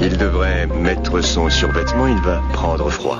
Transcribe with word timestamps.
Il 0.00 0.16
devrait 0.16 0.66
mettre 0.66 1.20
son 1.20 1.48
survêtement, 1.50 2.06
il 2.06 2.18
va 2.22 2.40
prendre 2.52 2.88
froid. 2.90 3.18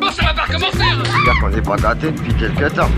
Bon, 0.00 0.08
ça 0.10 0.22
va 0.26 0.34
pas 0.34 0.42
recommencer 0.42 0.78
hein. 0.82 1.02
C'est-à-dire 1.04 1.40
qu'on 1.40 1.50
n'est 1.50 1.62
pas 1.62 1.76
gâté 1.76 2.10
depuis 2.10 2.34
quelques 2.34 2.74
temps. 2.74 2.88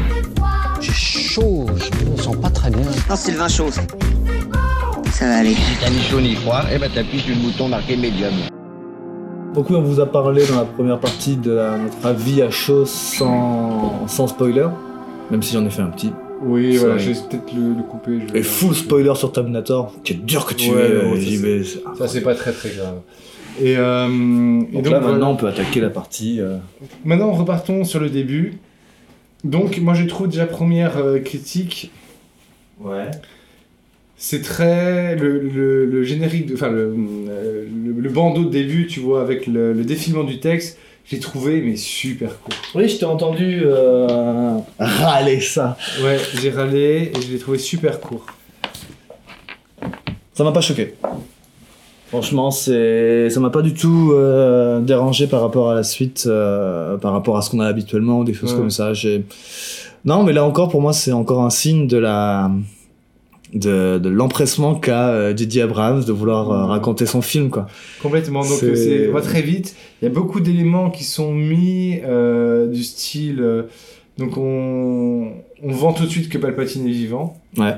J'ai 0.80 0.92
chaud, 0.92 1.66
je 1.76 2.10
me 2.10 2.16
sens 2.16 2.36
pas 2.36 2.50
très 2.50 2.70
bien. 2.70 2.80
Non, 3.08 3.16
c'est 3.16 3.32
le 3.32 3.38
vin 3.38 3.48
chaud. 3.48 3.70
Ça 3.70 5.26
va 5.26 5.36
aller. 5.38 5.54
Si 5.54 5.76
t'as 5.80 5.90
ni 5.90 6.00
chaud 6.00 6.20
ni 6.20 6.34
froid, 6.34 6.62
eh 6.72 6.78
ben 6.78 6.90
t'appuies 6.90 7.20
sur 7.20 7.34
le 7.34 7.40
bouton 7.42 7.68
marqué 7.68 7.96
médium. 7.96 8.32
Donc 9.54 9.70
oui, 9.70 9.76
on 9.76 9.82
vous 9.82 10.00
a 10.00 10.06
parlé 10.06 10.44
dans 10.46 10.56
la 10.56 10.64
première 10.64 10.98
partie 10.98 11.36
de 11.36 11.52
la- 11.52 11.76
notre 11.78 12.04
avis 12.06 12.42
à 12.42 12.50
chaud 12.50 12.84
sans, 12.86 14.04
sans 14.08 14.26
spoiler, 14.26 14.66
même 15.30 15.42
si 15.42 15.54
j'en 15.54 15.64
ai 15.64 15.70
fait 15.70 15.82
un 15.82 15.90
petit. 15.90 16.12
Oui, 16.44 16.76
voilà, 16.76 16.98
vais 17.10 17.14
peut-être 17.28 17.54
le, 17.54 17.74
le 17.74 17.82
couper. 17.82 18.18
je 18.32 18.36
Et 18.38 18.42
full 18.42 18.74
spoiler 18.74 19.14
sur 19.16 19.32
Terminator, 19.32 19.94
quel 20.04 20.24
dur 20.24 20.46
que 20.46 20.54
tu 20.54 20.70
Ouais, 20.70 20.86
es, 20.86 20.88
non, 21.04 21.12
euh, 21.12 21.16
ça, 21.64 22.06
c'est- 22.08 22.08
c'est 22.08 22.20
pas 22.22 22.34
très 22.34 22.52
très 22.52 22.70
grave. 22.70 23.00
Et, 23.62 23.76
euh, 23.76 24.08
et 24.72 24.82
Donc, 24.82 24.90
là, 24.92 25.00
maintenant, 25.00 25.32
on 25.32 25.36
peut 25.36 25.46
attaquer 25.46 25.80
la 25.80 25.90
partie. 25.90 26.40
euh, 26.40 26.56
Maintenant, 27.04 27.30
repartons 27.32 27.84
sur 27.84 28.00
le 28.00 28.10
début. 28.10 28.54
Donc, 29.44 29.78
moi, 29.78 29.94
je 29.94 30.04
trouve 30.04 30.28
déjà 30.28 30.46
première 30.46 30.96
euh, 30.96 31.18
critique, 31.20 31.90
Ouais. 32.80 33.10
c'est 34.16 34.42
très 34.42 35.14
le, 35.16 35.38
le- 35.40 35.86
le 35.86 36.02
générique, 36.02 36.50
enfin 36.54 36.70
le, 36.70 36.86
le, 37.86 37.94
bandeau 38.08 38.44
de 38.44 38.50
début, 38.50 38.86
tu 38.86 39.00
vois, 39.00 39.20
avec 39.22 39.46
le 39.72 39.84
défilement 39.84 40.24
du 40.24 40.40
texte, 40.40 40.78
j'ai 41.06 41.18
trouvé 41.20 41.60
mais 41.60 41.76
super 41.76 42.40
court. 42.40 42.54
Oui, 42.74 42.88
je 42.88 42.96
t'ai 42.98 43.04
entendu 43.04 43.62
euh, 43.64 44.56
râler 44.78 45.40
ça. 45.40 45.76
Ouais, 46.02 46.18
j'ai 46.40 46.50
râlé 46.50 47.12
et 47.14 47.20
je 47.20 47.32
l'ai 47.32 47.38
trouvé 47.38 47.58
super 47.58 48.00
court. 48.00 48.26
Ça 50.32 50.42
m'a 50.44 50.52
pas 50.52 50.60
choqué. 50.60 50.94
Franchement, 52.08 52.50
c'est, 52.50 53.28
ça 53.30 53.40
m'a 53.40 53.50
pas 53.50 53.62
du 53.62 53.74
tout 53.74 54.12
euh, 54.12 54.80
dérangé 54.80 55.26
par 55.26 55.40
rapport 55.40 55.70
à 55.70 55.74
la 55.74 55.82
suite, 55.82 56.24
euh, 56.26 56.96
par 56.96 57.12
rapport 57.12 57.36
à 57.36 57.42
ce 57.42 57.50
qu'on 57.50 57.60
a 57.60 57.66
habituellement 57.66 58.20
ou 58.20 58.24
des 58.24 58.34
choses 58.34 58.52
Ouais. 58.52 58.58
comme 58.58 58.70
ça. 58.70 58.94
J'ai... 58.94 59.24
Non, 60.04 60.22
mais 60.22 60.32
là 60.32 60.44
encore, 60.44 60.68
pour 60.68 60.80
moi, 60.80 60.92
c'est 60.92 61.12
encore 61.12 61.42
un 61.42 61.50
signe 61.50 61.86
de 61.88 61.96
la, 61.96 62.50
de, 63.54 63.98
de 63.98 64.08
l'empressement 64.08 64.74
qu'a 64.74 65.08
euh, 65.10 65.32
Didier 65.32 65.62
Abrams 65.62 66.04
de 66.04 66.12
vouloir 66.12 66.50
euh, 66.50 66.62
Ouais. 66.64 66.68
raconter 66.70 67.06
son 67.06 67.22
film, 67.22 67.50
quoi. 67.50 67.66
Complètement. 68.02 68.40
Donc 68.40 68.58
C'est- 68.58 69.06
va 69.08 69.20
très 69.20 69.42
vite. 69.42 69.74
Il 70.02 70.06
y 70.06 70.08
a 70.08 70.10
beaucoup 70.14 70.40
d'éléments 70.40 70.90
qui 70.90 71.04
sont 71.04 71.32
mis 71.32 72.00
euh, 72.04 72.66
du 72.66 72.82
style. 72.82 73.40
euh, 73.40 73.62
donc 74.18 74.36
on, 74.36 75.32
on 75.62 75.72
vend 75.72 75.92
tout 75.92 76.04
de 76.04 76.10
suite 76.10 76.28
que 76.28 76.38
Palpatine 76.38 76.86
est 76.86 76.90
vivant. 76.92 77.40
Ouais. 77.56 77.74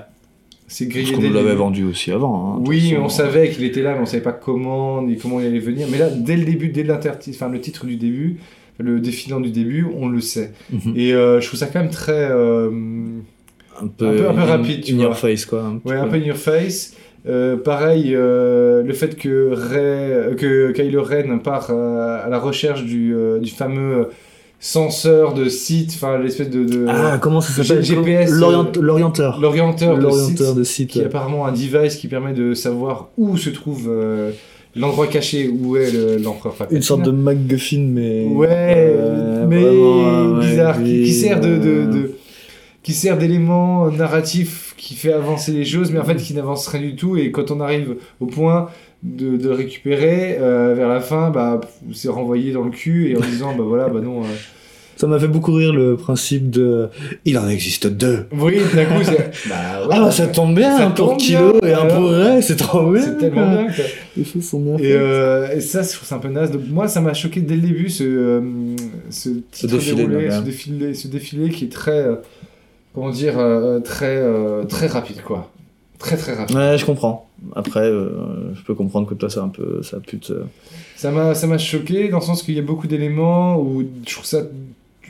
C'est 0.69 0.87
Parce 0.87 0.97
grillé 0.97 1.13
qu'on 1.13 1.23
nous 1.23 1.29
le 1.29 1.35
l'avait 1.35 1.55
vendu 1.55 1.85
aussi 1.85 2.11
avant. 2.11 2.57
hein, 2.57 2.63
Oui, 2.67 2.97
on 3.01 3.09
savait 3.09 3.51
qu'il 3.51 3.63
était 3.65 3.83
là, 3.83 3.95
mais 3.95 4.01
on 4.01 4.07
savait 4.07 4.23
pas 4.23 4.33
comment 4.33 5.01
ni 5.01 5.17
comment 5.17 5.39
il 5.41 5.47
allait 5.47 5.61
venir. 5.61 5.87
Mais 5.91 5.97
là, 5.99 6.09
dès 6.11 6.37
le 6.37 6.45
début, 6.45 6.69
dès 6.71 6.83
l'intertitre, 6.83 7.37
enfin 7.41 7.51
le 7.53 7.61
titre 7.61 7.87
du 7.87 7.97
début, 7.97 8.39
le 8.79 8.99
défilant 8.99 9.39
du 9.41 9.51
début, 9.51 9.87
on 9.97 10.09
le 10.09 10.21
sait. 10.21 10.53
Mhm. 10.73 10.93
Et 10.97 11.13
euh, 11.15 11.41
je 11.41 11.47
trouve 11.47 11.61
ça 11.61 11.67
quand 11.67 11.79
même 11.81 11.91
très, 11.91 12.29
Un 13.83 13.87
peu, 13.89 14.07
un 14.07 14.13
peu- 14.13 14.29
un 14.29 14.33
peu 14.35 14.41
in- 14.41 14.45
rapide, 14.45 14.83
tu 14.85 14.93
in 14.95 14.97
your 14.99 15.07
vois. 15.09 15.15
face, 15.15 15.45
quoi. 15.47 15.63
un 15.63 15.81
ouais, 15.89 15.97
un 15.97 16.07
peu. 16.09 16.17
in 16.17 16.21
your 16.21 16.37
face. 16.37 16.95
Euh, 17.29 17.57
pareil, 17.57 18.13
euh, 18.15 18.83
le 18.85 18.93
fait 18.93 19.17
que, 19.17 19.51
Rey, 19.53 20.37
que 20.37 20.71
Kylo 20.73 21.03
Ren 21.03 21.39
part 21.43 21.69
euh, 21.71 22.25
à 22.25 22.29
la 22.29 22.39
recherche 22.39 22.85
du, 22.85 23.15
euh, 23.15 23.39
du 23.41 23.51
fameux 23.51 24.09
censeur 24.61 25.35
de 25.35 25.49
site, 25.49 25.91
enfin 25.95 26.19
l'espèce 26.19 26.51
de, 26.51 26.65
de- 26.65 26.87
Ah, 26.89 27.19
comment 27.21 27.41
ça 27.41 27.63
s'appelle 27.63 27.85
GPS, 27.85 28.31
L'orient- 28.31 28.67
euh, 28.77 28.81
L'orienteur. 28.81 29.39
l'orienteur 29.41 29.97
de 29.99 30.03
L'orienteur 30.03 30.47
site 30.49 30.57
de 30.57 30.65
site. 30.65 30.91
qui 30.91 31.01
est 31.01 31.05
apparemment 31.05 31.47
un 31.47 31.53
device 31.53 31.97
qui 31.97 32.09
permet 32.09 32.33
de 32.33 32.55
savoir 32.55 33.09
où 33.19 33.37
se 33.37 33.51
trouve 33.51 33.87
euh, 33.89 34.31
l'endroit 34.75 35.07
caché 35.09 35.49
où 35.49 35.77
est 35.77 35.91
le- 35.93 36.17
l'empereur 36.23 36.55
Palpatine. 36.55 36.77
Une 36.79 36.83
sorte 36.83 37.03
de 37.03 37.11
MacGuffin, 37.11 37.87
mais. 37.93 38.25
ouais, 38.27 38.47
euh, 38.51 39.47
mais 39.49 39.61
vraiment, 39.63 40.39
ouais, 40.39 40.47
bizarre, 40.47 40.83
qui, 40.83 41.03
qui 41.05 41.13
sert 41.13 41.41
de, 41.41 41.49
de, 41.49 41.69
euh, 41.69 41.87
de- 41.87 42.11
qui 42.87 42.93
sert 42.93 43.19
d'élément 43.19 43.91
narratif 43.91 44.73
qui 44.77 44.95
fait 44.95 45.13
avancer 45.13 45.51
les 45.51 45.65
choses, 45.65 45.91
mais 45.91 45.99
en 45.99 46.05
fait 46.05 46.15
qui 46.15 46.35
n'avance 46.35 46.69
rien 46.69 46.83
du 46.83 46.95
tout. 46.95 47.17
Et 47.17 47.33
quand 47.33 47.51
on 47.51 47.59
arrive 47.61 47.97
au 48.21 48.27
point 48.27 48.69
de, 49.03 49.37
de 49.37 49.49
le 49.49 49.55
récupérer 49.57 50.39
euh, 50.41 50.73
vers 50.77 50.87
la 50.89 51.01
fin, 51.01 51.31
bah 51.31 51.61
c'est 51.93 52.09
renvoyé 52.09 52.53
dans 52.53 52.63
le 52.63 52.71
cul 52.71 53.11
et 53.11 53.17
en 53.17 53.21
disant 53.21 53.57
bah 53.57 53.65
voilà 53.67 53.89
bah 53.89 53.99
non. 54.01 54.21
euh, 54.23 54.27
Ça 54.97 55.09
m'a 55.09 55.19
fait 55.19 55.27
beaucoup 55.27 55.53
rire 55.53 55.73
le 55.73 55.97
principe 55.97 56.49
de. 56.49 56.89
Il 57.25 57.37
en 57.39 57.49
existe 57.49 57.89
deux. 57.89 58.27
Oui, 58.31 58.59
d'un 58.73 58.85
coup 58.85 59.03
c'est 59.03 59.17
bah, 59.49 59.81
ouais, 59.83 59.89
Ah, 59.91 60.01
bah, 60.03 60.11
ça 60.13 60.29
tombe 60.29 60.55
bien, 60.55 60.77
Ça 60.79 60.87
un 60.87 60.91
pour 60.93 61.17
Kilo 61.17 61.59
bien, 61.61 61.69
et 61.69 61.75
un 61.75 61.87
pour 61.87 62.09
Ray, 62.09 62.41
c'est 62.41 62.55
trop 62.55 62.93
bien. 62.93 63.03
c'est 63.03 63.19
tellement 63.19 63.51
bien. 63.51 63.67
quoi. 63.67 63.85
Les 64.17 64.25
choses 64.25 64.45
sont 64.49 64.61
bien 64.61 64.77
Et, 64.79 64.93
euh, 64.93 65.57
et 65.57 65.61
ça, 65.61 65.83
je 65.83 65.93
trouve 65.93 66.07
ça 66.09 66.15
un 66.15 66.19
peu 66.21 66.29
naze. 66.29 66.53
Donc, 66.53 66.63
moi, 66.71 66.87
ça 66.87 67.01
m'a 67.01 67.15
choqué 67.15 67.41
dès 67.41 67.57
le 67.57 67.63
début, 67.63 67.89
ce, 67.91 68.41
ce, 69.11 69.31
titre 69.51 69.75
défilé, 69.75 70.07
déroulé, 70.07 70.31
ce 70.31 70.41
défilé, 70.43 70.95
ce 70.95 71.09
défilé 71.09 71.49
qui 71.51 71.65
est 71.65 71.73
très, 71.73 72.07
comment 72.97 73.11
dire, 73.11 73.39
euh, 73.39 73.79
très, 73.81 74.17
euh, 74.17 74.65
très 74.65 74.87
rapide, 74.87 75.21
quoi. 75.23 75.53
Très, 75.99 76.17
très 76.17 76.33
rapide. 76.35 76.57
Ouais, 76.57 76.77
je 76.79 76.85
comprends. 76.87 77.29
Après, 77.55 77.81
euh, 77.85 78.55
je 78.55 78.63
peux 78.63 78.75
comprendre 78.75 79.07
que 79.07 79.13
toi, 79.15 79.29
c'est 79.31 79.39
un 79.41 79.49
peu. 79.49 79.83
Ça 79.83 79.99
pute. 80.01 80.33
Ça 80.97 81.11
m'a, 81.11 81.35
ça 81.35 81.47
m'a 81.47 81.59
choqué 81.59 82.09
dans 82.09 82.19
le 82.21 82.25
sens 82.25 82.43
qu'il 82.43 82.55
y 82.55 82.59
a 82.59 82.63
beaucoup 82.63 82.87
d'éléments 82.87 83.61
où 83.61 83.85
je 84.07 84.13
trouve 84.15 84.25
ça, 84.25 84.43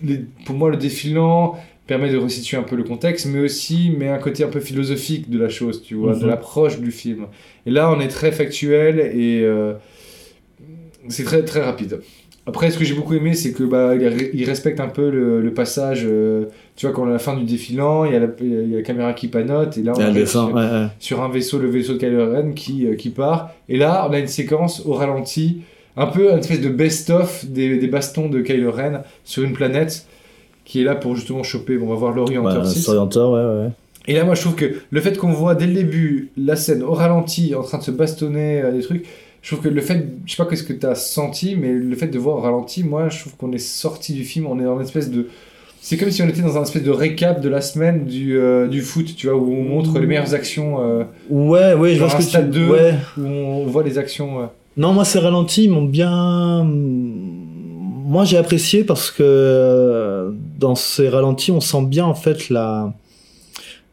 les- 0.02 0.24
pour 0.44 0.56
moi, 0.56 0.68
le 0.68 0.76
défilant 0.76 1.56
permet 1.86 2.10
de 2.10 2.16
resituer 2.18 2.56
un 2.56 2.64
peu 2.64 2.74
le 2.74 2.82
contexte, 2.82 3.26
mais 3.26 3.38
aussi 3.38 3.90
met 3.96 4.08
un 4.08 4.18
côté 4.18 4.42
un 4.42 4.48
peu 4.48 4.58
philosophique 4.58 5.30
de 5.30 5.38
la 5.38 5.48
chose, 5.48 5.80
tu 5.82 5.94
vois, 5.94 6.14
de 6.16 6.22
Mhm. 6.22 6.26
l'approche 6.28 6.80
du 6.80 6.90
film. 6.90 7.26
Et 7.66 7.70
là, 7.70 7.88
on 7.92 8.00
est 8.00 8.08
très 8.08 8.32
factuel 8.32 8.98
et 8.98 9.46
c'est 11.08 11.22
très 11.24 11.44
très 11.44 11.60
rapide. 11.62 12.00
Après, 12.48 12.70
ce 12.70 12.78
que 12.78 12.84
j'ai 12.84 12.94
beaucoup 12.94 13.14
aimé, 13.14 13.34
c'est 13.34 13.50
que 13.52 13.64
bah, 13.64 13.94
il, 13.96 14.44
respecte 14.44 14.78
un 14.78 14.86
peu 14.88 15.10
le, 15.10 15.40
le 15.40 15.52
passage. 15.52 16.02
euh, 16.08 16.44
tu 16.76 16.86
vois, 16.86 16.94
quand 16.94 17.04
à 17.06 17.10
la 17.10 17.18
fin 17.18 17.36
du 17.36 17.42
défilant, 17.44 18.04
il 18.04 18.12
y, 18.12 18.16
a 18.16 18.20
la, 18.20 18.28
il 18.40 18.70
y 18.70 18.74
a 18.74 18.76
la 18.78 18.82
caméra 18.82 19.12
qui 19.14 19.26
panote, 19.28 19.76
et 19.78 19.82
là, 19.82 19.92
on 19.96 20.00
arrive 20.00 20.14
descend, 20.14 20.48
sur- 20.50 20.56
ouais, 20.56 20.86
sur 21.00 21.22
un 21.24 21.28
vaisseau, 21.28 21.58
le 21.58 21.68
vaisseau 21.68 21.94
de 21.94 21.98
Kylo 21.98 22.30
Ren 22.32 22.52
qui, 22.54 22.86
euh, 22.86 22.94
qui 22.94 23.10
part. 23.10 23.50
Et 23.68 23.76
là, 23.78 24.06
on 24.08 24.12
a 24.12 24.18
une 24.20 24.28
séquence 24.28 24.82
au 24.86 24.92
ralenti, 24.92 25.62
un 25.96 26.06
peu 26.06 26.30
une 26.30 26.38
espèce 26.38 26.60
de 26.60 26.68
best-of 26.68 27.46
des, 27.46 27.78
des 27.78 27.86
bastons 27.88 28.28
de 28.28 28.40
Kylo 28.42 28.70
Ren 28.70 29.02
sur 29.24 29.42
une 29.42 29.52
planète 29.54 30.06
qui 30.64 30.80
est 30.82 30.84
là 30.84 30.94
pour 30.94 31.16
justement 31.16 31.42
choper. 31.42 31.76
Bon, 31.78 31.86
on 31.86 31.90
va 31.90 31.94
voir 31.96 32.12
l'orienteur 32.12 32.62
Bah, 32.62 32.68
6. 32.68 32.82
c'est 32.84 32.90
orienteur, 32.90 33.30
ouais, 33.32 33.64
ouais. 33.64 33.70
Et 34.08 34.14
là, 34.14 34.24
moi, 34.24 34.36
je 34.36 34.42
trouve 34.42 34.54
que 34.54 34.66
le 34.88 35.00
fait 35.00 35.16
qu'on 35.18 35.32
voit 35.32 35.56
dès 35.56 35.66
le 35.66 35.72
début 35.74 36.30
la 36.36 36.54
scène 36.54 36.84
au 36.84 36.92
ralenti 36.92 37.56
en 37.56 37.62
train 37.64 37.78
de 37.78 37.82
se 37.82 37.90
bastonner 37.90 38.62
euh, 38.62 38.70
des 38.70 38.82
trucs, 38.82 39.04
je 39.46 39.52
trouve 39.54 39.64
que 39.64 39.68
le 39.72 39.80
fait, 39.80 40.04
je 40.26 40.34
sais 40.34 40.42
pas 40.42 40.48
qu'est-ce 40.50 40.64
que 40.64 40.72
tu 40.72 40.84
as 40.86 40.96
senti, 40.96 41.54
mais 41.54 41.72
le 41.72 41.94
fait 41.94 42.08
de 42.08 42.18
voir 42.18 42.38
au 42.38 42.40
ralenti, 42.40 42.82
moi, 42.82 43.08
je 43.08 43.20
trouve 43.20 43.36
qu'on 43.36 43.52
est 43.52 43.58
sorti 43.58 44.12
du 44.12 44.24
film, 44.24 44.46
on 44.48 44.58
est 44.58 44.64
dans 44.64 44.74
une 44.74 44.82
espèce 44.84 45.08
de. 45.08 45.28
C'est 45.80 45.96
comme 45.96 46.10
si 46.10 46.20
on 46.20 46.26
était 46.28 46.42
dans 46.42 46.58
un 46.58 46.62
espèce 46.64 46.82
de 46.82 46.90
récap 46.90 47.40
de 47.40 47.48
la 47.48 47.60
semaine 47.60 48.06
du, 48.06 48.36
euh, 48.36 48.66
du 48.66 48.82
foot, 48.82 49.14
tu 49.16 49.28
vois, 49.28 49.36
où 49.36 49.52
on 49.52 49.62
montre 49.62 49.96
les 50.00 50.06
meilleures 50.08 50.34
actions, 50.34 50.80
euh, 50.80 51.04
Ouais, 51.30 51.74
ouais, 51.74 51.94
je 51.94 52.00
vois 52.00 52.10
ce 52.10 52.16
que 52.16 52.22
stade 52.24 52.50
tu 52.50 52.58
2. 52.58 52.66
Ouais. 52.70 52.94
où 53.18 53.22
on 53.22 53.66
voit 53.66 53.84
les 53.84 53.96
actions. 53.98 54.40
euh. 54.40 54.46
Non, 54.76 54.92
moi, 54.92 55.04
ces 55.04 55.20
ralentis, 55.20 55.64
ils 55.64 55.70
m'ont 55.70 55.84
bien. 55.84 56.64
Moi, 56.64 58.24
j'ai 58.24 58.36
apprécié 58.38 58.82
parce 58.82 59.12
que 59.12 59.22
euh, 59.22 60.32
dans 60.58 60.74
ces 60.74 61.08
ralentis, 61.08 61.52
on 61.52 61.60
sent 61.60 61.84
bien 61.84 62.04
en 62.04 62.14
fait 62.14 62.50
la 62.50 62.92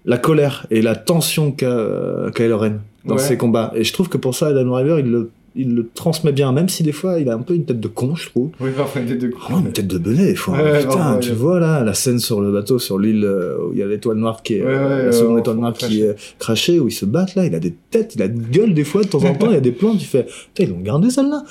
la 0.05 0.17
colère 0.17 0.65
et 0.69 0.81
la 0.81 0.95
tension 0.97 1.51
qu'a 1.51 2.29
Kylo 2.35 2.57
Ren 2.57 2.73
dans 3.05 3.15
Ouais. 3.15 3.21
ses 3.21 3.37
combats. 3.37 3.71
Et 3.75 3.83
je 3.85 3.93
trouve 3.93 4.09
que 4.09 4.17
pour 4.17 4.35
ça, 4.35 4.47
Adam 4.47 4.65
Driver, 4.65 4.99
il 4.99 5.09
le 5.09 5.31
il 5.55 5.75
le 5.75 5.87
transmet 5.93 6.31
bien, 6.31 6.51
même 6.51 6.69
si 6.69 6.81
des 6.83 6.91
fois, 6.91 7.19
il 7.19 7.29
a 7.29 7.33
un 7.33 7.41
peu 7.41 7.53
une 7.53 7.65
tête 7.65 7.79
de 7.79 7.87
con, 7.87 8.15
je 8.15 8.29
trouve. 8.29 8.49
Oui, 8.59 8.71
parfois 8.75 9.01
une 9.01 9.07
tête 9.07 9.19
de 9.19 9.31
Oh, 9.49 9.59
une 9.59 9.71
tête 9.71 9.87
de 9.87 9.97
benet, 9.97 10.25
des 10.25 10.35
fois. 10.35 10.55
Ouais, 10.55 10.79
Putain, 10.81 11.17
tu 11.19 11.31
vois 11.31 11.59
là, 11.59 11.83
la 11.83 11.93
scène 11.93 12.19
sur 12.19 12.41
le 12.41 12.51
bateau, 12.51 12.79
sur 12.79 12.97
l'île 12.97 13.23
euh, 13.23 13.57
où 13.59 13.73
il 13.73 13.79
y 13.79 13.83
a 13.83 13.87
l'étoile 13.87 14.17
noire 14.17 14.41
qui 14.41 14.55
est, 14.55 14.63
euh, 14.63 15.05
la 15.05 15.11
seconde 15.11 15.35
ouais, 15.35 15.41
étoile 15.41 15.57
noire 15.57 15.73
qui 15.73 16.01
est 16.01 16.15
crachée, 16.39 16.79
où 16.79 16.87
ils 16.87 16.93
se 16.93 17.05
battent 17.05 17.35
là, 17.35 17.45
il 17.45 17.53
a 17.53 17.59
des 17.59 17.73
têtes, 17.91 18.15
il 18.15 18.21
a 18.21 18.25
une 18.25 18.41
gueule 18.41 18.73
des 18.73 18.83
fois, 18.83 19.03
de 19.03 19.07
temps 19.07 19.23
en 19.23 19.33
temps, 19.35 19.47
il 19.49 19.53
y 19.53 19.57
a 19.57 19.61
des 19.61 19.71
plans, 19.71 19.95
tu 19.95 20.05
fais, 20.05 20.23
putain, 20.23 20.63
ils 20.63 20.69
l'ont 20.69 20.81
gardé 20.81 21.09
celle-là. 21.09 21.43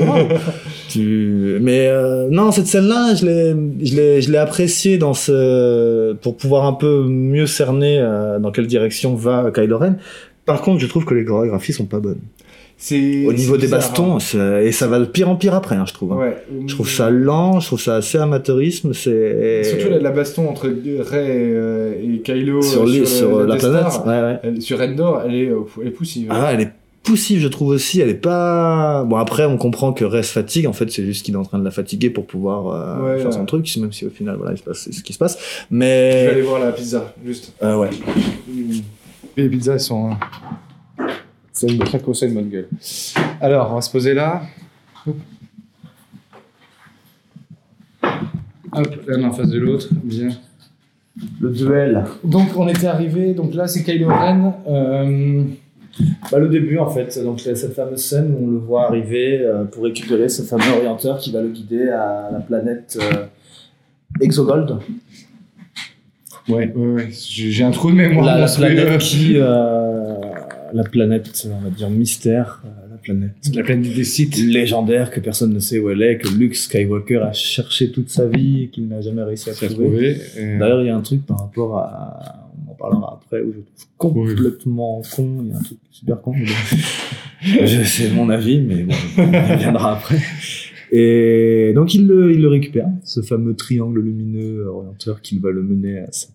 Wow. 0.00 0.28
tu... 0.88 1.58
Mais 1.60 1.86
euh, 1.88 2.28
non, 2.30 2.50
cette 2.50 2.66
scène-là, 2.66 3.14
je 3.14 3.26
l'ai, 3.26 3.86
je 3.86 3.94
l'ai, 3.94 4.22
je 4.22 4.32
l'ai 4.32 4.38
appréciée 4.38 4.98
dans 4.98 5.14
ce, 5.14 6.14
pour 6.14 6.36
pouvoir 6.36 6.64
un 6.64 6.72
peu 6.72 7.04
mieux 7.04 7.46
cerner 7.46 7.98
euh, 8.00 8.38
dans 8.38 8.50
quelle 8.50 8.66
direction 8.66 9.14
va 9.14 9.50
Kylo 9.52 9.78
Ren. 9.78 9.96
Par 10.44 10.62
contre, 10.62 10.80
je 10.80 10.86
trouve 10.86 11.04
que 11.04 11.14
les 11.14 11.24
chorégraphies 11.24 11.72
sont 11.72 11.86
pas 11.86 11.98
bonnes. 11.98 12.20
C'est 12.78 13.24
Au 13.26 13.32
niveau 13.32 13.56
des 13.56 13.68
bastons, 13.68 14.18
c'est- 14.18 14.66
et 14.66 14.70
ça 14.70 14.86
va 14.86 14.98
de 14.98 15.06
pire 15.06 15.30
en 15.30 15.36
pire 15.36 15.54
après, 15.54 15.76
hein, 15.76 15.84
je 15.88 15.94
trouve. 15.94 16.12
hein. 16.12 16.18
hein. 16.20 16.24
Ouais. 16.26 16.66
Je 16.66 16.74
trouve 16.74 16.88
ça 16.90 17.08
lent, 17.10 17.58
je 17.58 17.68
trouve 17.68 17.80
ça 17.80 17.96
assez 17.96 18.18
amateurisme. 18.18 18.92
C'est 18.92 19.64
Surtout 19.64 19.88
la, 19.88 19.98
la 19.98 20.10
baston 20.10 20.48
entre 20.50 20.68
Rey 20.68 20.74
euh, 21.14 21.94
et 22.02 22.20
Kylo 22.20 22.60
sur, 22.60 22.82
euh, 22.86 23.04
sur 23.06 23.40
la 23.46 23.54
Death 23.54 23.64
planète. 23.64 23.90
Star, 23.92 24.06
Ouais, 24.06 24.20
ouais. 24.20 24.38
elle- 24.42 24.60
sur 24.62 24.78
Endor, 24.80 25.22
elle 25.26 25.34
est, 25.34 25.48
euh, 25.48 25.60
elle 25.80 25.88
est 25.88 25.90
poussive. 25.90 26.28
Ah, 26.30 26.50
elle 26.52 26.60
est 26.60 26.70
poussive, 27.02 27.40
je 27.40 27.48
trouve 27.48 27.68
aussi. 27.68 28.00
Elle 28.02 28.10
est 28.10 28.14
pas. 28.14 29.04
Bon, 29.04 29.16
après, 29.16 29.46
on 29.46 29.56
comprend 29.56 29.94
que 29.94 30.04
Rey 30.04 30.22
se 30.22 30.32
fatigue. 30.32 30.66
En 30.66 30.74
fait, 30.74 30.90
c'est 30.90 31.04
juste 31.06 31.24
qu'il 31.24 31.32
est 31.32 31.38
en 31.38 31.44
train 31.44 31.58
de 31.58 31.64
la 31.64 31.70
fatiguer 31.70 32.10
pour 32.10 32.26
pouvoir 32.26 32.68
euh, 33.06 33.16
faire 33.18 33.32
son 33.32 33.46
truc, 33.46 33.74
même 33.78 33.92
si 33.92 34.04
au 34.04 34.10
final, 34.10 34.36
voilà, 34.36 34.52
il 34.52 34.58
se 34.58 34.62
passe 34.62 34.80
c'est 34.84 34.92
ce 34.92 35.02
qui 35.02 35.14
se 35.14 35.18
passe. 35.18 35.38
Je 35.70 35.76
vais 35.78 36.26
aller 36.26 36.34
Mais 36.36 36.40
voir 36.42 36.60
la 36.60 36.72
pizza, 36.72 37.14
juste. 37.24 37.54
euh, 37.62 37.78
ouais. 37.78 37.88
Les 39.34 39.48
pizzas, 39.48 39.72
elles 39.74 39.80
sont. 39.80 40.10
C'est 41.56 41.68
une 41.68 41.78
très 41.78 41.98
c'est 42.12 42.28
une 42.28 42.34
bonne 42.34 42.50
gueule. 42.50 42.68
Alors, 43.40 43.70
on 43.72 43.76
va 43.76 43.80
se 43.80 43.90
poser 43.90 44.12
là. 44.12 44.42
Hop. 45.06 45.16
Hop, 48.72 48.94
l'un 49.06 49.24
en 49.24 49.32
face 49.32 49.48
de 49.48 49.58
l'autre. 49.58 49.88
Bien. 50.04 50.28
Le 51.40 51.48
duel. 51.48 52.04
Donc, 52.22 52.48
on 52.58 52.68
était 52.68 52.88
arrivé. 52.88 53.32
Donc 53.32 53.54
là, 53.54 53.66
c'est 53.66 53.84
Kylo 53.84 54.08
Ren. 54.08 54.52
Euh, 54.68 55.44
Bah, 56.30 56.38
le 56.38 56.50
début, 56.50 56.76
en 56.76 56.90
fait. 56.90 57.18
Donc, 57.24 57.42
il 57.42 57.48
y 57.48 57.50
a 57.50 57.56
cette 57.56 57.72
fameuse 57.72 58.04
scène 58.04 58.34
où 58.38 58.44
on 58.44 58.50
le 58.50 58.58
voit 58.58 58.88
arriver 58.88 59.40
euh, 59.40 59.64
pour 59.64 59.84
récupérer 59.84 60.28
ce 60.28 60.42
fameux 60.42 60.76
orienteur 60.76 61.16
qui 61.16 61.32
va 61.32 61.40
le 61.40 61.48
guider 61.48 61.88
à 61.88 62.28
la 62.32 62.40
planète 62.40 62.98
euh, 63.00 63.24
Exogold. 64.20 64.76
Ouais, 66.50 66.70
ouais, 66.76 66.86
ouais. 66.86 67.08
J'ai 67.10 67.64
un 67.64 67.70
trou 67.70 67.90
de 67.90 67.96
mémoire. 67.96 68.26
La, 68.26 68.40
la 68.40 68.46
planète 68.46 68.98
qui. 68.98 69.38
La 70.72 70.84
planète, 70.84 71.48
on 71.52 71.60
va 71.60 71.70
dire, 71.70 71.90
mystère. 71.90 72.62
euh, 72.64 72.68
la 72.90 72.96
planète. 72.96 73.32
La 73.54 73.62
planète 73.62 73.94
des 73.94 74.04
sites. 74.04 74.36
légendaire 74.38 75.10
que 75.10 75.20
personne 75.20 75.52
ne 75.52 75.58
sait 75.60 75.78
où 75.78 75.90
elle 75.90 76.02
est, 76.02 76.18
que 76.18 76.28
Luke 76.28 76.54
Skywalker 76.56 77.18
a 77.18 77.32
cherché 77.32 77.90
toute 77.92 78.10
sa 78.10 78.26
vie 78.26 78.62
et 78.64 78.68
qu'il 78.68 78.88
n'a 78.88 79.00
jamais 79.00 79.22
réussi 79.22 79.50
à 79.50 79.54
trouver. 79.54 80.16
euh, 80.38 80.58
D'ailleurs, 80.58 80.82
il 80.82 80.86
y 80.86 80.90
a 80.90 80.96
un 80.96 81.00
truc 81.02 81.24
par 81.26 81.38
rapport 81.40 81.78
à. 81.78 82.42
On 82.66 82.72
en 82.72 82.74
parlera 82.74 83.20
après, 83.22 83.40
où 83.42 83.52
je 83.52 83.60
trouve 83.98 84.14
complètement 84.14 85.02
con. 85.14 85.38
Il 85.42 85.48
y 85.48 85.52
a 85.52 85.56
un 85.58 85.62
truc 85.62 85.78
super 85.90 86.20
con. 86.20 86.34
C'est 87.66 88.10
mon 88.14 88.28
avis, 88.30 88.60
mais 88.60 88.82
bon, 88.84 88.94
on 89.18 89.54
y 89.54 89.56
viendra 89.58 89.96
après. 89.96 90.18
Et 90.92 91.72
donc, 91.74 91.94
il 91.94 92.06
le, 92.06 92.32
il 92.32 92.40
le 92.42 92.48
récupère, 92.48 92.88
ce 93.04 93.20
fameux 93.20 93.54
triangle 93.54 94.00
lumineux 94.00 94.64
orienteur 94.66 95.20
qui 95.20 95.38
va 95.38 95.50
le 95.50 95.62
mener 95.62 95.98
à 95.98 96.08
cette. 96.12 96.32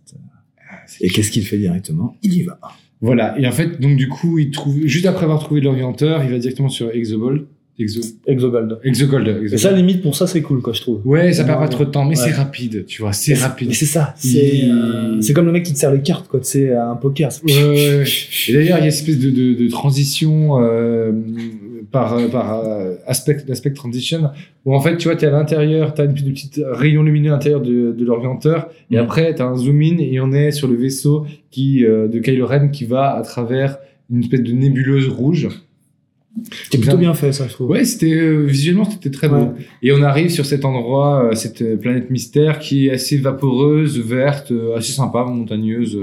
Et 1.00 1.10
qu'est-ce 1.10 1.31
qu'il 1.31 1.45
fait 1.45 1.57
directement? 1.57 2.16
Il 2.24 2.33
y 2.33 2.44
va. 2.44 2.60
Voilà. 3.01 3.36
Et 3.39 3.48
en 3.48 3.51
fait, 3.51 3.81
donc 3.81 3.95
du 3.98 4.07
coup, 4.07 4.38
il 4.39 4.51
trouve 4.51 4.77
juste 4.86 5.06
après 5.07 5.24
avoir 5.25 5.39
trouvé 5.39 5.59
l'orienteur, 5.62 6.24
il 6.24 6.30
va 6.31 6.38
directement 6.38 6.69
sur 6.69 6.92
Exobold. 6.92 7.45
Exo... 7.80 8.01
Exogold. 8.27 8.77
Exogold. 8.83 9.51
Et 9.51 9.57
ça, 9.57 9.71
limite, 9.71 10.03
pour 10.03 10.15
ça, 10.15 10.27
c'est 10.27 10.42
cool, 10.44 10.62
quoi, 10.62 10.71
je 10.74 10.81
trouve. 10.81 11.01
Ouais, 11.03 11.33
ça 11.33 11.44
perd 11.45 11.57
pas 11.59 11.68
trop 11.68 11.83
de 11.86 11.89
temps, 11.89 12.03
mais 12.06 12.09
Ouais. 12.19 12.25
c'est 12.27 12.31
rapide, 12.31 12.86
tu 12.86 13.01
vois, 13.01 13.12
c'est 13.13 13.33
rapide. 13.33 13.74
C'est 13.74 13.86
ça. 13.88 14.13
C'est 14.18 14.65
euh, 14.65 15.19
c'est 15.21 15.33
comme 15.33 15.48
le 15.48 15.51
mec 15.51 15.63
qui 15.63 15.74
te 15.74 15.80
sert 15.80 15.92
les 15.92 16.01
cartes, 16.01 16.27
quoi. 16.27 16.42
Tu 16.42 16.48
sais, 16.48 16.74
à 16.74 16.89
un 16.89 16.95
poker. 16.95 17.30
Ouais, 17.44 17.51
ouais, 17.53 17.69
ouais. 18.00 18.03
Et 18.50 18.53
d'ailleurs, 18.53 18.77
il 18.77 18.81
y 18.81 18.81
a 18.81 18.83
une 18.83 18.86
espèce 18.86 19.18
de, 19.18 19.31
de, 19.31 19.54
de 19.56 19.68
transition 19.69 20.59
euh, 20.62 21.12
par, 21.92 22.14
euh, 22.18 22.28
par 22.28 22.60
euh, 22.60 22.96
aspect, 23.06 23.74
transition, 23.74 24.30
où 24.66 24.74
en 24.76 24.80
fait, 24.82 24.98
tu 24.98 25.08
vois, 25.08 25.16
tu 25.16 25.26
es 25.26 25.28
à 25.28 25.32
l'intérieur, 25.32 25.94
tu 25.94 26.02
as 26.02 26.06
une 26.06 26.14
petite 26.14 26.62
rayon 26.72 27.04
lumineux 27.04 27.30
à 27.32 27.34
l'intérieur 27.34 27.62
de, 27.62 27.92
de 27.92 28.06
l'orienteur, 28.06 28.70
et 28.90 28.96
Mhm. 28.96 29.02
après, 29.04 29.36
tu 29.36 29.42
as 29.42 29.46
un 29.48 29.58
zoom 29.58 29.82
in, 29.82 29.98
et 30.00 30.20
on 30.20 30.32
est 30.32 30.52
sur 30.52 30.68
le 30.68 30.76
vaisseau 30.76 31.26
qui, 31.52 31.86
euh, 31.86 32.08
de 32.08 32.20
Kylo 32.20 32.46
Ren 32.48 32.70
qui 32.70 32.86
va 32.86 33.16
à 33.16 33.22
travers 33.22 33.78
une 34.10 34.22
espèce 34.22 34.42
de 34.42 34.52
nébuleuse 34.52 35.08
rouge. 35.10 35.48
C'est 36.72 36.78
plutôt 36.80 36.96
bien 36.98 37.14
fait, 37.14 37.34
ça, 37.34 37.46
je 37.48 37.54
trouve. 37.54 37.72
Ouais, 37.72 37.84
c'était 37.84 38.14
euh, 38.14 38.46
visuellement 38.46 38.86
c'était 38.86 39.10
très 39.12 39.28
beau. 39.28 39.36
Ouais. 39.36 39.52
Et 39.84 39.92
on 39.92 40.02
arrive 40.02 40.30
sur 40.30 40.46
cet 40.46 40.64
endroit, 40.64 41.26
euh, 41.26 41.36
cette 41.36 41.80
planète 41.82 42.10
mystère 42.10 42.60
qui 42.60 42.88
est 42.88 42.92
assez 42.92 43.18
vaporeuse, 43.18 44.00
verte, 44.00 44.54
assez 44.78 44.94
sympa, 44.94 45.26
montagneuse, 45.26 46.00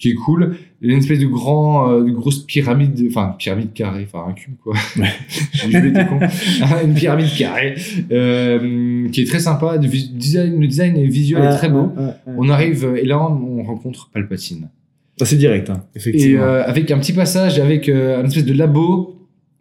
qui 0.00 0.10
est 0.10 0.14
cool. 0.14 0.56
Il 0.82 0.88
y 0.88 0.90
a 0.90 0.94
une 0.94 1.00
espèce 1.00 1.18
de 1.20 1.26
grand, 1.26 1.90
euh, 1.90 2.02
de 2.04 2.10
grosse 2.10 2.38
pyramide, 2.46 3.00
enfin 3.10 3.36
pyramide 3.38 3.72
carrée, 3.74 4.06
enfin 4.10 4.24
un 4.28 4.32
cube 4.32 4.54
quoi. 4.62 4.74
J'ai 4.96 5.78
une 6.84 6.94
pyramide 6.94 7.28
carrée 7.36 7.74
euh, 8.10 9.08
qui 9.10 9.20
est 9.22 9.26
très 9.26 9.40
sympa. 9.40 9.76
Le 9.76 9.86
design, 9.88 10.58
le 10.60 10.66
design 10.66 10.96
et 10.96 11.04
le 11.04 11.10
visuel 11.12 11.44
est 11.44 11.56
très 11.56 11.68
beau. 11.68 11.92
On 12.26 12.48
arrive 12.48 12.84
euh, 12.84 12.96
et 12.96 13.04
là 13.04 13.20
on, 13.20 13.60
on 13.60 13.62
rencontre 13.62 14.10
Palpatine. 14.12 14.68
C'est 15.22 15.36
direct, 15.36 15.68
hein, 15.68 15.84
Et 15.94 15.98
effectivement. 15.98 16.42
euh, 16.44 16.62
avec 16.64 16.90
un 16.90 16.98
petit 16.98 17.12
passage 17.12 17.58
avec 17.58 17.88
un 17.90 18.24
espèce 18.24 18.46
de 18.46 18.54
labo 18.54 19.16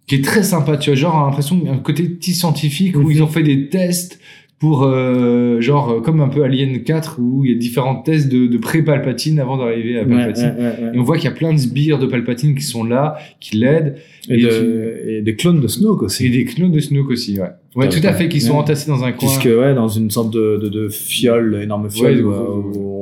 qui 0.08 0.16
est 0.16 0.24
très 0.24 0.42
sympa, 0.44 0.78
tu 0.78 0.90
vois, 0.90 0.98
genre 0.98 1.26
l'impression 1.26 1.62
un 1.70 1.78
côté 1.80 2.04
petit 2.04 2.34
scientifique 2.34 2.96
où 2.96 3.02
Mhm. 3.04 3.12
ils 3.12 3.22
ont 3.24 3.28
fait 3.28 3.44
des 3.44 3.68
tests 3.68 4.20
pour 4.60 4.84
euh, 4.84 5.62
genre 5.62 5.90
euh, 5.90 6.00
comme 6.02 6.20
un 6.20 6.28
peu 6.28 6.44
Alien 6.44 6.84
4 6.84 7.18
où 7.22 7.46
il 7.46 7.52
y 7.52 7.56
a 7.56 7.58
différents 7.58 7.96
tests 8.02 8.28
de, 8.30 8.46
de 8.48 8.58
pré-Palpatine 8.58 9.40
avant 9.40 9.58
d'arriver 9.58 9.98
à 9.98 10.04
Palpatine. 10.06 10.54
ouais, 10.58 10.64
ouais, 10.64 10.86
ouais. 10.90 10.96
Et 10.96 11.00
on 11.00 11.04
voit 11.04 11.16
qu'il 11.18 11.30
y 11.30 11.34
a 11.34 11.36
plein 11.36 11.54
de 11.54 11.58
sbires 11.58 11.98
de 11.98 12.06
Palpatine 12.08 12.56
qui 12.56 12.64
sont 12.64 12.84
là, 12.84 13.16
qui 13.40 13.56
l'aident, 13.58 13.96
Et, 14.30 14.34
et 14.36 14.42
de- 14.44 15.02
et 15.08 15.22
des 15.22 15.36
clones 15.38 15.62
de 15.62 15.68
Snoke 15.68 16.04
aussi. 16.04 16.26
et 16.26 16.30
des 16.30 16.44
clones 16.46 16.72
de 16.74 16.80
Snoke 16.80 17.10
aussi, 17.12 17.40
ouais. 17.40 17.48
Ouais, 17.76 17.88
tout 17.88 18.00
à 18.04 18.14
fait, 18.14 18.28
qui 18.28 18.42
sont 18.42 18.56
entassés 18.56 18.90
dans 18.90 19.04
un 19.04 19.12
coin. 19.12 19.30
Puisque, 19.30 19.46
ouais, 19.46 19.74
dans 19.76 19.88
une 19.88 20.10
sorte 20.12 20.34
de, 20.34 20.58
de, 20.62 20.68
de 20.70 20.90
fiole, 20.90 21.60
énorme 21.64 21.90
fiole, 21.90 22.26
Ouais, 22.26 22.36
où, 22.36 22.72
où 22.76 22.99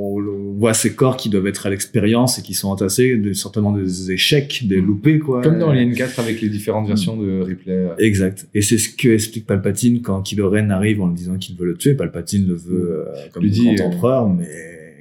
voit 0.57 0.73
ces 0.73 0.95
corps 0.95 1.17
qui 1.17 1.29
doivent 1.29 1.47
être 1.47 1.65
à 1.67 1.69
l'expérience 1.69 2.39
et 2.39 2.41
qui 2.41 2.53
sont 2.53 2.69
entassés, 2.69 3.15
de, 3.17 3.33
certainement 3.33 3.71
des 3.71 4.11
échecs, 4.11 4.63
des 4.67 4.81
loupés, 4.81 5.19
quoi. 5.19 5.41
Comme 5.41 5.59
dans 5.59 5.69
Alien 5.69 5.93
4 5.93 6.19
avec 6.19 6.41
les 6.41 6.49
différentes 6.49 6.87
versions 6.87 7.15
de 7.15 7.41
Ripley. 7.41 7.87
Exact. 7.99 8.47
Et 8.53 8.61
c'est 8.61 8.77
ce 8.77 8.89
que 8.89 9.09
explique 9.09 9.45
Palpatine 9.45 10.01
quand 10.01 10.21
Kylo 10.21 10.49
Ren 10.49 10.69
arrive 10.69 11.01
en 11.01 11.07
lui 11.07 11.15
disant 11.15 11.37
qu'il 11.37 11.55
veut 11.55 11.65
le 11.67 11.75
tuer. 11.77 11.93
Palpatine 11.93 12.47
le 12.47 12.55
veut 12.55 13.05
euh, 13.07 13.13
comme 13.31 13.43
le 13.43 13.49
dit, 13.49 13.63
grand 13.75 13.85
euh, 13.85 13.87
empereur, 13.87 14.29
mais 14.29 14.47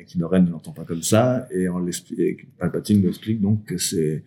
Kylo 0.07 0.29
Ren 0.29 0.41
ne 0.43 0.51
l'entend 0.51 0.73
pas 0.73 0.85
comme 0.85 1.03
ça. 1.03 1.49
Et, 1.55 1.69
on 1.69 1.79
l'explique- 1.79 2.19
et 2.19 2.37
Palpatine 2.59 3.01
lui 3.01 3.09
explique 3.09 3.41
donc 3.41 3.65
que 3.65 3.79
c'est 3.79 4.23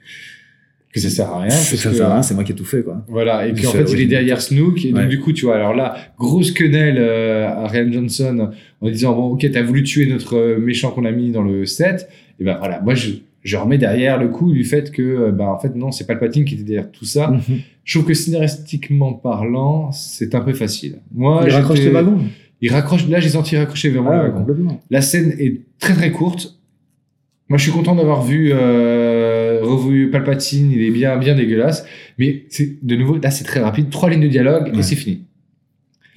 Que 0.94 1.00
ça 1.00 1.10
sert 1.10 1.30
à 1.30 1.40
rien. 1.42 1.50
que 1.50 1.54
parce 1.54 1.76
ça 1.76 1.90
que- 1.90 1.96
sert 1.96 2.08
à 2.10 2.14
rien, 2.14 2.24
c'est 2.24 2.34
moi 2.34 2.44
qui 2.44 2.52
ai 2.52 2.56
tout 2.56 2.66
fait, 2.66 2.82
quoi. 2.84 3.04
Voilà, 3.08 3.46
et 3.48 3.54
puis 3.54 3.68
en 3.68 3.72
fait, 3.72 3.86
il 3.94 4.02
est 4.02 4.06
derrière 4.08 4.42
Snook, 4.42 4.84
et 4.86 4.90
donc 4.92 5.02
Ouais. 5.02 5.08
du 5.08 5.20
coup, 5.20 5.34
tu 5.34 5.46
vois, 5.46 5.56
alors 5.56 5.76
là, 5.76 5.96
grosse 6.18 6.52
quenelle 6.52 6.98
euh, 6.98 7.48
à 7.48 7.68
Ryan 7.68 7.92
Johnson 7.92 8.50
en 8.82 8.90
disant, 8.90 9.16
bon, 9.16 9.28
ok, 9.34 9.46
t'as 9.52 9.62
voulu 9.62 9.84
tuer 9.84 10.08
notre 10.08 10.36
euh, 10.38 10.58
méchant 10.60 10.90
qu'on 10.92 11.06
a 11.06 11.12
mis 11.12 11.32
dans 11.32 11.44
le 11.44 11.66
set, 11.68 12.10
et 12.40 12.44
ben 12.44 12.58
voilà, 12.58 12.82
moi, 12.82 12.96
je, 12.96 13.12
je 13.44 13.56
remets 13.58 13.78
derrière 13.78 14.18
le 14.20 14.30
coup 14.30 14.52
du 14.52 14.64
fait 14.64 14.92
que, 14.92 15.02
euh, 15.02 15.32
ben 15.32 15.46
en 15.46 15.60
fait, 15.60 15.76
non, 15.76 15.92
c'est 15.92 16.08
Palpatine 16.08 16.44
qui 16.44 16.56
était 16.56 16.64
derrière 16.64 16.92
tout 16.92 17.06
ça. 17.06 17.34
Je 17.84 17.98
trouve 17.98 18.08
que 18.08 18.14
scénaristiquement 18.16 19.14
parlant, 19.14 19.92
c'est 19.92 20.34
un 20.34 20.42
peu 20.42 20.54
facile. 20.54 20.96
Moi, 21.14 21.44
il 21.46 21.52
raccroche 21.54 21.80
les 21.80 21.90
wagons. 21.92 22.18
Il 22.62 22.72
raccroche, 22.74 23.08
là, 23.08 23.20
j'ai 23.20 23.30
senti 23.30 23.56
raccrocher 23.58 23.90
vraiment 23.90 24.10
Ah, 24.12 24.24
wagons. 24.24 24.40
complètement. 24.40 24.82
La 24.90 25.02
scène 25.02 25.36
est 25.40 25.62
très 25.80 25.94
très 25.94 26.12
courte. 26.12 26.56
Moi, 27.48 27.58
je 27.58 27.64
suis 27.64 27.72
content 27.72 27.96
d'avoir 27.96 28.22
vu, 28.24 28.52
euh, 28.54 29.09
revu 29.70 30.10
Palpatine. 30.12 30.72
Il 30.72 30.82
est 30.82 30.92
bien, 30.92 31.18
bien 31.18 31.36
dégueulasse. 31.36 31.86
Mais 32.18 32.44
c'est 32.50 32.84
de 32.86 32.96
nouveau, 32.96 33.18
là, 33.18 33.32
c'est 33.32 33.44
très 33.44 33.60
rapide. 33.60 33.90
Trois 33.90 34.10
lignes 34.10 34.22
de 34.24 34.28
dialogue 34.28 34.72
Ouais. 34.74 34.80
et 34.80 34.84
c'est 34.84 34.96
fini. 34.96 35.24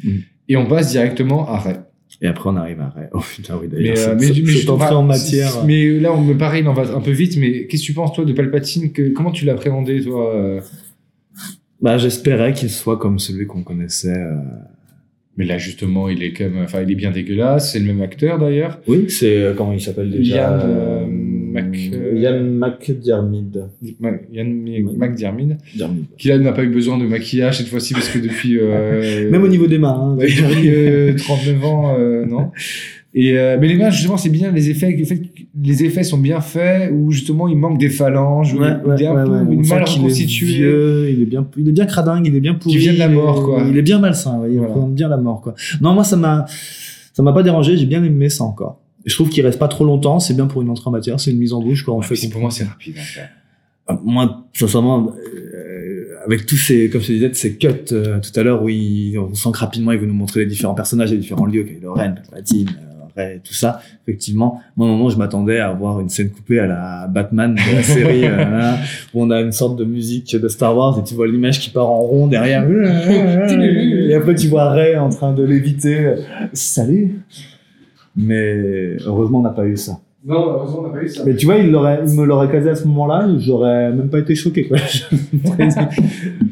Mm. 0.05 0.11
Et 0.49 0.57
on 0.57 0.67
passe 0.67 0.91
directement 0.91 1.49
à 1.49 1.59
Ray. 1.59 1.77
Et 2.21 2.27
après, 2.27 2.51
on 2.51 2.57
arrive 2.57 2.81
à 2.81 2.89
Ray. 2.91 3.07
Oh 3.13 3.21
putain, 3.21 3.59
oui, 3.61 3.69
Mais, 3.73 3.99
euh, 3.99 4.17
mais, 4.19 4.29
mais 4.29 4.35
je- 4.53 4.71
en 4.71 5.03
matière. 5.03 5.65
Mais 5.65 5.99
là, 5.99 6.13
on 6.13 6.21
me 6.23 6.35
pareil, 6.37 6.63
on 6.67 6.73
va 6.73 6.95
un 6.95 7.01
peu 7.01 7.11
vite. 7.11 7.37
Mais 7.39 7.67
qu'est-ce 7.67 7.83
que 7.83 7.87
tu 7.87 7.93
penses 7.95 8.13
toi 8.15 8.25
de 8.25 8.33
Palpatine? 8.33 8.93
Que, 8.93 9.11
Comment 9.11 9.31
tu 9.33 9.45
l'as 9.45 9.53
appréhendé 9.55 10.03
toi 10.03 10.35
euh? 10.35 10.61
Bah, 11.81 11.99
j'espérais 11.99 12.53
qu'il 12.53 12.71
soit 12.71 12.97
comme 12.99 13.19
celui 13.19 13.47
qu'on 13.47 13.63
connaissait. 13.65 14.17
euh, 14.17 14.37
Mais 15.37 15.45
là, 15.47 15.59
justement, 15.59 16.09
il 16.11 16.23
est 16.23 16.39
même, 16.39 16.59
enfin, 16.63 16.83
il 16.83 16.91
est 16.93 16.95
bien 16.95 17.11
dégueulasse. 17.11 17.73
C'est 17.73 17.79
le 17.81 17.87
même 17.87 18.03
acteur 18.03 18.39
d'ailleurs. 18.39 18.81
Oui, 18.87 19.07
c'est 19.09 19.37
euh, 19.43 19.55
comment 19.55 19.73
il 19.73 19.81
s'appelle 19.81 20.11
déjà? 20.11 20.61
Euh, 20.61 21.07
Mac- 21.73 21.93
euh, 21.95 22.19
Yann 22.19 22.59
McDiarmid. 22.59 23.65
Ma- 24.01 24.11
Yann 24.33 24.65
McDiarmid. 24.97 25.57
Diarmid. 25.75 26.05
qui 26.19 26.29
là 26.29 26.39
n'a 26.39 26.53
pas 26.53 26.65
eu 26.65 26.69
besoin 26.69 26.99
de 26.99 27.05
maquillage 27.07 27.59
cette 27.59 27.69
fois-ci 27.69 27.95
parce 27.95 28.09
que 28.09 28.19
depuis 28.19 28.59
euh, 28.59 29.31
Même 29.31 29.43
au 29.43 29.49
niveau 29.49 29.67
des 29.67 29.79
mains. 29.79 30.15
Hein, 30.15 30.17
depuis 30.17 30.69
euh, 30.71 31.15
39 31.17 31.65
ans 31.65 31.95
euh, 31.99 32.25
non 32.27 32.51
et 33.15 33.39
euh, 33.39 33.59
mais 33.61 33.69
les 33.69 33.75
mains 33.77 33.91
justement 33.91 34.17
c'est 34.17 34.31
bien 34.31 34.51
les 34.53 34.71
effets 34.71 34.91
le 34.91 35.05
fait 35.05 35.17
que 35.19 35.29
les 35.63 35.85
effets 35.85 36.03
sont 36.03 36.17
bien 36.17 36.41
faits 36.41 36.91
où 36.93 37.11
justement 37.11 37.47
il 37.47 37.59
manque 37.59 37.79
des 37.79 37.91
phalanges 37.91 38.55
où 38.55 38.61
Ouais, 38.61 38.69
il 38.85 38.89
ouais, 38.89 39.03
est 39.03 39.07
un 39.07 39.15
ouais, 39.15 39.25
peu 39.25 39.31
ouais. 39.31 39.39
il 39.51 39.59
On 39.59 39.61
est 39.61 39.65
sent 39.65 39.75
mal 39.75 39.85
vieux, 40.31 41.11
il 41.11 41.21
est 41.23 41.27
bien, 41.27 41.47
il 41.59 41.69
est 41.69 41.73
bien 41.73 41.85
cradingue, 41.85 42.27
il 42.27 42.35
est 42.35 42.41
bien 42.41 42.55
pourri. 42.55 42.77
vient 42.79 42.95
de 42.95 42.99
la 42.99 43.09
mort, 43.09 43.45
quoi. 43.45 43.65
Il 43.69 43.77
est 43.77 43.83
bien 43.83 43.99
malsain, 43.99 44.41
il 44.49 44.53
Voilà. 44.57 44.69
représente 44.69 44.95
bien 44.95 45.09
la 45.11 45.19
mort, 45.19 45.43
quoi. 45.43 45.55
Non, 45.83 45.93
moi, 45.93 46.05
ça 46.05 46.17
m'a, 46.17 46.47
ça 47.13 47.23
m'a 47.23 47.33
pas 47.35 47.43
dérangé, 47.43 47.77
j'ai 47.77 47.85
bien 47.87 48.03
aimé 48.03 48.31
ça 48.31 48.45
encore. 48.45 48.81
Je 49.05 49.15
trouve 49.15 49.29
qu'il 49.29 49.45
reste 49.45 49.59
pas 49.59 49.69
trop 49.69 49.85
longtemps, 49.85 50.21
c'est 50.21 50.35
bien 50.35 50.47
pour 50.47 50.63
une 50.63 50.71
entrée 50.71 50.89
en 50.89 50.93
matière, 50.93 51.19
c'est 51.21 51.31
une 51.33 51.39
mise 51.39 51.53
en 51.53 51.61
bouche, 51.63 51.83
quoi, 51.85 51.95
on 51.95 51.99
Ouais, 52.01 52.05
fait. 52.17 52.29
pour 52.29 52.41
moi 52.41 52.51
c'est 52.51 52.65
rapide 52.65 52.97
en 52.99 53.03
fait. 53.03 53.21
Ah, 53.89 53.99
Moi, 54.05 54.45
sincèrement, 54.53 55.13
euh, 55.13 56.15
avec 56.25 56.47
tous 56.47 56.57
ces, 56.57 56.89
comme 56.89 57.01
je 57.01 57.13
disais, 57.15 57.31
ces 57.35 57.57
cuts 57.57 57.69
euh, 57.91 58.21
tout 58.21 58.39
à 58.39 58.43
l'heure 58.45 58.63
où 58.63 58.69
il, 58.69 59.19
on 59.19 59.35
sent 59.35 59.49
que 59.53 59.59
rapidement 59.59 59.91
il 59.91 59.99
veut 59.99 60.07
nous 60.07 60.15
montrer 60.15 60.41
les 60.41 60.47
différents 60.47 60.75
personnages, 60.75 61.11
les 61.11 61.19
différents 61.19 61.47
lieux, 61.47 61.65
Kylo 61.65 61.95
Ren, 61.95 62.15
Palpatine, 62.15 62.69
euh, 62.69 63.05
après 63.07 63.41
tout 63.45 63.53
ça. 63.55 63.81
Effectivement, 64.07 64.61
moi, 64.77 64.87
à 64.87 64.91
un 64.91 64.93
moment, 64.93 65.11
je 65.11 65.19
m'attendais 65.19 65.59
à 65.59 65.71
avoir 65.71 65.99
une 66.01 66.09
scène 66.09 66.31
coupée 66.31 66.61
à 66.61 66.67
la 66.69 67.09
Batman 67.09 67.57
de 67.57 67.75
la 67.77 67.83
série, 67.83 68.25
euh, 68.25 68.37
hein, 68.39 68.77
où 69.13 69.23
on 69.25 69.31
a 69.31 69.41
une 69.41 69.51
sorte 69.53 69.77
de 69.77 69.85
musique 69.85 70.37
de 70.37 70.47
Star 70.49 70.77
Wars 70.77 70.97
et 71.01 71.03
tu 71.03 71.15
vois 71.15 71.27
l'image 71.27 71.59
qui 71.59 71.71
part 71.71 71.91
en 71.91 72.03
rond 72.03 72.29
derrière. 72.29 72.65
et 72.71 74.15
après, 74.15 74.37
tu 74.37 74.47
vois 74.47 74.71
Ray 74.71 74.97
en 74.97 75.09
train 75.11 75.33
de 75.33 75.43
l'éviter. 75.43 76.15
Salut. 76.53 77.21
Mais 78.17 78.97
heureusement, 79.07 79.39
on 79.41 79.43
n'a 79.43 79.51
pas 79.51 79.65
eu 79.67 79.77
ça. 79.77 79.99
Non, 80.25 80.53
heureusement, 80.53 80.81
on 80.81 80.87
n'a 80.87 80.91
pas 80.91 81.03
eu 81.03 81.09
ça. 81.09 81.23
Mais 81.27 81.35
tu 81.35 81.47
vois, 81.47 81.57
il, 81.57 81.71
l'aurait, 81.71 82.01
il 82.07 82.15
me 82.15 82.25
l'aurait 82.25 82.49
casé 82.51 82.71
à 82.71 82.75
ce 82.77 82.87
moment-là, 82.87 83.29
j'aurais 83.39 83.93
même 83.93 84.09
pas 84.09 84.21
été 84.21 84.35
choqué, 84.35 84.69
quoi. 84.69 84.79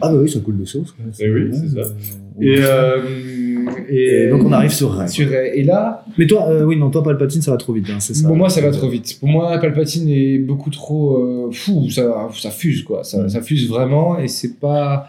ah 0.00 0.12
bah 0.12 0.18
oui, 0.20 0.28
ça 0.28 0.40
coule 0.40 0.58
de 0.58 0.64
sauce. 0.64 0.92
quoi. 0.92 1.04
Eh 1.20 1.30
oui, 1.30 1.50
c'est 1.52 1.68
ça. 1.68 1.80
Euh, 1.80 1.92
Et, 2.40 2.56
euh, 2.58 2.96
et, 3.88 4.24
Et 4.24 4.28
donc 4.30 4.42
on 4.44 4.52
arrive 4.52 4.72
sur 4.72 4.92
Ray. 4.92 5.08
sur 5.08 5.28
Ray. 5.28 5.52
Et 5.54 5.62
là, 5.62 6.04
Mais 6.18 6.26
toi, 6.26 6.48
euh, 6.48 6.64
oui, 6.64 6.76
non, 6.76 6.90
toi, 6.90 7.02
Palpatine, 7.02 7.42
ça 7.42 7.50
va 7.52 7.56
trop 7.58 7.72
vite, 7.72 7.86
hein, 7.90 8.00
c'est 8.00 8.14
ça. 8.14 8.26
pour 8.26 8.36
moi, 8.36 8.48
ça 8.48 8.60
va 8.60 8.70
trop 8.70 8.88
vite. 8.88 9.18
Pour 9.20 9.28
moi, 9.28 9.56
Palpatine 9.60 10.08
est 10.08 10.38
beaucoup 10.38 10.70
trop 10.70 11.18
euh, 11.18 11.50
fou. 11.52 11.88
Ça, 11.90 12.28
ça 12.34 12.50
fuse, 12.50 12.82
quoi. 12.82 13.04
Ça, 13.04 13.28
ça 13.28 13.40
fuse 13.42 13.68
vraiment. 13.68 14.18
Et 14.18 14.28
c'est 14.28 14.58
pas. 14.58 15.08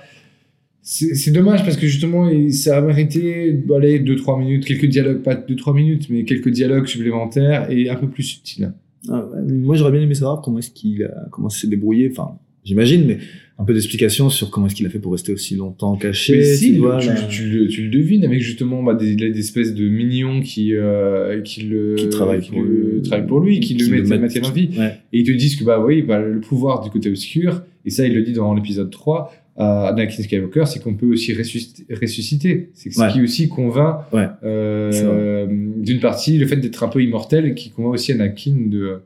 C'est 0.83 1.13
c'est 1.13 1.31
dommage 1.31 1.63
parce 1.63 1.77
que 1.77 1.85
justement, 1.87 2.29
ça 2.51 2.77
a 2.77 2.81
mérité 2.81 3.55
allez, 3.75 3.99
2-3 3.99 4.39
minutes, 4.39 4.65
quelques 4.65 4.87
dialogues, 4.87 5.21
pas 5.21 5.35
2-3 5.35 5.75
minutes, 5.75 6.07
mais 6.09 6.23
quelques 6.25 6.49
dialogues 6.49 6.87
supplémentaires 6.87 7.69
et 7.71 7.89
un 7.89 7.95
peu 7.95 8.07
plus 8.07 8.23
subtils. 8.23 8.71
Ah, 9.09 9.25
ouais. 9.33 9.53
Moi, 9.53 9.75
j'aurais 9.75 9.91
bien 9.91 10.01
aimé 10.01 10.15
savoir 10.15 10.41
comment 10.41 10.59
est-ce 10.59 10.71
qu'il 10.71 11.03
a, 11.03 11.27
comment 11.31 11.49
il 11.49 11.55
s'est 11.55 11.67
débrouillé. 11.67 12.09
Enfin, 12.11 12.31
j'imagine, 12.63 13.05
mais 13.05 13.19
un 13.59 13.63
peu 13.63 13.73
d'explication 13.75 14.31
sur 14.31 14.49
comment 14.49 14.65
est-ce 14.65 14.73
qu'il 14.75 14.87
a 14.87 14.89
fait 14.89 14.97
pour 14.97 15.11
rester 15.11 15.31
aussi 15.33 15.55
longtemps 15.55 15.95
caché. 15.97 16.35
Mais 16.37 16.43
si, 16.55 16.73
tu 16.73 16.79
vois, 16.79 16.97
tu, 16.99 17.09
tu 17.29 17.43
le, 17.47 17.67
tu 17.67 17.83
le 17.83 17.89
devines 17.89 18.25
avec 18.25 18.41
justement 18.41 18.81
bah, 18.81 18.95
des, 18.95 19.15
des 19.15 19.37
espèces 19.39 19.75
de 19.75 19.87
mignons 19.87 20.41
qui, 20.41 20.73
euh, 20.75 21.41
qui, 21.41 21.61
le, 21.63 21.93
Qui 21.95 22.09
travaillent 22.09 22.41
pour 22.47 22.63
le- 22.63 22.93
lui. 22.95 23.01
travaillent 23.03 23.27
pour 23.27 23.39
lui, 23.39 23.59
qui, 23.59 23.75
Qui 23.77 23.83
le 23.83 23.97
le 23.97 24.17
mettent, 24.17 24.43
en 24.43 24.51
vie. 24.51 24.69
Ouais. 24.79 24.97
Et 25.13 25.19
ils 25.19 25.25
te 25.25 25.31
disent 25.31 25.55
que 25.57 25.63
bah 25.63 25.83
oui, 25.83 26.01
bah, 26.01 26.19
le 26.19 26.39
pouvoir 26.39 26.83
du 26.83 26.89
côté 26.89 27.09
obscur, 27.09 27.61
et 27.85 27.91
ça 27.91 28.05
il 28.07 28.15
le 28.15 28.23
dit 28.23 28.33
dans 28.33 28.53
l'épisode 28.55 28.89
3, 28.89 29.31
à 29.57 29.87
Anakin 29.89 30.23
Skywalker, 30.23 30.65
c'est 30.65 30.81
qu'on 30.81 30.93
peut 30.95 31.07
aussi 31.07 31.33
ressusciter. 31.33 32.69
C'est 32.73 32.91
ce 32.91 32.99
Ouais. 33.01 33.09
qui 33.11 33.21
aussi 33.21 33.49
convainc 33.49 34.01
Ouais. 34.13 34.27
euh, 34.43 35.47
d'une 35.77 35.99
partie 35.99 36.37
le 36.37 36.47
fait 36.47 36.55
d'être 36.57 36.83
un 36.83 36.87
peu 36.87 37.03
immortel 37.03 37.53
qui 37.55 37.69
convainc 37.69 37.93
aussi 37.93 38.11
Anakin 38.11 38.55
de... 38.67 39.01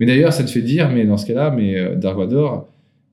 Mais 0.00 0.06
d'ailleurs 0.06 0.32
ça 0.32 0.44
te 0.44 0.50
fait 0.50 0.62
dire, 0.62 0.90
mais 0.90 1.04
dans 1.04 1.16
ce 1.16 1.26
cas-là, 1.26 1.52
mais 1.54 1.76
euh, 1.76 1.96
Dark 1.96 2.16
Vador, 2.16 2.68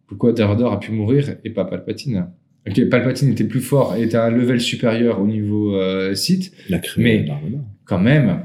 pourquoi 0.07 0.33
Dark 0.33 0.51
Vador 0.51 0.73
a 0.73 0.79
pu 0.79 0.91
mourir 0.91 1.35
et 1.43 1.49
pas 1.49 1.65
Palpatine? 1.65 2.27
Ok, 2.67 2.89
Palpatine 2.89 3.31
était 3.31 3.43
plus 3.43 3.59
fort 3.61 3.95
était 3.95 4.17
à 4.17 4.25
un 4.25 4.29
level 4.31 4.59
supérieur 4.61 5.21
au 5.21 5.27
niveau 5.27 5.75
euh, 5.75 6.13
Sith, 6.15 6.51
Il 6.69 6.75
a 6.75 6.79
créé 6.79 7.03
Mais- 7.03 7.25
quand 7.85 7.99
même, 7.99 8.39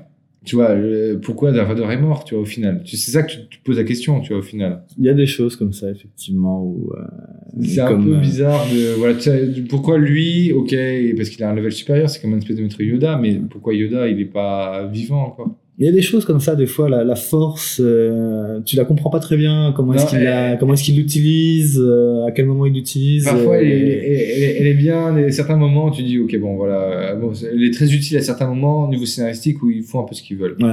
tu 0.44 0.56
vois, 0.56 0.74
le- 0.74 1.18
pourquoi 1.22 1.52
Dark 1.52 1.68
Vador 1.68 1.90
est 1.92 2.00
mort, 2.00 2.24
tu 2.24 2.34
vois, 2.34 2.42
au 2.42 2.46
final? 2.46 2.82
Tu- 2.84 2.96
C'est 2.96 3.10
ça 3.10 3.22
que 3.22 3.30
tu 3.32 3.38
te 3.58 3.62
poses 3.64 3.76
la 3.76 3.84
question, 3.84 4.20
tu 4.20 4.30
vois, 4.32 4.38
au 4.38 4.42
final. 4.42 4.82
Il 4.98 5.04
y 5.04 5.08
a 5.08 5.14
des 5.14 5.26
choses 5.26 5.54
comme 5.56 5.72
ça, 5.72 5.90
effectivement, 5.90 6.62
où, 6.64 6.90
euh, 6.96 7.62
C'est 7.62 7.80
un 7.80 8.00
peu 8.02 8.14
euh, 8.14 8.20
bizarre 8.20 8.64
de. 8.72 8.94
Voilà, 8.98 9.14
tu 9.14 9.20
sais, 9.22 9.46
pourquoi 9.68 9.98
lui, 9.98 10.52
ok, 10.52 10.74
parce 11.16 11.28
qu'il 11.28 11.42
a 11.44 11.50
un 11.50 11.54
level 11.54 11.72
supérieur, 11.72 12.08
c'est 12.08 12.20
comme 12.22 12.32
une 12.32 12.38
espèce 12.38 12.56
de 12.56 12.62
maître 12.62 12.82
Yoda, 12.82 13.18
mais 13.18 13.34
pourquoi 13.50 13.74
Yoda, 13.74 14.08
il 14.08 14.18
est 14.20 14.24
pas 14.24 14.86
vivant 14.86 15.22
encore 15.26 15.56
Il 15.80 15.86
y 15.86 15.88
a 15.88 15.92
des 15.92 16.02
choses 16.02 16.26
comme 16.26 16.40
ça, 16.40 16.54
des 16.56 16.66
fois, 16.66 16.90
la, 16.90 17.04
la 17.04 17.14
force, 17.16 17.80
euh, 17.82 18.60
tu 18.66 18.76
la 18.76 18.84
comprends 18.84 19.08
pas 19.08 19.18
très 19.18 19.38
bien, 19.38 19.72
comment 19.74 19.94
est-ce 19.94 20.04
qu'il 20.06 20.18
elle- 20.18 20.24
la- 20.24 20.56
comment 20.58 20.74
est-ce 20.74 20.82
qu'il 20.84 20.96
l'utilise, 20.96 21.80
euh, 21.82 22.26
à 22.26 22.32
quel 22.32 22.44
moment 22.44 22.66
il 22.66 22.74
l'utilise. 22.74 23.24
Parfois, 23.24 23.54
euh, 23.56 23.60
elle, 23.62 23.66
est- 23.88 24.04
elle 24.06 24.42
est- 24.42 24.56
elle 24.60 24.66
est 24.66 24.74
bien, 24.74 25.16
à 25.16 25.30
certains 25.30 25.56
moments, 25.56 25.90
tu 25.90 26.02
dis, 26.02 26.18
ok, 26.18 26.38
bon, 26.38 26.54
voilà, 26.56 27.14
bon, 27.16 27.32
elle 27.50 27.64
est 27.64 27.72
très 27.72 27.92
utile 27.94 28.18
à 28.18 28.20
certains 28.20 28.46
moments 28.46 28.84
au 28.84 28.90
niveau 28.90 29.06
scénaristique 29.06 29.62
où 29.62 29.70
ils 29.70 29.82
font 29.82 30.00
un 30.00 30.04
peu 30.04 30.14
ce 30.14 30.22
qu'ils 30.22 30.36
veulent. 30.36 30.56
Ouais. 30.60 30.68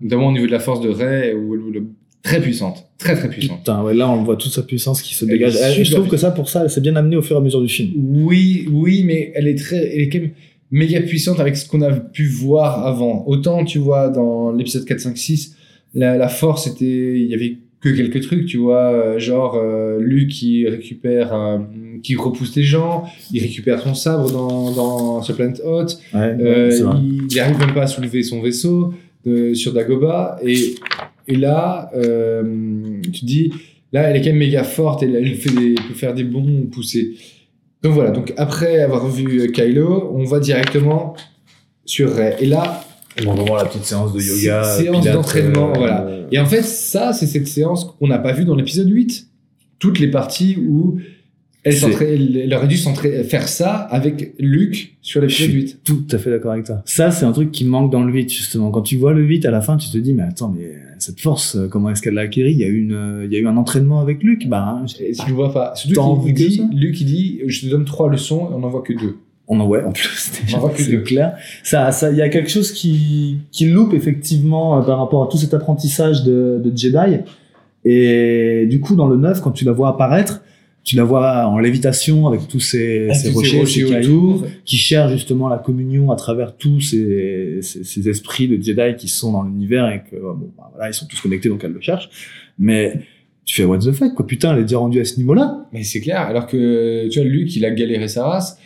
Notamment 0.00 0.28
au 0.28 0.32
niveau 0.32 0.46
de 0.46 0.52
la 0.52 0.60
force 0.60 0.80
de 0.80 0.90
Rey, 0.90 1.34
où, 1.34 1.54
où- 1.54 1.56
où- 1.56 1.86
très 2.22 2.40
puissante, 2.40 2.84
très 2.98 3.14
très 3.16 3.28
puissante. 3.28 3.58
Putain, 3.58 3.82
ouais, 3.82 3.94
là, 3.94 4.08
on 4.10 4.22
voit 4.22 4.36
toute 4.36 4.52
sa 4.52 4.62
puissance 4.62 5.02
qui 5.02 5.14
se 5.16 5.24
Elle 5.24 5.32
dégage. 5.32 5.54
je 5.82 5.92
trouve 5.92 6.06
que 6.08 6.16
ça, 6.16 6.30
pour 6.30 6.48
ça, 6.48 6.62
elle 6.62 6.70
s'est 6.70 6.80
bien 6.80 6.94
amenée 6.94 7.16
au 7.16 7.22
fur 7.22 7.34
et 7.36 7.38
à 7.40 7.42
mesure 7.42 7.60
du 7.62 7.68
film. 7.68 7.90
Oui, 7.96 8.68
oui, 8.72 9.02
mais 9.04 9.32
elle 9.34 9.48
est 9.48 9.54
très, 9.58 9.76
elle 9.94 10.02
est 10.02 10.08
quand 10.08 10.20
même 10.20 10.30
méga 10.70 11.00
puissante 11.00 11.40
avec 11.40 11.56
ce 11.56 11.68
qu'on 11.68 11.82
a 11.82 11.92
pu 11.92 12.26
voir 12.26 12.86
avant. 12.86 13.24
Autant, 13.26 13.64
tu 13.64 13.78
vois, 13.78 14.08
dans 14.08 14.50
l'épisode 14.52 14.84
4, 14.84 15.00
5, 15.00 15.16
6, 15.16 15.56
la, 15.94 16.16
la 16.16 16.28
force 16.28 16.66
était, 16.66 17.18
il 17.20 17.26
y 17.26 17.34
avait 17.34 17.58
que 17.80 17.88
quelques 17.90 18.20
trucs, 18.22 18.46
tu 18.46 18.56
vois, 18.56 18.90
euh, 18.92 19.18
genre 19.18 19.54
euh, 19.56 19.98
Luke 20.00 20.30
qui 20.30 20.66
récupère, 20.66 21.32
un- 21.34 21.68
qui 22.02 22.16
repousse 22.16 22.52
des 22.52 22.62
gens, 22.62 23.04
il 23.32 23.40
récupère 23.40 23.80
son 23.80 23.94
sabre 23.94 24.30
dans, 24.30 24.72
dans 24.72 25.22
sur 25.22 25.36
Planet 25.36 25.60
Hot, 25.64 25.86
Ouais, 26.14 26.36
euh, 26.40 26.70
il 27.02 27.26
il 27.30 27.40
arrive 27.40 27.58
même 27.58 27.74
pas 27.74 27.82
à 27.82 27.86
soulever 27.86 28.22
son 28.22 28.40
vaisseau 28.42 28.92
de- 29.24 29.54
sur 29.54 29.72
Dagobah 29.72 30.38
et, 30.44 30.74
et 31.28 31.36
là, 31.36 31.90
euh, 31.94 32.42
tu 33.12 33.20
te 33.20 33.24
dis, 33.26 33.52
là, 33.92 34.02
elle 34.10 34.16
est 34.16 34.20
quand 34.20 34.30
même 34.30 34.38
méga 34.38 34.64
forte, 34.64 35.02
elle, 35.02 35.14
elle 35.14 35.34
fait 35.34 35.50
des, 35.54 35.74
peut 35.74 35.94
faire 35.94 36.14
des 36.14 36.24
bons 36.24 36.66
poussés. 36.72 37.12
Donc 37.86 37.94
voilà, 37.94 38.10
donc 38.10 38.34
après 38.36 38.80
avoir 38.80 39.06
vu 39.06 39.52
Kylo, 39.52 40.10
on 40.12 40.24
va 40.24 40.40
directement 40.40 41.14
sur 41.84 42.12
Rey. 42.12 42.34
Et 42.40 42.46
là, 42.46 42.84
On 43.24 43.32
voir 43.34 43.62
la 43.62 43.66
petite 43.68 43.84
séance 43.84 44.12
de 44.12 44.20
yoga. 44.20 44.64
sé- 44.64 44.82
séance 44.82 45.04
d'entraînement, 45.06 45.70
euh, 45.70 45.78
voilà. 45.78 46.06
Et 46.32 46.40
en 46.40 46.46
fait, 46.46 46.62
ça, 46.62 47.12
c'est 47.12 47.26
cette 47.28 47.46
séance 47.46 47.84
qu'on 47.84 48.08
n'a 48.08 48.18
pas 48.18 48.32
vue 48.32 48.44
dans 48.44 48.56
l'épisode 48.56 48.90
8. 48.90 49.28
Toutes 49.78 50.00
les 50.00 50.10
parties 50.10 50.56
où 50.68 50.98
elle, 51.66 52.54
aurait 52.54 52.68
dû 52.68 52.76
faire 52.76 53.48
ça 53.48 53.72
avec 53.74 54.34
Luke 54.38 54.96
sur 55.02 55.20
l'épisode 55.20 55.50
suis 55.50 55.62
8. 55.62 55.80
tout 55.84 56.04
à 56.12 56.18
fait 56.18 56.30
d'accord 56.30 56.52
avec 56.52 56.66
toi. 56.66 56.82
Ça, 56.84 57.10
c'est 57.10 57.24
un 57.24 57.32
truc 57.32 57.50
qui 57.50 57.64
manque 57.64 57.90
dans 57.90 58.02
le 58.02 58.12
8, 58.12 58.32
justement. 58.32 58.70
Quand 58.70 58.82
tu 58.82 58.96
vois 58.96 59.12
le 59.12 59.22
8 59.22 59.44
à 59.46 59.50
la 59.50 59.60
fin, 59.60 59.76
tu 59.76 59.90
te 59.90 59.98
dis, 59.98 60.14
mais 60.14 60.22
attends, 60.22 60.54
mais 60.56 60.72
cette 60.98 61.20
force, 61.20 61.56
euh, 61.56 61.68
comment 61.68 61.90
est-ce 61.90 62.02
qu'elle 62.02 62.14
l'a 62.14 62.22
acquérie? 62.22 62.52
Il 62.52 62.58
y 62.58 62.64
a 62.64 62.68
eu 62.68 62.80
une, 62.80 63.22
il 63.24 63.32
y 63.32 63.36
a 63.36 63.40
eu 63.40 63.46
un 63.46 63.56
entraînement 63.56 64.00
avec 64.00 64.22
Luke. 64.22 64.48
Bah, 64.48 64.64
hein, 64.82 64.86
Et 65.00 65.12
tu 65.12 65.28
le 65.28 65.34
vois 65.34 65.52
pas. 65.52 65.74
Surtout 65.74 66.22
qu'il 66.24 66.34
dit. 66.34 66.62
Luke, 66.72 67.00
il 67.00 67.06
dit, 67.06 67.40
je 67.46 67.60
te 67.62 67.66
donne 67.66 67.84
trois 67.84 68.08
leçons 68.10 68.48
et 68.50 68.54
on 68.54 68.60
n'en 68.60 68.68
voit 68.68 68.82
que 68.82 68.92
deux. 68.92 69.16
on 69.48 69.58
en 69.60 69.66
voit 69.66 69.84
en 69.84 69.92
plus. 69.92 70.30
déjà, 70.44 70.56
On 70.56 70.58
en 70.58 70.62
voit 70.62 70.70
que 70.70 70.82
c'est 70.82 70.92
deux. 70.92 71.02
clair. 71.02 71.34
Ça, 71.62 71.90
ça, 71.92 72.10
il 72.10 72.16
y 72.16 72.22
a 72.22 72.28
quelque 72.28 72.50
chose 72.50 72.72
qui, 72.72 73.38
qui 73.50 73.66
loupe 73.66 73.92
effectivement 73.92 74.78
euh, 74.78 74.82
par 74.82 74.98
rapport 74.98 75.24
à 75.24 75.28
tout 75.28 75.36
cet 75.36 75.52
apprentissage 75.52 76.22
de, 76.22 76.60
de 76.62 76.76
Jedi. 76.76 77.18
Et 77.84 78.66
du 78.68 78.80
coup, 78.80 78.96
dans 78.96 79.06
le 79.06 79.16
9, 79.16 79.40
quand 79.40 79.52
tu 79.52 79.64
la 79.64 79.72
vois 79.72 79.88
apparaître, 79.90 80.42
tu 80.86 80.94
la 80.94 81.02
vois 81.02 81.48
en 81.48 81.58
lévitation 81.58 82.28
avec 82.28 82.46
tous 82.46 82.60
ces, 82.60 83.06
Avec 83.06 83.16
ces 83.16 83.30
rochers, 83.30 83.66
ces 83.66 83.84
cailloux, 83.84 84.34
autour. 84.34 84.48
qui 84.64 84.76
cherchent 84.76 85.12
justement 85.12 85.48
la 85.48 85.58
communion 85.58 86.12
à 86.12 86.16
travers 86.16 86.56
tous 86.56 86.80
ces, 86.80 87.58
ces, 87.60 87.82
ces 87.82 88.08
esprits 88.08 88.46
de 88.46 88.62
Jedi 88.62 88.94
qui 88.96 89.08
sont 89.08 89.32
dans 89.32 89.42
l'univers 89.42 89.88
et 89.88 90.04
que, 90.08 90.14
bon, 90.14 90.52
bah, 90.56 90.70
voilà, 90.72 90.88
ils 90.88 90.94
sont 90.94 91.06
tous 91.06 91.20
connectés 91.20 91.48
donc 91.48 91.64
elle 91.64 91.72
le 91.72 91.80
cherche. 91.80 92.08
Mais 92.60 93.00
tu 93.44 93.56
fais 93.56 93.64
what 93.64 93.78
the 93.78 93.90
fuck, 93.90 94.14
quoi. 94.14 94.24
Putain, 94.28 94.52
elle 94.52 94.60
est 94.60 94.62
déjà 94.62 94.78
rendue 94.78 95.00
à 95.00 95.04
ce 95.04 95.18
niveau-là. 95.18 95.66
Mais 95.72 95.82
c'est 95.82 96.00
clair. 96.00 96.20
Alors 96.20 96.46
que, 96.46 97.08
tu 97.08 97.18
vois, 97.18 97.28
Luke, 97.28 97.54
il 97.56 97.64
a 97.64 97.72
galéré 97.72 98.06
sa 98.06 98.24
race. 98.24 98.56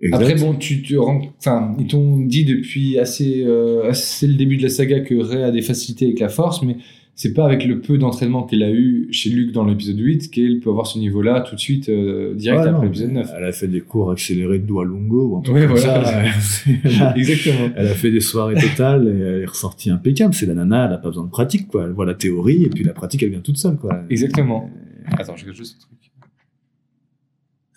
Exact. 0.00 0.22
Après, 0.22 0.34
bon, 0.34 0.54
tu 0.54 0.82
te 0.82 0.96
rends, 0.96 1.20
enfin, 1.38 1.76
ils 1.78 1.86
t'ont 1.86 2.16
dit 2.18 2.44
depuis 2.44 2.98
assez, 2.98 3.44
euh, 3.46 3.90
assez 3.90 4.26
le 4.26 4.34
début 4.34 4.56
de 4.56 4.64
la 4.64 4.70
saga 4.70 5.00
que 5.00 5.14
Rey 5.14 5.44
a 5.44 5.52
des 5.52 5.62
facilités 5.62 6.06
avec 6.06 6.18
la 6.18 6.30
force, 6.30 6.62
mais 6.62 6.78
c'est 7.20 7.34
pas 7.34 7.44
avec 7.44 7.66
le 7.66 7.82
peu 7.82 7.98
d'entraînement 7.98 8.44
qu'elle 8.44 8.62
a 8.62 8.70
eu 8.70 9.08
chez 9.10 9.28
Luke 9.28 9.52
dans 9.52 9.66
l'épisode 9.66 9.98
8 9.98 10.30
qu'elle 10.30 10.58
peut 10.58 10.70
avoir 10.70 10.86
ce 10.86 10.98
niveau-là 10.98 11.42
tout 11.42 11.54
de 11.54 11.60
suite, 11.60 11.90
euh, 11.90 12.32
direct 12.32 12.64
après 12.64 12.86
l'épisode 12.86 13.12
9. 13.12 13.30
Elle 13.36 13.44
a 13.44 13.52
fait 13.52 13.68
des 13.68 13.82
cours 13.82 14.10
accélérés 14.10 14.58
de 14.58 14.64
Duolingo 14.64 15.26
ou 15.26 15.36
un 15.36 15.42
truc 15.42 15.54
Ouais, 15.54 15.66
comme 15.66 15.76
voilà. 15.76 16.02
ça. 16.02 16.22
Elle 16.22 17.12
Exactement. 17.18 17.68
Elle 17.76 17.88
a 17.88 17.94
fait 17.94 18.10
des 18.10 18.22
soirées 18.22 18.54
totales 18.54 19.06
et 19.06 19.20
elle 19.20 19.42
est 19.42 19.44
ressortie 19.44 19.90
impeccable. 19.90 20.32
C'est 20.32 20.46
la 20.46 20.54
nana, 20.54 20.86
elle 20.86 20.94
a 20.94 20.96
pas 20.96 21.08
besoin 21.08 21.24
de 21.24 21.30
pratique, 21.30 21.68
quoi. 21.68 21.84
Elle 21.84 21.92
voit 21.92 22.06
la 22.06 22.14
théorie 22.14 22.64
et 22.64 22.70
puis 22.70 22.84
la 22.84 22.94
pratique, 22.94 23.22
elle 23.22 23.28
vient 23.32 23.40
toute 23.40 23.58
seule, 23.58 23.76
quoi. 23.76 24.02
Exactement. 24.08 24.70
Attends, 25.18 25.36
juste 25.36 25.62
ce 25.62 25.78
truc. 25.78 25.99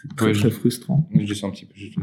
C'est 0.10 0.16
très, 0.18 0.26
Ouais, 0.28 0.34
très 0.34 0.50
je- 0.50 0.54
frustrant. 0.56 1.10
Je 1.14 1.26
descends 1.26 1.48
un 1.48 1.52
petit 1.52 1.66
peu. 1.66 1.74
juste. 1.76 1.96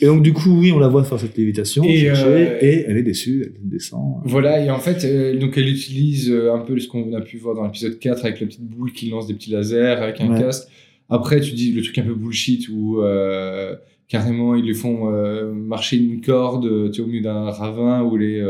Et 0.00 0.06
donc, 0.06 0.22
du 0.22 0.32
coup, 0.34 0.50
oui, 0.60 0.72
on 0.72 0.78
la 0.78 0.88
voit 0.88 1.02
faire 1.04 1.18
cette 1.18 1.36
lévitation. 1.38 1.82
Et, 1.84 1.96
chercher, 2.00 2.24
euh, 2.26 2.58
et 2.60 2.84
elle 2.86 2.98
est 2.98 3.02
déçue, 3.02 3.42
elle 3.46 3.68
descend. 3.68 4.20
Voilà, 4.24 4.62
et 4.62 4.70
en 4.70 4.78
fait, 4.78 5.04
euh, 5.04 5.38
donc 5.38 5.56
elle 5.56 5.68
utilise 5.68 6.30
euh, 6.30 6.52
un 6.52 6.58
peu 6.58 6.78
ce 6.78 6.86
qu'on 6.88 7.12
a 7.14 7.20
pu 7.22 7.38
voir 7.38 7.54
dans 7.54 7.64
l'épisode 7.64 7.98
4 7.98 8.24
avec 8.26 8.40
la 8.40 8.46
petite 8.46 8.62
boule 8.64 8.92
qui 8.92 9.08
lance 9.08 9.26
des 9.26 9.34
petits 9.34 9.50
lasers 9.50 9.96
avec 10.02 10.20
un 10.20 10.30
Ouais. 10.30 10.40
casque. 10.40 10.68
Après, 11.08 11.40
tu 11.40 11.52
dis 11.54 11.72
le 11.72 11.82
truc 11.82 11.96
un 11.98 12.02
peu 12.02 12.14
bullshit 12.14 12.68
où 12.68 13.00
euh, 13.00 13.74
carrément 14.08 14.54
ils 14.54 14.64
lui 14.66 14.74
font 14.74 15.10
marcher 15.52 15.96
une 15.96 16.20
corde 16.20 16.90
tu 16.92 17.00
au 17.00 17.06
milieu 17.06 17.22
d'un 17.22 17.50
ravin 17.50 18.02
où 18.02 18.18
est 18.20 18.42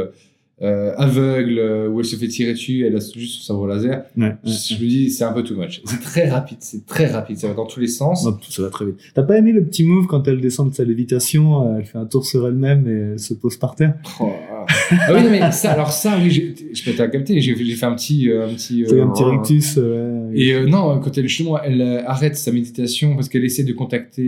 euh, 0.62 0.94
aveugle, 0.96 1.58
euh, 1.58 1.88
où 1.88 2.00
elle 2.00 2.06
se 2.06 2.16
fait 2.16 2.28
tirer 2.28 2.52
dessus, 2.54 2.86
elle 2.86 2.96
a 2.96 3.00
juste 3.00 3.40
son 3.40 3.42
sabre 3.54 3.66
laser. 3.66 4.04
Ouais, 4.16 4.24
ouais. 4.24 4.34
Je 4.44 4.74
me 4.74 4.88
dis, 4.88 5.10
c'est 5.10 5.24
un 5.24 5.32
peu 5.32 5.42
too 5.42 5.54
much. 5.54 5.82
C'est 5.84 6.00
très 6.00 6.28
rapide, 6.30 6.56
c'est 6.60 6.86
très 6.86 7.06
rapide, 7.08 7.36
ça 7.36 7.48
va 7.48 7.54
dans 7.54 7.66
tous 7.66 7.78
les 7.80 7.88
sens. 7.88 8.24
Hop, 8.26 8.42
ça 8.48 8.62
va 8.62 8.70
très 8.70 8.86
vite. 8.86 8.96
T'as 9.14 9.22
pas 9.22 9.36
aimé 9.36 9.52
le 9.52 9.62
petit 9.64 9.84
move 9.84 10.06
quand 10.06 10.26
elle 10.28 10.40
descend 10.40 10.70
de 10.70 10.74
sa 10.74 10.84
lévitation, 10.84 11.62
euh, 11.74 11.78
elle 11.78 11.84
fait 11.84 11.98
un 11.98 12.06
tour 12.06 12.24
sur 12.24 12.46
elle-même 12.48 12.88
et 12.88 13.12
elle 13.12 13.18
se 13.18 13.34
pose 13.34 13.58
par 13.58 13.74
terre? 13.74 13.94
Oh, 14.18 14.30
ah. 14.50 14.64
ah 14.90 15.14
oui, 15.14 15.22
non, 15.24 15.30
mais 15.30 15.52
ça, 15.52 15.72
alors 15.72 15.92
ça, 15.92 16.16
oui, 16.22 16.30
je 16.72 16.84
peux 16.84 16.96
t'as 16.96 17.08
capté, 17.08 17.38
j'ai 17.42 17.54
fait 17.54 17.84
un 17.86 17.94
petit. 17.94 18.30
euh, 18.30 18.46
un 18.48 18.54
petit, 18.54 18.82
euh, 18.84 19.04
un 19.04 19.08
petit 19.10 19.24
rictus. 19.24 19.76
ouais. 19.76 20.30
Et 20.34 20.54
euh, 20.54 20.66
non, 20.66 20.98
quand 21.00 21.18
elle 21.18 21.28
justement 21.28 21.60
elle 21.62 21.82
arrête 22.06 22.34
sa 22.36 22.50
méditation 22.50 23.14
parce 23.14 23.28
qu'elle 23.28 23.44
essaie 23.44 23.62
de 23.64 23.72
contacter 23.74 24.22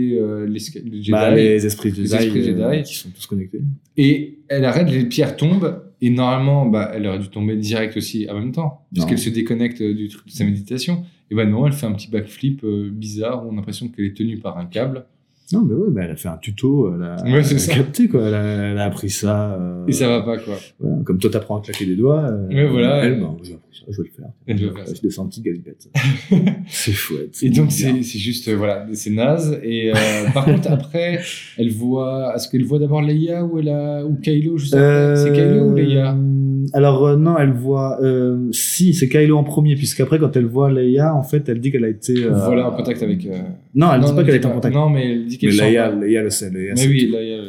les, 0.47 0.47
les 0.47 0.58
Jedi 0.58 1.11
Bah, 1.11 1.30
les 1.35 1.64
esprits 1.64 1.88
Jedi, 1.88 2.02
Les 2.02 2.14
esprits 2.14 2.44
Jedi. 2.44 2.82
qui 2.85 2.94
sont 2.94 3.08
tous 3.14 3.26
connectés. 3.26 3.61
et 3.97 4.38
elle 4.49 4.64
arrête, 4.66 4.90
les 4.90 5.04
pierres 5.06 5.37
tombent 5.37 5.82
et 6.00 6.11
normalement 6.11 6.67
bah 6.67 6.90
elle 6.95 7.07
aurait 7.07 7.19
dû 7.19 7.28
tomber 7.28 7.57
direct 7.57 7.97
aussi 7.97 8.28
en 8.31 8.35
même 8.35 8.52
temps 8.52 8.87
puisqu'elle 8.93 9.19
se 9.19 9.31
déconnecte 9.31 9.81
euh, 9.81 9.95
du 9.95 10.09
truc 10.09 10.26
de 10.26 10.33
sa 10.33 10.45
méditation. 10.45 11.05
Et 11.31 11.35
ben 11.35 11.50
non, 11.50 11.67
elle 11.67 11.73
fait 11.73 11.87
un 11.87 11.93
petit 11.93 12.11
backflip 12.11 12.64
euh, 12.64 12.90
bizarre 12.90 13.45
où 13.45 13.50
on 13.50 13.52
a 13.52 13.57
l'impression 13.57 13.88
qu'elle 13.88 14.07
est 14.07 14.17
tenue 14.17 14.38
par 14.38 14.57
un 14.57 14.64
câble. 14.64 15.05
Non, 15.52 15.62
mais 15.64 15.75
ouais, 15.75 15.88
bah, 15.90 16.02
elle 16.05 16.11
a 16.11 16.17
fait 16.17 16.28
un 16.28 16.37
tuto, 16.37 16.93
elle 16.95 17.02
a, 17.02 17.17
Ouais, 17.25 17.40
elle 17.50 17.57
a 17.57 17.75
capté, 17.75 18.07
quoi. 18.09 18.26
Elle 18.28 18.35
a, 18.35 18.43
elle 18.73 18.78
a 18.78 18.85
appris 18.85 19.09
ça. 19.09 19.55
euh, 19.55 19.87
Et 19.87 19.93
ça 19.93 20.07
va 20.09 20.21
pas, 20.23 20.37
quoi. 20.38 20.57
voilà. 20.78 21.02
Comme 21.05 21.19
toi, 21.19 21.31
t'apprends 21.31 21.59
à 21.59 21.62
claquer 21.62 21.87
des 21.87 21.97
doigts. 21.97 22.23
euh, 22.31 22.49
Ouais, 22.49 22.67
voilà. 22.69 23.05
Elle, 23.05 23.21
bah, 23.21 23.35
j'ai 23.43 23.55
appris 23.55 23.78
ça, 23.78 23.85
je 23.88 23.97
vais 24.02 24.09
le 24.09 24.14
faire. 24.14 24.31
Elle 24.47 24.61
doit 24.61 24.73
faire 24.75 24.88
ça. 24.88 24.95
Je 24.95 25.23
petite 25.28 25.45
galipette. 25.45 25.88
c'est 26.69 26.93
chouette. 26.93 27.37
Et 27.43 27.49
donc, 27.50 27.73
c'est 27.73 28.02
juste, 28.02 28.49
euh, 28.49 28.57
voilà, 28.57 28.87
c'est 28.93 29.11
naze. 29.11 29.59
Et 29.62 29.90
euh, 29.90 29.95
par 30.35 30.45
contre, 30.45 30.71
après, 30.71 31.21
elle 31.57 31.71
voit. 31.71 32.33
Est-ce 32.37 32.49
qu'elle 32.50 32.64
voit 32.64 32.78
d'abord 32.78 33.00
Leia 33.00 33.45
ou, 33.45 33.59
elle 33.59 33.71
a, 33.71 34.05
ou 34.05 34.17
Kylo 34.17 34.59
juste 34.59 34.75
après 34.75 35.17
C'est 35.17 35.33
Kylo 35.33 35.64
ou 35.71 35.75
Leia? 35.75 36.14
Alors 36.72 37.06
euh, 37.06 37.16
non, 37.16 37.37
elle 37.38 37.52
voit. 37.52 37.98
euh, 38.02 38.48
si, 38.52 38.94
c'est 38.94 39.08
Kylo 39.08 39.37
en 39.37 39.44
premier, 39.44 39.75
puisqu'après, 39.75 40.18
quand 40.18 40.37
elle 40.37 40.46
voit 40.46 40.70
Leia, 40.72 41.14
en 41.14 41.22
fait, 41.22 41.48
elle 41.48 41.60
dit 41.60 41.70
qu'elle 41.70 41.84
a 41.84 41.88
été. 41.88 42.25
euh, 42.25 42.30
Voilà, 42.32 42.68
en 42.70 42.76
contact 42.76 43.02
avec. 43.02 43.25
euh, 43.26 43.38
Non, 43.75 43.92
elle 43.94 44.00
non, 44.00 44.08
dit 44.08 44.14
pas 44.14 44.25
qu'elle 44.25 44.34
est 44.37 44.46
en 44.46 44.52
contact. 44.52 44.75
Non, 44.75 44.90
mais 44.90 45.12
elle 45.12 45.26
dit 45.26 45.38
qu'elle 45.38 45.50
mais 45.50 45.56
sent 45.56 45.70
Leia. 45.70 45.90
Leia 45.94 46.22
le 46.22 46.30
sait. 46.30 46.50
Leia, 46.50 46.70
Mais 46.75 46.76
c'est 46.76 46.88
oui, 46.88 47.06
tout. 47.10 47.16
Leia. 47.16 47.42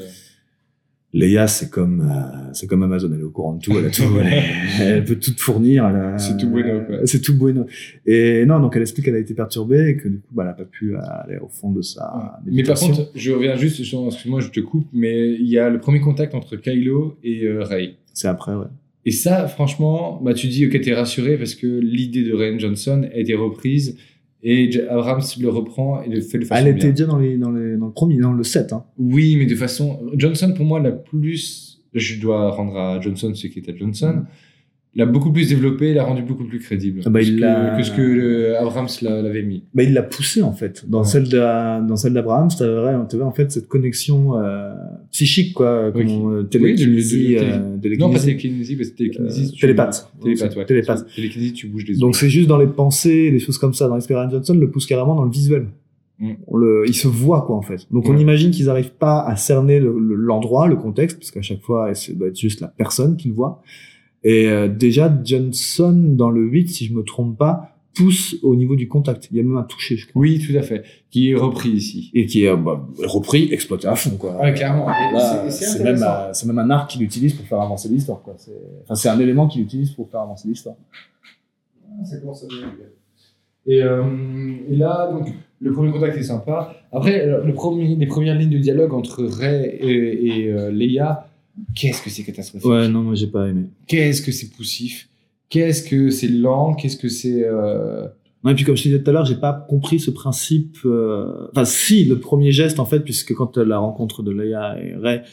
Leia, 1.11 1.47
c'est 1.47 1.71
comme, 1.71 2.01
euh, 2.01 2.49
c'est 2.53 2.67
comme 2.67 2.83
Amazon, 2.83 3.09
elle 3.11 3.21
est 3.21 3.23
au 3.23 3.31
courant 3.31 3.55
de 3.55 3.61
tout, 3.63 3.73
elle 3.75 3.87
a 3.87 3.89
tout, 3.89 4.03
elle, 4.21 4.27
est- 4.31 4.43
elle 4.83 5.03
peut 5.03 5.15
tout 5.15 5.31
te 5.33 5.41
fournir. 5.41 5.87
elle 5.87 5.95
a- 5.95 6.17
C'est 6.19 6.37
tout 6.37 6.47
bueno, 6.49 6.81
quoi. 6.85 6.97
C'est 7.05 7.19
tout 7.19 7.35
bueno. 7.35 7.65
Et 8.05 8.45
non, 8.45 8.59
donc 8.59 8.75
elle 8.75 8.83
explique 8.83 9.05
qu'elle 9.05 9.15
a 9.15 9.19
été 9.19 9.33
perturbée 9.33 9.89
et 9.89 9.97
que 9.97 10.07
du 10.07 10.19
coup, 10.19 10.35
bah, 10.35 10.43
elle 10.43 10.49
a 10.51 10.53
pas 10.53 10.65
pu 10.65 10.95
aller 10.95 11.39
au 11.39 11.47
fond 11.47 11.71
de 11.71 11.81
sa. 11.81 12.39
Mais 12.45 12.61
par 12.61 12.77
contre, 12.77 13.09
je 13.15 13.31
reviens 13.31 13.55
juste 13.55 13.81
sur. 13.83 14.05
Excuse-moi, 14.05 14.39
je 14.39 14.49
te 14.49 14.59
coupe, 14.59 14.85
mais 14.93 15.33
il 15.33 15.47
y 15.47 15.57
a 15.57 15.71
le 15.71 15.79
premier 15.79 15.99
contact 15.99 16.35
entre 16.35 16.57
Kylo 16.57 17.17
et 17.23 17.43
euh, 17.47 17.63
Rey. 17.63 17.95
c'est 18.13 18.27
après, 18.27 18.53
ouais. 18.53 18.67
Et 19.05 19.11
ça, 19.11 19.47
franchement, 19.47 20.19
bah, 20.23 20.33
tu 20.33 20.47
dis, 20.47 20.65
ok, 20.65 20.79
t'es 20.81 20.93
rassuré 20.93 21.37
parce 21.37 21.55
que 21.55 21.67
l'idée 21.67 22.23
de 22.23 22.33
Ryan 22.33 22.59
Johnson 22.59 23.07
a 23.13 23.17
été 23.17 23.33
reprise 23.33 23.97
et 24.43 24.69
Abrams 24.89 25.21
le 25.39 25.49
reprend 25.49 26.01
et 26.01 26.09
le 26.09 26.21
fait 26.21 26.39
de 26.39 26.45
façon 26.45 26.65
Elle 26.65 26.73
bien. 26.75 26.83
était 26.83 26.91
déjà 26.91 27.05
dans, 27.05 27.17
les, 27.17 27.37
dans, 27.37 27.51
les, 27.51 27.75
dans 27.77 27.87
le 27.87 27.91
premier, 27.91 28.17
dans 28.17 28.33
le 28.33 28.43
7. 28.43 28.73
Hein. 28.73 28.85
Oui, 28.97 29.35
mais 29.37 29.45
de 29.45 29.55
façon. 29.55 29.99
Johnson, 30.15 30.53
pour 30.55 30.65
moi, 30.65 30.79
l'a 30.79 30.91
plus. 30.91 31.81
Je 31.93 32.19
dois 32.19 32.51
rendre 32.51 32.77
à 32.77 33.01
Johnson 33.01 33.33
ce 33.33 33.47
qui 33.47 33.59
était 33.59 33.75
Johnson. 33.75 34.23
L'a 34.95 35.05
beaucoup 35.05 35.31
plus 35.31 35.47
développé, 35.47 35.93
l'a 35.93 36.03
rendu 36.03 36.23
beaucoup 36.23 36.45
plus 36.45 36.57
crédible 36.59 37.01
Ah 37.05 37.09
bah, 37.11 37.19
que, 37.19 37.25
il 37.25 37.39
que, 37.39 37.77
que 37.77 37.83
ce 37.83 37.91
que 37.91 38.01
le 38.01 38.57
Abrams 38.57 38.87
l'a- 39.03 39.21
l'avait 39.21 39.43
mis. 39.43 39.63
Bah, 39.75 39.83
il 39.83 39.93
l'a 39.93 40.01
poussé 40.01 40.41
en 40.41 40.51
fait. 40.51 40.83
Dans 40.89 41.01
Ouais. 41.01 41.05
celle 41.05 41.29
de, 41.29 41.87
dans 41.87 41.95
celle 41.95 42.13
d'Abraham, 42.13 42.47
t'avais 42.49 43.05
t'avais 43.07 43.23
en 43.23 43.31
fait 43.31 43.51
cette 43.51 43.67
connexion 43.67 44.39
euh, 44.39 44.73
psychique 45.11 45.53
quoi, 45.53 45.91
Oui. 45.93 46.05
euh, 46.09 46.41
Oui, 46.41 46.47
télékinésie, 46.49 47.35
de- 47.35 47.39
euh, 47.39 47.97
Non, 47.99 48.09
pas 48.11 48.17
télékinésie. 48.19 48.75
parce 48.77 48.89
que 48.89 48.97
télékinésie. 48.97 49.45
Euh, 49.45 49.51
tu- 49.53 49.61
télépathe. 49.61 50.11
Télépathe, 50.23 50.55
ouais. 50.55 50.65
Télépathe. 50.65 51.05
Télékinésie, 51.15 51.53
tu 51.53 51.67
bouges 51.67 51.85
les 51.85 51.95
Donc 51.95 52.15
c'est 52.15 52.29
juste 52.29 52.47
dans 52.49 52.57
les 52.57 52.67
pensées, 52.67 53.29
des 53.29 53.39
choses 53.39 53.59
comme 53.59 53.75
ça. 53.75 53.87
Dans 53.87 53.93
Ryan 53.99 54.29
Johnson 54.31 54.55
le 54.55 54.71
pousse 54.71 54.87
carrément 54.87 55.13
dans 55.13 55.23
le 55.23 55.31
visuel. 55.31 55.67
Mm. 56.17 56.31
On 56.47 56.57
le, 56.57 56.83
il 56.87 56.95
se 56.95 57.07
voit 57.07 57.43
quoi 57.45 57.55
en 57.55 57.61
fait. 57.61 57.85
Donc 57.91 58.09
on 58.09 58.17
imagine 58.17 58.49
qu'ils 58.49 58.65
n'arrivent 58.65 58.91
pas 58.97 59.21
à 59.21 59.35
cerner 59.35 59.79
le- 59.79 59.97
le- 59.99 60.15
l'endroit, 60.15 60.67
le, 60.67 60.75
contexte, 60.77 61.17
parce 61.19 61.29
qu'à 61.29 61.43
chaque 61.43 61.61
fois 61.61 61.93
ça 61.93 62.11
doit 62.13 62.27
être 62.29 62.39
juste 62.39 62.59
la 62.59 62.67
personne 62.69 63.15
qui 63.17 63.27
le 63.27 63.35
voit. 63.35 63.61
Et 64.23 64.47
euh, 64.47 64.67
déjà 64.67 65.11
Johnson 65.23 65.93
dans 66.15 66.29
le 66.29 66.41
8, 66.43 66.67
si 66.69 66.85
je 66.85 66.93
me 66.93 67.03
trompe 67.03 67.37
pas, 67.37 67.75
pousse 67.95 68.35
au 68.43 68.55
niveau 68.55 68.75
du 68.75 68.87
contact. 68.87 69.27
Il 69.31 69.37
y 69.37 69.39
a 69.39 69.43
même 69.43 69.57
un 69.57 69.63
toucher, 69.63 69.97
je 69.97 70.07
crois. 70.07 70.21
Oui, 70.21 70.39
tout 70.45 70.55
à 70.57 70.61
fait. 70.61 70.83
Qui 71.09 71.31
est 71.31 71.35
repris 71.35 71.69
ici. 71.69 72.11
Et 72.13 72.25
qui 72.25 72.43
est 72.45 72.55
bah, 72.55 72.85
repris, 73.05 73.51
exploité 73.51 73.87
à 73.87 73.95
fond 73.95 74.11
quoi. 74.17 74.39
Ouais, 74.41 74.53
clairement. 74.53 74.87
C'est- 75.17 75.51
c'est 75.51 75.65
c'est 75.77 75.83
même, 75.83 76.05
c'est 76.33 76.45
même 76.47 76.59
un 76.59 76.69
arc 76.69 76.91
qu'il 76.91 77.01
utilise 77.01 77.33
pour 77.33 77.45
faire 77.45 77.59
avancer 77.61 77.89
l'histoire. 77.89 78.21
quoi. 78.21 78.35
C'est 78.37 78.51
enfin, 78.83 78.95
c'est 78.95 79.09
un 79.09 79.19
élément 79.19 79.47
qu'il 79.47 79.61
utilise 79.61 79.91
pour 79.91 80.09
faire 80.09 80.21
avancer 80.21 80.47
l'histoire. 80.47 80.75
Ça 82.05 82.17
commence 82.17 82.43
à 82.43 82.47
devenir 82.47 82.67
bien. 82.77 82.85
Et, 83.65 83.83
euh, 83.83 84.03
et 84.69 84.75
là, 84.75 85.09
donc, 85.11 85.27
le 85.59 85.71
premier 85.73 85.91
contact 85.91 86.17
est 86.17 86.23
sympa. 86.23 86.73
Après, 86.91 87.25
le 87.25 87.53
premier, 87.53 87.95
les 87.95 88.07
premières 88.07 88.35
lignes 88.37 88.49
de 88.51 88.57
dialogue 88.57 88.93
entre 88.93 89.23
Ray 89.25 89.65
et, 89.65 90.27
et, 90.45 90.51
euh, 90.51 90.71
Leia, 90.71 91.28
qu'est-ce 91.75 92.01
que 92.01 92.09
c'est 92.09 92.23
catastrophique 92.23 92.67
non, 92.69 93.03
moi 93.03 93.15
j'ai 93.15 93.27
pas 93.27 93.47
aimé. 93.47 93.65
Qu'est-ce 93.87 94.21
que 94.21 94.31
c'est 94.31 94.49
poussif 94.49 95.09
Qu'est-ce 95.49 95.83
que 95.83 96.09
c'est 96.09 96.27
lent 96.27 96.75
Qu'est-ce 96.75 96.97
que 96.97 97.09
c'est... 97.09 97.43
euh, 97.43 98.07
Non, 98.43 98.51
et 98.51 98.55
puis 98.55 98.63
comme 98.65 98.77
je 98.77 98.83
te 98.83 98.87
disais 98.89 99.01
tout 99.01 99.09
à 99.09 99.13
l'heure, 99.13 99.25
j'ai 99.25 99.35
pas 99.35 99.53
compris 99.67 99.99
ce 99.99 100.11
principe. 100.11 100.77
euh, 100.85 101.47
Enfin, 101.51 101.65
si 101.65 102.05
le 102.05 102.19
premier 102.19 102.51
geste 102.51 102.79
en 102.79 102.85
fait, 102.85 102.99
puisque 102.99 103.33
quand 103.33 103.57
euh, 103.57 103.65
la 103.65 103.79
rencontre 103.79 104.21
de 104.23 104.31
Leia 104.31 104.77
et 104.81 104.95
Rey 104.95 105.23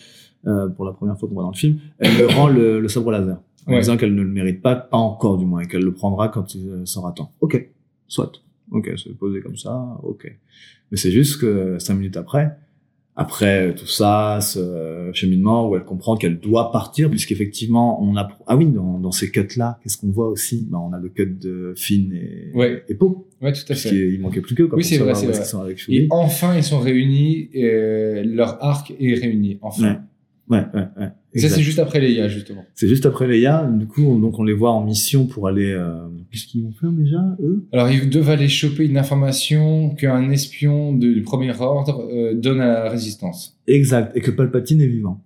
euh, 0.47 0.68
pour 0.68 0.85
la 0.85 0.92
première 0.92 1.18
fois 1.18 1.28
qu'on 1.28 1.35
voit 1.35 1.45
dans 1.45 1.50
le 1.50 1.56
film, 1.56 1.78
elle 1.99 2.14
lui 2.16 2.25
rend 2.25 2.49
le, 2.49 2.80
le 2.80 2.88
sabre 2.88 3.11
laser 3.11 3.38
en 3.66 3.73
Ouais. 3.73 3.80
disant 3.80 3.97
qu'elle 3.97 4.14
ne 4.14 4.23
le 4.23 4.28
mérite 4.30 4.62
pas, 4.62 4.76
pas 4.76 4.97
encore 4.97 5.38
du 5.38 5.45
moins, 5.45 5.61
et 5.61 5.66
qu'elle 5.66 5.83
le 5.83 5.92
prendra 5.92 6.28
quand 6.28 6.54
il 6.54 6.68
euh, 6.68 6.87
sera 6.87 7.11
temps. 7.12 7.33
Ok, 7.40 7.68
soit. 8.06 8.30
Ok, 8.71 8.90
c'est 8.97 9.12
posé 9.18 9.40
comme 9.40 9.56
ça. 9.56 9.99
Ok. 10.04 10.33
Mais 10.92 10.97
c'est 10.97 11.11
juste 11.11 11.40
que 11.40 11.76
cinq 11.80 11.95
minutes 11.95 12.16
après, 12.16 12.56
après 13.16 13.75
tout 13.75 13.87
ça, 13.87 14.38
ce 14.42 15.11
cheminement 15.14 15.68
où 15.68 15.76
elle 15.76 15.85
comprend 15.85 16.17
qu'elle 16.17 16.38
doit 16.38 16.71
partir, 16.71 17.08
puisqu'effectivement, 17.08 18.02
on 18.02 18.17
a, 18.17 18.28
ah 18.47 18.56
oui, 18.56 18.67
dans, 18.67 18.99
dans 18.99 19.10
ces 19.10 19.30
cuts-là, 19.30 19.78
qu'est-ce 19.82 19.97
qu'on 19.99 20.10
voit 20.10 20.28
aussi? 20.28 20.67
Ben, 20.71 20.78
on 20.78 20.93
a 20.93 20.99
le 20.99 21.08
cut 21.08 21.26
de 21.26 21.73
Finn 21.76 22.12
et, 22.12 22.52
Ouais. 22.54 22.84
et 22.88 22.95
Poe. 22.95 23.25
Ouais, 23.40 23.52
tout 23.52 23.60
à 23.71 23.75
fait. 23.75 23.88
qu'il 23.88 24.21
manquait 24.21 24.40
plus 24.40 24.54
que 24.54 24.62
quoi. 24.64 24.76
Oui, 24.78 24.84
c'est 24.84 24.99
vrai, 24.99 25.14
c'est 25.14 25.26
vrai. 25.26 25.64
avec 25.64 25.82
Et 25.88 26.06
enfin, 26.10 26.56
ils 26.56 26.62
sont 26.64 26.78
réunis. 26.80 27.49
et 27.52 28.23
leur 28.25 28.62
arc 28.62 28.93
est 28.99 29.14
réuni. 29.14 29.58
Enfin. 29.62 29.88
Ouais, 29.88 29.97
ouais, 30.50 30.63
ça, 31.35 31.49
c'est 31.50 31.63
juste 31.63 31.78
après 31.78 32.00
Leia, 32.00 32.28
justement. 32.28 32.65
C'est 32.75 32.89
juste 32.89 33.04
après 33.04 33.26
Leia. 33.26 33.69
Du 33.71 33.87
coup, 33.87 34.02
on, 34.02 34.19
donc 34.19 34.39
on 34.39 34.45
les 34.45 34.54
voit 34.54 34.73
en 34.73 34.85
mission 34.85 35.26
pour 35.26 35.49
aller. 35.49 35.71
Euh... 35.73 36.06
Qu'est-ce 36.30 36.47
qu'ils 36.47 36.63
vont 36.63 36.73
faire 36.73 36.91
déjà, 36.91 37.37
eux? 37.43 37.67
Alors, 37.73 37.91
ils 37.91 38.09
doivent 38.09 38.30
aller 38.30 38.49
choper 38.49 38.87
une 38.87 38.97
information 38.99 39.91
qu'un 39.97 40.30
espion 40.30 40.95
de- 40.95 41.13
du 41.13 41.23
premier 41.23 41.52
ordre 41.61 42.09
euh, 42.11 42.35
donne 42.35 42.61
à 42.61 42.85
la 42.85 42.91
résistance. 42.91 43.59
Exact. 43.67 44.17
Et 44.17 44.21
que 44.21 44.30
Palpatine 44.30 44.80
est 44.80 44.87
vivant. 44.87 45.21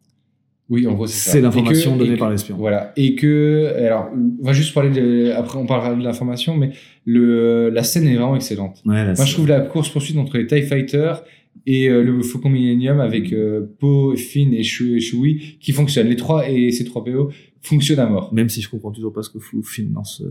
Oui, 0.68 0.86
en 0.86 0.94
gros, 0.94 1.08
c'est 1.08 1.18
ça. 1.18 1.30
C'est 1.32 1.40
l'information 1.40 1.96
donnée 1.96 2.16
par 2.16 2.30
l'espion. 2.30 2.56
Voilà. 2.56 2.92
Et 2.96 3.16
que, 3.16 3.72
alors, 3.76 4.08
on 4.40 4.44
va 4.44 4.52
juste 4.52 4.72
parler 4.72 4.90
de, 4.90 5.32
après 5.32 5.58
on 5.58 5.66
parlera 5.66 5.96
de 5.96 6.02
l'information, 6.02 6.56
mais 6.56 6.70
le, 7.04 7.70
la 7.70 7.82
scène 7.82 8.06
est 8.06 8.14
vraiment 8.14 8.36
excellente. 8.36 8.80
Ouais, 8.86 9.04
là, 9.04 9.14
Moi, 9.16 9.24
je 9.24 9.32
trouve 9.34 9.48
la 9.48 9.62
course-poursuite 9.62 10.16
entre 10.16 10.38
les 10.38 10.46
TIE 10.46 10.62
Fighters 10.62 11.24
et 11.66 11.88
euh, 11.88 12.02
le 12.02 12.22
Faucon 12.22 12.48
Millennium 12.50 13.00
avec 13.00 13.32
euh, 13.32 13.66
Poe, 13.78 14.16
Finn 14.16 14.52
et 14.54 14.62
Chewie 14.62 15.56
qui 15.60 15.72
fonctionnent. 15.72 16.08
Les 16.08 16.16
trois 16.16 16.48
et 16.50 16.70
ces 16.72 16.84
trois 16.84 17.04
PO 17.04 17.30
fonctionnent 17.62 17.98
à 17.98 18.06
mort. 18.08 18.32
Même 18.32 18.48
si 18.48 18.62
je 18.62 18.70
comprends 18.70 18.90
toujours 18.90 19.12
pas 19.12 19.22
ce 19.22 19.28
que 19.30 19.38
fout 19.38 19.62
Finn 19.66 19.92
dans, 19.92 20.04
ce, 20.04 20.22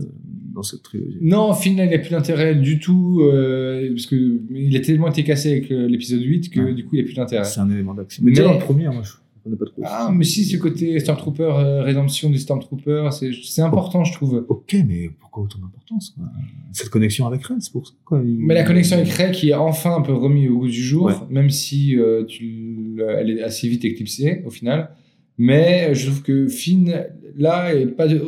dans 0.52 0.64
cette 0.64 0.82
trilogie. 0.82 1.18
Non, 1.20 1.52
Finn, 1.54 1.76
là, 1.76 1.84
il 1.84 1.90
n'a 1.90 1.98
plus 1.98 2.10
d'intérêt 2.10 2.56
du 2.56 2.80
tout, 2.80 3.20
euh, 3.22 3.88
parce 3.90 4.06
que 4.06 4.40
il 4.50 4.76
a 4.76 4.80
tellement 4.80 5.08
été 5.08 5.22
cassé 5.22 5.52
avec 5.52 5.70
euh, 5.70 5.86
l'épisode 5.86 6.22
8 6.22 6.50
que 6.50 6.60
Ouais. 6.60 6.74
du 6.74 6.84
coup, 6.84 6.96
il 6.96 6.98
n'a 6.98 7.04
plus 7.04 7.14
d'intérêt. 7.14 7.44
C'est 7.44 7.60
un 7.60 7.70
élément 7.70 7.94
d'action. 7.94 8.22
Mais 8.24 8.32
déjà 8.32 8.42
Mais- 8.42 8.48
dans 8.48 8.54
le 8.58 8.64
premier, 8.64 8.84
moi, 8.86 9.02
je 9.04 9.12
comprenais 9.42 9.56
pas 9.56 9.64
trop. 9.66 9.82
Ah, 9.84 10.12
mais 10.14 10.24
si, 10.24 10.44
ce 10.44 10.56
côté 10.56 10.98
Stormtrooper, 11.00 11.42
euh, 11.42 11.82
rédemption 11.82 12.30
du 12.30 12.38
Stormtrooper, 12.38 13.08
c'est 13.12 13.30
c'est 13.42 13.62
important, 13.62 14.04
je 14.04 14.12
trouve. 14.12 14.44
Ok, 14.48 14.76
mais 14.86 15.10
pourquoi 15.18 15.42
autant 15.44 15.58
d'importance 15.58 16.10
quoi? 16.16 16.24
Cette 16.72 16.88
connexion 16.90 17.26
avec 17.26 17.44
Rey, 17.44 17.54
c'est 17.60 17.72
pour 17.72 17.86
ça 17.86 17.94
quoi. 18.04 18.20
Il- 18.24 18.38
Mais 18.38 18.54
la 18.54 18.62
connexion 18.64 18.96
avec 18.96 19.08
Rey 19.10 19.30
qui 19.32 19.50
est 19.50 19.54
enfin 19.54 19.96
un 19.96 20.02
peu 20.02 20.12
remis 20.12 20.48
au 20.48 20.58
goût 20.58 20.68
du 20.68 20.82
jour, 20.82 21.04
Ouais. 21.06 21.14
même 21.30 21.50
si 21.50 21.96
euh, 21.98 22.24
tu, 22.24 23.00
elle 23.18 23.30
est 23.30 23.42
assez 23.42 23.68
vite 23.68 23.84
éclipsée 23.84 24.42
au 24.46 24.50
final. 24.50 24.90
Mais 25.38 25.94
je 25.94 26.06
trouve 26.06 26.22
que 26.22 26.46
Finn, 26.48 27.06
là, 27.36 27.74
est 27.74 27.86
pas 27.86 28.06
de- 28.08 28.22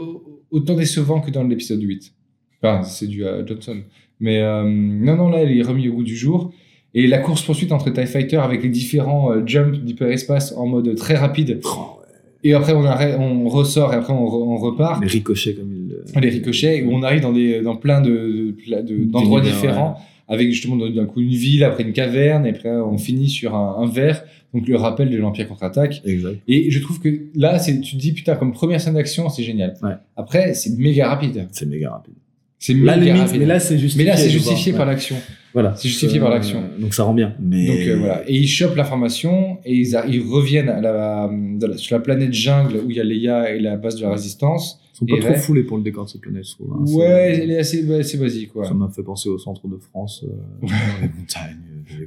autant 0.50 0.74
décevant 0.74 1.20
que 1.20 1.30
dans 1.30 1.44
l'épisode 1.44 1.82
8. 1.82 2.14
Enfin, 2.62 2.82
c'est 2.84 3.06
dû 3.06 3.24
à 3.26 3.44
Johnson. 3.44 3.78
Mais 4.20 4.40
euh, 4.40 4.62
non, 4.64 5.16
non, 5.16 5.28
là, 5.28 5.38
elle 5.42 5.56
est 5.56 5.62
remis 5.62 5.88
au 5.88 5.94
goût 5.94 6.04
du 6.04 6.16
jour. 6.16 6.52
Et 6.94 7.06
la 7.06 7.18
course-poursuite 7.18 7.72
entre 7.72 7.90
TIE 7.90 8.06
Fighter 8.06 8.36
avec 8.36 8.62
les 8.62 8.68
différents 8.68 9.32
euh, 9.32 9.42
jumps 9.46 9.78
d'hyperespace 9.78 10.52
en 10.56 10.66
mode 10.66 10.94
très 10.96 11.14
rapide. 11.16 11.60
Oh, 11.64 11.68
ouais. 11.68 12.06
Et 12.44 12.54
après, 12.54 12.72
on, 12.74 12.84
arrête, 12.84 13.16
on 13.18 13.48
ressort 13.48 13.92
et 13.94 13.96
après, 13.96 14.12
on, 14.12 14.26
re- 14.26 14.42
on 14.42 14.56
repart. 14.56 15.00
Les 15.00 15.06
ricochets 15.08 15.54
comme 15.54 15.72
il. 15.72 15.88
le- 15.88 16.20
les 16.20 16.28
ricochets, 16.28 16.82
où 16.82 16.90
on 16.92 17.02
arrive 17.02 17.20
dans, 17.22 17.32
des, 17.32 17.60
dans 17.62 17.76
plein 17.76 18.00
de, 18.00 18.54
de- 18.82 19.04
d'endroits 19.04 19.40
différents, 19.40 19.96
avec 20.28 20.50
justement 20.50 20.76
d'un 20.88 21.06
coup 21.06 21.20
une 21.20 21.30
ville, 21.30 21.64
après 21.64 21.82
une 21.84 21.92
caverne, 21.92 22.44
et 22.46 22.50
après 22.50 22.70
on 22.70 22.98
finit 22.98 23.28
sur 23.28 23.54
un, 23.54 23.76
un 23.82 23.86
verre, 23.86 24.24
donc 24.52 24.66
le 24.68 24.76
rappel 24.76 25.08
de 25.08 25.16
l'Empire 25.16 25.48
contre-attaque. 25.48 26.02
Exact. 26.04 26.36
Et 26.48 26.70
je 26.70 26.78
trouve 26.80 27.00
que 27.00 27.08
là, 27.34 27.58
tu 27.58 27.80
te 27.80 27.96
dis, 27.96 28.12
putain, 28.12 28.34
comme 28.36 28.52
première 28.52 28.80
scène 28.82 28.94
d'action, 28.94 29.28
c'est 29.30 29.42
génial. 29.44 29.74
Ouais. 29.82 29.92
Après, 30.16 30.52
c'est 30.54 30.76
méga 30.78 31.08
rapide. 31.08 31.46
C'est 31.52 31.66
méga 31.66 31.90
rapide. 31.90 32.14
C'est 32.58 32.74
méga 32.74 32.96
limite, 32.96 33.22
rapide. 33.22 33.40
mais 33.40 33.46
là, 33.46 33.60
c'est 33.60 33.78
justifié. 33.78 34.04
Mais 34.04 34.10
là, 34.10 34.16
c'est 34.16 34.30
justifié 34.30 34.72
par 34.74 34.84
l'action. 34.86 35.16
Voilà. 35.54 35.74
C'est 35.76 35.88
justifié 35.88 36.18
par 36.20 36.30
l'action. 36.30 36.62
Donc 36.78 36.94
ça 36.94 37.04
rend 37.04 37.14
bien. 37.14 37.34
Mais 37.40 37.66
Donc 37.66 37.76
euh, 37.86 37.96
voilà. 37.98 38.22
Et 38.28 38.36
ils 38.36 38.48
chopent 38.48 38.76
l'information 38.76 39.58
et 39.64 39.74
ils, 39.74 39.94
a- 39.96 40.06
ils 40.06 40.20
reviennent 40.22 40.68
à 40.70 40.80
la, 40.80 41.30
sur 41.76 41.96
la 41.96 42.00
planète 42.02 42.32
jungle 42.32 42.78
où 42.84 42.90
il 42.90 42.96
y 42.96 43.00
a 43.00 43.04
Leia 43.04 43.54
et 43.54 43.60
la 43.60 43.76
base 43.76 43.96
de 43.96 44.02
la 44.02 44.12
résistance. 44.12 44.78
Ils 44.94 44.98
sont 44.98 45.06
pas 45.06 45.16
Et 45.16 45.20
trop 45.20 45.34
foulés 45.34 45.62
pour 45.64 45.76
le 45.78 45.82
décor 45.82 46.04
de 46.04 46.10
cette 46.10 46.20
planète, 46.20 46.44
je 46.46 46.52
trouve. 46.52 46.72
hein. 46.74 46.84
C'est- 46.86 46.94
Ouais, 46.94 47.38
elle 47.42 47.50
est 47.50 47.58
assez, 47.58 47.92
assez 47.98 48.18
basique, 48.18 48.52
quoi. 48.52 48.64
Ça 48.64 48.74
m'a 48.74 48.88
fait 48.88 49.02
penser 49.02 49.28
au 49.28 49.38
centre 49.38 49.66
de 49.68 49.76
France, 49.78 50.24
euh, 50.24 50.66
les 51.02 51.08
montagnes, 51.08 51.56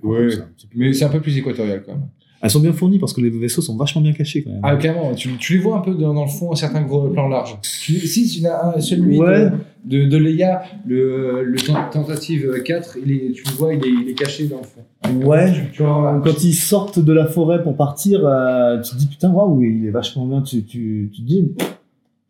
euh, 0.04 0.08
Ouais. 0.08 0.18
comme 0.22 0.30
ça, 0.32 0.38
un 0.44 0.48
petit 0.56 0.68
peu. 0.68 0.78
Mais 0.80 0.94
c'est 0.94 1.06
un 1.06 1.10
peu 1.10 1.20
plus 1.20 1.38
équatorial, 1.38 1.84
quand 1.86 1.94
même. 1.94 2.08
Elles 2.46 2.52
sont 2.52 2.60
bien 2.60 2.74
fournies 2.74 3.00
parce 3.00 3.12
que 3.12 3.22
les 3.22 3.30
vaisseaux 3.32 3.62
sont 3.62 3.76
vachement 3.76 4.02
bien 4.02 4.14
cachés 4.14 4.44
quand 4.44 4.52
même. 4.52 4.62
Ah, 4.64 4.76
clairement, 4.78 5.14
tu, 5.16 5.36
tu 5.38 5.54
les 5.54 5.60
vois 5.60 5.78
un 5.78 5.82
peu 5.82 5.94
dans, 5.96 6.14
dans 6.14 6.26
le 6.26 6.30
fond, 6.30 6.54
certains 6.56 6.84
gros 6.84 7.08
plans 7.10 7.28
larges. 7.28 7.58
Tu, 7.62 8.00
si, 8.08 8.30
tu 8.30 8.46
as 8.46 8.68
un, 8.76 8.80
celui 8.80 9.18
Ouais. 9.20 9.50
de- 9.50 9.52
De, 9.86 10.06
de 10.08 10.18
Leia, 10.18 10.64
le, 10.88 11.44
le 11.44 11.56
ten- 11.58 11.76
tentative 11.92 12.62
4, 12.64 12.98
il 13.06 13.12
est, 13.12 13.32
tu 13.34 13.44
le 13.46 13.52
vois, 13.52 13.74
il 13.74 13.86
est, 13.86 13.90
il 14.04 14.10
est 14.10 14.14
caché 14.16 14.48
dans 14.48 14.58
le 14.58 14.64
fond. 14.64 15.28
Ouais, 15.28 15.52
Tu 15.74 15.84
quand 15.84 16.44
ils 16.44 16.54
sortent 16.56 16.98
de 17.00 17.14
la 17.14 17.28
forêt 17.28 17.62
pour 17.62 17.76
partir, 17.76 18.22
euh, 18.26 18.82
tu 18.82 18.92
te 18.94 18.98
dis 18.98 19.06
putain, 19.08 19.30
waouh, 19.32 19.62
il 19.62 19.86
est 19.86 19.92
vachement 19.92 20.26
bien. 20.26 20.42
Tu, 20.42 20.64
tu, 20.64 21.12
tu 21.14 21.22
te 21.22 21.28
dis 21.28 21.52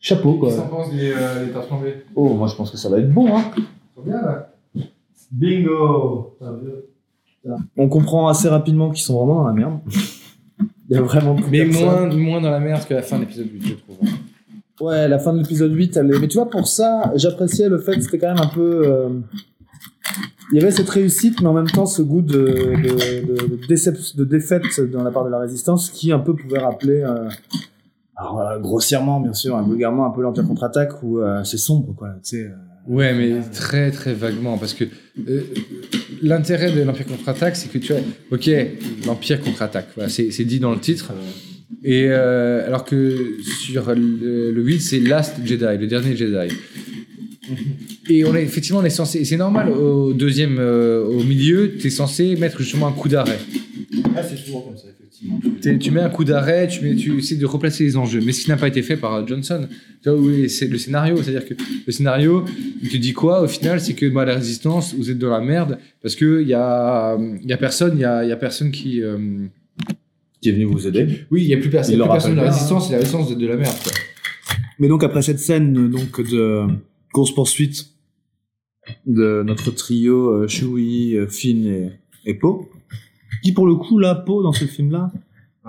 chapeau 0.02 0.34
quoi. 0.34 0.50
Qu'est-ce 0.50 0.62
penses 0.70 0.92
des, 0.92 1.12
euh, 1.12 1.46
des 1.46 1.94
Oh, 2.16 2.34
moi 2.34 2.48
je 2.48 2.56
pense 2.56 2.72
que 2.72 2.78
ça 2.78 2.90
va 2.90 3.00
être 3.00 3.12
bon. 3.12 3.36
Hein. 3.38 3.44
Bien 4.06 4.22
là. 4.22 4.52
Bingo 5.32 6.36
On 7.78 7.88
comprend 7.90 8.28
assez 8.28 8.50
rapidement 8.50 8.90
qu'ils 8.92 9.04
sont 9.04 9.18
vraiment 9.18 9.36
dans 9.42 9.48
la 9.48 9.54
merde. 9.54 9.80
Il 10.90 10.96
y 10.96 10.98
a 10.98 11.02
vraiment 11.02 11.36
plus 11.36 11.50
Mais 11.50 11.66
moins, 11.66 12.08
moins 12.16 12.42
dans 12.42 12.52
la 12.52 12.60
merde 12.60 12.86
que 12.88 12.94
la 12.94 13.02
fin 13.02 13.18
de 13.18 13.22
l'épisode 13.22 13.48
8, 13.52 13.66
je 13.68 13.74
trouve. 13.76 13.98
Ouais, 14.82 15.08
la 15.08 15.20
fin 15.20 15.34
de 15.34 15.40
l'épisode 15.40 15.72
8, 15.72 15.98
elle 15.98 16.12
est... 16.14 16.20
Mais 16.20 16.28
tu 16.28 16.38
vois, 16.38 16.50
pour 16.50 16.68
ça, 16.68 17.12
j'appréciais 17.16 17.70
le 17.70 17.78
fait 17.80 17.94
que 17.96 18.02
c'était 18.02 18.20
quand 18.20 18.34
même 18.34 18.44
un 18.44 18.48
peu... 18.54 18.82
euh, 18.86 19.10
Il 20.52 20.60
y 20.60 20.62
avait 20.62 20.72
cette 20.72 20.90
réussite, 20.90 21.42
mais 21.42 21.48
en 21.48 21.54
même 21.54 21.70
temps 21.70 21.86
ce 21.86 22.02
goût 22.02 22.22
de, 22.22 22.34
de, 22.34 23.26
de, 23.26 24.18
de, 24.18 24.26
défaite 24.26 24.64
dans 24.92 25.04
la 25.04 25.12
part 25.12 25.26
de 25.26 25.30
la 25.30 25.40
résistance 25.40 25.90
qui 25.90 26.12
un 26.12 26.20
peu 26.20 26.36
pouvait 26.36 26.60
rappeler... 26.60 27.02
euh, 27.02 27.30
Alors, 28.16 28.42
euh, 28.42 28.60
grossièrement, 28.60 29.20
bien 29.22 29.34
sûr, 29.34 29.62
vulgairement, 29.64 30.06
un 30.06 30.12
peu 30.12 30.22
l'Empire 30.22 30.46
contre-attaque, 30.48 31.02
où 31.04 31.20
euh, 31.20 31.44
c'est 31.44 31.58
sombre, 31.58 31.94
quoi. 31.96 32.10
Tu 32.24 32.38
sais, 32.38 32.52
Ouais, 32.88 33.14
mais 33.14 33.42
très 33.52 33.92
très 33.92 34.14
vaguement, 34.14 34.58
parce 34.58 34.74
que 34.74 34.86
euh, 35.28 35.42
l'intérêt 36.22 36.72
de 36.72 36.82
l'Empire 36.82 37.08
contre-attaque, 37.08 37.56
c'est 37.56 37.72
que 37.72 37.80
tu 37.80 37.94
vois, 37.94 38.02
ok, 38.32 38.50
l'Empire 39.06 39.42
contre-attaque, 39.42 39.88
voilà, 39.96 40.10
c'est 40.10 40.44
dit 40.44 40.60
dans 40.60 40.72
le 40.72 40.80
titre, 40.80 41.12
et 41.84 42.06
euh, 42.08 42.66
alors 42.66 42.86
que 42.86 43.38
sur 43.42 43.94
le, 43.96 44.52
le 44.52 44.62
8, 44.62 44.80
c'est 44.80 45.00
Last 45.00 45.36
Jedi, 45.44 45.66
le 45.80 45.88
dernier 45.88 46.16
Jedi. 46.16 46.54
Et 48.10 48.24
on 48.26 48.36
est 48.36 48.44
effectivement, 48.44 48.80
on 48.80 48.86
est 48.86 48.90
censé, 48.90 49.26
c'est 49.26 49.38
normal, 49.38 49.70
au 49.70 50.14
deuxième, 50.14 50.58
euh, 50.60 51.06
au 51.06 51.24
milieu, 51.24 51.76
tu 51.78 51.88
es 51.88 51.90
censé 51.90 52.36
mettre 52.36 52.60
justement 52.60 52.88
un 52.88 52.92
coup 52.92 53.10
d'arrêt. 53.10 53.40
Ah, 54.16 54.22
c'est 54.24 54.38
souvent 54.38 54.62
comme 54.62 54.78
ça, 54.78 54.88
Tu 55.80 55.92
mets 55.92 56.02
un 56.02 56.10
coup 56.10 56.24
d'arrêt, 56.24 56.68
tu, 56.68 56.84
mets- 56.84 56.96
tu 56.96 57.18
essaies 57.18 57.36
de 57.36 57.46
replacer 57.46 57.84
les 57.84 57.98
enjeux. 57.98 58.22
Mais 58.26 58.32
ce 58.32 58.44
qui 58.44 58.50
n'a 58.50 58.58
pas 58.58 58.68
été 58.68 58.82
fait 58.82 58.98
par 58.98 59.28
Johnson, 59.28 59.68
oui, 60.06 60.50
c'est 60.50 60.68
le 60.68 60.78
scénario. 60.78 61.18
C'est-à-dire 61.18 61.46
que 61.46 61.54
le 61.86 61.92
scénario, 61.92 62.46
il 62.84 62.90
te 62.90 62.98
dit 62.98 63.14
quoi 63.14 63.42
au 63.42 63.48
final 63.48 63.80
C'est 63.82 63.94
que 63.94 64.06
bah, 64.08 64.26
la 64.26 64.36
résistance, 64.36 64.94
vous 64.94 65.10
êtes 65.10 65.18
dans 65.20 65.30
la 65.32 65.42
merde 65.42 65.78
parce 66.02 66.16
que 66.16 66.42
il 66.42 66.48
y 66.48 66.54
a, 66.54 67.18
il 67.42 67.50
y 67.50 67.54
a 67.54 67.58
personne, 67.58 67.94
il 67.98 68.02
y 68.02 68.06
a, 68.06 68.24
il 68.24 68.30
y 68.30 68.34
a 68.34 68.38
personne 68.38 68.72
qui. 68.72 69.02
euh, 69.02 69.18
Qui 70.42 70.50
est 70.50 70.52
venu 70.54 70.66
vous 70.66 70.86
aider. 70.88 71.26
Oui, 71.32 71.42
il 71.44 71.48
y 71.50 71.54
a 71.54 71.58
plus 71.58 71.70
personne. 71.70 71.96
Il 71.96 71.98
y 71.98 72.02
a 72.02 72.06
plus 72.06 72.12
personne. 72.14 72.32
rappelle 72.34 72.46
La 72.46 72.52
résistance, 72.52 72.88
c'est 72.88 72.94
la 72.94 73.00
résistance 73.00 73.30
de, 73.30 73.36
de 73.36 73.48
la 73.48 73.56
merde. 73.58 73.76
Quoi. 73.84 73.92
Mais 74.80 74.88
donc 74.88 75.04
après 75.04 75.22
cette 75.22 75.40
scène 75.40 75.90
donc 75.90 76.22
de 76.30 76.64
course 77.14 77.34
poursuite 77.34 77.88
de 79.08 79.42
notre 79.46 79.72
trio 79.72 80.30
euh, 80.30 80.48
Chewie, 80.48 81.16
euh, 81.16 81.28
Finn 81.28 81.66
et, 81.66 81.90
et 82.26 82.34
Poe, 82.36 82.68
qui 83.44 83.52
pour 83.54 83.66
le 83.68 83.76
coup 83.76 83.98
là 84.00 84.14
Poe 84.16 84.44
dans 84.44 84.54
ce 84.54 84.66
film 84.66 84.92
là, 84.92 85.12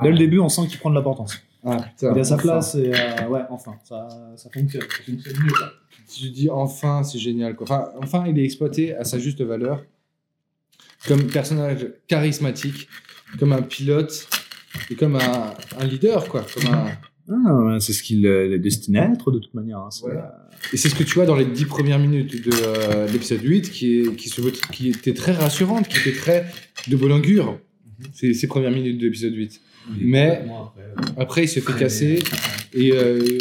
dès 0.03 0.11
le 0.11 0.19
début 0.19 0.39
on 0.39 0.49
sent 0.49 0.67
qu'il 0.69 0.79
prend 0.79 0.91
de 0.91 0.95
l'importance. 0.95 1.39
Ah, 1.65 1.77
putain, 1.97 2.13
Il 2.15 2.21
a 2.21 2.25
sa 2.25 2.35
enfin. 2.35 2.43
place 2.43 2.75
et 2.77 2.93
euh, 2.95 3.29
ouais 3.29 3.41
enfin 3.51 3.75
ça 3.85 4.09
ça 4.37 4.49
fonctionne. 4.51 4.83
Ça 4.83 5.03
fonctionne 5.13 5.43
mieux, 5.45 5.53
quoi. 5.53 5.73
Si 6.07 6.27
je 6.27 6.31
dis 6.31 6.49
enfin, 6.51 7.03
c'est 7.03 7.19
génial. 7.19 7.57
Quoi. 7.57 7.67
Enfin, 7.69 7.91
enfin, 8.01 8.25
il 8.29 8.39
est 8.39 8.45
exploité 8.45 8.95
à 8.95 9.03
sa 9.05 9.19
juste 9.19 9.41
valeur 9.43 9.83
comme 11.09 11.27
personnage 11.27 11.87
charismatique, 12.09 12.89
comme 13.39 13.53
un 13.53 13.63
pilote 13.63 14.29
et 14.91 14.95
comme 14.95 15.17
un, 15.17 15.55
un 15.79 15.85
leader, 15.85 16.29
quoi. 16.29 16.45
Comme 16.55 16.73
un... 16.73 16.87
Ah, 17.29 17.79
c'est 17.81 17.93
ce 17.93 18.03
qu'il 18.05 18.25
euh, 18.27 18.55
est 18.55 18.59
destiné 18.61 19.01
à 19.01 19.11
être 19.11 19.33
de 19.33 19.39
toute 19.41 19.55
manière. 19.55 19.79
hein, 19.79 19.89
Voilà. 20.03 20.49
Et 20.73 20.77
c'est 20.77 20.89
ce 20.89 20.95
que 20.95 21.03
tu 21.03 21.15
vois 21.15 21.27
dans 21.27 21.35
les 21.35 21.45
dix 21.45 21.65
premières 21.65 21.99
minutes 21.99 22.45
de 22.45 22.51
euh, 22.55 23.09
l'épisode 23.09 23.43
8 23.43 23.71
qui, 23.71 24.01
est, 24.01 24.17
qui, 24.17 24.29
se 24.29 24.41
veut, 24.41 24.53
qui 24.73 24.91
était 24.91 25.15
très 25.15 25.33
rassurante, 25.33 25.89
qui 25.89 25.99
était 25.99 26.17
très 26.17 26.47
de 26.87 26.97
bonne 26.97 27.13
augure. 27.13 27.59
Ces, 28.13 28.33
ces 28.35 28.47
premières 28.47 28.71
minutes 28.71 28.99
de 28.99 29.07
l'épisode 29.07 29.35
8. 29.35 29.61
Mais 30.01 30.43
après, 31.17 31.45
il 31.45 31.49
se 31.49 31.61
fait 31.61 31.73
casser 31.79 32.19
et 32.73 32.93
euh, 32.93 33.39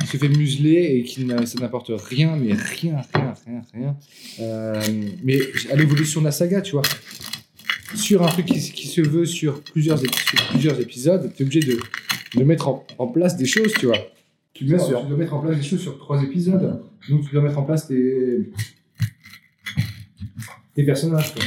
il 0.00 0.06
se 0.06 0.16
fait 0.16 0.28
museler 0.28 0.96
et 0.96 1.02
qu'il 1.04 1.28
ça 1.46 1.58
n'apporte 1.60 1.90
rien, 1.96 2.36
mais 2.36 2.52
rien, 2.54 3.00
rien, 3.14 3.34
rien, 3.46 3.62
rien. 3.74 3.96
Euh, 4.40 4.82
mais 5.22 5.38
à 5.70 5.76
l'évolution 5.76 6.20
de 6.20 6.26
la 6.26 6.32
saga, 6.32 6.60
tu 6.60 6.72
vois, 6.72 6.82
sur 7.94 8.22
un 8.22 8.28
truc 8.28 8.46
qui, 8.46 8.60
qui 8.60 8.86
se 8.88 9.00
veut 9.00 9.24
sur 9.26 9.62
plusieurs, 9.62 10.02
épi- 10.02 10.36
sur 10.36 10.48
plusieurs 10.48 10.80
épisodes, 10.80 11.32
tu 11.34 11.42
es 11.42 11.46
obligé 11.46 11.60
de, 11.60 11.78
de 12.38 12.44
mettre 12.44 12.68
en, 12.68 12.86
en 12.98 13.06
place 13.08 13.36
des 13.36 13.46
choses, 13.46 13.72
tu 13.78 13.86
vois. 13.86 13.98
Tu 14.52 14.64
dois, 14.64 14.78
sûr. 14.80 15.00
tu 15.02 15.06
dois 15.08 15.16
mettre 15.16 15.34
en 15.34 15.40
place 15.40 15.56
des 15.56 15.62
choses 15.62 15.80
sur 15.80 15.98
trois 15.98 16.22
épisodes. 16.22 16.82
Donc 17.08 17.24
tu 17.26 17.32
dois 17.32 17.42
mettre 17.42 17.58
en 17.58 17.62
place 17.62 17.86
tes, 17.86 18.50
tes 20.74 20.82
personnages, 20.84 21.32
quoi. 21.34 21.42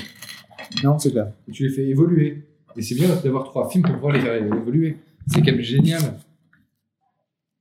Non, 0.84 0.98
c'est 0.98 1.12
clair. 1.12 1.32
Tu 1.52 1.68
les 1.68 1.74
fais 1.74 1.88
évoluer. 1.88 2.44
Et 2.76 2.82
c'est 2.82 2.96
bien 2.96 3.08
d'avoir 3.16 3.44
trois 3.46 3.70
films 3.70 3.84
pour 3.84 3.94
pouvoir 3.96 4.14
les 4.14 4.22
faire 4.22 4.36
évoluer. 4.36 4.98
C'est 5.28 5.40
quand 5.42 5.52
même 5.52 5.62
génial. 5.62 6.20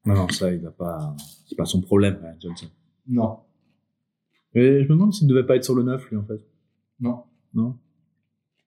Non, 0.07 0.15
non, 0.15 0.29
ça 0.29 0.53
il 0.53 0.65
a 0.67 0.71
pas, 0.71 1.15
c'est 1.47 1.57
pas 1.57 1.67
son 1.67 1.81
problème, 1.81 2.19
hein, 2.25 2.35
Johnson. 2.41 2.67
Non. 3.07 3.41
Mais 4.55 4.83
je 4.83 4.89
me 4.89 4.95
demande 4.95 5.13
s'il 5.13 5.27
ne 5.27 5.33
devait 5.35 5.47
pas 5.47 5.57
être 5.57 5.65
sur 5.65 5.75
le 5.75 5.83
9 5.83 6.11
lui 6.11 6.17
en 6.17 6.25
fait. 6.25 6.41
Non. 7.01 7.25
Non? 7.55 7.77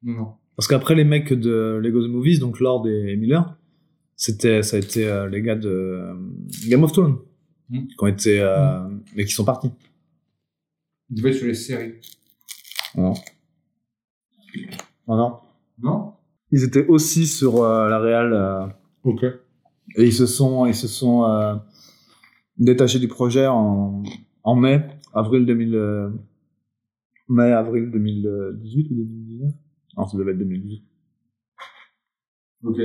Non, 0.04 0.14
non. 0.14 0.34
Parce 0.56 0.68
qu'après 0.68 0.94
les 0.96 1.04
mecs 1.04 1.34
de 1.34 1.80
Lego 1.82 2.06
The 2.06 2.10
Movies, 2.10 2.40
donc 2.40 2.60
Lord 2.60 2.88
et 2.88 3.16
Miller, 3.16 3.58
c'était, 4.16 4.62
ça 4.62 4.76
a 4.76 4.80
été 4.80 5.08
euh, 5.08 5.28
les 5.28 5.42
gars 5.42 5.56
de 5.56 5.70
euh, 5.70 6.14
Game 6.68 6.84
of 6.84 6.92
Thrones 6.92 7.18
Hmm. 7.70 7.88
qui 7.88 7.96
ont 8.00 8.08
été, 8.08 8.40
euh, 8.42 8.88
mais 9.16 9.24
qui 9.26 9.32
sont 9.32 9.46
partis. 9.46 9.72
Il 11.10 11.16
devait 11.16 11.30
être 11.30 11.38
sur 11.38 11.48
les 11.48 11.54
séries. 11.54 11.94
Non. 12.96 13.14
Non, 15.08 15.16
non. 15.18 15.40
Non? 15.82 16.13
Ils 16.56 16.64
étaient 16.64 16.86
aussi 16.86 17.26
sur 17.26 17.64
euh, 17.64 17.90
la 17.90 17.98
Real 17.98 18.32
euh, 18.32 18.68
Ok. 19.06 19.24
et 19.24 20.06
ils 20.06 20.14
se 20.14 20.28
sont, 20.28 20.68
ils 20.68 20.76
se 20.76 20.88
sont 20.88 21.24
euh, 21.24 21.56
détachés 22.60 23.00
du 23.00 23.08
projet 23.08 23.48
en, 23.48 24.04
en 24.44 24.56
mai, 24.56 24.88
avril 25.16 25.48
2000, 25.48 25.76
euh, 25.76 26.10
mai, 27.28 27.52
avril 27.52 27.90
2018 27.90 28.92
ou 28.92 28.94
2019 28.94 29.52
Non, 29.98 30.08
ça 30.08 30.16
devait 30.16 30.34
être 30.34 30.38
2018. 30.38 30.84
Ok. 32.66 32.80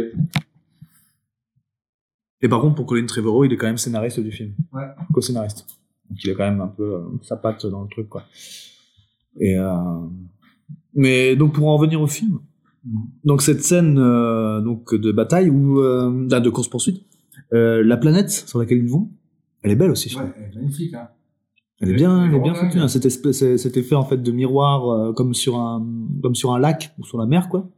Et 2.40 2.48
par 2.48 2.62
contre, 2.62 2.76
pour 2.76 2.87
Colin 2.87 3.04
Trevorrow, 3.04 3.44
il 3.44 3.52
est 3.52 3.59
quand 3.59 3.66
même 3.66 3.76
scénariste 3.76 4.20
du 4.20 4.33
film. 4.33 4.54
Ouais. 4.72 4.87
Co-scénariste. 5.12 5.66
Donc 6.09 6.24
il 6.24 6.31
a 6.31 6.35
quand 6.35 6.48
même 6.50 6.62
un 6.62 6.68
peu 6.68 6.94
euh, 6.94 7.02
sa 7.20 7.37
patte 7.37 7.66
dans 7.66 7.83
le 7.83 7.88
truc, 7.90 8.09
quoi. 8.09 8.24
Et 9.38 9.59
euh... 9.59 10.07
mais 10.94 11.37
donc 11.37 11.52
pour 11.52 11.68
en 11.68 11.76
revenir 11.76 12.00
au 12.00 12.07
film, 12.07 12.38
donc 13.24 13.42
cette 13.42 13.62
scène 13.62 13.98
euh, 13.98 14.61
donc 14.61 14.94
de 14.94 15.12
bataille 15.12 15.51
ou 15.51 15.81
euh, 15.81 16.29
ah, 16.33 16.40
de 16.40 16.51
course 16.51 16.68
poursuite, 16.68 17.05
euh, 17.53 17.83
la 17.85 17.96
planète 17.96 18.31
sur 18.31 18.59
laquelle 18.59 18.79
ils 18.79 18.88
vont, 18.88 19.11
elle 19.62 19.70
est 19.70 19.77
belle 19.77 19.90
aussi. 19.90 20.14
Ouais, 20.16 20.24
elle 20.37 20.53
est 20.53 20.57
magnifique, 20.57 20.94
hein. 20.94 21.09
Elle 21.81 21.90
est 21.90 21.94
bien, 21.94 22.27
elle 22.27 22.35
est 22.35 22.40
bien 22.40 22.55
foutue. 22.55 22.79
Hein, 22.79 22.88
cet, 22.88 23.07
effet 23.77 23.94
en 23.94 24.05
fait 24.05 24.20
de 24.20 24.33
miroir 24.33 24.88
euh, 24.88 25.12
comme 25.12 25.33
sur 25.33 25.57
un 25.57 25.87
comme 26.22 26.35
sur 26.35 26.53
un 26.53 26.59
lac 26.59 26.92
ou 26.98 27.05
sur 27.05 27.18
la 27.18 27.27
mer, 27.27 27.48
quoi. 27.48 27.70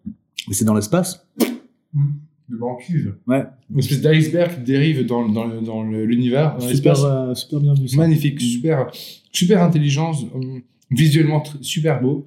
Et 0.51 0.55
c'est 0.55 0.65
dans 0.65 0.75
l'espace. 0.75 1.27
Le 2.49 2.59
bancuge. 2.59 3.15
Ouais. 3.27 3.45
Une 3.71 3.79
espèce 3.79 4.01
d'iceberg 4.01 4.55
qui 4.55 4.61
dérive 4.63 5.07
dans, 5.07 5.29
dans, 5.29 5.61
dans 5.61 5.85
l'univers. 5.85 6.57
dans 6.57 6.67
Super, 6.67 7.05
euh, 7.05 7.35
super 7.35 7.61
bien 7.61 7.75
vu. 7.75 7.89
Ça. 7.89 7.97
Magnifique, 7.99 8.41
super, 8.41 8.91
super 9.33 9.63
intelligence, 9.63 10.25
hum, 10.35 10.63
visuellement 10.91 11.45
super 11.61 12.01
beau. 12.01 12.27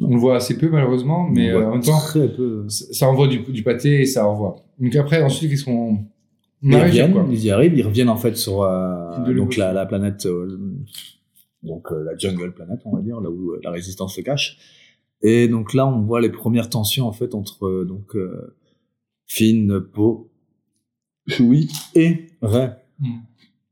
On 0.00 0.14
le 0.14 0.18
voit 0.20 0.36
assez 0.36 0.58
peu 0.58 0.68
malheureusement, 0.68 1.28
mais 1.28 1.52
On 1.54 1.58
euh, 1.60 1.66
en 1.66 1.70
même 1.72 1.82
temps, 1.82 2.00
peu. 2.12 2.64
ça 2.68 3.08
envoie 3.08 3.28
du, 3.28 3.38
du 3.40 3.62
pâté 3.62 4.00
et 4.00 4.06
ça 4.06 4.28
envoie. 4.28 4.56
Donc 4.80 4.94
après, 4.96 5.22
ensuite, 5.22 5.50
qu'est-ce 5.50 5.64
qu'on. 5.64 6.04
Ils 6.62 6.74
reviennent, 6.76 7.12
quoi 7.12 7.26
ils 7.30 7.44
y 7.44 7.50
arrivent, 7.50 7.74
ils 7.76 7.82
reviennent 7.86 8.08
en 8.08 8.16
fait 8.16 8.36
sur 8.36 8.62
euh, 8.62 9.34
donc 9.34 9.56
la, 9.56 9.72
la 9.72 9.84
planète, 9.86 10.24
euh, 10.26 10.58
donc 11.62 11.90
la 11.90 12.16
jungle 12.16 12.52
planète, 12.54 12.80
on 12.86 12.96
va 12.96 13.02
dire, 13.02 13.20
là 13.20 13.30
où 13.30 13.54
la 13.62 13.70
résistance 13.70 14.16
se 14.16 14.20
cache. 14.22 14.56
Et 15.22 15.46
donc 15.46 15.74
là, 15.74 15.86
on 15.86 16.00
voit 16.00 16.20
les 16.20 16.30
premières 16.30 16.70
tensions 16.70 17.06
en 17.06 17.12
fait 17.12 17.34
entre 17.34 17.84
donc 17.84 18.16
Finn, 19.26 19.80
Poe, 19.92 20.28
Chewie 21.28 21.70
et 21.94 22.26
Rey, 22.42 22.70
Mm. 23.00 23.18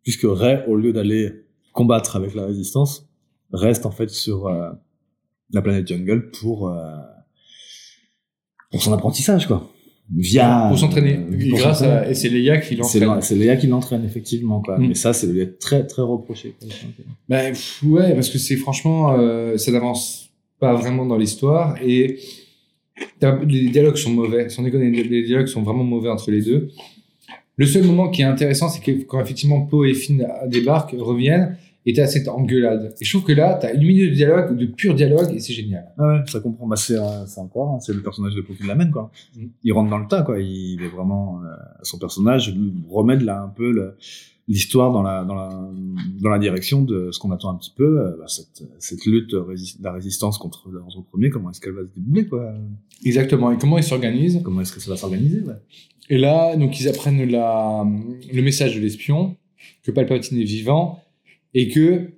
puisque 0.03 0.27
Rey, 0.29 0.65
au 0.67 0.75
lieu 0.77 0.93
d'aller 0.93 1.45
combattre 1.73 2.17
avec 2.17 2.35
la 2.35 2.45
résistance, 2.45 3.09
reste 3.53 3.87
en 3.87 3.91
fait 3.93 4.11
sur 4.11 4.49
euh, 4.49 4.71
la 5.53 5.63
planète 5.63 5.87
jungle 5.89 6.31
pour 6.31 6.69
euh, 6.69 6.97
pour 8.71 8.83
son 8.83 8.93
apprentissage 8.93 9.47
quoi. 9.47 9.69
Via 10.15 10.67
Pour 10.69 10.79
s'entraîner. 10.79 11.15
euh, 11.17 11.39
Et 11.41 11.49
pour 11.51 11.59
grâce 11.59 11.79
s'entraîner. 11.79 12.01
à, 12.07 12.11
et 12.11 12.15
c'est 12.15 12.29
Leia 12.29 12.59
qui 12.59 12.77
l'entraîne. 12.77 13.23
C'est 13.23 13.35
Léa 13.37 13.57
qui 13.57 13.67
l'entraîne, 13.67 14.05
effectivement. 14.05 14.61
Quoi. 14.61 14.79
Mm. 14.79 14.89
Mais 14.89 14.95
ça, 14.95 15.13
c'est 15.15 15.27
lui 15.27 15.47
très, 15.59 15.87
très 15.87 16.03
reproché. 16.03 16.55
Bah, 17.29 17.45
pff, 17.49 17.83
ouais, 17.85 18.13
parce 18.13 18.29
que 18.29 18.37
c'est 18.37 18.57
franchement, 18.57 19.15
euh, 19.19 19.57
ça 19.57 19.71
n'avance 19.73 20.29
pas 20.59 20.75
vraiment 20.75 21.07
dans 21.07 21.17
l'histoire 21.17 21.77
et 21.83 22.19
les 23.49 23.69
dialogues 23.71 23.97
sont 23.97 24.11
mauvais. 24.11 24.49
Sans 24.51 24.63
déconner, 24.63 24.91
les 24.91 25.05
les 25.05 25.23
dialogues 25.23 25.47
sont 25.47 25.63
vraiment 25.63 25.85
mauvais 25.85 26.11
entre 26.11 26.31
les 26.31 26.43
deux. 26.43 26.69
Le 27.57 27.67
seul 27.67 27.85
moment 27.85 28.11
qui 28.11 28.23
est 28.23 28.27
intéressant, 28.27 28.69
c'est 28.69 28.83
que 28.83 28.91
quand 29.05 29.21
effectivement 29.21 29.63
Poe 29.63 29.85
et 29.87 29.95
Finn 29.95 30.27
débarquent, 30.47 30.95
reviennent, 30.99 31.57
et 31.85 31.93
t'as 31.93 32.07
cette 32.07 32.29
engueulade. 32.29 32.95
Et 33.01 33.05
je 33.05 33.11
trouve 33.11 33.25
que 33.27 33.33
là, 33.33 33.59
t'as 33.61 33.75
une 33.75 33.85
minute 33.87 34.11
de 34.11 34.15
dialogue, 34.15 34.57
de 34.57 34.67
pur 34.67 34.95
dialogue, 34.95 35.35
et 35.35 35.41
c'est 35.41 35.53
génial. 35.53 35.87
Ah 35.99 36.09
ouais, 36.09 36.19
ça 36.27 36.41
comprend. 36.41 36.67
Bah, 36.67 36.77
c'est, 36.77 36.97
euh, 36.99 37.27
c'est 37.27 37.41
encore, 37.41 37.71
hein, 37.75 37.81
c'est 37.81 37.93
le 37.95 38.03
personnage 38.03 38.35
de 38.35 38.43
qui 38.43 38.67
l'amène, 38.67 38.91
quoi. 38.91 39.11
Mm. 39.37 39.45
Il 39.65 39.73
rentre 39.73 39.91
dans 39.91 39.99
le 39.99 40.07
tas, 40.07 40.23
quoi. 40.23 40.39
Il 40.41 40.81
est 40.83 40.89
vraiment, 40.89 41.41
euh, 41.43 41.49
son 41.83 41.99
personnage 41.99 42.55
remet 42.89 43.17
de 43.17 43.25
là 43.25 43.41
un 43.43 43.49
peu 43.49 43.71
le- 43.73 43.97
l'histoire 44.49 44.93
dans 44.93 45.03
la, 45.03 45.25
dans 45.25 45.35
la, 45.37 45.51
dans 46.21 46.29
la 46.29 46.39
direction 46.39 46.83
de 46.83 47.11
ce 47.13 47.19
qu'on 47.19 47.31
attend 47.31 47.51
un 47.51 47.55
petit 47.57 47.73
peu, 47.77 48.01
euh, 48.01 48.17
bah, 48.19 48.25
cette, 48.27 48.65
cette 48.81 49.05
lutte 49.07 49.33
rési- 49.33 49.79
de 49.79 49.85
la 49.85 49.93
résistance 49.93 50.37
contre 50.39 50.69
l'ordre 50.69 51.03
premier, 51.11 51.31
comment 51.31 51.51
est-ce 51.51 51.61
qu'elle 51.61 51.73
va 51.75 51.83
se 51.83 51.95
débouler, 51.95 52.27
quoi? 52.27 52.53
Exactement. 53.05 53.51
Et 53.53 53.59
comment 53.59 53.79
ils 53.79 53.85
s'organisent? 53.85 54.41
Comment 54.45 54.61
est-ce 54.61 54.73
que 54.73 54.81
ça 54.81 54.91
va 54.91 54.97
s'organiser, 54.97 55.41
ouais? 55.43 55.55
Et 56.11 56.19
là, 56.19 56.57
donc, 56.57 56.81
ils 56.81 56.89
apprennent 56.89 57.29
la, 57.31 57.87
le 58.33 58.43
message 58.43 58.75
de 58.77 58.81
l'espion, 58.81 59.37
que 59.85 59.93
Palpatine 59.93 60.39
est 60.39 60.45
vivant, 60.45 61.02
et 61.55 61.69
que 61.69 62.13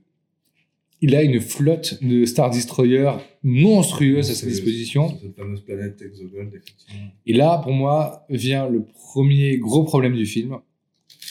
il 1.00 1.14
a 1.14 1.22
une 1.22 1.38
flotte 1.38 2.02
de 2.02 2.24
Star 2.24 2.50
Destroyer 2.50 3.10
monstrueuse 3.42 4.30
à 4.30 4.34
sa 4.34 4.46
disposition. 4.46 5.18
Cette 5.20 5.36
fameuse 5.36 5.60
planète 5.60 6.00
Exogold, 6.00 6.48
effectivement. 6.54 7.10
Et 7.26 7.34
là, 7.34 7.60
pour 7.62 7.72
moi, 7.72 8.24
vient 8.30 8.70
le 8.70 8.84
premier 8.84 9.58
gros 9.58 9.84
problème 9.84 10.14
du 10.14 10.24
film. 10.24 10.56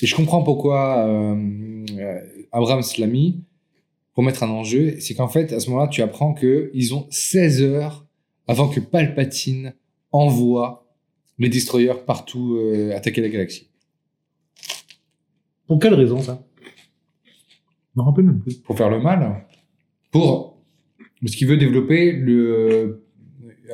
Et 0.04 0.06
je 0.06 0.16
comprends 0.16 0.44
pourquoi 0.44 1.08
euh, 1.08 1.86
euh, 1.98 2.20
Abrams 2.52 2.84
l'a 3.00 3.08
mis 3.08 3.42
pour 4.13 4.24
mettre 4.24 4.44
un 4.44 4.50
enjeu. 4.50 5.00
C'est 5.00 5.16
qu'en 5.16 5.28
fait, 5.28 5.52
à 5.54 5.60
ce 5.60 5.72
moment-là, 5.72 5.88
tu 5.88 6.04
apprends 6.04 6.36
qu'ils 6.36 6.94
ont 6.94 7.08
16 7.10 7.63
heures 7.63 8.06
avant 8.48 8.68
que 8.70 8.80
Palpatine 8.80 9.74
envoie 10.12 10.88
les 11.39 11.50
destroyers 11.50 11.96
partout 12.06 12.58
euh, 12.58 12.96
attaquer 12.96 13.22
la 13.22 13.30
galaxie. 13.30 13.70
Pour 15.66 15.80
quelle 15.80 15.96
raison, 15.96 16.20
ça? 16.20 16.46
Je 17.95 18.01
me 18.01 18.06
rappelle 18.06 18.25
même 18.25 18.39
plus. 18.39 18.56
Pour 18.58 18.77
faire 18.77 18.89
le 18.89 18.99
mal. 18.99 19.45
Pour. 20.12 20.62
Parce 21.21 21.36
qu'il 21.36 21.47
veut 21.47 21.58
développer 21.58 22.12
le, 22.12 23.06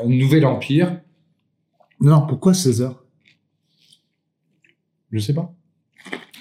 un 0.03 0.08
nouvel 0.08 0.45
empire. 0.45 1.01
Non, 2.01 2.25
pourquoi 2.27 2.53
16 2.53 2.82
heures? 2.82 3.03
Je 5.12 5.19
sais 5.19 5.34
pas. 5.34 5.53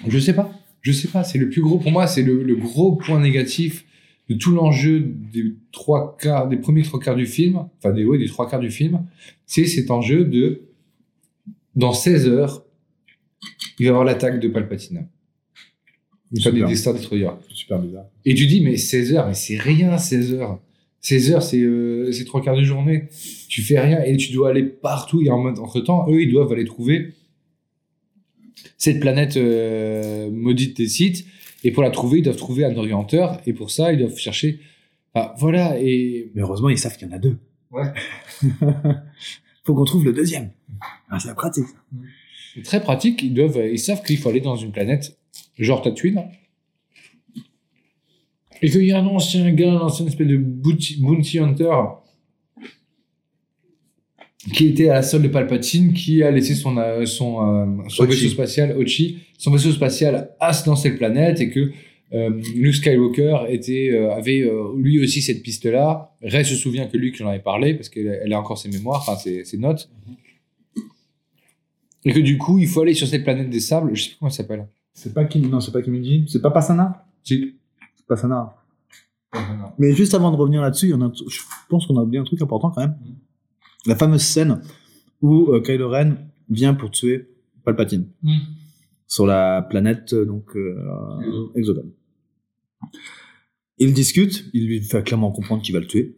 Je 0.07 0.19
sais 0.19 0.33
pas. 0.35 0.51
Je 0.81 0.91
sais 0.91 1.07
pas. 1.07 1.23
C'est 1.23 1.37
le 1.37 1.49
plus 1.49 1.61
gros. 1.61 1.79
Pour 1.79 1.91
moi, 1.91 2.07
c'est 2.07 2.23
le, 2.23 2.43
le 2.43 2.55
gros 2.55 2.95
point 2.95 3.19
négatif 3.19 3.85
de 4.29 4.35
tout 4.35 4.51
l'enjeu 4.51 4.99
des 4.99 5.55
trois 5.71 6.15
quarts, 6.17 6.47
des 6.47 6.57
premiers 6.57 6.83
trois 6.83 6.99
quarts 6.99 7.15
du 7.15 7.25
film. 7.25 7.67
Enfin, 7.77 7.91
des, 7.91 8.05
ouais, 8.05 8.17
des 8.17 8.27
trois 8.27 8.47
quarts 8.49 8.59
du 8.59 8.69
film. 8.71 9.05
C'est 9.45 9.65
cet 9.65 9.91
enjeu 9.91 10.25
de. 10.25 10.63
Dans 11.75 11.93
16 11.93 12.27
heures, 12.27 12.65
il 13.79 13.83
va 13.83 13.85
y 13.85 13.87
avoir 13.87 14.03
l'attaque 14.03 14.39
de 14.39 14.49
Palpatine. 14.49 15.07
Enfin, 16.37 16.51
des, 16.51 16.57
Super. 16.57 16.67
des 16.67 16.75
Star 16.75 16.93
Destroyers. 16.93 17.31
C'est 17.49 17.55
super 17.55 17.79
bizarre. 17.79 18.05
Et 18.25 18.35
tu 18.35 18.45
dis, 18.45 18.61
mais 18.61 18.77
16 18.77 19.13
heures, 19.13 19.27
mais 19.27 19.33
c'est 19.33 19.57
rien, 19.57 19.97
16 19.97 20.33
heures. 20.33 20.59
16 21.01 21.31
heures, 21.31 21.43
c'est 21.43 21.61
euh, 21.61 22.11
c'est 22.11 22.25
trois 22.25 22.41
quarts 22.41 22.57
de 22.57 22.63
journée. 22.63 23.07
Tu 23.47 23.61
fais 23.61 23.79
rien 23.79 24.03
et 24.03 24.17
tu 24.17 24.33
dois 24.33 24.49
aller 24.49 24.63
partout. 24.63 25.21
Et 25.21 25.29
en 25.29 25.39
mode, 25.39 25.59
entre 25.59 25.79
temps, 25.79 26.05
eux, 26.09 26.21
ils 26.21 26.31
doivent 26.31 26.51
aller 26.51 26.65
trouver 26.65 27.13
cette 28.77 28.99
planète 28.99 29.37
euh, 29.37 30.29
maudite 30.29 30.77
des 30.77 30.87
sites. 30.87 31.25
Et 31.63 31.71
pour 31.71 31.83
la 31.83 31.89
trouver, 31.89 32.19
ils 32.19 32.23
doivent 32.23 32.35
trouver 32.35 32.65
un 32.65 32.75
orienteur. 32.75 33.39
Et 33.45 33.53
pour 33.53 33.71
ça, 33.71 33.93
ils 33.93 33.99
doivent 33.99 34.17
chercher. 34.17 34.59
Enfin, 35.13 35.33
voilà. 35.37 35.79
Et 35.79 36.31
Mais 36.35 36.41
heureusement, 36.41 36.69
ils 36.69 36.77
savent 36.77 36.97
qu'il 36.97 37.07
y 37.07 37.11
en 37.11 37.15
a 37.15 37.19
deux. 37.19 37.37
Ouais. 37.71 37.91
Faut 39.63 39.75
qu'on 39.75 39.85
trouve 39.85 40.03
le 40.03 40.13
deuxième. 40.13 40.51
Ah, 41.09 41.19
c'est 41.19 41.33
pratique. 41.33 41.65
très 42.63 42.81
pratique. 42.81 43.23
Ils, 43.23 43.33
doivent, 43.33 43.61
ils 43.71 43.79
savent 43.79 44.03
qu'il 44.03 44.17
faut 44.17 44.29
aller 44.29 44.41
dans 44.41 44.55
une 44.55 44.71
planète, 44.71 45.18
genre 45.63 45.81
Tatooine. 45.81 46.23
Et 48.61 48.69
qu'il 48.69 48.85
y 48.85 48.91
a 48.91 48.99
un 48.99 49.07
ancien 49.07 49.49
gars, 49.51 49.71
un 49.71 49.81
ancien 49.81 50.05
espèce 50.05 50.27
de 50.27 50.37
bounty, 50.37 50.99
bounty 50.99 51.39
hunter 51.39 51.71
qui 54.53 54.67
était 54.67 54.89
à 54.89 54.95
la 54.95 55.01
solde 55.01 55.23
de 55.23 55.27
Palpatine, 55.29 55.93
qui 55.93 56.23
a 56.23 56.31
laissé 56.31 56.55
son, 56.55 56.77
euh, 56.77 57.05
son, 57.05 57.41
euh, 57.41 57.65
son 57.89 58.05
vaisseau 58.05 58.29
spatial, 58.29 58.75
Ochi, 58.77 59.19
son 59.37 59.51
vaisseau 59.51 59.71
spatial 59.71 60.31
à 60.39 60.53
se 60.53 60.67
lancer 60.69 60.95
planète 60.95 61.41
et 61.41 61.49
que 61.49 61.71
euh, 62.13 62.41
Luke 62.55 62.75
Skywalker 62.75 63.45
était, 63.49 63.95
avait 64.11 64.49
lui 64.77 65.01
aussi 65.01 65.21
cette 65.21 65.43
piste-là. 65.43 66.15
Ray 66.21 66.43
se 66.43 66.55
souvient 66.55 66.87
que 66.87 66.97
Luke 66.97 67.21
en 67.21 67.27
avait 67.27 67.39
parlé 67.39 67.75
parce 67.75 67.89
qu'elle 67.89 68.19
elle 68.23 68.33
a 68.33 68.39
encore 68.39 68.57
ses 68.57 68.69
mémoires, 68.69 69.05
enfin 69.07 69.17
ses, 69.17 69.43
ses 69.45 69.57
notes. 69.57 69.89
Et 72.05 72.13
que 72.13 72.19
du 72.19 72.37
coup, 72.37 72.57
il 72.59 72.67
faut 72.67 72.81
aller 72.81 72.93
sur 72.93 73.07
cette 73.07 73.23
planète 73.23 73.49
des 73.49 73.59
sables. 73.59 73.93
Je 73.93 74.03
sais 74.03 74.09
plus 74.09 74.17
comment 74.19 74.29
elle 74.29 74.35
s'appelle. 74.35 74.67
C'est 74.99 75.13
pas 75.13 75.23
Kim, 75.23 75.49
non, 75.49 75.61
c'est 75.61 75.71
pas 75.71 75.81
Kimiji. 75.81 76.25
C'est 76.27 76.41
pas 76.41 76.51
Passana? 76.51 77.05
Si. 77.23 77.55
C'est 77.95 78.05
Passana. 78.05 78.53
Mais 79.77 79.93
juste 79.93 80.13
avant 80.13 80.29
de 80.29 80.35
revenir 80.35 80.61
là-dessus, 80.61 80.93
en 80.93 81.01
a, 81.01 81.09
je 81.13 81.39
pense 81.69 81.87
qu'on 81.87 81.97
a 81.97 82.01
oublié 82.01 82.19
un 82.19 82.25
truc 82.25 82.41
important 82.41 82.69
quand 82.69 82.81
même. 82.81 82.97
La 83.85 83.95
fameuse 83.95 84.23
scène 84.23 84.61
où 85.21 85.53
euh, 85.53 85.61
Kylo 85.61 85.89
Ren 85.89 86.15
vient 86.49 86.73
pour 86.73 86.91
tuer 86.91 87.29
Palpatine 87.63 88.09
sur 89.07 89.25
la 89.25 89.61
planète 89.61 90.11
euh, 90.11 90.25
donc 90.25 90.53
euh, 90.57 91.49
Exogone. 91.55 91.91
Ils 93.77 93.93
discutent, 93.93 94.49
il 94.53 94.67
lui 94.67 94.81
fait 94.81 95.01
clairement 95.03 95.31
comprendre 95.31 95.61
qu'il 95.61 95.73
va 95.73 95.79
le 95.79 95.87
tuer. 95.87 96.17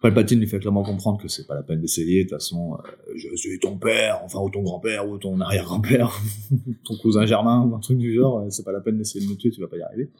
Palpatine 0.00 0.40
lui 0.40 0.46
fait 0.46 0.58
clairement 0.58 0.82
comprendre 0.82 1.20
que 1.20 1.28
c'est 1.28 1.46
pas 1.46 1.54
la 1.54 1.62
peine 1.62 1.80
d'essayer, 1.80 2.24
de 2.24 2.28
toute 2.28 2.38
façon, 2.38 2.74
euh, 2.74 3.12
je 3.16 3.34
suis 3.34 3.58
ton 3.58 3.78
père, 3.78 4.20
enfin, 4.24 4.40
ou 4.40 4.50
ton 4.50 4.62
grand-père, 4.62 5.08
ou 5.08 5.18
ton 5.18 5.40
arrière-grand-père, 5.40 6.20
ton 6.84 6.96
cousin 6.96 7.24
germain, 7.24 7.64
ou 7.64 7.74
un 7.74 7.80
truc 7.80 7.98
du 7.98 8.14
genre, 8.14 8.40
euh, 8.40 8.50
c'est 8.50 8.64
pas 8.64 8.72
la 8.72 8.80
peine 8.80 8.98
d'essayer 8.98 9.24
de 9.24 9.30
me 9.30 9.36
tuer, 9.36 9.50
tu 9.50 9.60
vas 9.60 9.68
pas 9.68 9.78
y 9.78 9.82
arriver. 9.82 10.10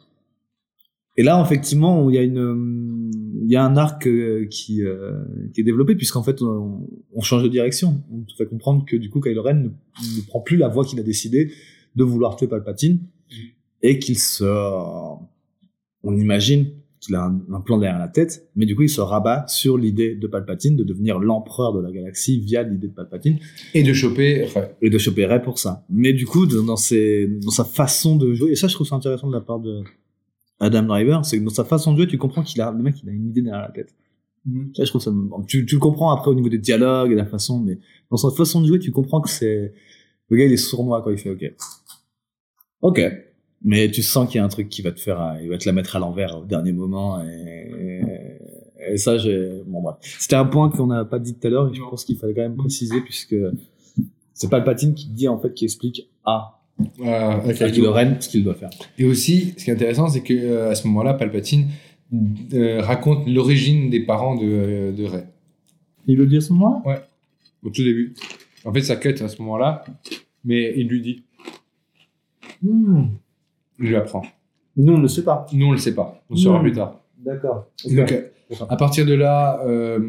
Et 1.15 1.23
là, 1.23 1.41
effectivement, 1.43 2.09
il 2.09 2.15
y 2.15 2.19
a 2.19 2.21
une, 2.21 3.11
il 3.43 3.51
y 3.51 3.55
a 3.55 3.63
un 3.63 3.75
arc 3.75 4.05
euh, 4.07 4.45
qui, 4.49 4.83
euh, 4.83 5.13
qui 5.53 5.61
est 5.61 5.63
développé, 5.63 5.95
puisqu'en 5.95 6.21
fait, 6.21 6.41
on, 6.43 6.87
on 7.13 7.21
change 7.21 7.41
de 7.41 7.47
direction. 7.47 8.03
On 8.11 8.21
te 8.21 8.33
fait 8.33 8.45
comprendre 8.45 8.85
que, 8.85 8.95
du 8.95 9.09
coup, 9.09 9.19
Kylo 9.19 9.41
Ren 9.41 9.55
ne, 9.55 9.69
ne 9.69 10.27
prend 10.27 10.41
plus 10.41 10.57
la 10.57 10.67
voie 10.67 10.85
qu'il 10.85 10.99
a 10.99 11.03
décidé 11.03 11.51
de 11.95 12.03
vouloir 12.03 12.35
tuer 12.35 12.47
Palpatine, 12.47 12.99
et 13.81 13.97
qu'il 13.97 14.19
se, 14.19 14.43
on 16.03 16.17
imagine 16.17 16.67
qu'il 16.99 17.15
a 17.15 17.25
un, 17.25 17.39
un 17.53 17.61
plan 17.61 17.77
derrière 17.77 17.99
la 17.99 18.07
tête, 18.07 18.49
mais 18.55 18.65
du 18.65 18.75
coup, 18.75 18.83
il 18.83 18.89
se 18.89 19.01
rabat 19.01 19.45
sur 19.47 19.77
l'idée 19.77 20.15
de 20.15 20.27
Palpatine 20.27 20.75
de 20.75 20.83
devenir 20.83 21.19
l'empereur 21.19 21.73
de 21.73 21.81
la 21.81 21.91
galaxie 21.91 22.39
via 22.39 22.63
l'idée 22.63 22.87
de 22.87 22.93
Palpatine 22.93 23.37
Et 23.73 23.83
de 23.83 23.93
choper. 23.93 24.43
Enfin, 24.45 24.65
et 24.81 24.89
de 24.89 24.97
choper 24.97 25.25
Rey 25.25 25.41
pour 25.41 25.59
ça. 25.59 25.85
Mais 25.89 26.13
du 26.13 26.25
coup, 26.25 26.45
dans, 26.45 26.75
ses, 26.75 27.27
dans 27.27 27.51
sa 27.51 27.63
façon 27.63 28.15
de 28.15 28.33
jouer, 28.33 28.51
et 28.51 28.55
ça, 28.55 28.67
je 28.67 28.73
trouve 28.73 28.87
ça 28.87 28.95
intéressant 28.95 29.27
de 29.27 29.33
la 29.33 29.41
part 29.41 29.59
de 29.59 29.83
Adam 30.59 30.83
Driver, 30.83 31.23
c'est 31.23 31.39
que 31.39 31.43
dans 31.43 31.51
sa 31.51 31.65
façon 31.65 31.91
de 31.93 31.97
jouer, 31.97 32.07
tu 32.07 32.17
comprends 32.17 32.43
qu'il 32.43 32.61
a, 32.61 32.71
le 32.71 32.81
mec, 32.81 32.95
il 33.03 33.09
a 33.09 33.11
une 33.11 33.27
idée 33.27 33.41
derrière 33.41 33.61
la 33.61 33.71
tête. 33.71 33.93
Ça, 34.73 34.85
je 34.85 34.89
trouve 34.89 35.01
ça, 35.01 35.11
tu, 35.45 35.65
tu 35.65 35.75
le 35.75 35.81
comprends 35.81 36.09
après 36.11 36.31
au 36.31 36.33
niveau 36.33 36.47
des 36.47 36.57
dialogues 36.57 37.11
et 37.11 37.15
de 37.15 37.19
la 37.19 37.25
façon, 37.25 37.59
mais 37.59 37.79
dans 38.09 38.15
sa 38.15 38.31
façon 38.31 38.61
de 38.61 38.67
jouer, 38.67 38.79
tu 38.79 38.91
comprends 38.91 39.19
que 39.19 39.29
c'est, 39.29 39.73
le 40.29 40.37
gars, 40.37 40.45
il 40.45 40.53
est 40.53 40.57
sournois 40.57 41.01
quand 41.01 41.11
il 41.11 41.17
fait 41.17 41.29
OK. 41.29 41.43
OK. 42.81 43.01
Mais 43.63 43.89
tu 43.89 44.03
sens 44.03 44.27
qu'il 44.29 44.37
y 44.37 44.39
a 44.39 44.45
un 44.45 44.49
truc 44.49 44.69
qui 44.69 44.81
va 44.81 44.91
te 44.91 44.99
faire, 44.99 45.19
euh, 45.19 45.33
il 45.41 45.49
va 45.49 45.57
te 45.57 45.65
la 45.65 45.73
mettre 45.73 45.95
à 45.95 45.99
l'envers 45.99 46.37
au 46.37 46.45
dernier 46.45 46.71
moment 46.71 47.23
et, 47.23 48.01
et 48.89 48.97
ça, 48.97 49.17
j'ai, 49.17 49.63
bon, 49.65 49.81
bref. 49.81 49.95
C'était 50.01 50.35
un 50.35 50.45
point 50.45 50.69
qu'on 50.69 50.87
n'a 50.87 51.05
pas 51.05 51.19
dit 51.19 51.33
tout 51.33 51.47
à 51.47 51.49
l'heure 51.49 51.69
et 51.69 51.73
je 51.73 51.81
pense 51.81 52.05
qu'il 52.05 52.17
fallait 52.17 52.33
quand 52.33 52.41
même 52.41 52.55
préciser 52.55 53.01
puisque 53.01 53.35
c'est 54.33 54.49
pas 54.49 54.59
le 54.59 54.63
patine 54.63 54.93
qui 54.93 55.07
dit, 55.07 55.27
en 55.27 55.39
fait, 55.39 55.53
qui 55.53 55.65
explique 55.65 56.07
à, 56.23 56.59
euh. 56.99 57.53
Kylo 57.53 57.91
Ren 57.91 58.17
ce 58.19 58.29
qu'il 58.29 58.43
doit 58.43 58.53
faire. 58.53 58.69
Et 58.99 59.05
aussi, 59.05 59.55
ce 59.57 59.63
qui 59.63 59.71
est 59.71 59.73
intéressant, 59.73 60.07
c'est 60.07 60.21
que 60.21 60.33
euh, 60.33 60.69
à 60.69 60.75
ce 60.75 60.87
moment-là, 60.87 61.15
Palpatine 61.15 61.67
euh, 62.53 62.81
raconte 62.81 63.27
l'origine 63.27 63.89
des 63.89 64.01
parents 64.01 64.35
de, 64.35 64.93
de 64.95 65.03
Rey 65.05 65.25
Il 66.05 66.17
le 66.17 66.27
dit 66.27 66.37
à 66.37 66.41
ce 66.41 66.53
moment-là? 66.53 67.07
au 67.63 67.69
tout 67.71 67.83
début. 67.83 68.13
En 68.63 68.71
fait, 68.71 68.81
ça 68.81 68.95
cut 68.95 69.15
à 69.19 69.27
ce 69.27 69.41
moment-là, 69.41 69.83
mais 70.45 70.73
il 70.77 70.87
lui 70.87 71.01
dit, 71.01 71.23
Hmm. 72.61 73.05
Il 73.79 73.87
lui 73.87 73.95
apprend. 73.95 74.23
Nous, 74.75 74.93
on 74.93 74.97
ne 74.97 75.01
le 75.03 75.07
sait 75.07 75.23
pas. 75.23 75.45
Nous, 75.53 75.65
on 75.65 75.71
le 75.71 75.77
sait 75.77 75.95
pas. 75.95 76.21
On 76.29 76.35
le 76.35 76.39
saura 76.39 76.59
Hmm. 76.59 76.63
plus 76.63 76.71
tard. 76.73 77.01
D'accord. 77.17 77.65
Donc, 77.89 78.11
euh, 78.11 78.21
à 78.69 78.75
partir 78.77 79.05
de 79.05 79.13
là, 79.13 79.59
euh, 79.65 79.99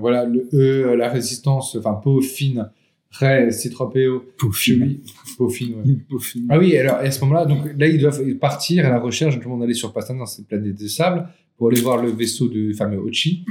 voilà, 0.00 0.24
le 0.24 0.48
E, 0.52 0.94
la 0.96 1.08
résistance, 1.08 1.76
enfin, 1.76 1.94
Peaufine, 1.94 2.70
Rey, 3.10 3.48
C3PO, 3.50 4.22
Chewie, 4.52 5.02
Peaufine, 5.36 5.74
ouais. 5.76 5.94
Peaufine. 6.08 6.46
Ah 6.50 6.58
oui, 6.58 6.76
alors 6.76 6.96
à 6.96 7.10
ce 7.10 7.20
moment-là, 7.20 7.44
donc 7.46 7.60
là 7.78 7.86
ils 7.86 7.98
doivent 8.00 8.22
partir 8.34 8.84
à 8.86 8.90
la 8.90 8.98
recherche, 8.98 9.36
tout 9.38 9.48
le 9.48 9.54
monde 9.54 9.62
aller 9.62 9.74
sur 9.74 9.92
Pastan 9.92 10.14
dans 10.14 10.26
cette 10.26 10.46
planète 10.46 10.74
des 10.74 10.88
sables 10.88 11.26
pour 11.56 11.68
aller 11.68 11.80
voir 11.80 12.02
le 12.02 12.10
vaisseau 12.10 12.48
du 12.48 12.74
fameux 12.74 12.98
Ochi, 12.98 13.44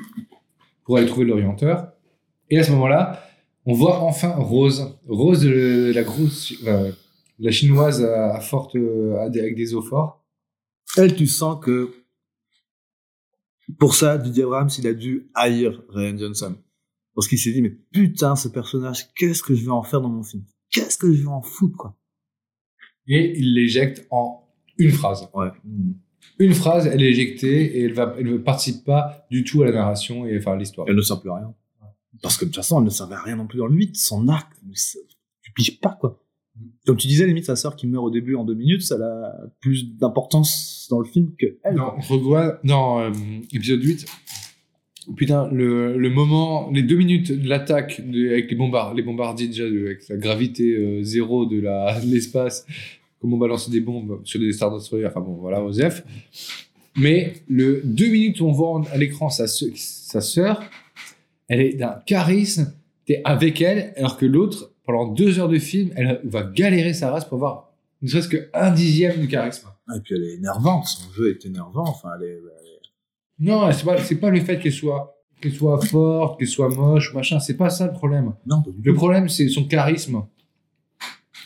pour 0.84 0.98
aller 0.98 1.08
trouver 1.08 1.26
l'orienteur. 1.26 1.88
Et 2.50 2.60
à 2.60 2.63
ce 2.63 2.72
moment-là, 2.72 3.24
on 3.65 3.74
voit 3.74 4.00
enfin 4.02 4.30
Rose, 4.38 4.98
Rose 5.08 5.46
euh, 5.46 5.91
la 5.93 6.04
grosse, 6.04 6.54
euh, 6.67 6.91
la 7.39 7.52
chinoise 7.52 8.04
à, 8.04 8.39
forte, 8.39 8.76
euh, 8.76 9.17
à 9.19 9.30
des- 9.30 9.39
avec 9.39 9.56
des 9.56 9.73
os 9.76 9.88
forts. 9.88 10.26
Elle, 10.97 11.15
tu 11.15 11.28
sens 11.28 11.63
que 11.63 11.91
pour 13.80 13.95
ça, 13.95 14.17
Didier 14.17 14.43
Abrams, 14.43 14.69
il 14.80 14.88
a 14.88 14.93
dû 14.93 15.30
haïr 15.36 15.84
Ryan 15.89 16.17
Johnson. 16.17 16.56
Parce 17.13 17.28
qu'il 17.28 17.38
s'est 17.39 17.52
dit, 17.52 17.62
mais 17.62 17.71
putain, 17.91 18.36
ce 18.36 18.47
personnage, 18.47 19.12
qu'est-ce 19.15 19.43
que 19.43 19.56
je 19.56 19.65
vais 19.65 19.71
en 19.71 19.84
faire 19.84 20.02
dans 20.02 20.10
mon 20.10 20.23
film? 20.23 20.43
Qu'est-ce 20.71 20.97
que 20.97 21.12
je 21.12 21.21
vais 21.23 21.28
en 21.28 21.41
foutre, 21.41 21.76
quoi? 21.78 21.97
Et 23.08 23.38
il 23.39 23.54
l'éjecte 23.54 24.06
en 24.12 24.47
une 24.78 24.91
phrase. 24.91 25.28
Ouais. 25.34 25.50
une 26.39 26.54
phrase, 26.54 26.86
elle 26.88 27.02
est 27.02 27.10
éjectée 27.10 27.78
et 27.80 27.84
elle 27.84 27.93
va, 27.93 28.15
elle 28.19 28.28
ne 28.28 28.38
participe 28.38 28.84
pas 28.86 29.26
du 29.32 29.43
tout 29.43 29.63
à 29.63 29.65
la 29.65 29.71
narration 29.71 30.26
et 30.28 30.38
enfin 30.38 30.54
à 30.54 30.56
l'histoire. 30.58 30.88
Elle 30.89 30.95
ne 30.95 31.02
sert 31.02 31.19
plus 31.19 31.32
à 31.32 31.36
rien. 31.38 31.56
Parce 32.21 32.38
que 32.38 32.45
de 32.45 32.50
toute 32.50 32.58
façon, 32.58 32.80
elle 32.80 32.86
ne 32.86 32.89
servait 32.89 33.15
à 33.15 33.21
rien 33.21 33.36
non 33.36 33.47
plus 33.47 33.58
dans 33.58 33.67
le 33.67 33.76
8. 33.76 33.95
Son 33.95 34.28
arc, 34.28 34.52
tu 35.41 35.52
piges 35.54 35.80
pas, 35.80 35.97
quoi. 36.00 36.23
Comme 36.86 36.98
tu 36.98 37.08
disais, 37.08 37.28
limite, 37.28 37.46
sa 37.46 37.56
sœur 37.56 37.76
qui 37.76 37.88
meurt 37.88 38.06
au 38.06 38.10
début 38.10 38.36
en 38.36 38.43
deux 38.43 38.54
minutes, 38.54 38.82
ça 38.82 38.96
a 38.96 39.34
plus 39.60 39.98
d'importance 39.98 40.88
dans 40.89 41.00
le 41.00 41.06
film 41.06 41.32
que 41.38 41.58
elle. 41.63 41.76
Non, 41.76 41.93
One, 42.10 42.58
non, 42.63 43.00
euh, 43.00 43.12
épisode 43.54 43.84
8. 43.84 44.06
Putain, 45.15 45.50
le, 45.52 46.10
moment, 46.10 46.70
les 46.72 46.84
deux 46.84 46.98
minutes 46.98 47.32
de 47.32 47.48
l'attaque 47.48 48.00
avec 48.00 48.52
les, 48.52 48.56
bombardiers, 48.56 49.48
déjà, 49.48 49.63
avec 49.63 50.08
la 50.10 50.17
gravité 50.17 50.76
euh, 50.76 51.04
zéro 51.04 51.46
de 51.50 51.62
l'espace, 52.06 52.65
comment 53.20 53.38
on 53.38 53.39
balance 53.39 53.70
des 53.70 53.82
bombes 53.82 54.22
sur 54.26 54.39
des 54.39 54.52
Star 54.52 54.74
Destroyers, 54.76 55.08
enfin 55.08 55.22
bon, 55.22 55.36
voilà, 55.36 55.63
Osef. 55.63 56.04
Mais 56.98 57.34
le 57.48 57.82
deux 57.84 58.10
minutes 58.10 58.41
où 58.41 58.48
on 58.48 58.52
voit 58.52 58.82
à 58.91 58.98
l'écran 58.98 59.30
sa, 59.30 59.46
sa 59.48 60.22
sœur, 60.22 60.63
elle 61.48 61.62
est 61.62 61.74
d'un 61.74 62.00
charisme, 62.06 62.74
t'es 63.06 63.22
avec 63.24 63.62
elle, 63.62 63.93
alors 63.98 64.17
que 64.17 64.26
l'autre, 64.26 64.74
pendant 64.88 65.06
deux 65.12 65.38
heures 65.38 65.50
de 65.50 65.60
film, 65.60 65.91
elle 65.95 66.19
va 66.23 66.41
galérer 66.43 66.93
sa 66.95 67.12
race 67.12 67.26
pour 67.26 67.36
avoir 67.36 67.65
ne 68.02 68.08
serait-ce 68.08 68.30
qu'un 68.30 68.71
dixième 68.71 69.19
du 69.19 69.28
charisme. 69.28 69.67
Et 69.95 70.00
puis 70.00 70.15
elle 70.15 70.23
est 70.23 70.34
énervante, 70.36 70.86
son 70.88 71.12
jeu 71.13 71.30
est 71.32 71.45
énervant, 71.45 71.88
enfin, 71.88 72.10
elle 72.19 72.28
est... 72.28 72.32
elle 72.32 72.67
est- 72.67 73.50
Non, 73.52 73.71
c'est 73.71 73.86
pas, 73.86 73.97
c'est 74.04 74.15
pas 74.19 74.30
le 74.30 74.39
fait 74.39 74.60
qu'elle 74.60 74.71
soit, 74.71 75.15
qu'elle 75.41 75.54
soit 75.54 75.80
forte, 75.86 76.38
qu'elle 76.39 76.47
soit 76.47 76.69
moche, 76.69 77.13
machin. 77.13 77.39
C'est 77.39 77.58
pas 77.58 77.69
ça 77.71 77.86
le 77.88 77.93
problème. 77.93 78.34
Non, 78.45 78.63
Le 78.84 78.93
problème, 78.93 79.30
c'est 79.30 79.47
son 79.50 79.65
charisme. 79.65 80.23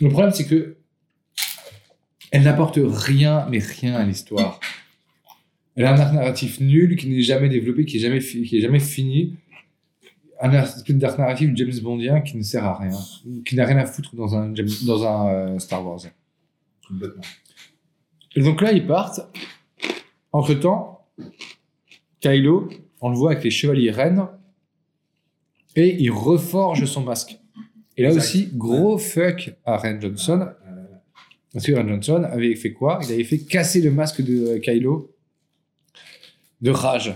Le 0.01 0.09
problème, 0.09 0.31
c'est 0.33 0.45
que 0.45 0.77
elle 2.31 2.43
n'apporte 2.43 2.79
rien, 2.81 3.45
mais 3.49 3.59
rien 3.59 3.95
à 3.95 4.03
l'histoire. 4.03 4.59
Elle 5.75 5.85
a 5.85 5.93
un 5.93 5.99
arc 5.99 6.13
narratif 6.13 6.59
nul 6.59 6.95
qui 6.97 7.07
n'est 7.09 7.21
jamais 7.21 7.49
développé, 7.49 7.85
qui 7.85 7.97
est 7.97 7.99
jamais, 8.01 8.19
fi- 8.21 8.43
qui 8.43 8.57
est 8.57 8.61
jamais 8.61 8.79
fini. 8.79 9.37
Un 10.43 10.51
espèce 10.53 10.95
d'arc 10.95 11.17
narratif 11.19 11.51
James 11.55 11.79
Bondien 11.83 12.21
qui 12.21 12.35
ne 12.37 12.41
sert 12.41 12.63
à 12.65 12.77
rien, 12.79 12.97
qui 13.45 13.55
n'a 13.55 13.65
rien 13.65 13.77
à 13.77 13.85
foutre 13.85 14.15
dans 14.15 14.35
un, 14.35 14.53
James- 14.55 14.67
dans 14.87 15.05
un 15.05 15.29
euh, 15.29 15.59
Star 15.59 15.85
Wars. 15.85 15.99
Complètement. 16.87 17.21
Et 18.35 18.41
donc 18.41 18.61
là, 18.61 18.71
ils 18.71 18.85
partent. 18.87 19.21
Entre 20.31 20.53
temps, 20.55 21.05
Kylo, 22.21 22.69
on 23.01 23.09
le 23.09 23.15
voit 23.17 23.31
avec 23.31 23.43
les 23.43 23.51
chevaliers 23.51 23.91
reines, 23.91 24.25
et 25.75 26.01
il 26.01 26.09
reforge 26.11 26.85
son 26.85 27.01
masque. 27.03 27.37
Et 27.97 28.03
là 28.03 28.09
Exact. 28.09 28.21
aussi, 28.23 28.49
gros 28.53 28.97
fuck 28.97 29.51
à 29.65 29.77
Ren 29.77 29.99
Johnson. 30.01 30.47
Parce 31.53 31.65
que 31.65 31.73
Ren 31.73 31.87
Johnson 31.87 32.23
avait 32.23 32.55
fait 32.55 32.71
quoi? 32.73 32.99
Il 33.03 33.11
avait 33.13 33.23
fait 33.25 33.39
casser 33.39 33.81
le 33.81 33.91
masque 33.91 34.21
de 34.21 34.55
euh, 34.55 34.59
Kylo 34.59 35.13
de 36.61 36.71
rage. 36.71 37.13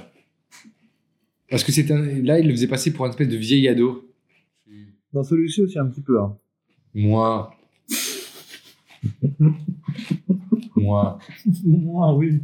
Parce 1.50 1.64
que 1.64 1.72
c'était 1.72 1.94
un- 1.94 2.22
là, 2.24 2.40
il 2.40 2.48
le 2.48 2.52
faisait 2.54 2.68
passer 2.68 2.92
pour 2.94 3.06
un 3.06 3.10
espèce 3.10 3.28
de 3.30 3.38
vieil 3.38 3.68
ado. 3.68 4.10
Dans 5.14 5.24
celui-ci 5.24 5.62
aussi, 5.62 5.80
un 5.80 5.88
petit 5.88 6.02
peu. 6.02 6.20
Hein. 6.20 6.38
Moi. 6.94 7.56
Moi. 10.76 11.20
Moi, 11.64 12.14
oui. 12.16 12.42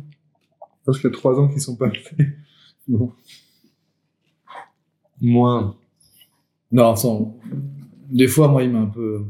Parce 0.86 1.00
qu'il 1.00 1.10
y 1.10 1.14
a 1.14 1.16
trois 1.16 1.38
ans 1.40 1.48
qu'ils 1.50 1.62
sont 1.62 1.76
pas 1.76 1.92
faits. 1.92 2.28
Moi. 5.20 5.76
Non, 6.72 6.96
sans... 6.96 7.38
Des 8.10 8.28
fois, 8.28 8.48
moi, 8.48 8.64
il 8.64 8.72
m'a 8.72 8.80
un 8.80 8.88
peu... 8.88 9.26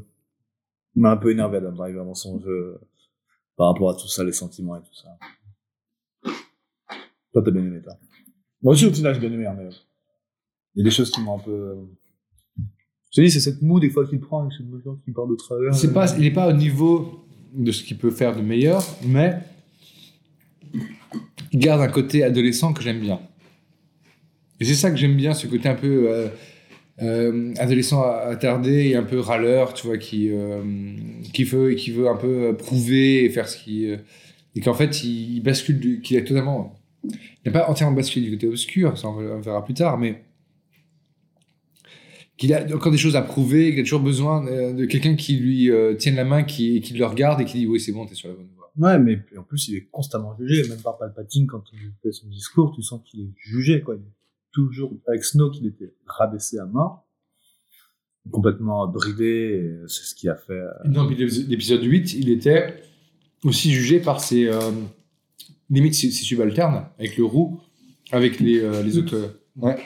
Il 0.95 1.01
m'a 1.01 1.12
un 1.12 1.17
peu 1.17 1.31
énervé, 1.31 1.57
Adam 1.57 1.71
Driver, 1.71 2.05
dans 2.05 2.13
son 2.13 2.39
jeu, 2.39 2.79
par 3.55 3.67
rapport 3.71 3.89
à 3.91 3.95
tout 3.95 4.07
ça, 4.07 4.23
les 4.23 4.34
sentiments 4.34 4.75
et 4.75 4.81
tout 4.81 4.93
ça. 4.93 5.17
Toi, 7.34 7.41
t'as 7.43 7.51
bien 7.51 7.63
aimé, 7.63 7.81
toi? 7.81 7.97
Moi 8.63 8.74
aussi, 8.74 8.86
au 8.86 8.93
final, 8.93 9.13
j'ai 9.13 9.19
bien 9.19 9.32
aimé, 9.32 9.47
mais... 9.58 9.69
Il 10.76 10.80
y 10.80 10.82
a 10.82 10.84
des 10.86 10.91
choses 10.91 11.12
qui 11.12 11.19
m'ont 11.21 11.36
un 11.36 11.39
peu... 11.39 11.76
Je 13.12 13.15
te 13.15 13.21
dis, 13.21 13.30
c'est 13.30 13.41
cette 13.41 13.62
moue, 13.62 13.80
des 13.80 13.89
fois, 13.89 14.08
qu'il 14.08 14.19
prend, 14.19 14.41
avec 14.41 14.54
cette 14.54 14.67
mesure 14.67 14.97
qui 15.04 15.12
part 15.12 15.28
de 15.28 15.36
travers. 15.36 15.76
C'est 15.76 15.89
euh, 15.89 15.93
pas, 15.93 16.15
il 16.15 16.21
n'est 16.21 16.32
pas 16.32 16.47
au 16.47 16.54
niveau 16.54 17.26
de 17.54 17.71
ce 17.71 17.84
qu'il 17.84 17.97
peut 17.97 18.12
faire 18.12 18.36
de 18.36 18.41
meilleur, 18.41 18.84
mais 19.06 19.38
il 21.52 21.60
garde 21.60 21.82
un 21.82 21.89
côté 21.89 22.24
adolescent 22.24 22.71
que 22.71 22.82
j'aime 22.82 23.02
bien. 23.02 23.19
Et 24.62 24.65
c'est 24.65 24.76
ça 24.76 24.89
que 24.91 24.95
j'aime 24.95 25.17
bien, 25.17 25.34
ce 25.34 25.47
côté 25.47 25.67
un 25.67 25.76
peu 25.76 26.10
euh, 26.10 26.30
euh, 27.02 27.54
adolescent 27.58 28.02
attardé 28.02 28.89
et 28.89 28.95
un 28.95 29.04
peu 29.04 29.19
râleur, 29.19 29.74
tu 29.74 29.88
vois, 29.88 29.97
qui, 29.97 30.30
euh, 30.32 30.63
qui, 31.34 31.43
veut, 31.43 31.74
qui 31.74 31.91
veut 31.91 32.08
un 32.08 32.15
peu 32.15 32.56
prouver 32.56 33.26
et 33.26 33.30
faire 33.30 33.50
ce 33.50 33.58
qui. 33.58 33.91
euh, 33.91 33.97
et 34.56 34.62
qu'en 34.62 34.74
fait, 34.74 35.04
il, 35.04 35.36
il 35.36 35.41
bascule, 35.41 36.02
qu'il 36.02 36.15
est 36.15 36.24
totalement. 36.24 36.80
Il 37.03 37.11
n'a 37.45 37.51
pas 37.51 37.69
entièrement 37.69 37.95
basculé 37.95 38.25
du 38.29 38.35
côté 38.35 38.47
obscur, 38.47 38.97
ça 38.97 39.07
on 39.09 39.39
verra- 39.41 39.63
plus 39.65 39.73
tard, 39.73 39.97
mais 39.97 40.23
qu'il 42.37 42.53
a 42.53 42.63
encore 42.75 42.91
des 42.91 42.97
choses 42.97 43.15
à 43.15 43.21
prouver, 43.21 43.71
qu'il 43.71 43.79
a 43.79 43.83
toujours 43.83 44.01
besoin 44.01 44.45
euh, 44.47 44.73
de 44.73 44.85
quelqu'un 44.85 45.15
qui 45.15 45.35
lui 45.37 45.69
euh, 45.69 45.95
tienne 45.95 46.15
la 46.15 46.23
main, 46.25 46.43
qui, 46.43 46.81
qui 46.81 46.93
le 46.93 47.05
regarde 47.05 47.41
et 47.41 47.45
qui 47.45 47.59
dit 47.59 47.67
oui 47.67 47.79
c'est 47.79 47.91
bon, 47.91 48.05
t'es 48.05 48.15
sur 48.15 48.29
la 48.29 48.35
bonne 48.35 48.49
voie. 48.55 48.71
Ouais, 48.77 48.97
mais 48.99 49.19
en 49.37 49.43
plus, 49.43 49.67
il 49.67 49.75
est 49.75 49.87
constamment 49.91 50.35
jugé, 50.37 50.67
même 50.69 50.79
par 50.81 50.97
Palpatine, 50.97 51.45
quand 51.45 51.61
il 51.73 51.79
fait 52.01 52.11
son 52.13 52.27
discours, 52.29 52.71
tu 52.73 52.81
sens 52.81 53.01
qu'il 53.05 53.19
est 53.21 53.29
jugé, 53.35 53.81
quoi. 53.81 53.95
Il 53.95 54.01
est 54.01 54.13
toujours, 54.53 54.93
avec 55.07 55.23
Snoke, 55.25 55.57
il 55.59 55.67
était 55.67 55.93
rabaissé 56.05 56.57
à 56.57 56.65
mort, 56.65 57.05
complètement 58.31 58.87
bridé, 58.87 59.75
c'est 59.87 60.03
ce 60.05 60.15
qui 60.15 60.29
a 60.29 60.35
fait, 60.35 60.53
euh, 60.53 60.69
Dans 60.85 61.05
l'épis- 61.07 61.45
l'épisode 61.47 61.83
8, 61.83 62.13
il 62.13 62.29
était 62.29 62.81
aussi 63.43 63.71
jugé 63.71 63.99
par 63.99 64.21
ses 64.21 64.45
euh, 64.45 64.59
limite 65.71 65.95
ses 65.95 66.12
subalternes, 66.12 66.86
avec 66.99 67.17
le 67.17 67.23
roux, 67.25 67.60
avec 68.12 68.39
les, 68.39 68.60
euh, 68.60 68.84
les 68.84 68.97
autres. 68.97 69.15
euh, 69.15 69.41
ouais. 69.55 69.77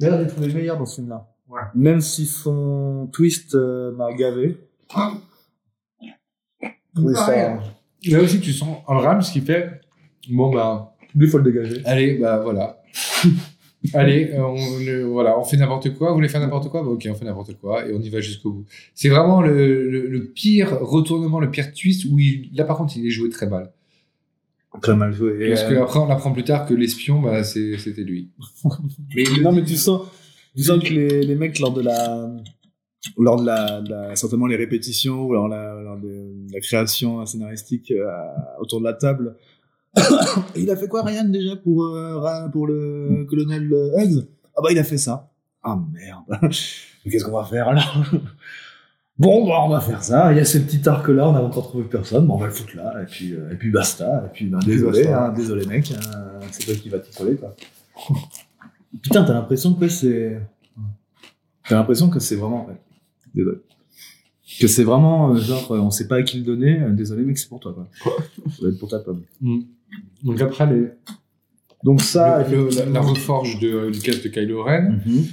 D'ailleurs, 0.00 0.20
j'ai 0.20 0.26
trouvé 0.26 0.48
le 0.48 0.54
meilleur 0.54 0.76
dans 0.78 0.84
ce 0.86 0.96
film-là. 0.96 1.26
Même 1.74 2.00
si 2.02 2.26
son 2.26 3.08
twist 3.12 3.54
euh, 3.54 3.92
m'a 3.92 4.12
gavé. 4.12 4.58
Oui, 6.96 7.14
ça. 7.14 7.58
Là 8.04 8.20
aussi, 8.20 8.40
tu 8.40 8.52
sens 8.52 8.78
un 8.86 8.98
rame, 8.98 9.22
ce 9.22 9.32
qui 9.32 9.40
fait 9.40 9.80
bon 10.30 10.52
bah 10.52 10.94
Lui, 11.14 11.26
faut 11.28 11.38
le 11.38 11.50
dégager. 11.50 11.80
allez 11.86 12.18
bah 12.18 12.38
voilà. 12.40 12.82
Allez, 13.94 14.30
euh, 14.32 14.42
on, 14.42 14.78
le- 14.84 15.04
voilà, 15.04 15.38
on 15.38 15.44
fait 15.44 15.56
n'importe 15.56 15.94
quoi. 15.94 16.08
Vous 16.08 16.16
voulez 16.16 16.28
faire 16.28 16.40
n'importe 16.40 16.68
quoi? 16.68 16.82
Bah, 16.82 16.88
Ok, 16.90 17.06
on 17.10 17.14
fait 17.14 17.24
n'importe 17.24 17.54
quoi 17.60 17.86
et 17.86 17.92
on 17.94 18.00
y 18.00 18.08
va 18.10 18.20
jusqu'au 18.20 18.50
bout. 18.52 18.64
C'est 18.94 19.08
vraiment 19.08 19.40
le, 19.40 19.88
le- 19.88 20.06
le 20.08 20.24
pire 20.26 20.78
retournement, 20.80 21.38
le 21.40 21.50
pire 21.50 21.72
twist 21.72 22.04
où 22.10 22.18
il, 22.18 22.50
là 22.54 22.64
par 22.64 22.76
contre 22.76 22.96
il 22.96 23.06
est 23.06 23.10
joué 23.10 23.28
très 23.28 23.46
mal. 23.48 23.72
Très 24.82 24.96
mal 24.96 25.12
joué. 25.12 25.48
Parce 25.48 25.62
euh, 25.62 25.74
qu'après 25.76 25.98
on 26.00 26.10
apprend 26.10 26.32
plus 26.32 26.44
tard 26.44 26.66
que 26.66 26.74
l'espion, 26.74 27.20
bah, 27.22 27.42
c'était 27.44 28.02
lui. 28.02 28.30
mais 29.16 29.24
non, 29.40 29.52
mais 29.52 29.64
tu 29.64 29.76
sens, 29.76 30.02
tu 30.56 30.62
sens 30.64 30.82
que 30.82 30.92
les, 30.92 31.22
les 31.22 31.34
mecs, 31.36 31.58
lors 31.58 31.72
de 31.72 31.80
la, 31.82 32.30
lors 33.16 33.40
de 33.40 33.46
la, 33.46 33.80
de 33.80 33.90
la- 33.90 34.16
certainement 34.16 34.46
les 34.46 34.56
répétitions, 34.56 35.24
ou 35.24 35.32
lors, 35.32 35.48
la, 35.48 35.74
lors 35.80 35.96
de 35.98 36.34
la 36.52 36.60
création 36.60 37.24
scénaristique 37.26 37.90
euh, 37.92 38.06
autour 38.60 38.80
de 38.80 38.84
la 38.84 38.92
table, 38.92 39.36
il 40.56 40.70
a 40.70 40.76
fait 40.76 40.88
quoi, 40.88 41.02
Ryan, 41.02 41.24
déjà, 41.28 41.56
pour, 41.56 41.84
euh, 41.86 42.48
pour 42.52 42.66
le 42.66 43.24
colonel 43.28 43.72
euh, 43.72 43.98
Hughes? 44.04 44.26
Ah 44.56 44.60
bah, 44.62 44.68
il 44.70 44.78
a 44.78 44.84
fait 44.84 44.98
ça. 44.98 45.30
Ah 45.62 45.78
merde. 45.92 46.24
Mais 47.04 47.10
Qu'est-ce 47.10 47.24
qu'on 47.24 47.32
va 47.38 47.44
faire 47.44 47.68
alors 47.68 48.02
Bon, 49.18 49.44
bah, 49.48 49.54
on 49.64 49.68
va 49.68 49.80
faire 49.80 50.02
ça. 50.04 50.32
Il 50.32 50.36
y 50.36 50.40
a 50.40 50.44
ce 50.44 50.58
petit 50.58 50.88
arc-là, 50.88 51.28
on 51.28 51.32
n'a 51.32 51.42
encore 51.42 51.68
trouvé 51.68 51.84
personne. 51.84 52.26
Bon, 52.26 52.34
on 52.34 52.38
va 52.38 52.46
le 52.46 52.52
foutre 52.52 52.76
là, 52.76 53.02
et 53.02 53.06
puis, 53.06 53.34
euh, 53.34 53.50
et 53.50 53.56
puis 53.56 53.70
basta. 53.70 54.24
Et 54.26 54.28
puis, 54.32 54.46
ben, 54.46 54.60
désolé, 54.60 55.04
basta. 55.04 55.26
hein, 55.26 55.32
désolé, 55.32 55.66
mec. 55.66 55.90
hein, 55.92 56.38
c'est 56.52 56.64
toi 56.66 56.74
qui 56.74 56.88
va 56.88 56.98
t'y 57.00 57.10
coller, 57.16 57.34
quoi. 57.36 57.54
Putain, 59.02 59.24
t'as 59.24 59.34
l'impression 59.34 59.74
que 59.74 59.88
c'est. 59.88 60.40
T'as 61.68 61.74
l'impression 61.76 62.08
que 62.08 62.20
c'est 62.20 62.36
vraiment. 62.36 62.66
ouais. 62.66 62.76
Désolé. 63.34 63.58
Que 64.60 64.66
c'est 64.66 64.84
vraiment, 64.84 65.34
euh, 65.34 65.38
genre, 65.38 65.70
on 65.72 65.90
sait 65.90 66.06
pas 66.08 66.16
à 66.16 66.22
qui 66.22 66.38
le 66.38 66.44
donner. 66.44 66.78
Désolé, 66.92 67.22
mec, 67.24 67.38
c'est 67.38 67.48
pour 67.48 67.60
toi, 67.60 67.74
quoi. 67.74 67.88
Ça 68.50 68.60
doit 68.62 68.70
être 68.70 68.78
pour 68.78 68.88
ta 68.88 68.98
pomme. 69.00 69.22
Donc 70.24 70.40
après 70.40 70.66
les, 70.72 70.86
Donc, 71.84 72.00
ça. 72.00 72.44
le- 72.50 72.68
le- 72.68 72.92
la, 72.92 73.00
reforge 73.00 73.58
de, 73.60 73.90
du 73.90 74.00
casque 74.00 74.24
de 74.24 74.28
Kylo 74.28 74.62
Ren, 74.64 75.00
Mhm. 75.06 75.24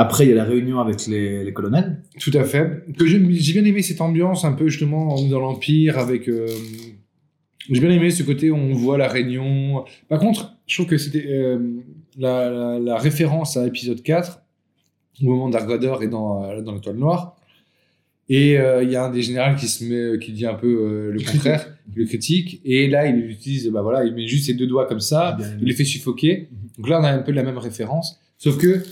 Après, 0.00 0.24
il 0.26 0.28
y 0.28 0.32
a 0.32 0.36
la 0.36 0.44
réunion 0.44 0.78
avec 0.78 1.06
les, 1.08 1.42
les 1.44 1.52
colonels. 1.52 2.02
tout 2.20 2.30
à 2.34 2.44
fait. 2.44 2.84
Que 2.96 3.04
j'ai 3.04 3.18
bien 3.18 3.64
aimé 3.64 3.82
cette 3.82 4.00
ambiance 4.00 4.44
un 4.44 4.52
peu 4.52 4.68
justement 4.68 5.20
dans 5.28 5.40
l'Empire 5.40 5.98
avec. 5.98 6.28
euh, 6.28 6.46
j'ai 7.68 7.80
bien 7.80 7.90
aimé 7.90 8.10
ce 8.12 8.22
côté 8.22 8.50
où 8.52 8.56
on 8.56 8.72
voit 8.74 8.96
la 8.96 9.08
réunion. 9.08 9.84
Par 10.08 10.20
contre, 10.20 10.54
je 10.68 10.76
trouve 10.76 10.86
que 10.86 10.98
c'était 10.98 11.26
euh, 11.26 11.58
la, 12.16 12.48
la- 12.48 12.78
la 12.78 12.96
référence 12.96 13.56
à 13.56 13.66
épisode 13.66 14.00
4, 14.02 14.40
au 15.20 15.24
moment 15.26 15.48
Dark 15.48 15.68
Vador 15.68 16.00
est 16.04 16.08
dans, 16.08 16.44
euh, 16.44 16.62
dans 16.62 16.74
l'étoile 16.74 16.96
noire. 16.96 17.36
Et 18.28 18.58
euh, 18.58 18.82
il 18.82 18.90
y 18.90 18.96
a 18.96 19.04
un 19.04 19.10
des 19.10 19.22
généraux 19.22 19.56
qui 19.56 19.68
se 19.68 19.84
met, 19.84 20.18
qui 20.18 20.32
dit 20.32 20.44
un 20.44 20.54
peu 20.54 20.66
euh, 20.66 21.12
le 21.12 21.20
contraire, 21.20 21.66
le 21.94 22.04
critique. 22.04 22.60
Et 22.64 22.86
là, 22.86 23.06
il 23.06 23.30
utilise, 23.30 23.68
bah 23.68 23.82
voilà, 23.82 24.04
il 24.04 24.14
met 24.14 24.26
juste 24.26 24.46
ses 24.46 24.54
deux 24.54 24.66
doigts 24.66 24.86
comme 24.86 25.00
ça, 25.00 25.32
bien 25.38 25.46
il 25.60 25.66
les 25.66 25.74
fait 25.74 25.84
suffoquer. 25.84 26.48
Donc 26.76 26.88
là, 26.88 27.00
on 27.00 27.04
a 27.04 27.10
un 27.10 27.22
peu 27.22 27.32
la 27.32 27.42
même 27.42 27.58
référence. 27.58 28.20
Sauf 28.36 28.58
que 28.58 28.82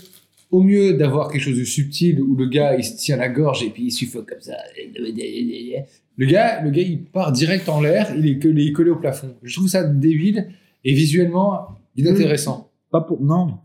au 0.49 0.63
mieux 0.63 0.93
d'avoir 0.93 1.29
quelque 1.29 1.41
chose 1.41 1.57
de 1.57 1.63
subtil 1.63 2.21
où 2.21 2.35
le 2.35 2.47
gars 2.47 2.75
il 2.77 2.83
se 2.83 2.95
tient 2.95 3.17
la 3.17 3.27
gorge 3.29 3.63
et 3.63 3.69
puis 3.69 3.85
il 3.85 3.91
suffoque 3.91 4.29
comme 4.29 4.41
ça. 4.41 4.55
Le 4.95 6.25
gars, 6.25 6.61
le 6.63 6.71
gars 6.71 6.81
il 6.81 7.03
part 7.03 7.31
direct 7.31 7.67
en 7.69 7.81
l'air, 7.81 8.13
il 8.17 8.25
est 8.27 8.39
collé, 8.39 8.63
il 8.63 8.69
est 8.69 8.73
collé 8.73 8.89
au 8.89 8.95
plafond. 8.95 9.35
Je 9.43 9.53
trouve 9.53 9.67
ça 9.67 9.83
débile 9.83 10.47
et 10.83 10.93
visuellement 10.93 11.67
inintéressant. 11.97 12.69
Pas 12.91 13.01
pour 13.01 13.21
non, 13.21 13.57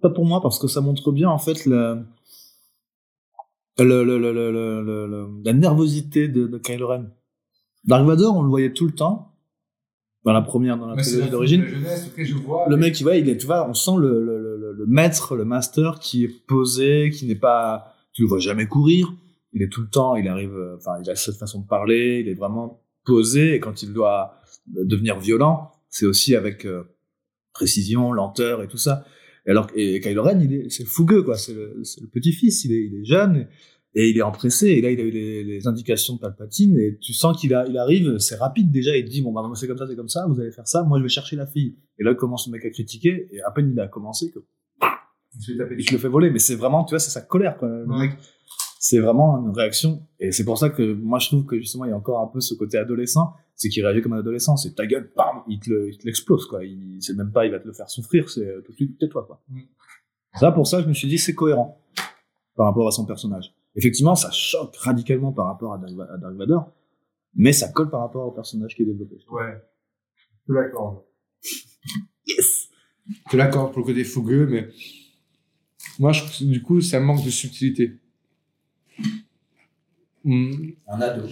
pas 0.00 0.10
pour 0.10 0.24
moi 0.24 0.40
parce 0.40 0.58
que 0.58 0.68
ça 0.68 0.80
montre 0.80 1.10
bien 1.10 1.28
en 1.28 1.38
fait 1.38 1.66
le, 1.66 2.04
le, 3.84 4.04
le, 4.04 4.18
le, 4.18 4.32
le- 4.32 4.50
le- 4.52 4.82
le- 4.82 5.06
le- 5.06 5.28
la 5.44 5.52
nervosité 5.52 6.28
de, 6.28 6.46
de 6.46 6.58
Kylo 6.58 6.88
Ren. 6.88 7.04
Dark 7.84 8.04
Vador, 8.06 8.36
on 8.36 8.42
le 8.42 8.48
voyait 8.48 8.72
tout 8.72 8.86
le 8.86 8.92
temps 8.92 9.34
dans 10.24 10.32
la 10.32 10.42
première, 10.42 10.76
dans 10.76 10.86
la 10.86 10.96
trilogie 11.02 11.30
d'origine. 11.30 11.62
Le 12.68 12.76
mec, 12.76 12.94
tu 12.94 13.02
vois, 13.04 13.16
il 13.16 13.28
est, 13.28 13.36
tu 13.36 13.46
vois, 13.46 13.68
on 13.68 13.74
sent 13.74 13.92
le, 13.98 14.22
le, 14.22 14.56
le, 14.56 14.72
le 14.72 14.86
maître, 14.86 15.36
le 15.36 15.44
master 15.44 15.98
qui 16.00 16.24
est 16.24 16.46
posé, 16.46 17.10
qui 17.10 17.26
n'est 17.26 17.34
pas, 17.36 17.94
tu 18.12 18.22
le 18.22 18.28
vois 18.28 18.40
jamais 18.40 18.66
courir. 18.66 19.12
Il 19.52 19.62
est 19.62 19.68
tout 19.68 19.80
le 19.80 19.88
temps, 19.88 20.16
il 20.16 20.28
arrive, 20.28 20.54
euh, 20.54 20.76
enfin, 20.76 21.00
il 21.02 21.08
a 21.08 21.14
cette 21.16 21.36
façon 21.36 21.60
de 21.60 21.66
parler, 21.66 22.20
il 22.20 22.28
est 22.28 22.34
vraiment 22.34 22.82
posé. 23.04 23.54
Et 23.54 23.60
quand 23.60 23.82
il 23.82 23.92
doit 23.94 24.34
euh, 24.76 24.84
devenir 24.84 25.18
violent, 25.18 25.70
c'est 25.88 26.04
aussi 26.04 26.36
avec 26.36 26.66
euh, 26.66 26.82
précision, 27.54 28.12
lenteur 28.12 28.62
et 28.62 28.68
tout 28.68 28.76
ça. 28.76 29.04
Et 29.48 29.50
alors, 29.50 29.66
et 29.74 29.98
Kylo 30.00 30.22
Ren, 30.22 30.38
il 30.40 30.52
est, 30.52 30.68
c'est 30.70 30.84
le 30.84 30.88
fougueux, 30.88 31.22
quoi. 31.24 31.36
C'est 31.36 31.54
le, 31.54 31.80
c'est 31.82 32.00
le 32.02 32.06
petit-fils. 32.06 32.64
Il 32.66 32.72
est, 32.72 32.84
il 32.84 32.94
est 33.00 33.04
jeune 33.04 33.48
et 33.94 34.10
il 34.10 34.16
est 34.18 34.22
empressé. 34.22 34.68
Et 34.68 34.80
là, 34.82 34.90
il 34.90 35.00
a 35.00 35.02
eu 35.02 35.10
les, 35.10 35.42
les 35.42 35.66
indications 35.66 36.14
de 36.16 36.20
Palpatine 36.20 36.78
et 36.78 36.98
tu 37.00 37.12
sens 37.14 37.40
qu'il 37.40 37.54
a, 37.54 37.66
il 37.66 37.76
arrive, 37.78 38.18
c'est 38.18 38.36
rapide 38.36 38.70
déjà. 38.70 38.96
Il 38.96 39.06
dit, 39.08 39.22
bon, 39.22 39.32
bah, 39.32 39.42
c'est 39.54 39.66
comme 39.66 39.78
ça, 39.78 39.86
c'est 39.88 39.96
comme 39.96 40.08
ça, 40.10 40.26
vous 40.28 40.38
allez 40.38 40.52
faire 40.52 40.68
ça. 40.68 40.82
Moi, 40.84 40.98
je 40.98 41.02
vais 41.02 41.08
chercher 41.08 41.34
la 41.34 41.46
fille. 41.46 41.76
Et 41.98 42.04
là, 42.04 42.14
commence 42.14 42.46
le 42.46 42.52
mec 42.52 42.64
à 42.66 42.70
critiquer, 42.70 43.26
et 43.32 43.40
à 43.40 43.50
peine 43.50 43.70
il 43.72 43.80
a 43.80 43.88
commencé 43.88 44.30
que 44.30 44.40
Je 45.40 45.54
le 45.54 45.98
fais 45.98 46.08
voler. 46.08 46.30
Mais 46.30 46.38
c'est 46.38 46.54
vraiment, 46.54 46.84
tu 46.84 46.90
vois, 46.90 46.98
c'est 46.98 47.10
sa 47.10 47.22
colère, 47.22 47.56
quoi. 47.56 47.68
Le 47.68 47.86
Ouais. 47.88 48.08
mec, 48.08 48.18
c'est 48.78 48.98
vraiment 49.00 49.38
une 49.44 49.50
réaction. 49.50 50.06
Et 50.20 50.32
c'est 50.32 50.44
pour 50.44 50.58
ça 50.58 50.70
que 50.70 50.92
moi, 50.94 51.18
je 51.18 51.28
trouve 51.28 51.44
que 51.44 51.58
justement, 51.58 51.84
il 51.84 51.88
y 51.90 51.92
a 51.92 51.96
encore 51.96 52.20
un 52.20 52.26
peu 52.28 52.40
ce 52.40 52.54
côté 52.54 52.78
adolescent. 52.78 53.32
C'est 53.54 53.68
qu'il 53.68 53.84
réagit 53.84 54.02
comme 54.02 54.12
un 54.12 54.20
adolescent. 54.20 54.56
C'est 54.56 54.74
ta 54.76 54.86
gueule, 54.86 55.10
bam, 55.16 55.42
il 55.48 55.58
te 55.58 55.68
le- 55.70 55.90
te 55.96 56.06
l'explose, 56.06 56.46
quoi. 56.46 56.64
Il, 56.64 56.98
c'est 57.00 57.14
même 57.14 57.32
pas, 57.32 57.44
il 57.44 57.50
va 57.50 57.58
te 57.58 57.66
le 57.66 57.72
faire 57.72 57.90
souffrir, 57.90 58.30
c'est 58.30 58.46
euh, 58.46 58.60
tout 58.64 58.70
de 58.72 58.76
suite, 58.76 58.98
tais-toi, 58.98 59.24
quoi. 59.26 59.42
Mm. 59.48 59.60
Ça, 60.34 60.52
pour 60.52 60.66
ça, 60.66 60.80
je 60.80 60.86
me 60.86 60.92
suis 60.94 61.08
dit, 61.08 61.18
c'est 61.18 61.34
cohérent 61.34 61.82
par 62.54 62.66
rapport 62.66 62.86
à 62.86 62.92
son 62.92 63.04
personnage. 63.04 63.52
Effectivement, 63.74 64.14
ça 64.14 64.30
choque 64.30 64.76
radicalement 64.76 65.32
par 65.32 65.46
rapport 65.46 65.74
à 65.74 65.78
Dark, 65.78 66.34
Vador, 66.36 66.72
mais 67.34 67.52
ça 67.52 67.68
colle 67.68 67.90
par 67.90 68.00
rapport 68.00 68.26
au 68.26 68.30
personnage 68.30 68.74
qui 68.76 68.82
est 68.82 68.86
développé. 68.86 69.16
Ouais. 69.30 69.60
Je 70.48 70.52
l'accorde. 70.52 71.02
Yes! 72.26 72.68
Je 73.30 73.36
l'accorde 73.36 73.72
pour 73.72 73.80
le 73.80 73.86
côté 73.86 74.04
fougueux, 74.04 74.46
mais 74.46 74.68
moi, 75.98 76.12
je 76.12 76.44
du 76.44 76.62
coup, 76.62 76.80
ça 76.80 77.00
manque 77.00 77.24
de 77.24 77.30
subtilité. 77.30 77.98
Hmm. 80.28 80.72
Un 80.88 81.00
ado. 81.00 81.22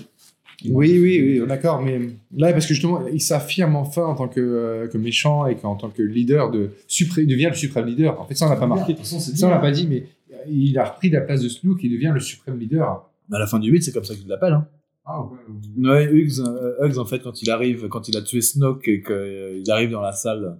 Oui, 0.64 0.98
oui, 0.98 1.40
oui, 1.40 1.46
d'accord, 1.46 1.82
mais 1.82 2.00
là, 2.34 2.50
parce 2.52 2.66
que 2.66 2.72
justement, 2.72 3.06
il 3.08 3.20
s'affirme 3.20 3.76
enfin 3.76 4.04
en 4.04 4.14
tant 4.14 4.26
que, 4.26 4.40
euh, 4.40 4.88
que 4.88 4.96
méchant 4.96 5.44
et 5.44 5.54
qu'en 5.54 5.76
tant 5.76 5.90
que 5.90 6.00
leader 6.00 6.50
de 6.50 6.70
suprême, 6.86 7.26
il 7.26 7.30
devient 7.30 7.48
le 7.50 7.56
suprême 7.56 7.84
leader. 7.84 8.18
En 8.18 8.24
fait, 8.24 8.34
ça, 8.34 8.46
on 8.46 8.48
l'a 8.50 8.56
pas 8.56 8.66
marqué. 8.66 8.96
Ça, 9.02 9.46
on 9.46 9.50
l'a 9.50 9.58
pas 9.58 9.70
dit, 9.70 9.86
mais 9.86 10.06
il 10.48 10.78
a 10.78 10.86
repris 10.86 11.10
la 11.10 11.20
place 11.20 11.42
de 11.42 11.50
Snoke, 11.50 11.82
il 11.82 11.92
devient 11.92 12.12
le 12.14 12.20
suprême 12.20 12.58
leader. 12.58 13.06
À 13.30 13.38
la 13.38 13.46
fin 13.46 13.58
du 13.58 13.70
8, 13.70 13.82
c'est 13.82 13.92
comme 13.92 14.04
ça 14.04 14.14
qu'il 14.14 14.28
l'appelle, 14.28 14.54
hein. 14.54 14.66
Ah, 15.04 15.22
ouais. 15.22 15.88
Ouais, 15.88 16.04
Hughes, 16.12 16.40
euh, 16.40 16.84
Hughes, 16.84 16.98
en 16.98 17.04
fait, 17.04 17.20
quand 17.20 17.42
il 17.42 17.50
arrive, 17.50 17.86
quand 17.88 18.08
il 18.08 18.16
a 18.16 18.22
tué 18.22 18.40
Snoke 18.40 18.88
et 18.88 19.02
qu'il 19.02 19.70
arrive 19.70 19.90
dans 19.90 20.00
la 20.00 20.12
salle, 20.12 20.58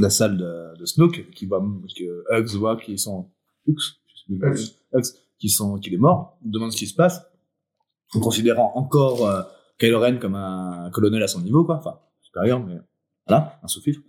la 0.00 0.10
salle 0.10 0.38
de, 0.38 0.76
de 0.78 0.84
Snoke, 0.86 1.30
qui 1.30 1.46
voit, 1.46 1.64
que 1.96 2.24
Hughes 2.32 2.56
voit 2.56 2.76
qu'ils 2.76 2.98
sont, 2.98 3.28
Hughes, 3.68 3.76
Hughes. 4.28 4.72
Hughes, 4.92 5.04
qui 5.38 5.50
sont, 5.50 5.78
qu'il 5.78 5.92
est 5.92 5.98
mort, 5.98 6.38
il 6.44 6.50
demande 6.50 6.72
ce 6.72 6.78
qui 6.78 6.86
se 6.86 6.94
passe, 6.94 7.22
en 8.14 8.20
considérant 8.20 8.72
encore 8.76 9.26
euh, 9.26 9.42
Kylo 9.78 10.00
Ren 10.00 10.18
comme 10.18 10.34
un 10.34 10.90
colonel 10.90 11.22
à 11.22 11.28
son 11.28 11.40
niveau, 11.40 11.64
quoi, 11.64 11.76
enfin, 11.76 11.98
supérieur, 12.22 12.60
mais 12.60 12.78
voilà, 13.26 13.58
un 13.62 13.68
sous-fifre. 13.68 14.00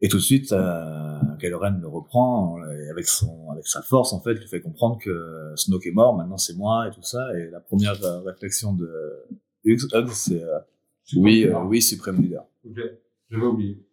Et 0.00 0.08
tout 0.08 0.16
de 0.16 0.22
suite, 0.22 0.52
euh, 0.52 1.18
Kylo 1.38 1.58
Ren 1.58 1.78
le 1.80 1.86
reprend, 1.88 2.56
et 2.64 2.88
avec 2.90 3.06
son, 3.06 3.50
avec 3.50 3.66
sa 3.66 3.82
force, 3.82 4.12
en 4.12 4.20
fait, 4.20 4.34
lui 4.34 4.48
fait 4.48 4.60
comprendre 4.60 4.98
que 4.98 5.52
Snoke 5.56 5.86
est 5.86 5.92
mort, 5.92 6.16
maintenant 6.16 6.38
c'est 6.38 6.56
moi, 6.56 6.88
et 6.88 6.90
tout 6.90 7.02
ça, 7.02 7.32
et 7.38 7.50
la 7.50 7.60
première 7.60 8.02
euh, 8.04 8.20
réflexion 8.20 8.72
de 8.72 8.90
Hughes, 9.64 9.86
Hughes, 9.92 10.12
c'est, 10.12 10.42
euh, 10.42 10.58
oui, 11.16 11.44
euh, 11.44 11.60
oui, 11.62 11.82
suprême 11.82 12.20
leader. 12.20 12.44
Ok, 12.64 12.80
j'avais 13.30 13.44
oublié. 13.44 13.86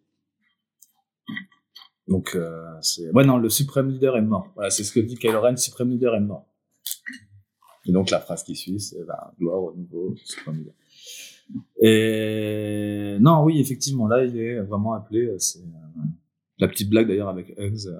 Donc, 2.08 2.34
euh, 2.34 2.74
c'est, 2.80 3.10
ouais, 3.10 3.24
non, 3.24 3.38
le 3.38 3.48
suprême 3.48 3.88
leader 3.88 4.16
est 4.16 4.22
mort. 4.22 4.48
Voilà, 4.56 4.70
c'est 4.70 4.82
ce 4.82 4.92
que 4.92 5.00
dit 5.00 5.16
Kylo 5.16 5.40
Ren, 5.40 5.56
suprême 5.56 5.90
leader 5.90 6.16
est 6.16 6.20
mort. 6.20 6.46
Et 7.90 7.92
donc, 7.92 8.10
la 8.10 8.20
phrase 8.20 8.44
qui 8.44 8.54
suit, 8.54 8.78
c'est, 8.78 9.04
bah, 9.04 9.34
gloire 9.36 9.64
au 9.64 9.74
nouveau. 9.74 10.14
Et, 11.82 13.16
non, 13.20 13.42
oui, 13.42 13.58
effectivement, 13.58 14.06
là, 14.06 14.24
il 14.24 14.38
est 14.38 14.60
vraiment 14.60 14.92
appelé, 14.92 15.26
euh, 15.26 15.38
c'est, 15.38 15.58
euh, 15.58 16.02
la 16.58 16.68
petite 16.68 16.88
blague 16.88 17.08
d'ailleurs 17.08 17.28
avec 17.28 17.48
Hughes, 17.58 17.88
euh, 17.88 17.98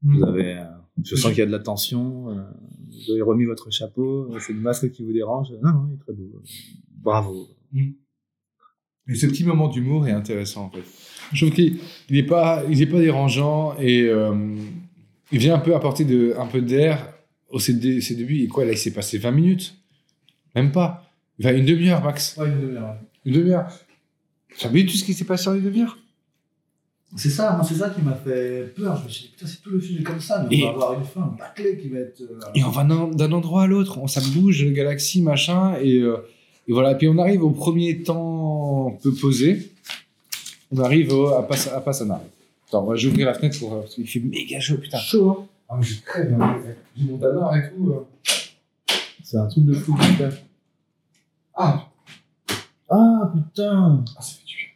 vous 0.00 0.24
avez, 0.24 0.56
euh, 0.56 0.64
je 1.04 1.16
sens 1.16 1.32
qu'il 1.32 1.40
y 1.40 1.42
a 1.42 1.46
de 1.46 1.50
la 1.50 1.58
tension, 1.58 2.28
vous 2.30 3.12
avez 3.12 3.20
remis 3.20 3.44
votre 3.44 3.70
chapeau, 3.70 4.30
c'est 4.38 4.54
le 4.54 4.60
masque 4.60 4.90
qui 4.90 5.04
vous 5.04 5.12
dérange. 5.12 5.48
Non, 5.62 5.70
non, 5.70 5.88
il 5.90 5.96
est 5.96 5.98
très 5.98 6.14
beau. 6.14 6.40
Bravo. 6.88 7.46
Et 7.74 9.14
ce 9.16 9.26
petit 9.26 9.44
moment 9.44 9.68
d'humour 9.68 10.08
est 10.08 10.12
intéressant 10.12 10.64
en 10.64 10.70
fait. 10.70 10.84
Je 11.34 11.44
trouve 11.44 11.54
qu'il 11.54 11.78
il 12.08 12.16
est 12.16 12.26
pas, 12.26 12.62
il 12.70 12.80
est 12.80 12.86
pas 12.86 13.00
dérangeant 13.00 13.76
et 13.78 14.04
euh, 14.04 14.56
il 15.30 15.38
vient 15.38 15.56
un 15.56 15.58
peu 15.58 15.74
apporter 15.74 16.06
de, 16.06 16.32
un 16.38 16.46
peu 16.46 16.62
d'air 16.62 17.12
au 17.50 17.58
ses, 17.58 17.74
dé- 17.74 18.00
ses 18.00 18.14
débuts. 18.14 18.42
Et 18.42 18.48
quoi 18.48 18.64
là, 18.64 18.72
il 18.72 18.78
s'est 18.78 18.92
passé 18.92 19.18
20 19.18 19.30
minutes, 19.32 19.74
même 20.54 20.72
pas. 20.72 21.10
Enfin, 21.40 21.54
une 21.56 21.64
demi-heure 21.64 22.02
max. 22.04 22.36
Ouais, 22.36 22.48
une 22.48 22.60
demi-heure. 22.60 22.96
Une 23.24 23.32
demi-heure. 23.34 23.68
Tu 24.56 24.66
as 24.66 24.70
vu 24.70 24.84
tout 24.86 24.96
ce 24.96 25.04
qui 25.04 25.14
s'est 25.14 25.24
passé 25.24 25.48
en 25.48 25.54
une 25.54 25.62
demi-heure? 25.64 25.96
C'est 27.16 27.30
ça, 27.30 27.52
moi 27.56 27.64
c'est 27.68 27.74
ça 27.74 27.90
qui 27.90 28.02
m'a 28.02 28.14
fait 28.14 28.72
peur. 28.76 28.96
Je 28.98 29.04
me 29.04 29.08
suis 29.08 29.22
dit, 29.24 29.28
putain, 29.36 29.46
c'est 29.48 29.60
tout 29.62 29.70
le 29.70 29.80
film 29.80 30.00
est 30.00 30.04
comme 30.04 30.20
ça, 30.20 30.46
mais 30.48 30.56
Et- 30.58 30.62
on 30.64 30.66
va 30.68 30.72
avoir 30.74 30.98
une 31.00 31.04
fin 31.04 31.34
bâclée 31.36 31.76
qui 31.76 31.88
va 31.88 31.98
être. 31.98 32.20
euh, 32.20 32.38
Et 32.54 32.62
on 32.62 32.70
va 32.70 32.84
d'un 32.84 33.32
endroit 33.32 33.64
à 33.64 33.66
l'autre, 33.66 33.98
on 33.98 34.06
ça 34.06 34.20
bouge, 34.32 34.64
la 34.64 34.70
galaxie, 34.70 35.20
machin, 35.20 35.74
et, 35.82 35.94
euh, 35.98 36.18
et 36.68 36.72
voilà. 36.72 36.94
Puis 36.94 37.08
on 37.08 37.18
arrive 37.18 37.42
au 37.42 37.50
premier 37.50 38.02
temps 38.04 38.96
peu 39.02 39.12
posé. 39.12 39.72
On 40.70 40.78
arrive 40.78 41.12
au- 41.12 41.28
à, 41.34 41.42
Pas- 41.48 41.74
à 41.74 41.80
Passana. 41.80 42.22
Attends, 42.68 42.84
moi, 42.84 42.94
je 42.94 43.06
vais 43.08 43.12
ouvrir 43.12 43.26
la 43.26 43.34
fenêtre 43.34 43.58
pour, 43.58 43.74
euh, 43.74 43.80
parce 43.80 43.96
qu'il 43.96 44.06
fait 44.06 44.20
méga 44.20 44.60
chaud, 44.60 44.76
putain. 44.78 44.98
chaud, 44.98 45.30
hein. 45.30 45.46
Ah, 45.70 45.76
mais 45.76 45.82
je 45.84 46.02
crève, 46.02 46.34
hein. 46.40 46.56
j'ai 46.96 47.04
mon 47.04 47.18
tanard 47.18 47.56
et 47.56 47.70
tout. 47.70 47.90
euh. 47.92 48.04
C'est 49.22 49.36
un 49.36 49.46
truc 49.46 49.64
de 49.64 49.74
fou, 49.74 49.94
putain. 49.94 50.30
Ah, 51.54 51.86
Ah 52.88 53.32
putain 53.32 54.02
ah, 54.16 54.20
ça 54.22 54.32
fait 54.34 54.44
du 54.46 54.56
bien. 54.56 54.66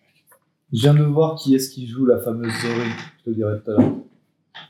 Je 0.72 0.80
viens 0.80 0.94
de 0.94 1.02
voir 1.04 1.34
qui 1.36 1.54
est-ce 1.54 1.70
qui 1.70 1.86
joue 1.88 2.06
la 2.06 2.18
fameuse 2.18 2.52
Zori, 2.62 2.88
je 3.18 3.30
te 3.30 3.34
dirai 3.34 3.58
tout 3.64 3.70
à 3.72 3.74
l'heure. 3.74 3.92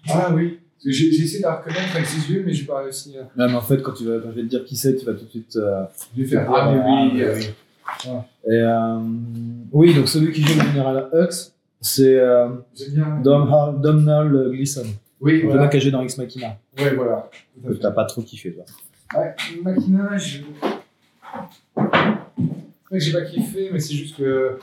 Ah 0.09 0.33
oui, 0.35 0.59
Parce 0.77 0.85
que 0.85 0.91
j'ai 0.93 1.12
j'ai 1.12 1.25
essayé 1.25 1.39
de 1.41 1.45
la 1.45 1.57
reconnaître 1.57 1.95
avec 1.95 2.07
ses 2.07 2.33
yeux, 2.33 2.43
mais 2.47 2.53
j'ai 2.55 2.64
pas 2.64 2.83
réussi. 2.83 3.16
à- 3.18 3.22
Non, 3.37 3.49
mais 3.49 3.55
en 3.57 3.61
fait, 3.61 3.83
quand, 3.83 3.93
tu 3.93 4.05
vas, 4.07 4.18
quand 4.20 4.31
je 4.31 4.37
vais 4.37 4.43
te 4.43 4.47
dire 4.49 4.64
qui 4.64 4.77
c'est, 4.77 4.97
tu 4.97 5.05
vas 5.05 5.12
tout 5.14 5.25
de 5.25 5.31
suite. 5.31 5.57
euh, 5.57 5.85
Je 6.16 6.22
vais 6.22 6.29
faire. 6.29 6.51
Ah, 6.51 6.55
Ah, 6.68 6.72
mais 6.72 6.81
oui. 6.87 7.12
mais 7.14 7.22
euh, 7.22 8.20
Et, 8.47 8.61
euh, 8.62 8.99
oui, 9.72 9.95
donc 9.95 10.09
celui 10.09 10.33
qui 10.33 10.43
joue 10.43 10.59
le 10.59 10.66
général 10.68 11.09
Hux, 11.12 11.53
c'est 11.83 12.18
euh, 12.18 12.49
J'aime 12.75 12.95
bien. 12.95 13.20
Dom- 13.22 13.81
Domhnall 13.81 14.51
Gleeson. 14.53 14.87
Oui, 15.25 15.41
Le 15.41 15.47
voilà. 15.47 15.62
mec 15.62 15.70
qui 15.70 15.77
a 15.79 15.81
joué 15.81 15.91
dans 15.91 16.03
X 16.03 16.18
Machina. 16.18 16.59
Ouais, 16.79 16.95
voilà. 16.95 17.31
Que 17.66 17.72
t'as 17.75 17.91
pas 17.93 18.05
trop 18.05 18.20
kiffé, 18.22 18.53
toi. 18.53 18.64
Ouais, 19.16 19.35
maquinage. 19.62 20.45
C'est 21.75 21.81
vrai 21.81 22.18
que 22.91 22.99
j'ai 23.01 23.12
pas 23.12 23.22
kiffé, 23.25 23.70
mais 23.72 23.81
c'est 23.81 23.95
juste 23.95 24.16
que. 24.16 24.22
euh, 24.22 24.59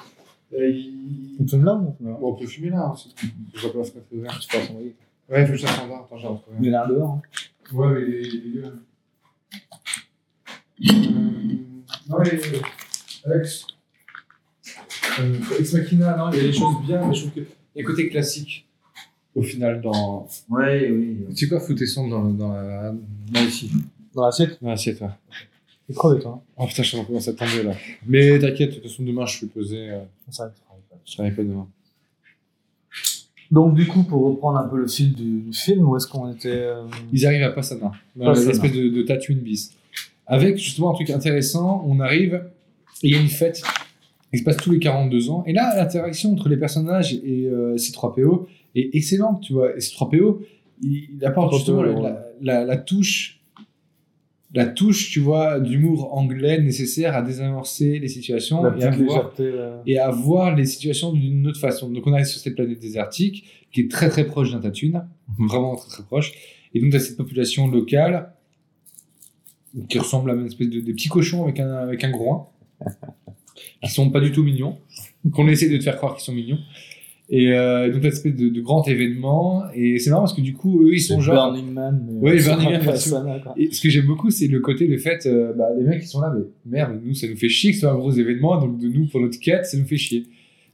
il- 0.70 1.36
On 1.39 1.47
fume 1.47 1.66
là 1.66 1.74
ou 1.74 1.95
on 2.05 2.28
on 2.28 2.36
peut 2.36 2.45
fumer 2.45 2.70
là 2.70 2.91
aussi. 2.93 3.14
Je 3.55 3.59
vois 3.68 3.74
pas 3.74 3.84
ce 3.84 3.91
qu'on 3.91 4.01
fait 4.01 4.16
ouvert. 4.16 4.39
Tu 4.39 4.47
peux 4.47 4.57
envoyer. 4.72 4.95
Ouais, 5.30 5.45
faut 5.45 5.51
que 5.53 5.57
je 5.57 5.66
la 5.66 5.72
standard. 5.72 6.03
Attends, 6.05 6.18
j'ai 6.18 6.28
retrouvé. 6.28 6.57
Il 6.62 6.68
y 6.70 6.76
en 6.76 6.80
a 6.80 6.86
un 6.86 6.88
dehors. 6.89 7.09
hein. 7.09 7.22
Ouais, 7.74 7.88
mais 7.93 8.01
les, 8.01 8.22
les. 8.22 8.64
Euh, 8.64 8.70
non, 12.09 12.20
les. 12.20 12.39
Alex. 13.26 13.66
Euh, 15.20 15.36
Ex 15.59 15.74
Machina, 15.74 16.16
non, 16.18 16.30
il 16.32 16.38
y 16.38 16.39
a 16.39 16.43
des 16.43 16.53
choses 16.53 16.76
bien, 16.86 17.05
mais 17.07 17.14
je 17.16 17.22
trouve 17.22 17.34
qu'il 17.34 17.45
y 17.76 17.80
a 17.80 17.84
un 17.84 17.86
côté 17.86 18.09
classique 18.09 18.68
au 19.36 19.41
final 19.41 19.82
dans. 19.82 20.27
Ouais, 20.49 20.89
oui. 20.91 21.17
Tu 21.29 21.36
sais 21.45 21.47
quoi, 21.49 21.59
fous 21.59 21.73
tes 21.73 21.86
sondes 21.86 22.09
dans, 22.09 22.25
dans 22.29 22.51
la. 22.53 22.93
Dans 23.32 23.41
ici? 23.41 23.71
Dans 24.13 24.25
l'assiette? 24.25 24.57
Dans 24.61 24.69
l'assiette, 24.69 24.99
ouais. 25.01 25.07
C'est 25.88 25.95
crevé, 25.95 26.19
toi. 26.21 26.41
Oh 26.57 26.65
putain, 26.67 26.84
je 26.84 26.91
train 26.97 27.03
de 27.03 27.32
tomber 27.38 27.63
là. 27.63 27.73
Mais 28.07 28.39
t'inquiète, 28.39 28.69
de 28.71 28.75
toute 28.75 28.84
façon, 28.89 29.03
demain 29.03 29.25
je 29.25 29.38
suis 29.38 29.47
posé. 29.47 29.89
euh, 29.89 29.99
Ça, 30.29 30.53
je 31.05 31.13
travaille 31.13 31.36
pas 31.36 31.43
demain. 31.43 31.67
Donc, 33.49 33.75
du 33.75 33.86
coup, 33.86 34.03
pour 34.03 34.23
reprendre 34.23 34.59
un 34.59 34.67
peu 34.67 34.77
le 34.77 34.88
fil 34.88 35.13
du, 35.13 35.41
du 35.41 35.53
film, 35.53 35.86
où 35.89 35.97
est-ce 35.97 36.07
qu'on 36.07 36.32
était 36.32 36.47
euh, 36.49 36.84
Ils 37.11 37.25
arrivent 37.25 37.43
à 37.43 37.51
Passana, 37.51 37.91
dans 38.15 38.25
Passana. 38.27 38.47
l'espèce 38.51 38.71
de, 38.71 38.88
de 38.89 39.01
Tatooine 39.01 39.39
bis. 39.39 39.73
Avec 40.25 40.57
justement 40.57 40.91
un 40.91 40.93
truc 40.93 41.09
intéressant, 41.09 41.84
on 41.86 41.99
arrive 41.99 42.36
et 43.03 43.09
il 43.09 43.13
y 43.13 43.17
a 43.17 43.21
une 43.21 43.27
fête 43.27 43.61
qui 44.32 44.38
se 44.39 44.43
passe 44.45 44.55
tous 44.55 44.71
les 44.71 44.79
42 44.79 45.29
ans. 45.29 45.43
Et 45.45 45.51
là, 45.51 45.73
l'interaction 45.75 46.32
entre 46.32 46.47
les 46.47 46.55
personnages 46.55 47.13
et 47.13 47.47
euh, 47.47 47.75
C3PO 47.75 48.45
est 48.76 48.95
excellente, 48.95 49.41
tu 49.41 49.53
vois. 49.53 49.76
Et 49.76 49.80
C3PO, 49.80 50.39
il, 50.82 51.09
il 51.15 51.26
apporte 51.26 51.53
justement 51.53 51.84
la, 51.84 52.24
la, 52.41 52.65
la 52.65 52.78
touche, 52.78 53.41
la 54.53 54.65
touche, 54.65 55.11
tu 55.11 55.19
vois, 55.19 55.59
d'humour 55.59 56.17
anglais 56.17 56.59
nécessaire 56.59 57.15
à 57.15 57.22
désamorcer 57.22 57.99
les 57.99 58.07
situations 58.07 58.63
et 58.78 58.84
à, 58.84 58.89
voir, 58.89 58.97
légèreté. 58.97 59.51
et 59.86 59.97
à 59.99 60.11
voir 60.11 60.55
les 60.55 60.65
situations 60.65 61.13
d'une 61.13 61.47
autre 61.47 61.59
façon. 61.59 61.89
Donc, 61.89 62.05
on 62.07 62.13
arrive 62.13 62.26
sur 62.26 62.39
cette 62.39 62.55
planète 62.55 62.80
désertique 62.80 63.45
qui 63.72 63.82
est 63.82 63.91
très 63.91 64.09
très 64.09 64.26
proche 64.26 64.51
d'un 64.51 64.59
Tatooine, 64.59 65.07
vraiment 65.38 65.76
très 65.76 65.89
très 65.89 66.03
proche. 66.03 66.34
Et 66.74 66.82
donc, 66.82 66.91
tu 66.91 66.97
as 66.97 66.99
cette 66.99 67.17
population 67.17 67.67
locale 67.67 68.34
qui 69.88 69.99
ressemble 69.99 70.32
à 70.32 70.34
une 70.34 70.45
espèce 70.45 70.69
de 70.69 70.82
des 70.82 70.93
petits 70.93 71.09
cochons 71.09 71.43
avec 71.43 71.59
un, 71.59 71.74
avec 71.74 72.03
un 72.03 72.11
groin, 72.11 72.49
qui 73.84 73.89
sont 73.89 74.09
pas 74.09 74.19
du 74.19 74.32
tout 74.32 74.43
mignons, 74.43 74.78
qu'on 75.32 75.47
essaie 75.47 75.69
de 75.69 75.78
te 75.78 75.84
faire 75.84 75.97
croire 75.97 76.15
qu'ils 76.15 76.26
sont 76.26 76.34
mignons. 76.34 76.59
Et 77.34 77.53
euh, 77.53 77.89
donc, 77.91 78.03
espèce 78.03 78.36
de, 78.36 78.49
de 78.49 78.61
grand 78.61 78.86
événement. 78.89 79.63
Et 79.73 79.99
c'est 79.99 80.09
marrant 80.09 80.23
parce 80.23 80.34
que 80.34 80.41
du 80.41 80.53
coup, 80.53 80.84
eux, 80.86 80.93
ils 80.93 80.99
sont 80.99 81.21
genre. 81.21 81.53
Burning 81.53 81.71
Man. 81.71 82.05
mais 82.05 82.19
Ouais, 82.32 82.38
c'est 82.39 82.49
Burning 82.49 82.71
Man, 82.71 82.82
peu. 82.84 83.49
Et 83.55 83.71
ce 83.71 83.79
que 83.82 83.89
j'aime 83.89 84.05
beaucoup, 84.05 84.29
c'est 84.29 84.47
le 84.47 84.59
côté, 84.59 84.86
le 84.86 84.97
fait, 84.97 85.25
euh, 85.25 85.53
bah, 85.53 85.69
les 85.77 85.86
mecs, 85.86 86.03
ils 86.03 86.07
sont 86.07 86.19
là, 86.19 86.34
mais 86.36 86.43
merde, 86.65 86.99
nous, 87.03 87.13
ça 87.13 87.27
nous 87.29 87.38
fait 87.38 87.47
chier 87.47 87.71
que 87.71 87.75
ce 87.77 87.82
soit 87.84 87.91
un 87.91 87.95
gros 87.97 88.11
événement, 88.11 88.59
donc 88.59 88.77
de 88.79 88.88
nous, 88.89 89.07
pour 89.07 89.21
notre 89.21 89.39
quête, 89.39 89.65
ça 89.65 89.77
nous 89.77 89.86
fait 89.86 89.95
chier. 89.97 90.23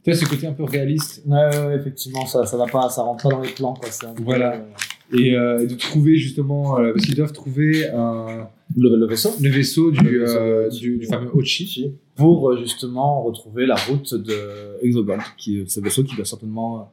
Tu 0.04 0.12
vois, 0.12 0.16
ce 0.20 0.26
côté 0.26 0.48
un 0.48 0.54
peu 0.54 0.64
réaliste. 0.64 1.22
Ouais, 1.28 1.36
ouais, 1.38 1.66
ouais, 1.68 1.76
effectivement, 1.76 2.26
ça, 2.26 2.46
ça 2.48 2.58
va 2.58 2.66
pas, 2.66 2.90
ça 2.90 3.04
rentre 3.04 3.30
pas 3.30 3.36
dans 3.36 3.42
les 3.42 3.50
plans, 3.50 3.74
quoi. 3.76 3.90
c'est 3.92 4.08
un 4.08 4.14
peu, 4.14 4.24
Voilà. 4.24 4.56
euh, 4.56 5.18
Et 5.18 5.36
euh, 5.36 5.66
de 5.68 5.76
trouver 5.76 6.18
justement, 6.18 6.80
euh, 6.80 6.92
parce 6.94 7.06
qu'ils 7.06 7.16
doivent 7.16 7.34
trouver 7.34 7.88
un, 7.90 8.48
Le, 8.80 8.96
le 8.96 9.06
vaisseau. 9.08 9.32
le 9.42 9.50
vaisseau 9.50 9.90
du, 9.92 10.00
Le 10.04 10.20
vaisseau 10.20 10.38
euh, 10.38 10.70
du, 10.70 10.98
du 11.00 11.06
fameux 11.08 11.32
Ochi. 11.36 11.94
Pour 12.16 12.50
euh, 12.52 12.58
justement 12.58 13.24
retrouver 13.24 13.66
la 13.66 13.76
route 13.76 14.14
de 14.14 14.78
Exogold, 14.84 15.22
qui 15.38 15.60
est 15.62 15.70
ce 15.70 15.80
vaisseau 15.80 16.04
qui 16.04 16.16
va 16.16 16.26
certainement 16.26 16.92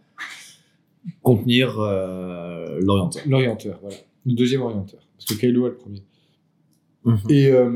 contenir 1.22 1.78
euh, 1.78 2.78
l'orienteur. 2.80 3.22
L'orienteur, 3.28 3.78
voilà. 3.82 3.97
Le 4.26 4.32
deuxième 4.32 4.62
orienteur. 4.62 5.01
Parce 5.18 5.26
que 5.26 5.35
Kylo 5.39 5.66
est 5.66 5.70
le 5.70 5.76
premier. 5.76 6.03
Et, 7.28 7.49
euh, 7.49 7.74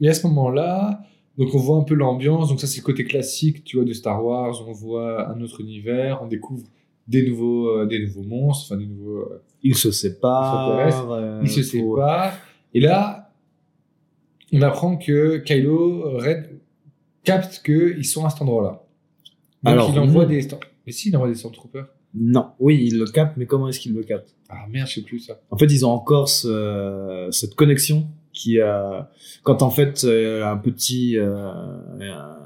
et 0.00 0.08
à 0.08 0.14
ce 0.14 0.26
moment-là, 0.28 1.02
donc 1.36 1.54
on 1.54 1.58
voit 1.58 1.76
un 1.76 1.82
peu 1.82 1.94
l'ambiance. 1.94 2.48
Donc 2.48 2.58
ça, 2.60 2.66
c'est 2.66 2.78
le 2.80 2.84
côté 2.84 3.04
classique, 3.04 3.64
tu 3.64 3.76
vois, 3.76 3.84
de 3.84 3.92
Star 3.92 4.24
Wars. 4.24 4.64
On 4.66 4.72
voit 4.72 5.28
un 5.28 5.40
autre 5.42 5.60
univers, 5.60 6.20
on 6.22 6.26
découvre 6.26 6.64
des 7.06 7.28
nouveaux, 7.28 7.68
euh, 7.68 7.86
des 7.86 7.98
nouveaux 8.06 8.22
monstres, 8.22 8.72
enfin 8.72 8.80
des 8.80 8.86
nouveaux. 8.86 9.18
euh, 9.20 9.42
Il 9.62 9.74
se 9.76 9.90
sépare. 9.90 10.86
Extraterrestre. 10.86 11.10
euh, 11.10 11.40
ils 11.42 11.50
se 11.50 11.62
séparent. 11.62 12.32
Et 12.74 12.80
là, 12.80 13.21
on 14.52 14.62
apprend 14.62 14.96
que 14.96 15.38
Kylo 15.38 16.18
Ren 16.18 16.42
capte 17.24 17.62
qu'ils 17.64 18.04
sont 18.04 18.24
à 18.24 18.30
cet 18.30 18.42
endroit-là. 18.42 18.82
Donc 19.62 19.72
Alors, 19.72 19.90
il 19.92 19.98
envoie 19.98 20.24
non. 20.24 20.28
des. 20.30 20.48
Mais 20.86 20.92
si, 20.92 21.08
il 21.08 21.16
envoie 21.16 21.28
des 21.28 21.34
Stormtroopers. 21.36 21.86
Non, 22.14 22.48
oui, 22.58 22.82
il 22.86 22.98
le 22.98 23.06
capte, 23.06 23.36
mais 23.36 23.46
comment 23.46 23.68
est-ce 23.68 23.80
qu'il 23.80 23.94
le 23.94 24.02
capte? 24.02 24.34
Ah 24.50 24.66
merde, 24.68 24.86
je 24.88 24.94
sais 24.96 25.02
plus 25.02 25.20
ça. 25.20 25.40
En 25.50 25.56
fait, 25.56 25.66
ils 25.66 25.86
ont 25.86 25.90
encore 25.90 26.28
ce- 26.28 27.28
cette 27.30 27.54
connexion 27.54 28.06
qui 28.34 28.60
a 28.60 29.10
quand 29.44 29.62
en 29.62 29.70
fait 29.70 30.04
euh, 30.04 30.44
un 30.44 30.56
petit 30.58 31.16
euh, 31.18 31.50
un, 32.00 32.36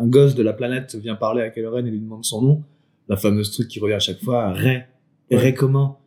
un 0.00 0.06
gosse 0.06 0.34
de 0.34 0.42
la 0.42 0.52
planète 0.52 0.94
vient 0.96 1.14
parler 1.14 1.42
à 1.42 1.50
Kylo 1.50 1.70
Ren 1.70 1.86
et 1.86 1.90
lui 1.90 2.00
demande 2.00 2.24
son 2.24 2.42
nom, 2.42 2.62
la 3.08 3.16
fameuse 3.16 3.50
truc 3.52 3.68
qui 3.68 3.80
revient 3.80 3.94
à 3.94 4.00
chaque 4.00 4.20
fois, 4.22 4.52
Ray. 4.52 4.84
Ray 5.30 5.54
comment? 5.54 6.00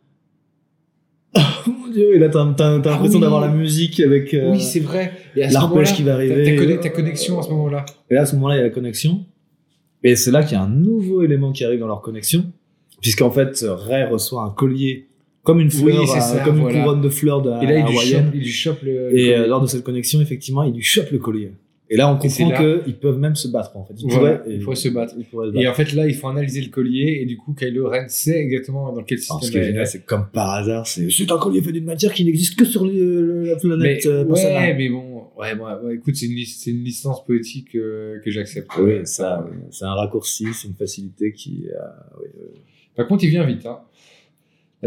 Mon 1.72 1.88
dieu, 1.88 2.14
et 2.14 2.18
là 2.18 2.28
t'as 2.28 2.44
t'as- 2.54 2.78
t'as 2.80 2.90
Ah 2.90 2.92
l'impression 2.94 3.16
oui. 3.18 3.20
d'avoir 3.22 3.40
la 3.40 3.48
musique 3.48 4.00
avec 4.00 4.32
euh, 4.34 4.52
oui, 4.52 4.60
c'est 4.60 4.80
vrai. 4.80 5.12
Et 5.36 5.42
à 5.44 5.48
ce 5.48 5.54
l'arpège 5.54 5.94
qui 5.94 6.02
va 6.02 6.14
arriver. 6.14 6.56
T'as 6.56 6.64
conne- 6.64 6.80
ta 6.80 6.88
connexion 6.90 7.38
à 7.38 7.42
ce 7.42 7.50
moment-là. 7.50 7.84
Et 8.10 8.14
là, 8.14 8.22
à 8.22 8.26
ce 8.26 8.34
moment-là, 8.36 8.54
il 8.56 8.58
y 8.58 8.60
a 8.60 8.64
la 8.64 8.70
connexion. 8.70 9.24
Et 10.02 10.14
c'est 10.16 10.30
là 10.30 10.42
qu'il 10.42 10.52
y 10.52 10.60
a 10.60 10.62
un 10.62 10.68
nouveau 10.68 11.22
élément 11.22 11.52
qui 11.52 11.64
arrive 11.64 11.80
dans 11.80 11.86
leur 11.86 12.00
connexion. 12.02 12.44
Puisqu'en 13.00 13.30
fait, 13.30 13.64
Ray 13.66 14.04
reçoit 14.04 14.42
un 14.42 14.50
collier 14.50 15.06
comme 15.42 15.60
une 15.60 15.70
fleur, 15.70 16.02
euh, 16.02 16.06
ça, 16.20 16.40
comme 16.44 16.58
voilà. 16.60 16.76
une 16.78 16.82
couronne 16.84 17.00
de 17.00 17.08
fleurs 17.08 17.40
de 17.42 17.50
Et 17.62 17.66
là, 17.66 17.78
il 17.78 17.86
lui, 17.86 17.98
chope, 17.98 18.24
il 18.34 18.40
lui 18.40 18.48
chope 18.48 18.82
le. 18.82 19.16
Et 19.18 19.26
le- 19.28 19.42
euh, 19.42 19.46
lors 19.46 19.60
de 19.60 19.66
cette 19.66 19.84
connexion, 19.84 20.20
effectivement, 20.20 20.62
il 20.64 20.74
lui 20.74 20.82
chope 20.82 21.10
le 21.12 21.18
collier. 21.18 21.52
Et 21.88 21.96
là, 21.96 22.12
on 22.12 22.16
comprend 22.18 22.50
qu'ils 22.84 22.98
peuvent 22.98 23.18
même 23.18 23.36
se 23.36 23.46
battre, 23.46 23.76
en 23.76 23.84
fait. 23.84 23.94
Ils 23.98 24.10
Voilà, 24.10 24.38
pourraient, 24.38 24.54
ils 24.54 24.60
pourraient 24.60 24.74
se 24.76 24.88
battre. 24.88 25.14
Ils 25.16 25.60
Et 25.62 25.68
en 25.68 25.74
fait, 25.74 25.92
là, 25.92 26.08
il 26.08 26.14
faut 26.14 26.26
analyser 26.26 26.60
le 26.60 26.68
collier. 26.70 27.18
Et 27.22 27.26
du 27.26 27.36
coup, 27.36 27.54
Kylo 27.54 27.88
Ren 27.88 28.08
sait 28.08 28.40
exactement 28.40 28.92
dans 28.92 29.04
quel 29.04 29.18
ce 29.20 29.32
système 29.40 29.62
génial, 29.62 29.86
c'est 29.86 30.04
comme 30.04 30.26
par 30.32 30.50
hasard, 30.50 30.86
c'est 30.86 31.06
un 31.30 31.38
collier 31.38 31.62
fait 31.62 31.70
d'une 31.72 31.84
matière 31.84 32.12
qui 32.12 32.24
n'existe 32.24 32.58
que 32.58 32.64
sur 32.64 32.84
le- 32.84 33.44
la 33.44 33.54
Mais, 33.54 33.60
planète 33.60 34.06
euh, 34.06 34.24
ouais, 34.24 34.74
mais 34.74 34.88
bon, 34.88 35.24
ouais, 35.38 35.54
bon, 35.54 35.64
ouais, 35.84 35.94
écoute, 35.94 36.16
c'est 36.16 36.26
une, 36.26 36.44
c'est 36.44 36.70
une 36.70 36.82
licence 36.82 37.24
poétique 37.24 37.74
euh, 37.76 38.18
que 38.24 38.30
j'accepte. 38.32 38.68
Oui, 38.80 39.00
ça, 39.04 39.48
c'est 39.70 39.84
un 39.84 39.94
raccourci, 39.94 40.46
c'est 40.54 40.66
une 40.68 40.74
facilité 40.74 41.32
qui. 41.32 41.66
euh, 41.70 41.78
oui, 42.20 42.26
euh, 42.40 42.46
Par 42.96 43.06
contre, 43.06 43.22
il 43.24 43.30
vient 43.30 43.44
vite. 43.46 43.64
Hein. 43.64 43.78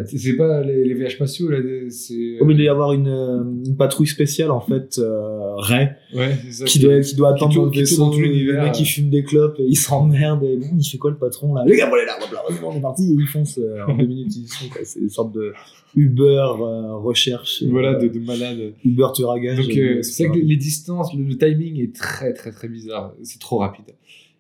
T- 0.04 0.18
C'est 0.18 0.36
pas 0.36 0.62
les, 0.62 0.84
les 0.86 0.94
VH 0.94 1.10
spatiaux, 1.12 1.50
là, 1.50 1.58
c'est. 1.90 2.36
Comme 2.40 2.52
il 2.52 2.58
doit 2.58 2.66
y 2.66 2.70
avoir 2.70 2.94
une, 2.94 3.08
euh, 3.08 3.44
une 3.66 3.76
patrouille 3.78 4.08
spéciale, 4.08 4.52
en 4.52 4.60
fait, 4.62 4.98
euh, 5.00 5.56
Ray, 5.58 5.90
Ouais, 6.16 6.32
ça. 6.52 6.66
qui 6.66 6.80
doit, 6.80 7.00
qui 7.02 7.16
doit 7.16 7.30
attendre 7.34 7.66
le 7.66 7.72
vaisseau, 7.72 8.06
dans 8.06 8.12
tout 8.12 8.20
l'univers. 8.20 8.56
le 8.62 8.64
mec 8.66 8.72
qui 8.74 8.86
fume 8.86 9.10
des 9.10 9.24
clopes 9.24 9.60
et 9.60 9.64
il 9.68 9.76
s'emmerde 9.78 10.44
et 10.44 10.58
bon, 10.58 10.68
il 10.78 10.84
fait 10.84 10.98
quoi 10.98 11.12
le 11.12 11.18
patron 11.18 11.54
là? 11.54 11.64
Les 11.66 11.76
gars, 11.76 11.88
voilà, 11.90 12.06
là, 12.06 12.18
on 12.66 12.78
est 12.78 12.82
parti 12.82 13.04
et 13.04 13.14
ils 13.14 13.28
foncent 13.28 13.60
euh, 13.60 13.84
en 13.88 13.96
deux 13.98 14.06
minutes, 14.06 14.36
ils 14.36 14.48
sont, 14.48 14.68
quoi. 14.70 14.82
C'est 14.84 15.00
une 15.00 15.10
sorte 15.10 15.34
de 15.34 15.54
Uber 15.96 16.24
euh, 16.62 16.96
recherche, 16.98 17.64
Voilà, 17.70 17.96
de, 17.96 18.08
de 18.08 18.20
malade. 18.20 18.74
Uber 18.86 19.08
tueur. 19.16 19.34
Donc, 19.36 20.04
c'est 20.04 20.28
vrai 20.28 20.40
que 20.40 20.46
les 20.46 20.58
distances, 20.58 21.14
le, 21.16 21.24
le 21.24 21.38
timing 21.38 21.82
est 21.82 21.96
très, 21.96 22.34
très, 22.34 22.52
très 22.52 22.68
bizarre. 22.68 23.14
C'est 23.24 23.40
trop 23.40 23.58
rapide. 23.58 23.86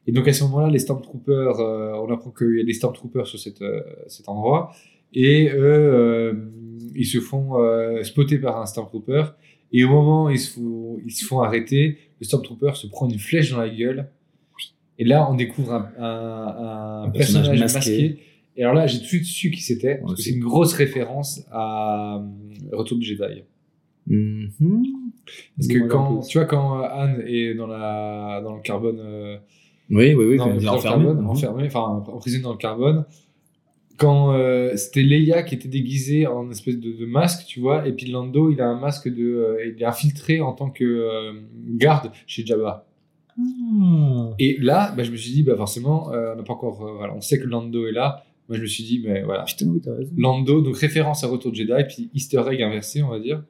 Et 0.08 0.12
donc, 0.12 0.28
à 0.28 0.34
ce 0.34 0.44
moment-là, 0.46 0.70
les 0.70 0.80
Stormtroopers, 0.80 1.60
on 1.60 2.12
apprend 2.12 2.32
qu'il 2.32 2.58
y 2.58 2.62
a 2.62 2.64
des 2.64 2.74
Stormtroopers 2.74 3.28
sur 3.28 3.38
cette, 3.38 3.64
cet 4.08 4.28
endroit. 4.30 4.72
Et 5.14 5.50
eux, 5.50 5.58
euh, 5.64 6.34
ils 6.96 7.06
se 7.06 7.20
font 7.20 7.60
euh, 7.62 8.04
spotter 8.04 8.38
par 8.38 8.62
un 8.62 8.66
Stormtrooper. 8.66 9.24
Et 9.72 9.84
au 9.84 9.90
moment 9.90 10.26
où 10.26 10.30
ils 10.30 10.40
se 10.40 10.54
font, 10.54 10.98
ils 11.06 11.12
se 11.12 11.26
font 11.26 11.42
arrêter, 11.42 11.98
le 12.20 12.26
Stormtrooper 12.26 12.72
se 12.76 12.88
prend 12.88 13.08
une 13.10 13.20
flèche 13.20 13.52
dans 13.52 13.60
la 13.60 13.70
gueule. 13.70 14.10
Et 14.98 15.06
là, 15.06 15.28
on 15.32 15.36
découvre 15.36 15.74
un, 15.74 15.90
un- 15.98 16.04
un 16.04 17.04
Un 17.04 17.10
personnage 17.12 17.48
personnage, 17.50 17.60
masqué. 17.60 17.78
masqué. 18.04 18.20
Et 18.58 18.64
alors 18.64 18.74
là, 18.76 18.88
j'ai 18.88 18.98
tout 18.98 19.04
de 19.04 19.08
suite 19.08 19.26
su 19.26 19.52
qui 19.52 19.62
c'était. 19.62 19.96
Parce 20.00 20.16
que 20.16 20.22
c'est 20.22 20.32
une 20.32 20.44
grosse 20.44 20.74
référence 20.74 21.42
à 21.52 22.18
euh, 22.18 22.76
Retour 22.78 22.98
de 22.98 23.04
Jedi. 23.04 23.44
Mhm. 24.08 24.50
Parce 25.56 25.68
que 25.68 25.88
quand, 25.88 26.22
tu 26.22 26.38
vois, 26.40 26.46
quand 26.46 26.82
Anne 26.82 27.24
est 27.26 27.54
dans, 27.54 27.68
la, 27.68 28.42
dans 28.44 28.56
le 28.56 28.62
carbone, 28.62 29.00
Oui, 29.92 30.14
oui, 30.14 30.26
oui, 30.26 30.38
dans, 30.38 30.46
quand 30.46 30.54
il 30.56 30.62
est 30.62 30.66
dans 30.66 30.72
le 30.74 30.78
enfermé. 30.80 31.06
carbone, 31.06 31.24
Mhm. 31.24 31.30
enfermé, 31.30 31.64
enfin, 31.68 32.04
emprisonné 32.08 32.44
dans 32.44 32.52
le 32.52 32.58
carbone, 32.58 33.06
quand 34.00 34.34
euh, 34.34 34.76
c'était 34.78 35.04
Leia 35.04 35.44
qui 35.44 35.54
était 35.54 35.68
déguisée 35.68 36.26
en 36.26 36.50
espèce 36.50 36.80
de, 36.80 36.94
de 36.94 37.06
masque, 37.06 37.46
tu 37.46 37.60
vois, 37.60 37.86
et 37.88 37.92
puis 37.92 38.10
Lando, 38.10 38.50
il 38.50 38.62
a 38.62 38.68
un 38.68 38.80
masque 38.80 39.08
de. 39.08 39.24
euh, 39.24 39.74
il 39.76 39.82
est 39.82 39.86
infiltré 39.86 40.40
en 40.40 40.54
tant 40.54 40.70
que 40.70 40.84
euh, 40.84 41.34
garde 41.76 42.12
chez 42.26 42.46
Jabba. 42.46 42.88
Ah. 43.38 44.34
Et 44.40 44.58
là, 44.60 44.94
bah, 44.96 45.04
je 45.04 45.12
me 45.12 45.18
suis 45.18 45.32
dit, 45.32 45.44
bah, 45.44 45.56
forcément, 45.56 46.08
on 46.08 46.36
n'a 46.36 46.44
pas 46.44 46.54
encore. 46.54 46.76
voilà, 46.98 47.14
on 47.14 47.22
sait 47.22 47.40
que 47.40 47.46
Lando 47.46 47.88
est 47.88 47.92
là. 47.92 48.24
Moi, 48.48 48.58
je 48.58 48.64
me 48.64 48.68
suis 48.68 48.84
dit, 48.84 49.02
mais 49.06 49.22
voilà. 49.22 49.44
Putain, 49.44 49.68
oui. 49.68 49.82
Lando, 50.18 50.62
donc 50.62 50.78
référence 50.78 51.24
à 51.24 51.28
Retour 51.28 51.52
de 51.52 51.58
Jedi, 51.58 51.72
puis 51.88 52.10
Easter 52.16 52.42
egg 52.50 52.62
inversé, 52.62 53.04
on 53.04 53.10
va 53.10 53.20
dire. 53.20 53.44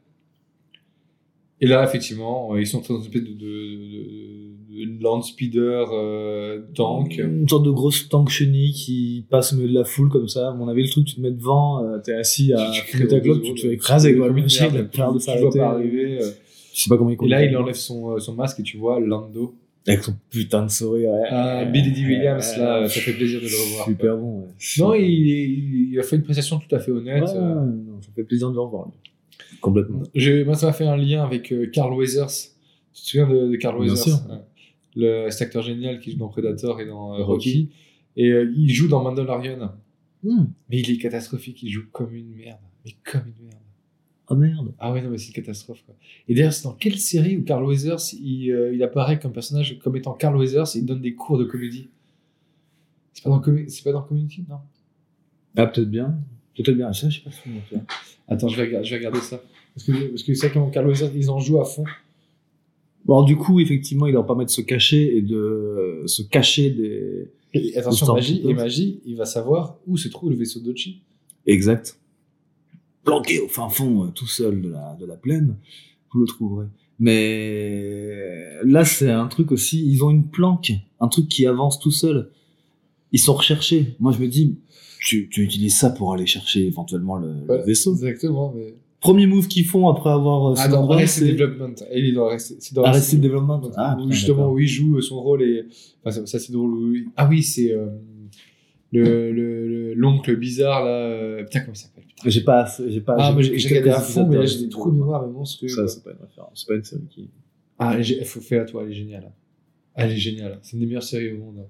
Et 1.62 1.68
là, 1.68 1.84
effectivement, 1.84 2.56
ils 2.58 2.68
sont 2.68 2.82
dans 2.82 2.97
une 2.97 3.06
espèce 3.06 3.24
de, 3.24 3.34
de, 3.34 3.36
de, 3.36 4.49
de 4.86 5.04
land 5.04 5.22
speeder 5.22 5.88
euh, 5.94 6.62
tank. 6.76 7.18
Une 7.18 7.48
sorte 7.48 7.66
de 7.66 7.72
grosse 7.72 8.08
tank 8.10 8.30
chenille 8.30 8.72
qui 8.74 9.26
passe 9.30 9.54
au 9.54 9.58
milieu 9.58 9.70
de 9.70 9.74
la 9.74 9.84
foule 9.86 10.10
comme 10.10 10.28
ça. 10.28 10.50
À 10.50 10.54
mon 10.54 10.68
avis, 10.68 10.84
le 10.84 10.90
truc, 10.90 11.06
tu 11.06 11.16
te 11.16 11.22
mets 11.22 11.32
devant, 11.32 11.84
euh, 11.84 11.98
t'es 12.00 12.14
assis 12.14 12.54
à 12.54 12.72
fumer 12.74 13.08
ta 13.08 13.20
clope, 13.20 13.42
tu 13.44 13.54
te 13.54 13.62
fais 13.62 13.74
écraser 13.74 14.16
quoi. 14.16 14.28
Comme 14.28 14.36
Le 14.38 14.42
une 14.44 14.50
chien, 14.50 14.70
il 14.72 14.78
a 14.78 14.84
peur 14.84 15.14
de 15.14 15.20
tu 15.20 15.26
vois 15.26 15.36
s'arrêter. 15.36 15.60
pas 15.60 15.70
arriver. 15.72 16.20
euh. 16.22 16.30
Je 16.74 16.82
sais 16.82 16.90
pas 16.90 16.98
comment 16.98 17.10
il 17.10 17.18
Et 17.26 17.28
là, 17.30 17.44
il 17.44 17.56
enlève 17.58 17.76
son, 17.76 18.12
euh, 18.12 18.20
son 18.20 18.34
masque 18.36 18.60
et 18.60 18.64
tu 18.64 18.78
vois 18.78 19.00
Lando. 19.00 19.56
Avec 19.88 20.04
son 20.04 20.14
putain 20.30 20.66
de 20.66 20.70
sourire. 20.70 21.10
ouais. 21.12 21.28
Ah, 21.32 21.66
Billy 21.66 21.92
D. 21.92 22.02
Williams, 22.06 22.58
là, 22.58 22.88
ça 22.88 23.00
fait 23.02 23.14
plaisir 23.14 23.40
de 23.40 23.46
le 23.48 23.52
revoir. 23.70 23.86
Super 23.88 24.18
bon. 24.18 24.48
Non, 24.78 24.94
il, 24.94 25.04
il, 25.04 25.90
il 25.94 26.00
a 26.00 26.04
fait 26.04 26.18
une 26.18 26.24
prestation 26.24 26.60
tout 26.60 26.76
à 26.76 26.80
fait 26.80 26.92
honnête. 26.92 27.24
Euh. 27.36 27.56
non, 27.56 28.00
ça 28.02 28.10
fait 28.16 28.24
plaisir 28.24 28.50
de 28.50 28.54
le 28.56 28.60
revoir. 28.60 28.90
Complètement. 29.62 30.04
Moi, 30.46 30.56
ça 30.56 30.68
m'a 30.68 30.74
fait 30.74 30.86
un 30.86 30.96
lien 30.98 31.24
avec 31.24 31.54
Carl 31.72 31.94
Weathers. 31.94 32.28
Tu 32.94 33.02
te 33.02 33.08
souviens 33.10 33.28
de, 33.30 33.48
de 33.50 33.56
Carl 33.56 33.76
Bien 33.82 33.94
Weathers? 33.94 34.04
sûr. 34.04 34.20
Le, 34.96 35.30
cet 35.30 35.44
acteur 35.44 35.62
génial 35.62 36.00
qui 36.00 36.12
joue 36.12 36.18
dans 36.18 36.30
Predator 36.30 36.82
et 36.82 36.86
dans 36.86 37.16
euh, 37.16 37.24
Rocky. 37.24 37.70
Et 38.16 38.30
euh, 38.32 38.52
il 38.56 38.70
joue 38.70 38.88
dans 38.88 39.04
Mandalorian. 39.04 39.72
Hmm. 40.24 40.46
Mais 40.70 40.80
il 40.80 40.92
est 40.92 40.98
catastrophique, 40.98 41.64
il 41.64 41.70
joue 41.70 41.86
comme 41.92 42.14
une 42.14 42.36
merde. 42.36 42.60
Mais 42.86 42.96
comme 43.04 43.22
une 43.28 43.46
merde. 43.46 43.60
Oh 44.32 44.36
merde. 44.36 44.74
Ah 44.78 44.92
ouais, 44.92 45.02
non, 45.02 45.10
mais 45.10 45.18
c'est 45.18 45.28
une 45.28 45.34
catastrophe. 45.34 45.82
Quoi. 45.86 45.96
Et 46.28 46.36
d'ailleurs, 46.36 46.54
c'est 46.54 46.64
dans 46.64 46.74
quelle 46.74 47.00
série 47.00 47.38
où 47.38 47.44
Carl 47.44 47.64
Weathers, 47.66 48.14
il, 48.14 48.52
euh, 48.52 48.74
il 48.74 48.84
apparaît 48.84 49.20
comme 49.20 49.32
personnage, 49.32 49.80
comme 49.80 49.96
étant 49.96 50.14
Carl 50.14 50.38
Weathers 50.38 50.76
et 50.76 50.80
il 50.80 50.86
donne 50.86 51.02
des 51.02 51.16
cours 51.16 51.38
de 51.38 51.46
comédie? 51.46 51.90
C'est 53.14 53.24
pas 53.24 53.30
dans, 53.32 53.42
c'est 53.68 53.84
pas 53.84 53.92
dans 53.92 54.04
Community 54.04 54.46
Non? 54.48 54.60
Ah, 55.58 55.66
peut-être 55.66 55.90
bien. 55.90 56.16
Peut-être 56.56 56.78
bien. 56.78 56.94
Ça, 56.94 57.10
je 57.10 57.18
sais 57.18 57.24
pas 57.24 57.32
si. 57.32 57.50
Attends, 58.28 58.48
je 58.48 58.56
vais, 58.56 58.64
regarder, 58.68 58.88
je 58.88 58.92
vais 58.92 58.98
regarder 58.98 59.20
ça. 59.20 59.42
Parce 59.74 59.88
que, 59.88 60.10
parce 60.10 60.24
que 60.24 60.34
c'est 60.36 60.52
comme 60.52 60.70
Carl 60.70 60.88
Weathers, 60.88 61.12
ils 61.16 61.30
en 61.32 61.40
jouent 61.40 61.62
à 61.62 61.66
fond. 61.66 61.86
Bon, 63.06 63.16
alors, 63.16 63.26
du 63.26 63.38
coup, 63.38 63.60
effectivement, 63.60 64.08
il 64.08 64.14
leur 64.14 64.26
permet 64.26 64.45
de 64.45 64.50
se 64.50 64.62
cacher 64.62 65.18
et 65.18 65.22
de 65.22 65.36
euh, 65.36 66.08
se 66.08 66.22
cacher 66.22 66.70
des. 66.70 67.32
Et 67.54 67.76
attention, 67.78 68.14
magie, 68.14 68.41
et 68.45 68.54
magie, 68.54 69.02
il 69.06 69.16
va 69.16 69.26
savoir 69.26 69.78
où 69.88 69.97
se 69.97 70.08
trouve 70.08 70.30
le 70.30 70.36
vaisseau 70.36 70.60
d'Ochi. 70.60 71.02
Exact. 71.47 72.00
planqué 73.04 73.39
au 73.39 73.47
fin 73.47 73.70
fond, 73.70 74.06
euh, 74.06 74.08
tout 74.10 74.28
seul 74.28 74.62
de 74.62 74.70
la, 74.70 74.95
de 75.00 75.06
la 75.06 75.16
plaine, 75.16 75.58
vous 76.14 76.22
le 76.22 76.28
trouverez. 76.28 76.68
Mais 77.00 78.62
là, 78.64 78.86
c'est 78.86 79.10
un 79.10 79.28
truc 79.28 79.52
aussi, 79.52 79.89
ils 79.89 80.04
ont 80.04 80.10
une 80.10 80.28
planque, 80.28 80.74
un 81.00 81.08
truc 81.08 81.28
qui 81.28 81.45
avance 81.47 81.80
tout 81.80 81.91
seul. 81.91 82.30
Ils 83.12 83.20
sont 83.20 83.34
recherchés. 83.34 83.95
Moi, 84.00 84.12
je 84.12 84.20
me 84.20 84.28
dis, 84.28 84.60
tu, 85.00 85.30
tu 85.30 85.41
utilises 85.41 85.78
ça 85.78 85.89
pour 85.89 86.14
aller 86.14 86.28
chercher 86.28 86.68
éventuellement 86.68 87.16
le, 87.18 87.34
le 87.47 87.64
vaisseau. 87.64 87.93
Exactement. 87.93 88.54
Mais... 88.56 88.76
Premier 89.02 89.28
move 89.28 89.47
qu'ils 89.47 89.66
font 89.66 89.88
après 89.88 90.10
avoir 90.10 90.52
euh, 90.52 90.56
Ah, 90.58 90.68
dans 90.68 90.89
Arrested 90.89 91.28
c'est 91.28 91.32
Development. 91.34 91.76
Il 91.95 92.06
est 92.06 92.12
dans 92.12 92.26
Arrested, 92.26 92.58
c'est 92.60 92.74
dans 92.76 92.84
Arrested 92.84 93.22
Development. 93.22 93.62
Ah, 93.78 93.95
où 93.97 94.04
putain, 94.04 94.12
justement, 94.14 94.52
où 94.52 94.60
il 94.60 94.68
joue 94.68 95.00
son 95.02 95.22
rôle 95.22 95.41
et. 95.43 95.66
Enfin, 96.04 96.26
ça, 96.26 96.38
c'est 96.39 96.52
drôle. 96.52 96.97
il- 96.97 97.08
Ah 97.16 97.28
oui, 97.30 97.41
c'est. 97.43 97.72
euh, 97.74 97.88
le, 98.91 99.32
le, 99.32 99.68
le- 99.68 99.93
l'oncle 99.93 100.36
bizarre 100.36 100.84
là. 100.84 100.91
euh, 100.91 101.43
Putain, 101.43 101.60
comment 101.62 101.74
il 101.74 101.78
s'appelle 101.78 102.04
putain. 102.06 102.30
J'ai 102.30 102.41
pas, 102.41 102.68
j'ai 102.88 103.02
pas. 103.02 103.16
Ah, 103.20 103.36
j'ai, 103.39 103.70
regardé 103.70 103.89
à 103.91 104.00
fond, 104.00 104.28
mais 104.28 104.38
là, 104.38 104.45
j'ai 104.45 104.64
des 104.64 104.70
trous 104.70 104.91
de 104.91 104.97
mémoire, 104.97 105.26
mais. 105.28 105.45
Ça, 105.70 105.88
c'est 105.88 106.04
pas 106.04 106.12
une 106.12 106.18
référence. 106.26 106.52
C'est 106.56 106.68
pas 106.68 106.76
une 106.76 106.84
série 106.84 107.04
qui. 107.10 107.30
Ah, 107.78 107.91
elle 107.93 108.02
est 108.02 108.04
gé- 108.04 108.26
faut 108.26 108.41
faire 108.41 108.64
à 108.64 108.66
toi, 108.66 108.84
elle 108.84 108.91
est 108.91 108.95
géniale. 108.95 109.32
Elle 109.95 110.12
est 110.12 110.18
géniale. 110.18 110.60
C'est 110.62 110.74
une 110.74 110.80
des 110.80 110.86
meilleures 110.88 111.04
séries 111.04 111.32
au 111.34 111.38
monde. 111.38 111.66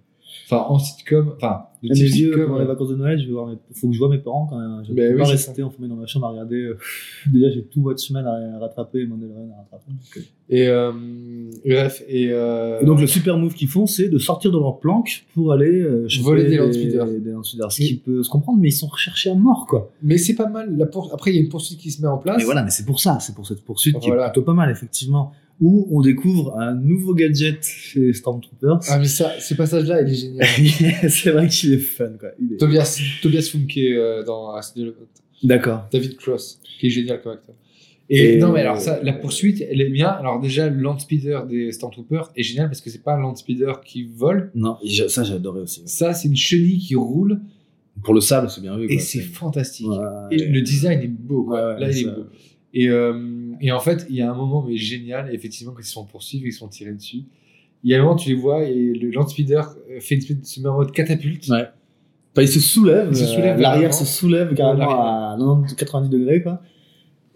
Enfin, 0.45 0.65
en 0.69 0.79
sitcom, 0.79 1.33
enfin, 1.37 1.63
de 1.83 1.93
type 1.93 2.07
sitcom, 2.07 2.41
pendant 2.43 2.53
ouais. 2.55 2.61
les 2.61 2.67
vacances 2.67 2.89
de 2.89 2.95
Noël, 2.95 3.19
je 3.19 3.25
vais 3.25 3.31
voir 3.31 3.47
mes... 3.47 3.57
faut 3.73 3.87
que 3.87 3.93
je 3.93 3.99
vois 3.99 4.09
mes 4.09 4.17
parents 4.17 4.47
quand 4.49 4.59
même. 4.59 4.83
Je 4.87 4.93
Ben 4.93 5.11
oui, 5.13 5.17
pas 5.19 5.25
c'est 5.25 5.31
rester 5.31 5.63
enfermé 5.63 5.87
dans 5.87 5.95
ma 5.95 6.05
chambre 6.05 6.25
à 6.27 6.29
regarder. 6.29 6.57
euh, 6.63 6.77
Déjà, 7.33 7.49
j'ai 7.51 7.63
tout 7.63 7.81
Watchmen 7.81 8.25
à 8.25 8.59
rattraper 8.59 8.99
et 9.01 9.05
Mandalorian 9.07 9.49
à 9.53 9.61
rattraper. 9.61 9.91
donc. 9.91 10.23
Et, 10.49 10.67
euh, 10.67 10.91
bref, 11.65 12.03
et, 12.07 12.29
euh, 12.31 12.79
Et 12.81 12.85
donc, 12.85 12.99
le 12.99 13.07
super 13.07 13.37
move 13.37 13.53
qu'ils 13.53 13.67
font, 13.67 13.85
c'est 13.85 14.09
de 14.09 14.17
sortir 14.17 14.51
de 14.51 14.57
leur 14.57 14.79
planque 14.79 15.25
pour 15.33 15.51
aller 15.53 15.87
Voler 16.21 16.45
des 16.49 16.57
landspeeders. 16.57 17.05
Des 17.05 17.31
landspeeders. 17.31 17.71
Ce 17.71 17.77
qui 17.81 17.95
peut 17.97 18.23
se 18.23 18.29
comprendre, 18.29 18.59
mais 18.59 18.69
ils 18.69 18.73
sont 18.73 18.87
recherchés 18.87 19.29
à 19.29 19.35
mort, 19.35 19.65
quoi. 19.67 19.91
mais 20.03 20.17
c'est 20.17 20.35
pas 20.35 20.47
mal. 20.49 20.75
La 20.77 20.85
pour- 20.85 21.13
Après, 21.13 21.31
il 21.31 21.35
y 21.35 21.39
a 21.39 21.41
une 21.41 21.49
poursuite 21.49 21.79
qui 21.79 21.91
se 21.91 22.01
met 22.01 22.07
en 22.07 22.17
place. 22.17 22.37
Mais 22.37 22.43
voilà, 22.45 22.63
mais 22.63 22.71
c'est 22.71 22.85
pour 22.85 22.99
ça, 22.99 23.19
c'est 23.19 23.35
pour 23.35 23.45
cette 23.47 23.61
poursuite 23.63 23.99
qui 23.99 24.09
est 24.09 24.13
plutôt 24.15 24.41
pas 24.43 24.53
mal, 24.53 24.69
effectivement. 24.71 25.31
Où 25.61 25.87
on 25.91 26.01
découvre 26.01 26.57
un 26.57 26.73
nouveau 26.73 27.13
gadget 27.13 27.63
chez 27.65 28.13
Stormtroopers. 28.13 28.79
Ah, 28.87 28.97
mais 28.97 29.05
ça, 29.05 29.31
ce 29.39 29.53
passage-là, 29.55 30.01
il 30.03 30.09
est 30.09 30.15
génial. 30.15 30.47
c'est 31.09 31.31
vrai 31.31 31.47
qu'il 31.49 31.73
est 31.73 31.77
fun, 31.79 32.11
quoi. 32.19 32.29
Il 32.39 32.53
est- 32.53 32.57
Tobias, 32.57 32.97
Tobias 33.21 33.49
Funke 33.51 33.77
euh, 33.77 34.23
dans 34.23 34.49
Arrested 34.51 34.77
Development. 34.83 35.07
D'accord. 35.43 35.87
David 35.91 36.15
Cross, 36.17 36.61
qui 36.79 36.87
est 36.87 36.89
génial 36.89 37.21
comme 37.21 37.33
acteur. 37.33 37.55
Et, 38.09 38.35
Et- 38.35 38.37
non, 38.39 38.51
mais 38.53 38.61
alors, 38.61 38.77
ça, 38.79 38.99
la 39.03 39.13
poursuite, 39.13 39.61
elle 39.69 39.81
est 39.81 39.89
bien. 39.89 40.07
Alors, 40.07 40.39
déjà, 40.39 40.69
le 40.69 40.81
landspeeder 40.81 41.41
des 41.49 41.71
Stormtroopers 41.73 42.31
est 42.37 42.43
génial 42.43 42.67
parce 42.69 42.79
que 42.81 42.89
c'est 42.89 43.03
pas 43.03 43.15
un 43.15 43.19
landspeeder 43.19 43.73
qui 43.85 44.03
vole. 44.03 44.51
Non, 44.55 44.77
ça, 45.09 45.23
j'ai 45.23 45.33
adoré 45.33 45.59
aussi. 45.61 45.83
Ça, 45.85 46.13
c'est 46.13 46.27
une 46.29 46.35
chenille 46.37 46.79
qui 46.79 46.95
roule 46.95 47.41
Pour 48.03 48.13
le 48.13 48.21
sable, 48.21 48.49
c'est 48.49 48.61
bien 48.61 48.77
vu. 48.77 48.87
et 48.89 48.97
c'est 48.99 49.19
fantastique. 49.19 49.87
Ouais, 49.87 49.97
Et 50.31 50.45
le 50.47 50.61
design 50.61 51.01
est 51.01 51.07
beau, 51.07 51.43
quoi. 51.43 51.73
Ouais, 51.75 51.79
Là, 51.81 51.91
il 51.91 51.97
est 51.99 52.05
beau. 52.05 52.23
Et, 52.73 52.87
euh, 52.89 53.53
et 53.61 53.71
en 53.71 53.79
fait, 53.79 54.05
il 54.09 54.15
y 54.15 54.21
a 54.21 54.29
un 54.31 54.35
moment 54.35 54.63
mais 54.67 54.75
génial, 54.77 55.33
effectivement, 55.33 55.73
quand 55.73 55.81
ils 55.81 55.85
se 55.85 55.93
font 55.93 56.03
poursuivre 56.05 56.45
et 56.45 56.49
ils 56.49 56.53
se 56.53 56.59
font 56.59 56.67
tirer 56.67 56.91
dessus. 56.91 57.23
Il 57.83 57.89
y 57.91 57.95
a 57.95 57.99
un 57.99 58.03
moment, 58.03 58.15
tu 58.15 58.29
les 58.29 58.35
vois 58.35 58.63
et 58.65 58.73
le 58.93 59.09
landspeeder 59.11 59.61
euh, 59.89 59.99
fait 59.99 60.15
une 60.15 60.21
espèce 60.21 60.59
de- 60.61 60.69
mode 60.69 60.91
catapulte. 60.91 61.47
Ouais. 61.49 61.65
Enfin, 62.33 62.41
il 62.43 62.47
se 62.47 62.59
soulève, 62.59 63.07
Il 63.11 63.15
se 63.17 63.23
euh, 63.23 63.27
soulève 63.27 63.57
vers 63.57 63.59
l'arrière 63.59 63.93
se 63.93 64.05
soulève 64.05 64.53
carrément 64.53 64.89
à 65.01 65.35
90, 65.39 65.75
90 65.75 66.09
degrés, 66.09 66.43
quoi. 66.43 66.61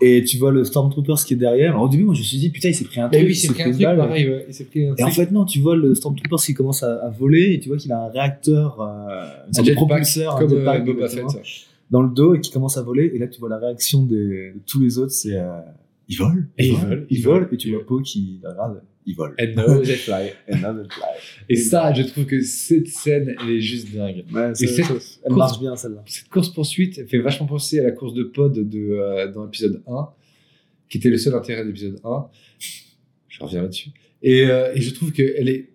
Et 0.01 0.23
tu 0.23 0.37
vois 0.37 0.51
le 0.51 0.65
Stormtrooper 0.65 1.13
qui 1.25 1.33
est 1.33 1.37
derrière. 1.37 1.71
Alors, 1.71 1.83
au 1.83 1.87
début, 1.89 2.03
moi, 2.03 2.13
je 2.13 2.19
me 2.19 2.23
suis 2.25 2.37
dit, 2.37 2.49
putain, 2.49 2.69
il 2.69 2.75
s'est 2.75 2.83
pris 2.83 2.99
un 2.99 3.07
Et 3.09 3.11
truc. 3.17 3.21
oui, 3.27 3.31
il 3.31 3.35
c'est 3.35 3.47
s'est 3.47 3.53
pris 3.53 3.63
un 3.63 3.71
truc 3.71 3.81
balle. 3.83 3.97
pareil, 3.97 4.27
ouais. 4.29 4.45
Il 4.49 4.53
s'est 4.53 4.65
pris 4.65 4.85
un 4.87 4.95
Et 4.97 5.03
en 5.03 5.09
fait, 5.09 5.31
non, 5.31 5.45
tu 5.45 5.59
vois 5.59 5.75
le 5.77 5.95
Stormtrooper 5.95 6.35
qui 6.45 6.53
commence 6.53 6.83
à, 6.83 6.93
à 7.05 7.09
voler 7.09 7.53
et 7.53 7.59
tu 7.59 7.69
vois 7.69 7.77
qu'il 7.77 7.91
a 7.93 8.03
un 8.03 8.09
réacteur, 8.09 8.81
euh, 8.81 9.23
de 9.49 9.63
jetpack, 9.63 9.75
propulseur, 9.75 10.35
un 10.35 10.39
comme 10.39 10.51
euh, 10.53 10.57
jetpack, 10.59 10.85
Boba 10.85 11.07
Fett. 11.07 11.23
Dans 11.91 12.01
le 12.01 12.09
dos 12.13 12.35
et 12.35 12.39
qui 12.41 12.51
commence 12.51 12.77
à 12.77 12.81
voler. 12.81 13.11
Et 13.13 13.19
là, 13.19 13.27
tu 13.27 13.39
vois 13.39 13.49
la 13.49 13.57
réaction 13.59 14.03
de 14.05 14.53
tous 14.67 14.79
les 14.81 14.97
autres, 14.97 15.11
c'est, 15.11 15.37
euh, 15.37 15.59
ils 16.07 16.17
volent, 16.17 16.43
ils 16.57 16.65
ils 16.65 16.71
volent, 16.75 16.87
volent, 16.89 17.05
ils 17.09 17.21
volent. 17.23 17.47
Et 17.51 17.57
tu 17.57 17.71
vois 17.71 17.85
Poe 17.85 18.01
qui 18.01 18.41
regarde, 18.43 18.81
ils 19.05 19.15
volent. 19.15 19.33
And 19.39 19.53
now 19.55 19.81
they 19.81 19.95
fly. 19.95 20.31
And 20.51 20.57
now 20.61 20.73
they 20.81 20.89
fly. 20.89 21.03
Et 21.49 21.55
ça, 21.55 21.93
je 21.93 22.03
trouve 22.03 22.25
que 22.25 22.41
cette 22.41 22.87
scène, 22.87 23.35
elle 23.41 23.49
est 23.51 23.59
juste 23.61 23.93
dingue. 23.93 24.23
Ouais, 24.33 24.51
Et 24.51 24.55
c'est- 24.55 24.67
cette 24.67 24.79
elle 24.79 24.85
course- 24.87 25.19
marche 25.37 25.59
bien, 25.59 25.75
celle-là. 25.75 26.03
Cette 26.05 26.29
course-poursuite 26.29 26.97
elle 26.97 27.07
fait 27.07 27.19
vachement 27.19 27.45
penser 27.47 27.79
à 27.79 27.83
la 27.83 27.91
course 27.91 28.13
de 28.13 28.23
pod 28.23 28.53
de, 28.53 28.79
euh, 28.79 29.31
dans 29.31 29.45
l'épisode 29.45 29.81
1, 29.87 30.09
qui 30.89 30.97
était 30.97 31.09
le 31.09 31.17
seul 31.17 31.33
intérêt 31.35 31.63
de 31.63 31.67
l'épisode 31.67 31.99
1. 32.03 32.27
Je 33.27 33.39
reviens 33.43 33.61
là-dessus. 33.63 33.89
Et, 34.21 34.45
euh, 34.45 34.71
et 34.73 34.79
je 34.81 34.93
trouve 34.93 35.11
qu'elle 35.11 35.49
est 35.49 35.69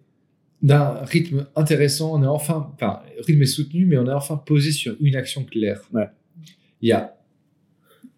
d'un 0.62 0.94
rythme 1.04 1.46
intéressant. 1.56 2.18
On 2.18 2.22
est 2.22 2.26
enfin, 2.26 2.70
enfin, 2.74 3.00
le 3.16 3.22
rythme 3.24 3.42
est 3.42 3.46
soutenu, 3.46 3.86
mais 3.86 3.96
on 3.98 4.06
est 4.06 4.12
enfin 4.12 4.36
posé 4.36 4.72
sur 4.72 4.96
une 5.00 5.16
action 5.16 5.44
claire. 5.44 5.82
Ouais. 5.92 6.06
Il 6.82 6.88
y 6.88 6.92
a 6.92 7.14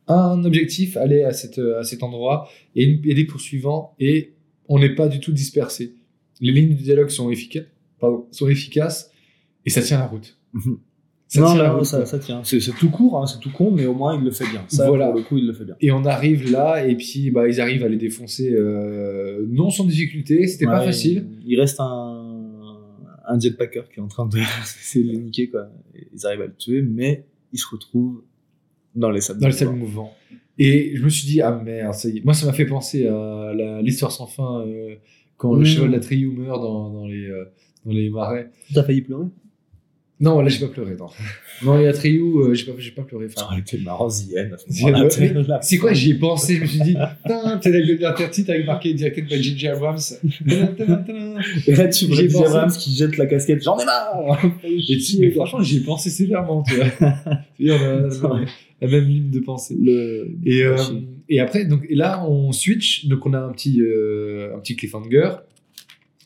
un 0.09 0.45
objectif, 0.45 0.97
aller 0.97 1.23
à, 1.23 1.33
cette, 1.33 1.59
à 1.59 1.85
cet 1.85 2.03
endroit, 2.03 2.49
et, 2.75 2.85
une- 2.85 3.01
et 3.09 3.15
des 3.15 3.25
poursuivants, 3.25 3.95
et 4.01 4.33
on 4.69 4.79
n'est 4.79 4.95
pas 4.95 5.09
du 5.09 5.21
tout 5.21 5.33
dispersé. 5.33 5.95
Les 6.41 6.53
lignes 6.53 6.71
de 6.77 6.83
dialogue 6.83 7.11
sont 7.11 7.31
efficaces, 7.31 7.67
pardon, 8.01 8.27
sont 8.33 8.49
efficaces, 8.49 9.11
et 9.67 9.71
ça 9.71 9.83
tient 9.83 9.99
la 9.99 10.07
route. 10.07 10.37
Mhm. 10.53 10.79
Ça 11.29 11.41
non, 11.43 11.47
tient 11.47 11.57
la 11.59 11.63
là, 11.65 11.73
route, 11.75 11.85
ça, 11.85 12.19
tient. 12.19 12.43
C'est 12.43 12.59
tout 12.77 12.91
court, 12.91 13.23
hein, 13.23 13.27
c'est 13.27 13.39
tout 13.39 13.53
con, 13.53 13.71
mais 13.71 13.87
au 13.87 13.95
moins 13.95 14.17
il 14.19 14.25
le 14.25 14.33
fait 14.33 14.49
bien. 14.51 14.65
Ça, 14.67 14.89
Voilà. 14.89 15.07
pour 15.07 15.15
le 15.19 15.23
coup, 15.23 15.39
il 15.39 15.47
le 15.47 15.53
fait 15.53 15.65
bien. 15.65 15.77
Et 15.81 15.93
on 15.93 16.05
arrive 16.05 16.51
là, 16.51 16.85
et 16.85 16.97
puis 16.97 17.31
bah, 17.31 17.47
ils 17.49 17.61
arrivent 17.61 17.85
à 17.85 17.89
les 17.89 17.99
défoncer 17.99 18.51
euh, 18.53 19.47
non 19.49 19.71
sans 19.71 19.85
difficulté. 19.85 20.49
C'était 20.49 20.65
pas 20.65 20.81
Ouais, 20.81 20.87
facile. 20.87 21.29
Il, 21.47 21.53
il 21.53 21.61
reste 21.61 21.79
un, 21.79 22.20
un 23.31 23.39
jetpacker 23.41 23.83
qui 23.93 24.01
est 24.01 24.03
en 24.03 24.09
train 24.09 24.27
de 24.27 24.39
essayer 24.63 25.05
de 25.05 25.11
les 25.13 25.19
niquer, 25.19 25.49
quoi. 25.51 25.69
Ils 26.13 26.27
arrivent 26.27 26.43
à 26.43 26.47
le 26.47 26.55
tuer, 26.55 26.83
mais 26.83 27.25
il 27.53 27.59
se 27.59 27.67
retrouve 27.71 28.23
dans 28.95 29.11
les 29.11 29.21
sables. 29.21 29.41
Dans 29.41 29.49
le 29.49 29.55
mouvants. 29.71 29.77
mouvant. 29.77 30.17
Et 30.59 30.93
je 30.97 31.03
me 31.05 31.09
suis 31.09 31.27
dit, 31.27 31.41
ah 31.41 31.53
merde, 31.65 31.95
ça 31.95 32.09
y 32.09 32.19
est. 32.19 32.25
Moi, 32.25 32.35
ça 32.35 32.47
m'a 32.47 32.53
fait 32.53 32.67
penser 32.67 33.07
à 33.07 33.53
la- 33.55 33.81
l'histoire 33.83 34.13
sans 34.13 34.27
fin 34.27 34.61
euh, 34.67 34.95
quand 35.37 35.55
le 35.55 35.65
cheval 35.65 35.91
d'Atriou 35.93 36.33
meurt 36.33 36.61
dans, 36.61 36.91
dans, 36.91 37.07
les, 37.07 37.27
euh, 37.29 37.45
dans 37.87 37.93
les 37.93 38.11
marais. 38.11 38.51
T'as 38.75 38.83
failli 38.83 39.01
pleurer? 39.03 39.27
Non, 40.21 40.43
là, 40.43 40.49
j'ai 40.51 40.61
pas 40.67 40.71
pleuré. 40.71 40.97
Non, 40.99 41.07
non 41.63 41.79
les 41.79 41.87
Atriou, 41.87 42.41
euh, 42.43 42.53
j'ai 42.55 42.67
pas, 42.67 42.73
j'ai 42.79 42.91
pas 42.91 43.03
pleuré. 43.03 43.29
Ça 43.31 43.41
Enfin, 43.43 43.53
aurait 43.53 43.61
été 43.61 43.79
marrant, 43.79 44.09
Zien. 44.11 44.51
c'est 45.63 45.79
quoi, 45.79 45.95
j'y 45.95 46.11
ai 46.11 46.15
pensé. 46.15 46.57
Je 46.57 46.61
me 46.61 46.67
suis 46.67 46.81
dit, 46.81 46.95
putain, 47.23 47.57
peut-être 47.59 47.75
avec 47.75 47.87
le 47.87 48.07
intertitre 48.07 48.51
avec 48.51 48.67
marqué 48.67 48.93
directed 48.93 49.27
by 49.27 49.43
J.J. 49.43 49.69
Abrams. 49.69 49.99
Et 51.67 51.75
là, 51.75 51.89
tu 51.89 52.07
vois 52.07 52.17
J.J. 52.17 52.37
Abrams 52.45 52.71
qui 52.73 52.95
jette 52.95 53.17
la 53.17 53.27
casquette. 53.27 53.63
J'en 53.63 53.79
ai 53.79 53.85
marre 53.85 54.39
Et 54.65 54.99
tu- 54.99 55.19
mais 55.21 55.31
franchement, 55.31 55.63
j'y 55.63 55.79
ai 55.79 55.81
pensé 55.81 56.11
sévèrement. 56.11 56.63
Tu 56.65 56.75
vois. 56.75 56.87
Et 57.59 57.71
on 57.71 57.75
a 57.75 58.41
la, 58.81 58.89
même 58.89 59.05
ligne 59.09 59.31
de 59.31 59.41
pensée. 59.41 59.77
Le... 59.81 60.29
Et, 60.45 60.63
euh, 60.65 60.77
et 61.29 61.41
après, 61.41 61.65
donc, 61.67 61.85
et 61.89 61.95
là, 61.95 62.25
on 62.27 62.53
switch. 62.53 63.07
Donc, 63.07 63.27
on 63.27 63.33
a 63.35 63.39
un 63.39 63.53
petit, 63.53 63.81
euh, 63.81 64.55
un 64.57 64.59
petit 64.61 64.77
cliffhanger. 64.77 65.31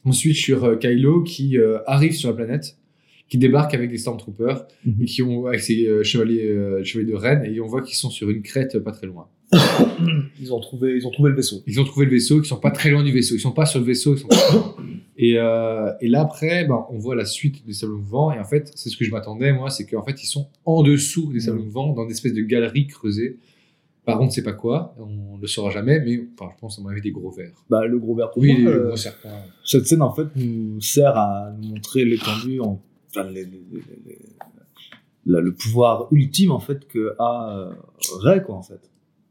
On 0.04 0.12
switch 0.12 0.42
sur 0.42 0.64
euh, 0.64 0.76
Kylo 0.76 1.22
qui 1.22 1.56
arrive 1.86 2.12
sur 2.12 2.28
la 2.30 2.36
planète, 2.36 2.76
qui 3.28 3.38
débarque 3.38 3.74
avec 3.74 3.90
des 3.90 3.98
Stormtroopers 3.98 4.66
Mhm. 4.84 4.94
et 5.02 5.04
qui 5.06 5.22
ont 5.22 5.46
avec 5.46 5.60
ses 5.60 5.86
euh, 5.86 6.02
chevaliers, 6.02 6.46
euh, 6.46 6.84
chevaliers 6.84 7.10
de 7.10 7.16
reine 7.16 7.44
et 7.44 7.60
on 7.60 7.66
voit 7.66 7.82
qu'ils 7.82 7.96
sont 7.96 8.10
sur 8.10 8.28
une 8.30 8.42
crête 8.42 8.74
euh, 8.74 8.80
pas 8.80 8.92
très 8.92 9.06
loin. 9.06 9.28
Ils 10.40 10.52
ont 10.52 10.60
trouvé, 10.60 10.96
ils 10.96 11.06
ont 11.06 11.10
trouvé 11.10 11.30
le 11.30 11.36
vaisseau. 11.36 11.62
Ils 11.66 11.80
ont 11.80 11.84
trouvé 11.84 12.06
le 12.06 12.12
vaisseau, 12.12 12.40
ils 12.42 12.44
sont 12.46 12.58
pas 12.58 12.70
très 12.70 12.90
loin 12.90 13.02
du 13.04 13.12
vaisseau, 13.12 13.34
ils 13.36 13.40
sont 13.40 13.52
pas 13.52 13.66
sur 13.66 13.78
le 13.80 13.86
vaisseau, 13.86 14.14
ils 14.14 14.18
sont 14.18 14.28
pas 14.28 14.36
et, 15.16 15.34
euh, 15.38 15.90
et 16.00 16.08
là 16.08 16.22
après, 16.22 16.64
ben, 16.64 16.84
on 16.90 16.98
voit 16.98 17.14
la 17.14 17.24
suite 17.24 17.64
des 17.66 17.72
sables 17.72 17.92
mouvants 17.94 18.32
et 18.32 18.38
en 18.38 18.44
fait, 18.44 18.72
c'est 18.74 18.88
ce 18.90 18.96
que 18.96 19.04
je 19.04 19.10
m'attendais 19.10 19.52
moi, 19.52 19.70
c'est 19.70 19.86
qu'en 19.86 20.02
fait 20.02 20.22
ils 20.22 20.26
sont 20.26 20.48
en 20.64 20.82
dessous 20.82 21.32
des 21.32 21.40
sables 21.40 21.58
Mhm. 21.58 21.64
mouvants, 21.66 21.92
dans 21.92 22.04
des 22.06 22.12
espèces 22.12 22.34
de 22.34 22.42
galeries 22.42 22.86
creusées. 22.88 23.38
Par 24.04 24.18
contre, 24.18 24.34
c'est 24.34 24.42
pas 24.42 24.52
quoi, 24.52 24.94
on 24.98 25.38
le 25.38 25.46
saura 25.46 25.70
jamais, 25.70 25.98
mais 26.00 26.20
enfin, 26.38 26.50
je 26.54 26.60
pense 26.60 26.78
à 26.78 26.82
mon 26.82 26.88
avis 26.88 27.00
des 27.00 27.10
gros 27.12 27.30
vers. 27.30 27.52
Bah, 27.70 27.86
le 27.86 27.98
gros 27.98 28.14
verre 28.14 28.30
pour 28.30 28.42
Oui, 28.42 28.52
moi, 28.60 28.70
les 28.70 28.76
euh, 28.76 28.86
gros. 28.88 28.96
Cette 29.64 29.86
scène, 29.86 30.02
en 30.02 30.12
fait, 30.14 30.26
nous 30.36 30.78
sert 30.82 31.16
à 31.16 31.54
nous 31.58 31.68
montrer 31.70 32.04
l'étendue, 32.04 32.60
en... 32.60 32.82
enfin, 33.16 33.28
les- 33.30 33.44
les- 33.44 33.50
les- 33.72 33.82
les- 34.06 34.18
la- 35.26 35.40
le 35.40 35.52
pouvoir 35.54 36.08
ultime, 36.12 36.50
en 36.50 36.60
fait, 36.60 36.86
que 36.86 37.14
a 37.18 37.56
euh, 37.58 37.72
Rey, 38.22 38.42
quoi, 38.44 38.56
en 38.56 38.62
fait. 38.62 38.80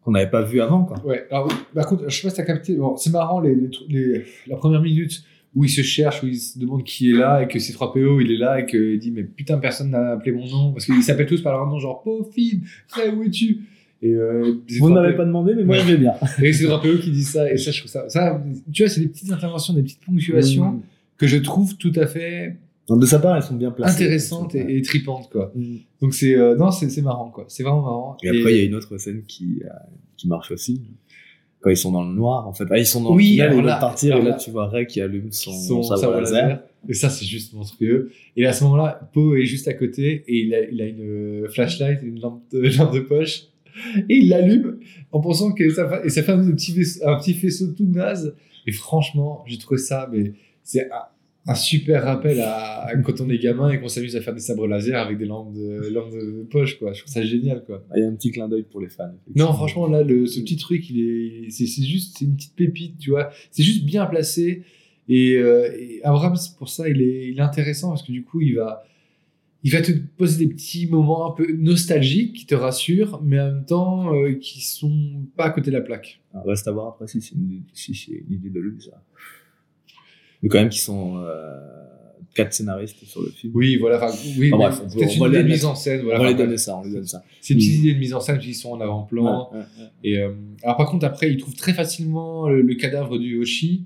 Qu'on 0.01 0.11
n'avait 0.11 0.29
pas 0.29 0.41
vu 0.41 0.59
avant, 0.59 0.83
quoi. 0.83 0.97
Ouais, 1.05 1.25
alors, 1.31 1.47
par 1.73 1.85
contre, 1.87 2.09
je 2.09 2.15
sais 2.15 2.23
pas 2.23 2.29
si 2.31 2.35
t'as 2.37 2.43
capté, 2.43 2.75
bon, 2.75 2.97
c'est 2.97 3.09
marrant, 3.11 3.39
les, 3.39 3.55
les, 3.55 3.67
tru- 3.69 3.85
les- 3.89 4.23
la 4.47 4.57
première 4.57 4.81
minute 4.81 5.23
où 5.55 5.63
il 5.63 5.69
se 5.69 5.81
cherche, 5.81 6.23
où 6.23 6.27
il 6.27 6.35
se 6.35 6.57
demande 6.57 6.83
qui 6.83 7.11
est 7.11 7.13
là, 7.13 7.43
et 7.43 7.47
que 7.47 7.59
c'est 7.59 7.73
3PO, 7.73 8.19
il 8.21 8.31
est 8.31 8.37
là, 8.37 8.59
et 8.59 8.65
qu'il 8.65 8.97
dit, 8.99 9.11
mais 9.11 9.23
putain, 9.23 9.59
personne 9.59 9.91
n'a 9.91 10.13
appelé 10.13 10.31
mon 10.31 10.45
nom, 10.47 10.71
parce 10.73 10.85
qu'ils 10.85 11.03
s'appellent 11.03 11.27
tous 11.27 11.41
par 11.43 11.53
leur 11.53 11.67
nom, 11.67 11.77
genre, 11.79 12.01
Pofine, 12.01 12.63
Ray, 12.89 13.09
où 13.11 13.23
es-tu? 13.23 13.59
Et 14.01 14.11
euh, 14.13 14.55
Vous 14.79 14.89
3PO 14.89 14.93
n'avez 14.95 15.15
pas 15.15 15.23
demandé, 15.25 15.53
mais 15.55 15.63
moi, 15.63 15.77
je 15.77 15.85
vais 15.91 15.97
bien. 15.97 16.13
Et 16.41 16.51
c'est 16.51 16.65
3PO 16.65 16.99
qui 16.99 17.11
dit 17.11 17.23
ça, 17.23 17.49
et 17.49 17.57
ça, 17.57 17.71
je 17.71 17.79
trouve 17.79 17.91
ça, 17.91 18.09
ça, 18.09 18.43
tu 18.73 18.83
vois, 18.83 18.89
c'est 18.89 18.99
des 18.99 19.07
petites 19.07 19.31
interventions, 19.31 19.73
des 19.75 19.83
petites 19.83 20.01
ponctuations 20.03 20.81
que 21.17 21.27
je 21.27 21.37
trouve 21.37 21.77
tout 21.77 21.93
à 21.95 22.07
fait 22.07 22.57
Donc, 22.89 22.99
de 22.99 23.05
sa 23.05 23.19
part, 23.19 23.35
elles 23.37 23.43
sont 23.43 23.55
bien 23.55 23.71
placées. 23.71 24.03
intéressantes 24.03 24.55
et, 24.55 24.77
et 24.77 24.81
tripantes, 24.81 25.29
quoi. 25.31 25.51
Mm. 25.55 25.75
Donc 26.01 26.13
c'est, 26.13 26.35
euh, 26.35 26.55
non, 26.55 26.69
c'est 26.71 27.01
marrant, 27.01 27.29
quoi. 27.29 27.45
C'est 27.47 27.63
vraiment 27.63 27.81
marrant. 27.81 28.17
Et 28.23 28.29
après, 28.29 28.53
il 28.53 28.57
y 28.57 28.61
a 28.61 28.63
une 28.63 28.75
autre 28.75 28.97
scène 28.97 29.23
qui, 29.25 29.61
euh, 29.63 29.69
qui 30.17 30.27
marche 30.27 30.51
aussi. 30.51 30.81
Quand 31.61 31.69
ils 31.69 31.77
sont 31.77 31.93
dans 31.93 32.03
le 32.03 32.13
noir, 32.13 32.45
en 32.45 32.53
fait. 32.53 32.65
Ah, 32.69 32.77
ils 32.77 32.85
sont 32.85 33.01
dans 33.01 33.15
Oui, 33.15 33.23
le 33.23 33.31
tunnel, 33.45 33.51
ils 33.53 33.55
veulent 33.61 33.79
partir, 33.79 34.17
et 34.17 34.21
là, 34.21 34.29
là- 34.31 34.35
tu 34.35 34.51
vois 34.51 34.67
Ray 34.67 34.85
qui 34.85 34.99
allume 34.99 35.31
son, 35.31 35.53
son 35.53 35.81
sabre 35.81 36.19
laser. 36.19 36.61
Et 36.89 36.93
ça, 36.93 37.09
c'est 37.09 37.23
juste 37.25 37.53
monstrueux. 37.53 38.11
Et 38.35 38.45
à 38.45 38.51
ce 38.51 38.65
moment-là, 38.65 39.09
Poe 39.13 39.37
est 39.37 39.45
juste 39.45 39.69
à 39.69 39.73
côté 39.73 40.25
et 40.27 40.39
il 40.41 40.53
a, 40.53 40.67
il 40.69 40.81
a 40.81 40.85
une 40.85 40.99
euh, 40.99 41.47
flashlight, 41.47 42.01
une 42.03 42.19
lampe 42.19 42.43
de, 42.51 42.59
lampe 42.77 42.93
de 42.93 42.99
poche. 42.99 43.43
Et 44.09 44.17
il 44.17 44.27
l'allume 44.27 44.79
en 45.13 45.21
pensant 45.21 45.53
que 45.53 45.69
ça, 45.69 46.01
et 46.03 46.09
ça 46.09 46.21
fait 46.21 46.33
un 46.33 46.51
petit, 46.51 46.73
vaisseau, 46.73 47.07
un 47.07 47.17
petit 47.17 47.33
faisceau 47.33 47.67
tout 47.71 47.85
naze. 47.85 48.35
Et 48.67 48.73
franchement, 48.73 49.43
j'ai 49.47 49.57
trouvé 49.57 49.77
ça, 49.79 50.09
mais 50.11 50.33
c'est 50.63 50.89
un, 51.45 51.55
super 51.55 52.03
rappel 52.03 52.39
à, 52.39 52.85
à 52.85 52.97
quand 52.97 53.21
on 53.21 53.29
est 53.29 53.37
gamin 53.37 53.69
et 53.69 53.79
qu'on 53.79 53.87
s'amuse 53.87 54.15
à 54.15 54.21
faire 54.21 54.33
des 54.33 54.39
sabres 54.39 54.67
laser 54.67 54.99
avec 54.99 55.17
des 55.17 55.25
lampes 55.25 55.53
de, 55.53 55.89
lampes 55.89 56.11
de 56.11 56.47
poche, 56.49 56.79
quoi. 56.79 56.93
Je 56.93 57.01
trouve 57.01 57.13
ça 57.13 57.23
génial, 57.23 57.63
quoi. 57.65 57.83
Ah, 57.89 57.93
Il 57.97 58.01
y 58.01 58.05
a 58.05 58.07
un 58.07 58.15
petit 58.15 58.31
clin 58.31 58.47
d'œil 58.47 58.63
pour 58.63 58.81
les 58.81 58.89
fans. 58.89 59.13
Non, 59.35 59.53
franchement, 59.53 59.87
là, 59.87 60.03
le, 60.03 60.25
ce 60.25 60.39
petit 60.39 60.57
truc, 60.57 60.89
il 60.89 60.99
est, 60.99 61.49
c'est, 61.49 61.65
c'est 61.65 61.83
juste, 61.83 62.17
c'est 62.17 62.25
une 62.25 62.35
petite 62.35 62.55
pépite, 62.55 62.97
tu 62.97 63.09
vois. 63.09 63.29
C'est 63.51 63.63
juste 63.63 63.85
bien 63.85 64.05
placé. 64.05 64.63
Et, 65.09 65.35
euh, 65.35 65.69
et 65.77 66.01
Abrams, 66.03 66.37
pour 66.57 66.69
ça, 66.69 66.87
il 66.87 67.01
est, 67.01 67.29
il 67.29 67.37
est 67.37 67.41
intéressant 67.41 67.89
parce 67.89 68.03
que 68.03 68.11
du 68.11 68.23
coup, 68.23 68.41
il 68.41 68.55
va, 68.55 68.83
il 69.63 69.71
va 69.71 69.81
te 69.81 69.91
poser 69.91 70.45
des 70.45 70.53
petits 70.53 70.87
moments 70.87 71.31
un 71.31 71.35
peu 71.35 71.51
nostalgiques 71.53 72.33
qui 72.33 72.45
te 72.45 72.55
rassurent, 72.55 73.21
mais 73.23 73.39
en 73.39 73.45
même 73.45 73.65
temps, 73.65 74.13
euh, 74.13 74.33
qui 74.33 74.61
sont 74.61 75.25
pas 75.37 75.45
à 75.45 75.49
côté 75.51 75.71
de 75.71 75.75
la 75.75 75.81
plaque. 75.81 76.21
Alors, 76.33 76.47
reste 76.47 76.67
à 76.67 76.71
voir 76.71 76.87
après 76.87 77.07
si 77.07 77.21
c'est 77.21 77.35
une, 77.35 77.63
si 77.73 77.95
c'est 77.95 78.11
une 78.11 78.33
idée 78.33 78.49
de 78.49 78.59
lui, 78.59 78.81
ça. 78.81 79.01
Mais 80.43 80.49
quand 80.49 80.59
même 80.59 80.69
qu'ils 80.69 80.81
sont 80.81 81.17
euh, 81.17 81.57
quatre 82.35 82.53
scénaristes 82.53 83.03
sur 83.05 83.21
le 83.21 83.29
film. 83.29 83.53
Oui, 83.55 83.77
voilà. 83.77 83.97
Enfin, 84.03 84.15
oui, 84.37 84.51
Ah, 84.53 84.57
bref, 84.57 84.81
on 84.83 84.89
peut- 84.89 84.99
une 85.01 85.07
les 85.07 85.15
idée 85.15 85.43
de 85.43 85.43
mise 85.49 85.65
en 85.65 85.73
scène. 85.75 86.01
Voilà, 86.01 86.19
on 86.19 86.23
va 86.23 86.27
les 86.29 86.33
Enfin, 86.35 86.43
donner 86.45 86.57
ça, 86.57 86.77
on 86.77 86.83
lui 86.83 86.91
donne 86.93 87.05
ça. 87.05 87.23
C'est 87.41 87.53
une 87.53 87.59
petite 87.59 87.73
Mm. 87.79 87.83
idée 87.83 87.93
de 87.95 87.99
mise 87.99 88.13
en 88.13 88.19
scène 88.19 88.39
qui 88.39 88.53
sont 88.53 88.71
en 88.71 88.81
avant-plan. 88.81 89.49
Ouais, 89.51 89.57
ouais, 89.57 89.63
ouais. 89.63 89.85
Et 90.03 90.19
euh, 90.19 90.33
alors 90.63 90.77
par 90.77 90.87
contre 90.89 91.05
après 91.05 91.31
il 91.31 91.37
trouve 91.37 91.55
très 91.55 91.73
facilement 91.73 92.47
le, 92.49 92.61
le 92.61 92.75
cadavre 92.75 93.17
du 93.17 93.39
Hoshi 93.39 93.85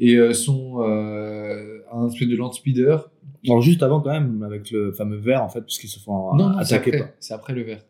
et 0.00 0.14
euh, 0.16 0.32
son 0.32 0.80
euh, 0.82 1.80
un 1.92 2.08
espèce 2.08 2.28
de 2.28 2.36
land 2.36 2.52
speeder. 2.52 3.10
Alors 3.46 3.60
juste 3.62 3.82
avant 3.82 4.00
quand 4.00 4.10
même, 4.10 4.42
avec 4.42 4.70
le 4.70 4.92
fameux 4.92 5.16
verre 5.16 5.42
en 5.44 5.48
fait, 5.48 5.60
puisqu'ils 5.62 5.88
se 5.88 5.98
font 6.00 6.34
non, 6.36 6.50
non 6.50 6.56
attaquer 6.58 7.02
c'est 7.20 7.34
après 7.34 7.52
le 7.52 7.62
verre. 7.62 7.82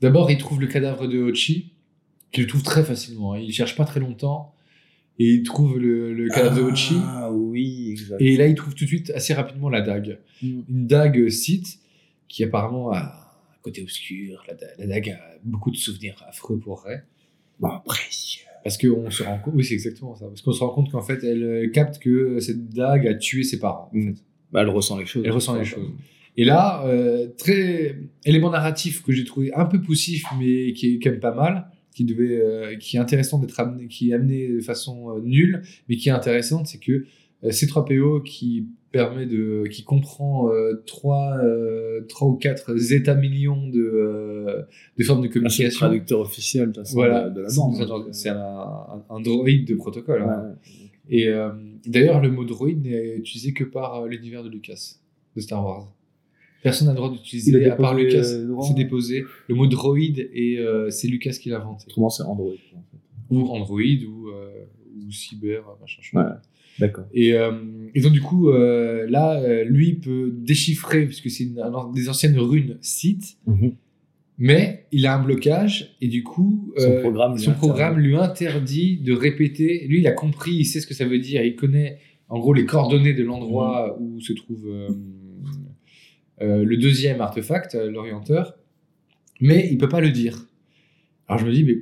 D'abord 0.00 0.30
il 0.30 0.38
trouve 0.38 0.60
le 0.60 0.66
cadavre 0.66 1.06
de 1.06 1.18
Hoshi 1.22 1.72
qu'il 2.32 2.46
trouve 2.46 2.62
très 2.62 2.82
facilement. 2.84 3.34
hein. 3.34 3.38
Il 3.38 3.52
cherche 3.52 3.76
pas 3.76 3.84
très 3.84 4.00
longtemps 4.00 4.52
et 5.18 5.24
il 5.30 5.42
trouve 5.42 5.78
le, 5.78 6.12
le 6.12 6.28
cadavre 6.28 6.56
de 6.56 6.62
Hoshi 6.62 6.96
Ah 7.04 7.30
oui, 7.32 7.90
exact. 7.92 8.20
et 8.20 8.36
là 8.36 8.46
il 8.46 8.54
trouve 8.54 8.74
tout 8.74 8.84
de 8.84 8.88
suite 8.88 9.10
assez 9.10 9.32
rapidement 9.34 9.68
la 9.68 9.80
dague. 9.80 10.18
Mm. 10.42 10.60
Une 10.68 10.86
dague 10.86 11.28
Sith 11.28 11.78
qui 12.28 12.44
apparemment 12.44 12.92
a 12.92 12.98
un 13.00 13.58
côté 13.62 13.82
obscur. 13.82 14.42
La, 14.48 14.54
da- 14.54 14.66
la 14.78 14.86
dague 14.86 15.10
a 15.10 15.20
beaucoup 15.44 15.70
de 15.70 15.76
souvenirs 15.76 16.22
affreux 16.28 16.58
pour 16.58 16.82
Rey. 16.82 17.02
Bon, 17.60 17.70
précieux. 17.84 18.42
Parce 18.64 18.76
qu'on 18.78 19.10
se 19.10 19.22
rend 19.22 19.38
compte, 19.38 19.54
oui, 19.56 19.64
c'est 19.64 19.74
exactement 19.74 20.14
ça. 20.16 20.26
Parce 20.26 20.42
qu'on 20.42 20.52
se 20.52 20.60
rend 20.60 20.70
compte 20.70 20.90
qu'en 20.90 21.00
fait, 21.00 21.22
elle 21.22 21.42
euh, 21.44 21.70
capte 21.70 21.98
que 22.00 22.40
cette 22.40 22.68
dague 22.68 23.06
a 23.06 23.14
tué 23.14 23.44
ses 23.44 23.58
parents. 23.60 23.90
en 23.94 23.96
Mm. 23.96 24.14
fait. 24.16 24.22
Bah, 24.52 24.62
elle 24.62 24.68
ressent 24.68 24.98
les 24.98 25.06
choses. 25.06 25.22
Elle 25.24 25.30
ressent 25.32 25.54
les 25.56 25.64
choses. 25.64 25.90
Et 26.36 26.44
là, 26.44 26.84
euh, 26.86 27.28
très 27.38 27.96
élément 28.26 28.50
narratif 28.50 29.02
que 29.02 29.12
j'ai 29.12 29.24
trouvé 29.24 29.54
un 29.54 29.64
peu 29.64 29.80
poussif, 29.80 30.24
mais 30.38 30.72
qui 30.74 30.94
est 30.96 30.98
quand 30.98 31.10
même 31.10 31.20
pas 31.20 31.34
mal, 31.34 31.68
qui 31.96 32.04
devait, 32.04 32.38
euh, 32.40 32.76
qui 32.76 32.96
est 32.96 33.00
intéressant 33.00 33.38
d'être 33.38 33.58
amené, 33.58 33.88
qui 33.88 34.10
est 34.10 34.14
amené 34.14 34.48
de 34.48 34.60
façon 34.60 35.16
euh, 35.16 35.20
nulle, 35.22 35.62
mais 35.88 35.96
qui 35.96 36.10
est 36.10 36.12
intéressante, 36.12 36.66
c'est 36.66 36.78
que 36.78 36.92
euh, 37.44 37.48
C3PO 37.50 38.22
qui 38.22 38.66
permet 38.92 39.24
de, 39.26 39.64
qui 39.70 39.82
comprend 39.82 40.50
euh, 40.50 40.82
trois, 40.86 41.38
trois 42.08 42.28
ou 42.28 42.34
quatre 42.36 42.92
états 42.92 43.14
millions 43.14 43.66
de, 43.68 44.66
de 44.98 45.04
formes 45.04 45.22
de 45.22 45.26
Ah, 45.28 45.30
c'est 45.32 45.38
le 45.38 45.42
communication. 45.44 45.78
traducteur 45.78 46.20
officiel 46.20 46.72
de, 46.72 46.82
Voilà, 46.92 47.28
de, 47.30 47.40
la 47.42 47.48
C'est- 47.48 47.56
bande. 47.56 47.74
c'est 47.76 47.82
un- 47.90 48.12
c'est 48.12 48.28
un, 48.28 49.04
un, 49.10 49.20
droïde 49.20 49.66
de 49.66 49.74
protocole. 49.74 50.22
hein. 50.22 50.54
Ouais. 51.10 51.18
Et 51.18 51.30
d'ailleurs, 51.86 52.20
le 52.20 52.30
mot 52.30 52.44
droïde 52.44 52.82
n'est 52.84 53.16
utilisé 53.16 53.52
que 53.52 53.64
par 53.64 54.06
l'univers 54.06 54.42
de 54.42 54.48
Lucas, 54.50 54.96
de 55.34 55.40
Star 55.40 55.64
Wars. 55.64 55.92
Personne 56.62 56.86
n'a 56.88 56.92
le 56.92 56.96
droit 56.96 57.10
Il 57.12 57.16
d'utiliser, 57.18 57.64
à 57.66 57.76
part 57.76 57.94
Lucas, 57.94 58.24
euh, 58.24 58.54
c'est 58.66 58.74
déposé. 58.74 59.24
Le 59.48 59.54
mot 59.54 59.66
droïde, 59.66 60.28
et 60.32 60.58
euh, 60.58 60.90
c'est 60.90 61.06
Lucas 61.08 61.30
qui 61.40 61.48
l'a 61.50 61.60
inventé. 61.60 61.84
Autrement, 61.88 62.10
c'est 62.10 62.22
Android. 62.24 62.50
en 62.50 62.82
fait. 62.90 63.34
Ou 63.34 63.46
Android, 63.48 63.80
ou, 63.80 64.28
euh, 64.28 64.64
ou 65.06 65.10
Cyber, 65.12 65.62
machin. 65.80 66.00
Ouais. 66.18 66.24
D'accord. 66.78 67.04
Et, 67.14 67.34
euh, 67.34 67.52
et 67.94 68.00
donc, 68.00 68.12
du 68.12 68.20
coup, 68.20 68.50
là, 68.50 69.62
lui 69.64 69.94
peut 69.94 70.32
déchiffrer, 70.36 71.06
puisque 71.06 71.30
c'est 71.30 71.48
des 71.94 72.08
anciennes 72.08 72.38
runes 72.38 72.78
Sith, 72.80 73.38
mais 74.38 74.86
il 74.92 75.06
a 75.06 75.16
un 75.16 75.22
blocage, 75.22 75.96
et 76.00 76.08
du 76.08 76.22
coup, 76.22 76.72
Son 76.76 77.00
programme 77.00 77.34
lui 77.36 77.42
interdit. 77.42 77.58
programme 77.58 77.98
lui 77.98 78.16
interdit 78.16 78.96
de 78.98 79.12
répéter. 79.12 79.86
Lui, 79.88 80.00
il 80.00 80.06
a 80.06 80.12
compris, 80.12 80.52
il 80.52 80.64
sait 80.64 80.80
ce 80.80 80.86
que 80.86 80.94
ça 80.94 81.06
veut 81.06 81.18
dire, 81.18 81.42
il 81.42 81.56
connaît 81.56 81.98
en 82.28 82.38
gros 82.38 82.52
les 82.52 82.66
coordonnées 82.66 83.14
de 83.14 83.22
l'endroit 83.22 83.96
où 84.00 84.20
se 84.20 84.32
trouve 84.32 84.66
euh, 84.68 84.88
euh, 86.42 86.64
le 86.64 86.76
deuxième 86.76 87.20
artefact, 87.20 87.74
euh, 87.74 87.90
l'orienteur, 87.90 88.56
mais 89.40 89.68
il 89.70 89.78
peut 89.78 89.88
pas 89.88 90.00
le 90.00 90.10
dire. 90.10 90.46
Alors 91.28 91.38
je 91.40 91.46
me 91.46 91.52
dis, 91.52 91.64
mais 91.64 91.78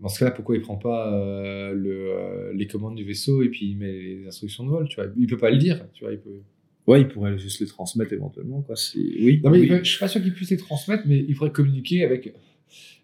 dans 0.00 0.08
ce 0.08 0.18
cas-là, 0.18 0.30
pourquoi 0.30 0.56
il 0.56 0.60
prend 0.62 0.76
pas 0.76 1.12
euh, 1.12 1.72
le, 1.72 1.90
euh, 1.90 2.52
les 2.54 2.66
commandes 2.66 2.96
du 2.96 3.04
vaisseau 3.04 3.42
et 3.42 3.48
puis 3.48 3.66
il 3.70 3.76
met 3.78 3.92
les 3.92 4.26
instructions 4.26 4.64
de 4.64 4.70
vol, 4.70 4.88
tu 4.88 4.96
vois? 4.96 5.06
Il 5.16 5.26
peut 5.26 5.36
pas 5.38 5.50
le 5.50 5.56
dire, 5.58 5.86
tu 5.92 6.04
vois, 6.04 6.12
il 6.12 6.18
peut. 6.18 6.40
Ouais, 6.86 7.00
il 7.00 7.08
pourrait 7.08 7.36
juste 7.36 7.60
les 7.60 7.66
transmettre 7.66 8.12
éventuellement, 8.12 8.62
quoi. 8.62 8.76
Si... 8.76 9.16
Oui. 9.20 9.40
Non, 9.42 9.50
mais 9.50 9.58
oui. 9.58 9.66
peut- 9.68 9.80
je 9.82 9.90
suis 9.90 9.98
pas 9.98 10.06
sûr 10.06 10.22
qu'il 10.22 10.32
puisse 10.32 10.50
les 10.50 10.56
transmettre, 10.56 11.02
mais 11.06 11.18
il 11.18 11.34
pourrait 11.34 11.50
communiquer 11.50 12.04
avec 12.04 12.32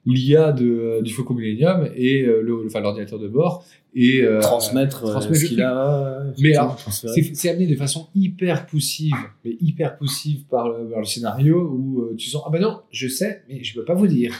l'IA 0.06 0.52
de, 0.52 1.00
du 1.02 1.12
Faucon 1.12 1.34
Millennium 1.34 1.88
et 1.94 2.22
euh, 2.22 2.42
le, 2.42 2.66
enfin, 2.66 2.80
l'ordinateur 2.80 3.18
de 3.18 3.28
bord 3.28 3.64
et 3.94 4.22
euh, 4.22 4.40
transmettre, 4.40 5.04
euh, 5.04 5.10
transmettre 5.10 5.40
ce 5.40 5.46
qu'il 5.46 5.62
a. 5.62 6.24
Mais 6.38 6.56
alors. 6.56 6.78
C'est 6.90 7.48
amené 7.50 7.66
de 7.66 7.76
façon 7.76 8.08
hyper 8.14 8.66
poussive, 8.66 9.14
mais 9.44 9.56
hyper 9.60 9.96
poussive 9.96 10.44
par 10.46 10.68
le, 10.68 10.88
par 10.88 11.00
le 11.00 11.04
scénario 11.04 11.60
où 11.60 12.14
tu 12.16 12.28
sens 12.28 12.42
ah 12.46 12.50
ben 12.50 12.60
non, 12.60 12.80
je 12.90 13.08
sais, 13.08 13.42
mais 13.48 13.62
je 13.62 13.74
peux 13.74 13.84
pas 13.84 13.94
vous 13.94 14.06
dire. 14.06 14.34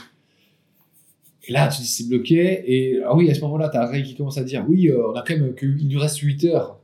Et 1.45 1.51
là, 1.51 1.67
tu 1.67 1.81
dis 1.81 1.87
c'est 1.87 2.07
bloqué 2.07 2.63
et 2.65 3.01
ah 3.05 3.15
oui 3.15 3.29
à 3.29 3.33
ce 3.33 3.41
moment-là, 3.41 3.69
t'as 3.69 3.85
Ray 3.85 4.03
qui 4.03 4.15
commence 4.15 4.37
à 4.37 4.43
dire 4.43 4.65
oui, 4.67 4.89
on 4.91 5.13
a 5.13 5.23
quand 5.25 5.37
même 5.37 5.53
que 5.53 5.65
il 5.65 5.87
nous 5.87 5.99
reste 5.99 6.17
8 6.17 6.45
heures. 6.45 6.79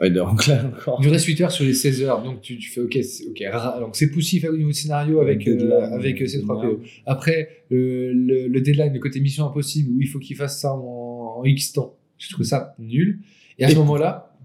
Ouais, 0.00 0.10
donc 0.10 0.46
là 0.46 0.64
encore. 0.66 0.98
Il 1.02 1.08
reste 1.08 1.26
8 1.26 1.40
heures 1.42 1.52
sur 1.52 1.64
les 1.64 1.74
16 1.74 2.02
heures, 2.02 2.22
donc 2.22 2.40
tu, 2.40 2.56
tu 2.58 2.70
fais 2.70 2.80
ok, 2.80 2.98
ok. 3.28 3.42
Donc 3.80 3.94
c'est 3.94 4.10
poussif 4.10 4.44
au 4.44 4.56
niveau 4.56 4.70
du 4.70 4.74
scénario 4.74 5.20
avec 5.20 5.46
euh, 5.46 5.54
Deadline, 5.56 5.92
avec 5.92 6.20
euh, 6.22 6.26
ces 6.26 6.40
3 6.40 6.56
merde. 6.64 6.76
PO. 6.78 6.82
Après 7.06 7.64
le, 7.70 8.12
le, 8.12 8.48
le 8.48 8.60
deadline, 8.60 8.92
le 8.92 8.98
côté 8.98 9.20
mission 9.20 9.46
impossible 9.46 9.90
où 9.94 10.00
il 10.00 10.08
faut 10.08 10.18
qu'il 10.18 10.36
fasse 10.36 10.60
ça 10.60 10.72
en, 10.74 11.36
en 11.38 11.44
X 11.44 11.72
temps. 11.72 11.96
Je 12.18 12.30
trouve 12.30 12.44
ça 12.46 12.74
nul. 12.78 13.20
Et 13.58 13.64
à 13.64 13.68
ce 13.70 13.76
moment-là, 13.76 14.36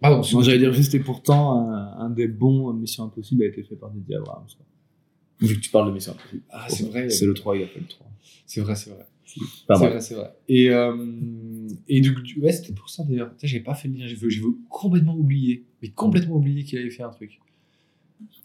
pardon, 0.00 0.22
Non, 0.32 0.42
j'allais 0.42 0.58
dire 0.58 0.72
juste, 0.72 0.94
et 0.94 1.00
pourtant, 1.00 1.68
un, 1.68 1.98
un 2.06 2.10
des 2.10 2.26
bons 2.28 2.72
Mission 2.72 3.04
Impossible 3.04 3.42
a 3.44 3.46
été 3.46 3.62
fait 3.62 3.76
par 3.76 3.90
Didier 3.90 4.16
Abrams. 4.16 4.46
Vu 5.40 5.54
que 5.56 5.60
tu 5.60 5.70
parles 5.70 5.88
de 5.88 5.94
Mission 5.94 6.12
Impossible. 6.12 6.42
Ah, 6.50 6.66
c'est 6.68 6.88
vrai. 6.88 7.08
C'est 7.08 7.26
le 7.26 7.34
3, 7.34 7.56
il 7.56 7.62
a 7.62 7.66
fait 7.66 7.80
le 7.80 7.86
3. 7.86 8.06
C'est 8.46 8.60
vrai, 8.60 8.74
c'est 8.74 8.90
vrai. 8.90 9.06
Pas 9.66 9.74
c'est 9.76 9.80
mal. 9.82 9.90
vrai, 9.92 10.00
c'est 10.00 10.14
vrai. 10.14 10.32
Et, 10.48 10.70
euh, 10.70 10.96
et 11.88 12.00
du, 12.00 12.14
du- 12.22 12.40
ouais, 12.40 12.52
c'était 12.52 12.72
pour 12.72 12.88
ça 12.90 13.04
d'ailleurs. 13.04 13.32
J'ai 13.42 13.60
pas 13.60 13.74
fait 13.74 13.88
le 13.88 13.94
lien, 13.94 14.06
j'ai 14.06 14.16
j'ai 14.28 14.42
complètement 14.68 15.14
oublié. 15.16 15.64
Mais 15.82 15.88
complètement 15.90 16.36
oublié 16.36 16.64
qu'il 16.64 16.78
avait 16.78 16.90
fait 16.90 17.02
un 17.02 17.10
truc. 17.10 17.38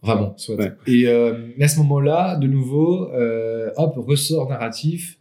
Enfin 0.02 0.18
bon, 0.18 0.34
soit. 0.38 0.56
Ouais. 0.56 0.72
Et 0.88 1.08
euh, 1.08 1.50
à 1.60 1.68
ce 1.68 1.80
moment-là, 1.80 2.36
de 2.38 2.48
nouveau, 2.48 3.10
euh, 3.14 3.72
hop, 3.78 3.96
ressort 3.98 4.50
narratif. 4.50 5.20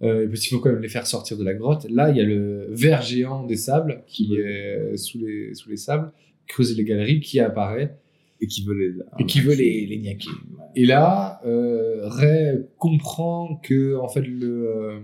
Euh, 0.00 0.28
parce 0.28 0.42
qu'il 0.42 0.56
faut 0.56 0.62
quand 0.62 0.70
même 0.70 0.80
les 0.80 0.88
faire 0.88 1.08
sortir 1.08 1.36
de 1.36 1.42
la 1.42 1.54
grotte. 1.54 1.84
Là, 1.90 2.10
il 2.10 2.16
y 2.16 2.20
a 2.20 2.24
le 2.24 2.68
ver 2.70 3.02
géant 3.02 3.42
des 3.44 3.56
sables 3.56 4.04
qui 4.06 4.36
est 4.36 4.96
sous 4.96 5.18
les, 5.18 5.54
sous 5.54 5.68
les 5.70 5.76
sables, 5.76 6.12
creuser 6.46 6.76
les 6.76 6.84
galeries, 6.84 7.18
qui 7.18 7.40
apparaît 7.40 7.96
Et 8.40 8.46
qui 8.46 8.64
veut 8.64 8.74
les. 8.74 8.94
et 9.18 9.26
qui 9.26 9.40
veut 9.40 9.54
les, 9.54 9.86
les 9.86 9.98
niaquer. 9.98 10.30
Et 10.76 10.86
là, 10.86 11.40
euh, 11.44 12.02
Ray 12.04 12.66
comprend 12.76 13.56
que 13.62 13.96
en 13.96 14.08
fait 14.08 14.22
le 14.22 14.68
euh, 14.68 14.98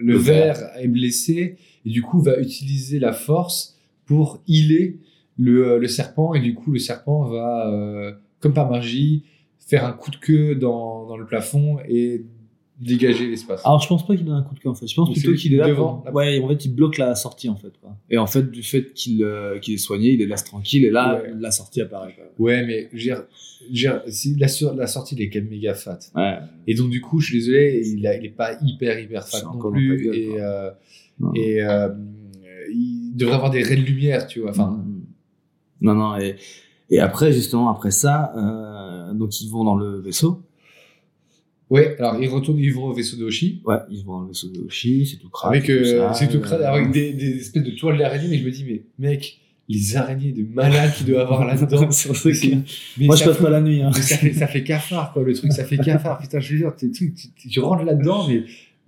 le, 0.00 0.12
Le 0.12 0.18
ver 0.18 0.70
est 0.78 0.88
blessé 0.88 1.56
et 1.84 1.90
du 1.90 2.02
coup 2.02 2.20
va 2.20 2.38
utiliser 2.38 2.98
la 3.00 3.12
force 3.12 3.78
pour 4.04 4.42
healer 4.46 4.98
le, 5.36 5.66
euh, 5.66 5.78
le 5.78 5.88
serpent 5.88 6.34
et 6.34 6.40
du 6.40 6.54
coup 6.54 6.70
le 6.70 6.78
serpent 6.78 7.24
va 7.24 7.72
euh, 7.72 8.12
comme 8.40 8.54
par 8.54 8.70
magie 8.70 9.24
faire 9.58 9.84
un 9.84 9.92
coup 9.92 10.10
de 10.10 10.16
queue 10.16 10.54
dans, 10.54 11.06
dans 11.06 11.16
le 11.16 11.26
plafond 11.26 11.78
et 11.88 12.24
dégager 12.80 13.28
l'espace. 13.28 13.60
Alors, 13.64 13.80
je 13.80 13.86
pense 13.88 14.06
pas 14.06 14.16
qu'il 14.16 14.24
donne 14.24 14.36
un 14.36 14.42
coup 14.42 14.54
de 14.54 14.60
queue 14.60 14.68
en 14.70 14.74
fait. 14.74 14.86
Je 14.88 14.94
pense 14.94 15.12
plutôt 15.12 15.34
qu'il 15.34 15.52
est 15.54 15.58
là. 15.58 15.68
devant, 15.68 15.96
pour- 15.96 16.04
là. 16.06 16.12
Ouais, 16.12 16.40
en 16.42 16.48
fait, 16.48 16.64
il 16.64 16.74
bloque 16.74 16.96
la 16.98 17.14
sortie 17.14 17.48
en 17.48 17.56
fait. 17.56 17.72
Quoi. 17.80 17.94
Et 18.08 18.16
en 18.18 18.26
fait, 18.26 18.50
du 18.50 18.62
fait 18.62 18.92
qu'il 18.94 19.22
euh, 19.22 19.58
qu'il 19.58 19.74
est 19.74 19.78
soigné, 19.78 20.12
il 20.12 20.18
les 20.18 20.26
laisse 20.26 20.44
tranquille. 20.44 20.84
Et 20.84 20.90
là, 20.90 21.20
Ouais. 21.22 21.32
la 21.38 21.50
sortie 21.50 21.80
apparaît. 21.82 22.14
Quoi. 22.16 22.24
Ouais, 22.38 22.64
mais 22.66 22.88
je 22.92 22.96
veux 22.96 23.02
dire, 23.02 23.22
je 23.60 23.66
veux 23.66 23.72
dire, 23.72 24.02
si 24.08 24.34
la, 24.36 24.48
sur- 24.48 24.74
la 24.74 24.86
sortie 24.86 25.14
il 25.14 25.20
est 25.22 25.28
quand 25.30 25.40
même 25.40 25.48
méga 25.50 25.74
fat. 25.74 25.98
Ouais. 26.16 26.38
Et 26.66 26.74
donc, 26.74 26.90
du 26.90 27.00
coup, 27.00 27.20
je 27.20 27.26
suis 27.26 27.38
désolé, 27.38 27.82
il, 27.86 28.06
a, 28.06 28.16
il 28.16 28.24
est 28.24 28.30
pas 28.30 28.52
hyper, 28.62 28.98
hyper 28.98 29.28
fat 29.28 29.42
non 29.42 29.50
encore 29.50 29.72
plus. 29.72 30.02
gueule, 30.04 30.14
et 30.16 30.30
euh, 30.40 30.70
et 31.34 31.62
euh, 31.62 31.88
il 32.72 33.12
devrait 33.14 33.34
avoir 33.34 33.50
des 33.50 33.62
raies 33.62 33.76
de 33.76 33.82
lumière, 33.82 34.26
tu 34.26 34.40
vois. 34.40 34.50
Enfin, 34.50 34.70
Mm. 34.84 35.00
Non, 35.82 35.94
non. 35.94 36.16
Et, 36.18 36.36
et 36.90 36.98
après, 37.00 37.32
justement, 37.32 37.70
après 37.70 37.90
ça, 37.90 38.32
euh, 38.36 39.14
donc 39.14 39.40
ils 39.40 39.48
vont 39.50 39.64
dans 39.64 39.76
le 39.76 39.98
vaisseau. 40.00 40.42
Ouais, 41.70 41.96
alors 41.98 42.20
ils 42.22 42.28
retournent, 42.28 42.58
ils 42.58 42.72
vont 42.74 42.84
au 42.84 42.92
vaisseau 42.92 43.16
de 43.16 43.24
Hoshi. 43.24 43.62
Ouais, 43.64 43.76
ils 43.90 44.04
vont 44.04 44.20
le 44.20 44.28
vaisseau 44.28 44.48
de 44.48 44.60
Hoshi, 44.60 45.06
c'est 45.06 45.16
tout 45.18 45.28
crade. 45.30 45.52
Avec, 45.54 45.70
euh, 45.70 46.08
c'est 46.14 46.28
tout 46.28 46.40
crade, 46.40 46.60
euh, 46.62 46.66
avec 46.72 46.90
des, 46.90 47.12
des 47.14 47.36
espèces 47.38 47.62
de 47.64 47.70
toiles 47.70 47.98
d'araignée, 47.98 48.28
mais 48.28 48.38
je 48.38 48.44
me 48.44 48.50
dis, 48.50 48.64
mais 48.64 48.82
mec, 48.98 49.38
les 49.68 49.96
araignées 49.96 50.32
de 50.32 50.42
malade 50.52 50.92
qu'il 50.96 51.06
doit 51.06 51.22
avoir 51.22 51.46
là-dedans. 51.46 51.82
Moi, 52.98 53.16
je 53.16 53.24
passe 53.24 53.38
pas 53.38 53.50
la 53.50 53.60
nuit. 53.60 53.82
Hein. 53.82 53.92
ça 53.92 54.16
fait, 54.16 54.32
ça 54.32 54.46
fait 54.48 54.64
cafard, 54.64 55.12
quoi, 55.12 55.22
le 55.22 55.32
truc, 55.32 55.52
ça 55.52 55.64
fait 55.64 55.78
cafard. 55.78 56.18
Putain, 56.22 56.40
je 56.40 56.52
veux 56.52 56.58
dire, 56.58 56.74
tu, 56.76 56.90
tu- 56.90 57.48
tu 57.48 57.60
rentres 57.60 57.84
là-dedans, 57.84 58.26
mais 58.28 58.42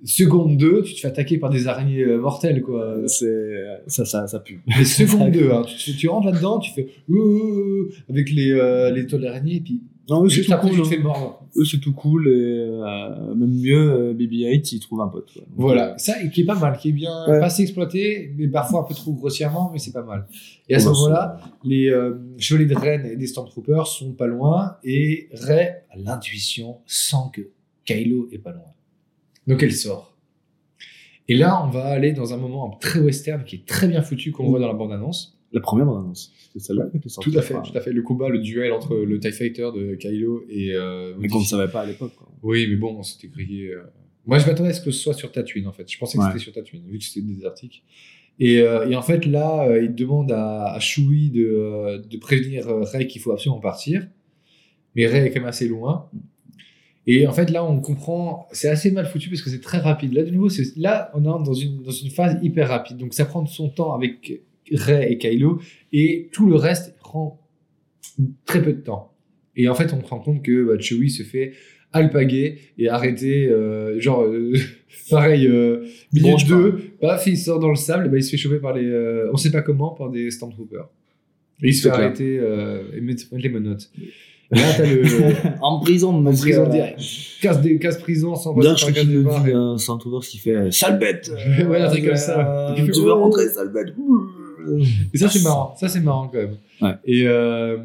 seconde 0.04 0.56
2, 0.56 0.82
tu 0.82 0.94
te 0.94 0.98
fais 1.00 1.06
attaquer 1.06 1.38
par 1.38 1.50
des 1.50 1.68
araignées 1.68 2.02
euh, 2.02 2.18
mortelles, 2.18 2.60
quoi. 2.62 2.96
Ça, 3.06 4.04
ça, 4.04 4.26
ça 4.26 4.40
pue. 4.40 4.60
Mais 4.66 4.84
seconde 4.84 5.30
2, 5.32 5.52
hein, 5.52 5.62
tu, 5.78 5.94
tu 5.94 6.08
rentres 6.08 6.26
là-dedans, 6.26 6.58
tu 6.58 6.72
fais 6.72 6.88
euh, 7.10 7.14
euh, 7.14 7.16
euh, 7.16 7.92
avec 8.10 8.32
les, 8.32 8.50
euh, 8.50 8.90
les 8.90 9.06
toiles 9.06 9.22
d'araignée, 9.22 9.56
et 9.56 9.60
puis 9.60 9.80
Non, 10.08 10.24
eux, 10.24 10.28
c'est 10.28 10.42
tout 10.42 10.52
cool. 10.60 10.80
hein. 10.80 11.36
c'est 11.64 11.78
tout 11.80 11.92
cool 11.92 12.26
et 12.28 12.30
euh, 12.32 13.34
même 13.34 13.54
mieux, 13.54 13.90
euh, 14.10 14.14
BB-8, 14.14 14.74
il 14.74 14.80
trouve 14.80 15.00
un 15.00 15.06
pote. 15.08 15.30
Voilà, 15.56 15.92
euh, 15.92 15.98
ça 15.98 16.14
qui 16.32 16.40
est 16.40 16.44
pas 16.44 16.56
mal, 16.58 16.76
qui 16.76 16.88
est 16.88 16.92
bien, 16.92 17.12
Ouais. 17.28 17.38
pas 17.38 17.46
assez 17.46 17.62
exploité, 17.62 18.32
mais 18.36 18.48
parfois 18.48 18.80
un 18.80 18.82
peu 18.82 18.94
trop 18.94 19.12
grossièrement, 19.12 19.70
mais 19.72 19.78
c'est 19.78 19.92
pas 19.92 20.02
mal. 20.02 20.26
Et 20.68 20.74
à 20.74 20.80
ce 20.80 20.88
moment-là, 20.88 21.38
les 21.62 21.88
euh, 21.88 22.14
chevaliers 22.38 22.66
de 22.66 22.74
Rennes 22.74 23.06
et 23.06 23.16
des 23.16 23.26
Stormtroopers 23.28 23.86
sont 23.86 24.12
pas 24.12 24.26
loin, 24.26 24.76
et 24.82 25.28
Rey, 25.32 25.84
à 25.90 25.96
l'intuition, 25.96 26.78
sent 26.86 27.16
que 27.32 27.42
Kylo 27.84 28.28
est 28.32 28.38
pas 28.38 28.50
loin. 28.52 28.72
Donc 29.46 29.62
elle 29.62 29.72
sort. 29.72 30.16
Et 31.28 31.36
là, 31.36 31.62
on 31.64 31.70
va 31.70 31.84
aller 31.86 32.12
dans 32.12 32.34
un 32.34 32.36
moment 32.36 32.70
très 32.80 32.98
western 32.98 33.44
qui 33.44 33.56
est 33.56 33.66
très 33.66 33.86
bien 33.86 34.02
foutu, 34.02 34.32
qu'on 34.32 34.48
voit 34.48 34.58
dans 34.58 34.66
la 34.66 34.74
bande-annonce. 34.74 35.38
La 35.52 35.60
première 35.60 35.86
bande-annonce, 35.86 36.32
c'était 36.46 36.60
celle-là 36.64 36.86
qui 36.90 36.96
était 36.96 37.08
sortie. 37.08 37.30
Tout 37.30 37.38
à 37.38 37.42
fait, 37.42 37.54
tout 37.54 37.76
à 37.76 37.80
fait. 37.80 37.92
Le 37.92 38.02
combat, 38.02 38.28
le 38.28 38.38
duel 38.38 38.72
entre 38.72 38.96
le 38.96 39.18
TIE 39.20 39.32
Fighter 39.32 39.68
de 39.74 39.94
Kylo 39.96 40.44
et... 40.48 40.72
euh, 40.72 41.14
Mais 41.18 41.28
qu'on 41.28 41.40
ne 41.40 41.44
savait 41.44 41.70
pas 41.70 41.82
à 41.82 41.86
l'époque. 41.86 42.12
Oui, 42.42 42.66
mais 42.70 42.76
bon, 42.76 43.02
c'était 43.02 43.28
grillé. 43.28 43.68
euh. 43.68 43.82
Moi, 44.26 44.38
je 44.38 44.46
m'attendais 44.46 44.70
à 44.70 44.72
ce 44.72 44.80
que 44.80 44.90
ce 44.90 44.98
soit 45.00 45.14
sur 45.14 45.30
Tatooine, 45.32 45.66
en 45.66 45.72
fait. 45.72 45.90
Je 45.90 45.98
pensais 45.98 46.16
que 46.16 46.22
Ouais. 46.22 46.28
c'était 46.30 46.42
sur 46.44 46.52
Tatooine, 46.52 46.82
vu 46.88 46.98
que 46.98 47.04
c'était 47.04 47.26
désertique. 47.26 47.84
Et, 48.40 48.60
euh, 48.60 48.88
et 48.88 48.96
en 48.96 49.02
fait, 49.02 49.26
là, 49.26 49.66
euh, 49.68 49.82
il 49.82 49.94
demande 49.94 50.32
à, 50.32 50.72
à 50.72 50.80
Chewie 50.80 51.30
de, 51.30 52.02
de 52.08 52.16
prévenir 52.16 52.66
Rey 52.66 53.06
qu'il 53.06 53.20
faut 53.20 53.32
absolument 53.32 53.60
partir. 53.60 54.06
Mais 54.94 55.06
Rey 55.06 55.26
est 55.26 55.30
quand 55.30 55.40
même 55.40 55.48
assez 55.48 55.68
loin. 55.68 56.08
Et 57.06 57.26
en 57.26 57.32
fait, 57.32 57.50
là, 57.50 57.64
on 57.64 57.80
comprend, 57.80 58.46
c'est 58.52 58.68
assez 58.68 58.90
mal 58.92 59.06
foutu 59.06 59.28
parce 59.28 59.42
que 59.42 59.50
c'est 59.50 59.60
très 59.60 59.78
rapide. 59.78 60.12
Là, 60.14 60.22
de 60.22 60.30
nouveau, 60.30 60.48
c'est- 60.48 60.76
là, 60.76 61.10
on 61.14 61.20
est 61.20 61.24
dans 61.44 61.52
une, 61.52 61.82
dans 61.82 61.90
une 61.90 62.10
phase 62.10 62.38
hyper 62.42 62.68
rapide. 62.68 62.96
Donc, 62.96 63.12
ça 63.12 63.24
prend 63.24 63.44
son 63.44 63.68
temps 63.68 63.92
avec 63.92 64.40
Rey 64.74 65.12
et 65.12 65.18
Kylo. 65.18 65.60
Et 65.92 66.28
tout 66.32 66.46
le 66.48 66.56
reste 66.56 66.96
prend 66.98 67.40
très 68.46 68.62
peu 68.62 68.72
de 68.72 68.80
temps. 68.80 69.12
Et 69.56 69.68
en 69.68 69.74
fait, 69.74 69.92
on 69.92 70.02
se 70.02 70.06
rend 70.08 70.18
compte 70.18 70.42
que 70.42 70.64
bah, 70.64 70.78
Chewie 70.78 71.10
se 71.10 71.22
fait 71.22 71.52
alpaguer 71.92 72.58
et 72.78 72.88
arrêter, 72.88 73.48
euh, 73.48 74.00
genre, 74.00 74.22
euh, 74.22 74.52
pareil, 75.10 75.46
euh, 75.46 75.84
milieu 76.12 76.34
de 76.34 76.48
deux, 76.48 76.78
paf, 77.00 77.26
il 77.26 77.36
sort 77.36 77.58
dans 77.58 77.68
le 77.68 77.76
sable, 77.76 78.06
et 78.06 78.08
bah, 78.08 78.16
il 78.16 78.24
se 78.24 78.30
fait 78.30 78.36
choper 78.36 78.58
par 78.58 78.74
les, 78.74 78.86
euh, 78.86 79.30
on 79.32 79.36
sait 79.36 79.50
pas 79.50 79.62
comment, 79.62 79.90
par 79.90 80.10
des 80.10 80.30
Stormtroopers. 80.30 80.88
Et 81.62 81.68
il 81.68 81.74
se 81.74 81.82
fait 81.82 81.94
clair. 81.94 82.06
arrêter 82.06 82.40
et 82.96 83.00
mettre, 83.00 83.24
les 83.32 83.48
menottes. 83.48 83.90
Et 84.50 84.58
là, 84.58 84.64
t'as 84.76 84.84
le, 84.84 85.02
en 85.62 85.80
prison, 85.80 86.26
en 86.26 86.32
prison 86.32 86.68
direct. 86.68 87.00
Casse, 87.40 87.60
des, 87.60 87.78
casse 87.78 87.98
prison 87.98 88.34
sans 88.34 88.52
passer 88.54 88.92
par 88.92 89.04
le 89.04 89.18
départ. 89.18 89.46
un 89.46 89.78
Santouvers 89.78 90.22
qui 90.22 90.38
fait 90.38 90.72
sale 90.72 90.98
bête. 90.98 91.30
Ouais, 91.68 91.80
un 91.80 91.88
truc 91.88 92.04
comme 92.04 92.16
ça. 92.16 92.74
Tu 92.76 92.82
veux 92.82 93.12
rentrer, 93.12 93.48
sale 93.48 93.72
bête. 93.72 93.94
Et 95.12 95.18
ça, 95.18 95.28
c'est 95.28 95.42
marrant. 95.42 95.74
Ça, 95.76 95.88
c'est 95.88 96.00
marrant 96.00 96.28
quand 96.28 96.38
même. 96.38 96.56
Ouais. 96.80 96.94
Et 97.04 97.26
euh, 97.26 97.78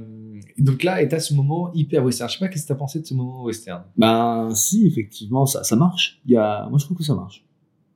donc 0.57 0.84
là, 0.84 1.01
et 1.01 1.07
t'as 1.07 1.19
ce 1.19 1.34
moment 1.34 1.71
hyper 1.73 2.03
western. 2.03 2.30
Je 2.30 2.38
sais 2.38 2.39
pas 2.39 2.47
qu'est-ce 2.47 2.63
que 2.63 2.69
t'as 2.69 2.75
pensé 2.75 2.99
de 2.99 3.05
ce 3.05 3.13
moment 3.13 3.43
western? 3.43 3.84
Ben, 3.95 4.49
si, 4.53 4.88
effectivement, 4.88 5.45
ça, 5.45 5.63
ça 5.63 5.75
marche. 5.75 6.19
Il 6.25 6.34
y 6.34 6.38
a, 6.38 6.67
moi, 6.69 6.80
je 6.80 6.86
trouve 6.86 6.97
que 6.97 7.03
ça 7.03 7.15
marche. 7.15 7.43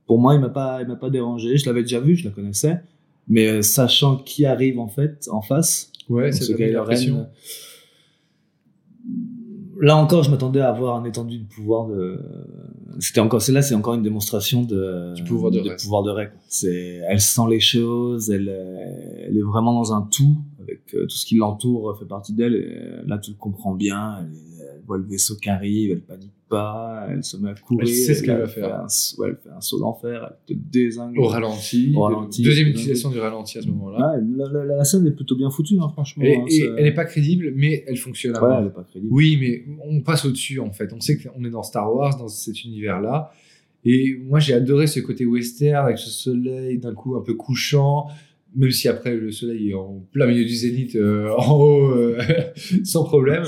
Pour 0.05 0.19
moi, 0.19 0.35
il 0.35 0.41
m'a 0.41 0.49
pas, 0.49 0.81
il 0.81 0.87
m'a 0.87 0.95
pas 0.95 1.09
dérangé. 1.09 1.57
Je 1.57 1.65
l'avais 1.65 1.81
déjà 1.81 1.99
vu, 1.99 2.15
je 2.15 2.25
la 2.25 2.31
connaissais. 2.31 2.81
Mais 3.27 3.47
euh, 3.47 3.61
sachant 3.61 4.17
qui 4.17 4.45
arrive, 4.45 4.79
en 4.79 4.87
fait, 4.87 5.27
en 5.31 5.41
face, 5.41 5.91
Ouais, 6.11 6.31
c'est 6.31 6.43
ce 6.43 6.53
Là 9.81 9.97
encore, 9.97 10.21
je 10.21 10.29
m'attendais 10.29 10.59
à 10.59 10.69
avoir 10.69 10.95
un 10.95 11.05
étendu 11.05 11.39
de 11.39 11.47
pouvoir 11.47 11.87
de. 11.87 12.19
C'était 12.99 13.19
encore, 13.19 13.41
c'est 13.41 13.51
là, 13.51 13.63
c'est 13.63 13.73
encore 13.73 13.95
une 13.95 14.03
démonstration 14.03 14.61
de 14.61 15.15
Du 15.15 15.23
pouvoir 15.23 15.51
de 15.51 15.59
Rey. 15.59 15.75
pouvoir 15.81 16.03
de. 16.03 16.11
C'est, 16.47 17.01
elle 17.07 17.19
sent 17.19 17.41
les 17.49 17.59
choses, 17.59 18.29
elle, 18.29 18.47
euh, 18.47 19.25
elle 19.27 19.37
est 19.37 19.41
vraiment 19.41 19.73
dans 19.73 19.91
un 19.91 20.03
tout 20.03 20.37
avec 20.61 20.81
euh, 20.93 21.07
tout 21.07 21.15
ce 21.15 21.25
qui 21.25 21.35
l'entoure 21.35 21.97
fait 21.97 22.05
partie 22.05 22.33
d'elle. 22.33 22.53
Et 22.53 22.77
euh, 22.77 23.01
là, 23.07 23.17
tu 23.17 23.31
le 23.31 23.37
comprends 23.37 23.73
bien. 23.73 24.19
Elle, 24.19 24.31
elle 24.59 24.81
voit 24.85 24.97
le 24.99 25.03
vaisseau 25.03 25.35
qui 25.37 25.49
arrive, 25.49 25.91
elle 25.91 26.01
panique 26.01 26.31
pas, 26.51 27.07
elle 27.09 27.23
se 27.23 27.37
met 27.37 27.49
à 27.49 27.55
courir. 27.55 27.81
Elle 27.81 27.87
sait 27.95 28.13
ce 28.13 28.21
qu'elle 28.23 28.37
va 28.37 28.47
fait 28.47 28.61
faire. 28.61 28.81
un 28.83 28.87
saut- 28.87 29.21
ouais, 29.21 29.29
elle 29.29 29.37
fait 29.41 29.49
un 29.49 29.61
saut 29.61 29.79
d'enfer, 29.79 30.31
elle 30.47 30.55
te 30.55 30.61
désingue. 30.71 31.17
Au 31.17 31.25
ralenti. 31.27 31.91
Au 31.95 32.01
ralenti. 32.01 32.43
Deuxième 32.43 32.67
utilisation 32.67 33.09
du 33.09 33.19
ralenti 33.19 33.57
à 33.57 33.61
ce 33.63 33.67
moment-là. 33.69 34.13
Ouais, 34.15 34.21
la, 34.37 34.65
la- 34.65 34.75
la 34.77 34.83
scène 34.83 35.07
est 35.07 35.11
plutôt 35.11 35.35
bien 35.35 35.49
foutue, 35.49 35.75
hein, 35.81 35.89
franchement. 35.89 36.23
Et, 36.23 36.35
hein, 36.35 36.45
et 36.49 36.61
elle 36.77 36.83
n'est 36.83 36.93
pas 36.93 37.05
crédible, 37.05 37.51
mais 37.55 37.83
elle 37.87 37.97
fonctionne 37.97 38.37
Ouais, 38.37 38.55
elle 38.59 38.67
est 38.67 38.69
pas 38.69 38.83
crédible. 38.83 39.11
Oui, 39.11 39.37
mais 39.41 39.63
on 39.85 40.01
passe 40.01 40.25
au-dessus 40.25 40.59
en 40.59 40.71
fait. 40.71 40.91
On 40.93 40.99
sait 40.99 41.17
qu'on 41.17 41.43
est 41.43 41.49
dans 41.49 41.63
Star 41.63 41.91
Wars, 41.95 42.17
dans 42.17 42.27
cet 42.27 42.63
univers-là. 42.63 43.31
Et 43.83 44.15
moi, 44.27 44.37
j'ai 44.39 44.53
adoré 44.53 44.85
ce 44.85 44.99
côté 44.99 45.25
western 45.25 45.85
avec 45.85 45.97
ce 45.97 46.11
soleil 46.11 46.77
d'un 46.77 46.93
coup 46.93 47.15
un 47.15 47.21
peu 47.21 47.33
couchant, 47.33 48.07
même 48.55 48.69
si 48.69 48.87
après 48.87 49.15
le 49.15 49.31
soleil 49.31 49.71
est 49.71 49.73
en 49.73 50.05
plein 50.11 50.27
milieu 50.27 50.43
du 50.45 50.53
zénith, 50.53 50.95
euh, 50.95 51.29
en 51.37 51.53
haut, 51.59 51.89
euh, 51.91 52.19
sans 52.83 53.03
problème. 53.05 53.43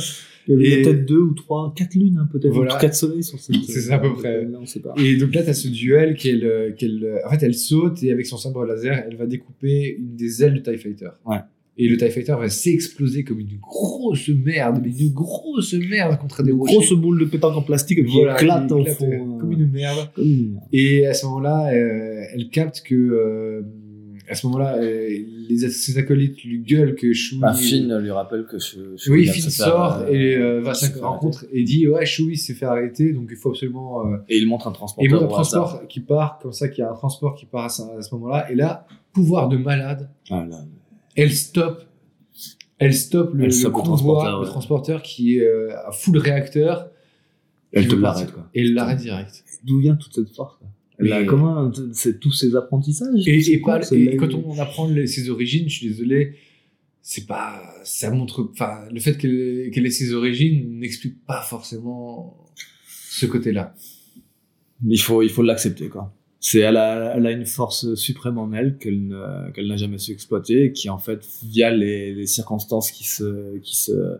Il 0.48 0.60
y 0.62 0.74
avait 0.74 0.84
peut-être 0.84 1.06
deux 1.06 1.20
ou 1.22 1.34
trois, 1.34 1.74
quatre 1.76 1.96
lunes, 1.96 2.18
hein, 2.22 2.28
peut-être, 2.32 2.52
Voilà. 2.54 2.78
quatre 2.80 2.96
soleils 2.96 3.24
sur 3.24 3.40
cette. 3.40 3.56
C'est 3.66 3.80
ça, 3.82 3.96
à 3.96 4.00
peu 4.00 4.14
près. 4.14 4.44
Là, 4.44 4.58
on 4.62 4.66
sait 4.66 4.82
pas. 4.82 4.94
Et 4.98 5.16
donc 5.18 5.34
là, 5.34 5.44
tu 5.44 5.50
as 5.50 5.54
ce 5.54 5.68
duel 5.70 6.16
qu'elle, 6.16 6.44
euh, 6.46 6.72
qu'elle, 6.72 7.04
euh, 7.04 7.18
en 7.26 7.30
fait, 7.32 7.44
elle 7.46 7.56
saute 7.56 8.04
et 8.04 8.12
avec 8.12 8.26
son 8.26 8.38
sabre 8.38 8.66
laser, 8.66 9.06
elle 9.10 9.16
va 9.16 9.26
découper 9.26 9.96
une 9.98 10.16
des 10.16 10.44
ailes 10.44 10.54
du 10.54 10.62
TIE 10.62 10.78
Fighter. 10.78 11.10
Ouais. 11.26 11.38
Et 11.76 11.88
le 11.88 11.98
TIE 11.98 12.12
Fighter 12.12 12.36
va 12.38 12.50
s'exploser 12.50 13.24
comme 13.24 13.40
une 13.40 13.58
grosse 13.60 14.30
merde, 14.30 14.80
mais 14.84 14.92
une 14.96 15.12
grosse 15.14 15.74
merde 15.74 16.20
contre 16.20 16.44
des 16.44 16.52
Une 16.52 16.58
rochers. 16.60 16.76
grosse 16.76 16.94
boule 16.94 17.20
de 17.20 17.26
pétanque 17.26 17.56
en 17.58 17.62
plastique 17.64 18.06
qui 18.06 18.12
Voilà, 18.12 18.36
éclate 18.36 18.66
éclate, 18.72 18.90
fond. 18.98 19.10
euh, 19.12 19.16
euh, 19.16 19.40
Comme 19.40 19.52
une 19.54 19.72
merde. 19.72 20.10
comme 20.14 20.24
une 20.26 20.52
merde. 20.52 20.64
Et 20.72 21.08
à 21.08 21.14
ce 21.16 21.26
moment-là, 21.26 21.74
euh, 21.74 22.26
elle 22.34 22.50
capte 22.50 22.84
que, 22.86 22.94
euh, 22.94 23.62
à 24.34 24.36
ce 24.36 24.48
moment-là, 24.48 24.76
euh, 24.78 25.10
les, 25.50 25.70
ses 25.70 25.98
acolytes 25.98 26.44
lui 26.44 26.60
gueulent 26.60 26.96
que 26.96 27.14
Chewie. 27.14 27.40
Bah, 27.40 27.54
Finn 27.54 27.98
lui 28.00 28.12
rappelle 28.12 28.46
que 28.46 28.60
je 28.60 29.10
Oui, 29.10 29.26
Finn 29.28 29.50
sort 29.50 30.00
euh, 30.02 30.08
et 30.12 30.36
euh, 30.36 30.62
va 30.62 30.72
à 30.72 30.74
faire 30.74 31.02
rencontre 31.02 31.46
et 31.52 31.64
dit 31.64 31.88
Ouais, 31.88 32.06
Chewie 32.06 32.38
s'est 32.38 32.54
fait 32.54 32.66
arrêter, 32.66 33.14
donc 33.14 33.30
il 33.32 33.38
faut 33.38 33.50
absolument. 33.52 34.06
euh, 34.08 34.18
Et 34.30 34.38
il 34.38 34.48
montre 34.48 34.68
un 34.68 34.72
et 34.72 34.74
transporteur. 34.74 35.06
il 35.10 35.14
a 35.14 35.18
un 35.18 35.40
hasard. 35.40 35.64
transport 35.66 35.88
qui 35.88 36.00
part, 36.00 36.40
comme 36.42 36.52
ça, 36.52 36.68
qu'il 36.68 36.84
y 36.84 36.86
a 36.86 36.92
un 36.92 36.96
transport 36.96 37.36
qui 37.36 37.46
part 37.46 37.66
à 37.66 37.70
ce, 37.70 37.84
moment-là. 38.16 38.52
Et 38.52 38.56
là, 38.56 38.88
pouvoir 39.14 39.48
de 39.50 39.58
malade, 39.58 40.10
Ah, 40.30 40.46
là, 40.50 40.60
elle 41.16 41.32
stoppe. 41.32 41.84
Elle 42.80 42.94
stoppe 42.94 43.34
le, 43.34 43.42
Elle 43.42 43.46
le 43.48 43.52
stoppe 43.52 43.76
le 43.76 43.82
convoi, 43.82 43.94
transporteur, 43.96 44.42
le 44.42 44.48
transporteur 44.48 45.02
qui 45.04 45.38
est 45.38 45.46
euh, 45.46 45.70
à 45.88 45.92
full 45.92 46.18
réacteur. 46.18 46.90
Elle 47.72 47.88
te 47.88 47.96
l'arrête, 47.96 48.32
quoi. 48.32 48.50
Et 48.54 48.62
elle 48.62 48.74
l'arrête 48.74 49.00
direct. 49.00 49.44
D'où 49.64 49.80
vient 49.80 49.96
toute 49.96 50.14
cette 50.14 50.30
force 50.36 50.58
quoi 50.58 50.68
Mais- 51.00 51.26
comment 51.26 51.72
C'est 51.94 52.20
tous 52.20 52.32
ces 52.32 52.56
apprentissages 52.56 53.28
Et, 53.28 53.42
c'est 53.42 53.52
et, 53.54 53.62
quoi, 53.62 53.80
pas- 53.80 53.82
c'est 53.86 54.00
et 54.00 54.06
la- 54.06 54.16
quand 54.18 54.34
on 54.34 54.58
apprend 54.60 54.88
les- 54.88 55.08
ses 55.08 55.30
origines, 55.30 55.68
je 55.70 55.78
suis 55.78 55.88
désolé, 55.88 56.36
c'est 57.02 57.26
pas, 57.26 57.62
ça 57.84 58.12
montre, 58.12 58.48
enfin, 58.52 58.86
le 58.92 59.00
fait 59.00 59.18
qu'elle 59.18 59.70
qu'elle 59.74 59.86
ait 59.86 59.90
ses 59.92 60.14
origines 60.14 60.80
n'explique 60.80 61.26
pas 61.26 61.42
forcément 61.42 62.38
ce 63.10 63.26
côté-là. 63.26 63.76
Il 64.88 65.02
faut, 65.02 65.22
il 65.22 65.30
faut 65.30 65.44
l'accepter, 65.44 65.90
quoi. 65.90 66.14
C'est, 66.40 66.60
elle 66.60 66.76
a, 66.78 67.14
elle 67.16 67.26
a 67.26 67.32
une 67.32 67.46
force 67.46 67.96
suprême 67.96 68.38
en 68.38 68.52
elle 68.52 68.78
qu'elle 68.78 69.08
n'a 69.08 69.78
jamais 69.78 69.98
su 69.98 70.12
exploiter 70.12 70.66
et 70.66 70.72
qui, 70.74 70.90
en 70.90 70.98
fait, 70.98 71.26
via 71.44 71.72
les, 71.72 72.14
les 72.14 72.28
circonstances 72.28 72.92
qui 72.92 73.06
se, 73.08 73.58
qui 73.60 73.78
se, 73.78 74.18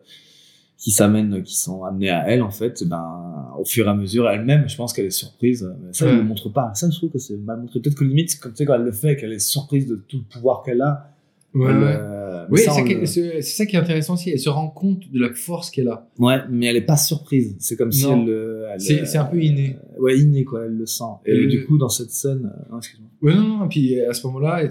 qui 0.84 0.92
s'amènent, 0.92 1.42
qui 1.44 1.58
sont 1.58 1.86
amenées 1.86 2.10
à 2.10 2.28
elle, 2.28 2.42
en 2.42 2.52
fait, 2.52 2.84
ben, 2.84 3.54
au 3.58 3.64
fur 3.64 3.86
et 3.88 3.90
à 3.90 3.94
mesure, 3.96 4.30
elle-même, 4.30 4.68
je 4.68 4.76
pense 4.76 4.92
qu'elle 4.92 5.06
est 5.06 5.12
surprise. 5.12 5.74
Mais 5.82 5.94
ça, 5.94 6.06
elle 6.08 6.16
ne 6.16 6.18
le 6.18 6.28
montre 6.28 6.50
pas. 6.50 6.74
Ça, 6.76 6.90
je 6.90 6.98
trouve 6.98 7.10
que 7.10 7.20
c'est 7.20 7.38
mal 7.38 7.62
montré. 7.62 7.80
Peut-être 7.80 7.96
que 7.96 8.04
limite, 8.04 8.38
comme 8.42 8.52
tu 8.52 8.58
sais, 8.58 8.66
quand 8.66 8.74
elle 8.76 8.82
le 8.82 8.92
fait, 8.92 9.16
qu'elle 9.16 9.32
est 9.32 9.40
surprise 9.40 9.88
de 9.88 9.96
tout 9.96 10.18
le 10.18 10.24
pouvoir 10.24 10.62
qu'elle 10.62 10.82
a. 10.82 11.10
Ouais, 11.54 11.70
elle, 11.70 11.78
ouais. 11.78 11.96
euh, 11.98 12.46
Oui, 12.50 12.60
c'est 12.60 13.42
ça 13.42 13.66
qui 13.66 13.76
est 13.76 13.80
intéressant 13.80 14.16
aussi. 14.16 14.32
Elle 14.32 14.40
se 14.40 14.50
rend 14.50 14.68
compte 14.68 15.10
de 15.10 15.20
la 15.22 15.34
force 15.34 15.72
qu'elle 15.72 15.88
a. 15.88 16.10
Ouais, 16.20 16.40
mais 16.50 16.66
elle 16.66 16.76
est 16.76 16.82
pas 16.82 16.98
surprise. 16.98 17.56
C'est 17.60 17.78
comme 17.78 17.92
si 17.94 18.06
elle, 18.06 18.28
euh, 18.28 18.68
elle, 18.74 18.82
C'est- 18.82 19.16
euh, 19.18 19.22
un 19.22 19.26
peu 19.26 19.42
inné. 19.42 19.78
Ouais, 20.00 20.18
inné, 20.20 20.44
quoi. 20.44 20.66
Elle 20.66 20.76
le 20.76 20.86
sent. 20.86 21.04
Et 21.26 21.34
Et 21.34 21.48
du 21.48 21.64
coup, 21.66 21.78
dans 21.78 21.88
cette 21.90 22.12
scène, 22.12 22.52
euh, 22.54 22.72
non, 22.72 22.80
excuse-moi. 22.80 23.10
Ouais, 23.22 23.36
non, 23.36 23.60
non. 23.60 23.66
Et 23.66 23.70
puis 23.70 24.02
à 24.02 24.14
ce 24.14 24.28
moment-là, 24.28 24.68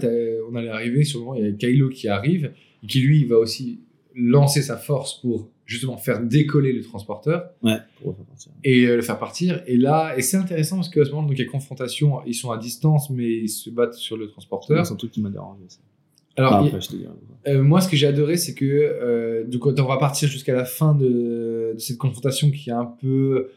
on 0.51 0.55
allait 0.55 0.69
arriver 0.69 1.03
sur 1.05 1.19
le 1.21 1.25
moment, 1.25 1.37
il 1.39 1.45
y 1.45 1.49
a 1.49 1.51
Kylo 1.53 1.89
qui 1.89 2.07
arrive 2.07 2.51
et 2.83 2.85
qui 2.87 2.99
lui 2.99 3.25
va 3.25 3.37
aussi 3.37 3.79
lancer 4.15 4.61
sa 4.61 4.77
force 4.77 5.19
pour 5.21 5.49
justement 5.65 5.97
faire 5.97 6.21
décoller 6.21 6.73
le 6.73 6.81
transporteur 6.81 7.49
Ouais, 7.61 7.77
pour 8.01 8.15
et 8.63 8.85
euh, 8.85 8.95
le 8.97 9.01
faire 9.01 9.19
partir. 9.19 9.63
Et 9.67 9.77
là, 9.77 10.13
et 10.17 10.21
c'est 10.21 10.37
intéressant 10.37 10.77
parce 10.77 10.89
qu'à 10.89 11.05
ce 11.05 11.11
moment, 11.11 11.23
donc 11.23 11.37
il 11.37 11.43
y 11.43 11.47
a 11.47 11.49
confrontation. 11.49 12.21
Ils 12.25 12.35
sont 12.35 12.51
à 12.51 12.57
distance, 12.57 13.09
mais 13.09 13.29
ils 13.29 13.49
se 13.49 13.69
battent 13.69 13.93
sur 13.93 14.17
le 14.17 14.27
transporteur. 14.27 14.85
C'est 14.85 14.93
un 14.93 14.97
truc 14.97 15.11
qui 15.11 15.21
m'a 15.21 15.29
dérangé. 15.29 15.63
ça. 15.67 15.79
Alors, 16.35 16.53
après, 16.55 16.81
je 16.81 16.87
te. 16.89 16.95
Euh, 17.47 17.61
moi, 17.61 17.79
ce 17.79 17.87
que 17.87 17.95
j'ai 17.95 18.07
adoré, 18.07 18.37
c'est 18.37 18.55
que 18.55 18.65
euh, 18.65 19.43
donc, 19.45 19.65
on 19.67 19.71
va 19.71 19.97
partir 19.97 20.27
jusqu'à 20.27 20.53
la 20.55 20.65
fin 20.65 20.95
de, 20.95 21.73
de 21.73 21.79
cette 21.79 21.97
confrontation 21.97 22.49
qui 22.49 22.69
est 22.69 22.73
un 22.73 22.85
peu 22.85 23.49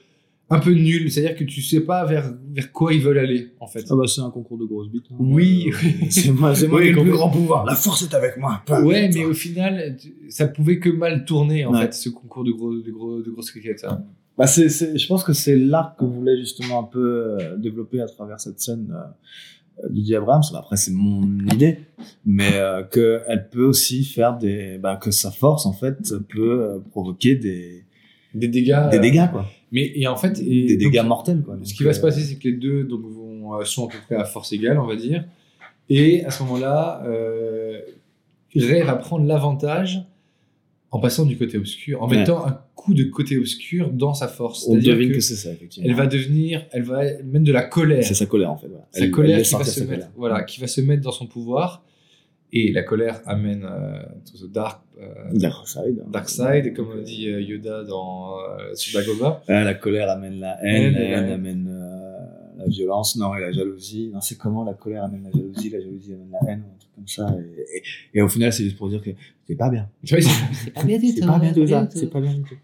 un 0.48 0.58
peu 0.60 0.72
nul. 0.72 1.10
C'est-à-dire 1.10 1.36
que 1.36 1.44
tu 1.44 1.60
sais 1.62 1.80
pas 1.80 2.04
vers, 2.04 2.32
vers 2.54 2.70
quoi 2.72 2.92
ils 2.94 3.00
veulent 3.02 3.18
aller, 3.18 3.52
en 3.60 3.66
fait. 3.66 3.84
Ah 3.90 3.94
bah 3.96 4.04
c'est 4.06 4.20
un 4.20 4.30
concours 4.30 4.58
de 4.58 4.64
grosses 4.64 4.88
bites. 4.90 5.06
hein. 5.10 5.16
Oui, 5.18 5.70
Euh, 5.72 5.88
c'est 6.10 6.30
moi, 6.30 6.54
c'est 6.54 6.68
moi 6.68 6.78
Oui, 6.80 6.84
qui 6.86 6.90
ai 6.90 6.94
le 6.94 7.02
plus 7.02 7.10
grand 7.12 7.30
pouvoir. 7.30 7.64
La 7.64 7.74
force 7.74 8.02
est 8.02 8.14
avec 8.14 8.36
moi. 8.38 8.62
Ouais, 8.82 9.10
mais 9.12 9.24
au 9.24 9.34
final, 9.34 9.96
ça 10.28 10.46
pouvait 10.46 10.78
que 10.78 10.88
mal 10.90 11.24
tourner, 11.24 11.64
en 11.64 11.72
Ouais. 11.72 11.82
fait, 11.82 11.94
ce 11.94 12.08
concours 12.10 12.44
de, 12.44 12.52
gros, 12.52 12.74
de, 12.74 12.90
gros, 12.90 13.20
de 13.22 13.30
grosses 13.30 13.50
cricket. 13.50 13.84
hein. 13.84 14.04
Bah 14.38 14.46
c'est, 14.46 14.68
c'est, 14.68 14.98
je 14.98 15.06
pense 15.08 15.24
que 15.24 15.32
c'est 15.32 15.56
l'arc 15.56 15.98
que 15.98 16.04
voulait 16.04 16.36
justement 16.36 16.80
un 16.80 16.84
peu 16.84 17.38
euh, 17.40 17.56
développer 17.56 18.02
à 18.02 18.06
travers 18.06 18.38
cette 18.38 18.60
scène 18.60 18.92
euh, 18.94 19.84
euh, 19.84 19.88
Didier 19.88 20.16
Abrams. 20.16 20.42
Après 20.54 20.76
c'est 20.76 20.92
mon 20.92 21.22
idée, 21.54 21.78
mais 22.26 22.50
euh, 22.52 22.82
que 22.82 23.22
elle 23.28 23.48
peut 23.48 23.64
aussi 23.64 24.04
faire 24.04 24.36
des, 24.36 24.76
bah, 24.76 24.96
que 24.96 25.10
sa 25.10 25.30
force 25.30 25.64
en 25.64 25.72
fait 25.72 25.96
peut 26.28 26.60
euh, 26.60 26.78
provoquer 26.90 27.34
des, 27.36 27.84
Des 28.34 28.48
dégâts. 28.48 28.90
des 28.90 28.98
euh, 28.98 29.00
dégâts 29.00 29.30
quoi, 29.32 29.46
Mais, 29.76 29.92
et 29.94 30.06
en 30.06 30.16
fait, 30.16 30.38
et 30.40 30.64
des 30.66 30.76
donc, 30.78 30.92
dégâts 30.92 31.04
mortels 31.04 31.42
quoi. 31.42 31.54
Ce 31.54 31.58
Donc, 31.68 31.68
qui 31.76 31.84
va 31.84 31.90
euh, 31.90 31.92
se 31.92 32.00
passer, 32.00 32.20
c'est 32.22 32.36
que 32.36 32.48
les 32.48 32.54
deux 32.54 32.84
donc, 32.84 33.02
vont, 33.02 33.54
euh, 33.60 33.64
sont 33.64 33.86
à 33.86 33.90
peu 33.92 33.98
près 34.06 34.16
à 34.16 34.24
force 34.24 34.52
égale, 34.52 34.78
on 34.78 34.86
va 34.86 34.96
dire. 34.96 35.24
Et 35.90 36.24
à 36.24 36.30
ce 36.30 36.42
moment-là, 36.44 37.02
euh, 37.06 37.80
Ray 38.54 38.82
va 38.82 38.94
prendre 38.96 39.26
l'avantage 39.26 40.02
en 40.90 40.98
passant 41.00 41.26
du 41.26 41.36
côté 41.36 41.58
obscur, 41.58 42.02
en 42.02 42.08
Ouais. 42.08 42.16
mettant 42.18 42.46
un 42.46 42.58
coup 42.74 42.94
de 42.94 43.04
côté 43.04 43.36
obscur 43.36 43.90
dans 43.90 44.14
sa 44.14 44.28
force. 44.28 44.66
On 44.68 44.76
devine 44.76 45.10
que 45.10 45.14
que 45.16 45.20
c'est 45.20 45.34
ça 45.36 45.52
effectivement. 45.52 45.88
elle 45.88 45.94
va 45.96 46.06
devenir, 46.06 46.64
elle 46.72 46.82
va 46.84 47.02
mettre 47.24 47.44
de 47.44 47.52
la 47.52 47.62
colère. 47.64 48.02
C'est 48.04 48.14
sa 48.14 48.26
colère 48.26 48.50
en 48.52 48.56
fait. 48.56 48.68
Voilà. 48.68 48.86
sa 48.92 49.00
Elle- 49.04 49.10
colère 49.10 49.32
elle 49.32 49.38
laisse 49.38 49.48
qui 49.48 49.54
va 49.54 49.58
sortir 49.64 49.74
se 49.74 49.80
sa 49.80 49.86
mettre, 49.86 49.96
colère. 50.06 50.12
voilà, 50.16 50.42
qui 50.44 50.60
va 50.60 50.66
se 50.68 50.80
mettre 50.80 51.02
dans 51.02 51.12
son 51.12 51.26
pouvoir. 51.26 51.84
Et 52.52 52.72
la 52.72 52.82
colère 52.82 53.20
amène 53.26 53.64
euh, 53.64 54.02
to 54.24 54.46
the 54.46 54.50
dark, 54.50 54.80
euh, 55.00 55.04
Dark 55.34 55.66
side. 55.68 56.02
hein. 56.04 56.08
dark 56.10 56.28
side, 56.28 56.72
comme 56.74 56.88
on 56.96 57.02
dit 57.02 57.28
euh, 57.28 57.40
Yoda 57.42 57.82
dans 57.84 58.38
euh. 58.38 58.72
Ah, 59.48 59.64
la 59.64 59.74
colère 59.74 60.10
amène 60.10 60.38
la 60.40 60.56
haine, 60.64 60.94
la 60.94 61.00
haine 61.00 61.30
amène 61.30 61.68
euh, 61.68 62.16
la 62.58 62.66
violence, 62.66 63.16
non, 63.16 63.34
et 63.34 63.40
la 63.40 63.52
jalousie. 63.52 64.10
Non, 64.14 64.20
c'est 64.20 64.38
comment 64.38 64.64
la 64.64 64.74
colère 64.74 65.04
amène 65.04 65.24
la 65.24 65.30
jalousie, 65.30 65.70
la 65.70 65.80
jalousie 65.80 66.12
amène 66.14 66.30
la 66.30 66.50
haine, 66.52 66.62
ou 66.66 66.72
un 66.74 66.78
truc 66.78 66.90
comme 66.94 67.08
ça. 67.08 67.36
Et, 67.38 67.76
et, 67.78 67.82
et 68.18 68.22
au 68.22 68.28
final, 68.28 68.52
c'est 68.52 68.64
juste 68.64 68.78
pour 68.78 68.88
dire 68.88 69.02
que 69.02 69.10
c'est 69.46 69.56
pas 69.56 69.68
bien. 69.68 69.88
Tu 70.04 70.14
vois, 70.16 70.22
c'est- 70.64 70.70
pas 70.70 70.84
bien 70.84 70.98
du 70.98 71.08
C'est 71.08 71.26
pas 71.26 71.38
bien 71.38 71.52
tout 71.52 71.66
ça, 71.66 71.88
C'est 71.92 72.10
pas 72.10 72.20
bien 72.20 72.32
du 72.34 72.42
tout. 72.42 72.54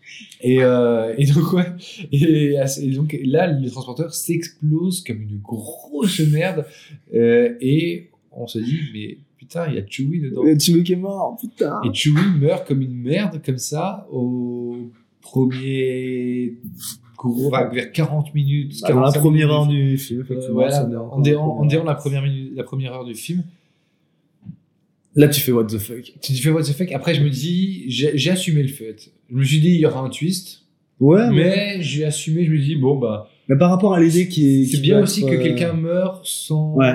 Et, 0.41 0.63
euh, 0.63 1.13
et 1.19 1.27
donc, 1.27 1.53
ouais. 1.53 1.67
Et, 2.13 2.55
et 2.81 2.91
donc, 2.93 3.19
là, 3.25 3.49
le 3.49 3.69
transporteur 3.69 4.15
s'explose 4.15 5.03
comme 5.05 5.21
une 5.23 5.39
grosse 5.39 6.21
merde. 6.21 6.65
Euh, 7.15 7.55
et 7.61 8.09
on 8.31 8.47
se 8.47 8.59
dit, 8.61 8.79
mais 8.95 9.19
putain, 9.43 9.67
il 9.69 9.75
y 9.75 9.79
a 9.79 9.83
Chewie 9.87 10.21
dedans. 10.21 10.45
Et 10.47 10.57
Chewie 10.59 10.85
qui 10.85 10.93
est 10.93 10.97
mort, 10.97 11.37
putain. 11.41 11.81
Et 11.85 11.93
Chewie 11.93 12.39
meurt 12.41 12.67
comme 12.67 12.81
une 12.81 12.95
merde, 12.95 13.41
comme 13.45 13.59
ça, 13.59 14.07
au 14.13 14.91
premier 15.21 16.55
gros, 17.17 17.51
vers 17.51 17.91
40 17.93 18.35
minutes. 18.35 18.81
Bah, 18.83 18.89
dans 18.93 19.01
la 19.01 19.13
45 19.13 19.21
première 19.21 19.49
minutes. 19.49 19.53
heure 19.61 19.67
du 19.67 19.99
film, 19.99 20.25
Euh, 20.31 20.49
voilà, 20.53 20.89
en 21.11 21.21
déant, 21.21 21.85
la 21.85 21.95
première 21.95 22.23
minute, 22.23 22.53
la 22.55 22.63
première 22.65 22.93
heure 22.93 23.05
du 23.05 23.15
film. 23.15 23.43
Là, 25.15 25.29
tu 25.29 25.41
fais 25.41 25.53
what 25.53 25.65
the 25.67 25.79
fuck. 25.79 26.13
Tu 26.23 26.35
fais 26.35 26.51
what 26.51 26.63
the 26.63 26.73
fuck. 26.73 26.91
Après, 26.93 27.15
je 27.15 27.23
me 27.23 27.29
dis, 27.29 27.85
j'ai 27.89 28.31
assumé 28.31 28.63
le 28.63 28.69
fait. 28.69 29.11
Je 29.31 29.35
me 29.37 29.43
suis 29.45 29.61
dit, 29.61 29.69
il 29.71 29.81
y 29.81 29.87
aura 29.87 30.01
un 30.01 30.09
twist. 30.09 30.63
Ouais, 31.01 31.29
mais, 31.31 31.35
Mais 31.77 31.83
j'ai 31.83 32.05
assumé, 32.05 32.45
je 32.45 32.51
me 32.53 32.59
dis, 32.59 32.77
bon, 32.77 32.97
bah, 32.99 33.29
mais 33.49 33.59
par 33.59 33.71
rapport 33.71 33.93
à 33.93 34.01
l'idée 34.01 34.29
qui 34.29 34.63
est. 34.63 34.65
C'est 34.67 34.81
bien 34.81 35.01
aussi 35.03 35.23
que 35.23 35.35
euh, 35.35 35.43
quelqu'un 35.43 35.73
meure 35.73 36.21
sans, 36.25 36.75
Ouais. 36.77 36.95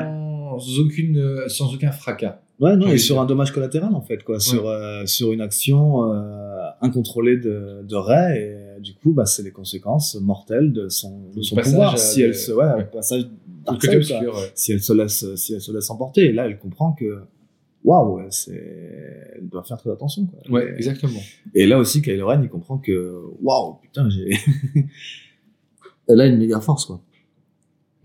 Aucune, 0.79 1.17
euh, 1.17 1.47
sans 1.47 1.73
aucun 1.73 1.91
fracas. 1.91 2.41
Ouais, 2.59 2.75
non, 2.75 2.87
et 2.87 2.97
sur 2.97 3.19
un 3.21 3.25
dommage 3.25 3.51
collatéral, 3.51 3.93
en 3.93 4.01
fait, 4.01 4.23
quoi. 4.23 4.39
Sur, 4.39 4.67
euh, 4.67 5.05
sur 5.05 5.31
une 5.31 5.41
action 5.41 6.11
euh, 6.11 6.69
incontrôlée 6.81 7.37
de, 7.37 7.83
de 7.87 7.95
Ray, 7.95 8.37
et 8.39 8.43
euh, 8.53 8.79
du 8.79 8.95
coup, 8.95 9.11
bah, 9.11 9.25
c'est 9.27 9.43
les 9.43 9.51
conséquences 9.51 10.15
mortelles 10.15 10.73
de 10.73 10.89
son, 10.89 11.29
de 11.35 11.61
pouvoir. 11.61 11.93
à 11.93 11.97
Si 11.97 12.21
elle 12.23 12.33
se, 12.35 12.51
ouais, 12.51 12.65
ouais. 12.65 12.79
le 12.79 12.87
passage 12.89 13.27
obscur, 13.67 14.33
ouais. 14.35 14.51
si 14.55 14.71
elle 14.71 14.81
se 14.81 14.93
laisse, 14.93 15.35
si 15.35 15.53
elle 15.53 15.61
se 15.61 15.71
laisse 15.71 15.89
emporter. 15.91 16.25
Et 16.25 16.31
là, 16.33 16.47
elle 16.47 16.57
comprend 16.57 16.93
que, 16.93 17.19
waouh, 17.83 18.21
c'est, 18.31 19.33
elle 19.35 19.47
doit 19.49 19.63
faire 19.63 19.77
très 19.77 19.91
attention, 19.91 20.25
quoi. 20.25 20.39
Ouais, 20.51 20.71
Et- 20.71 20.77
exactement. 20.77 21.19
Et 21.53 21.67
là 21.67 21.77
aussi, 21.77 22.01
Kylo 22.01 22.25
Ren, 22.25 22.41
il 22.41 22.49
comprend 22.49 22.79
que, 22.79 23.21
waouh, 23.41 23.75
putain, 23.83 24.09
j'ai, 24.09 24.31
elle 26.07 26.21
a 26.21 26.25
une 26.25 26.37
méga 26.37 26.59
force, 26.59 26.85
quoi. 26.85 27.01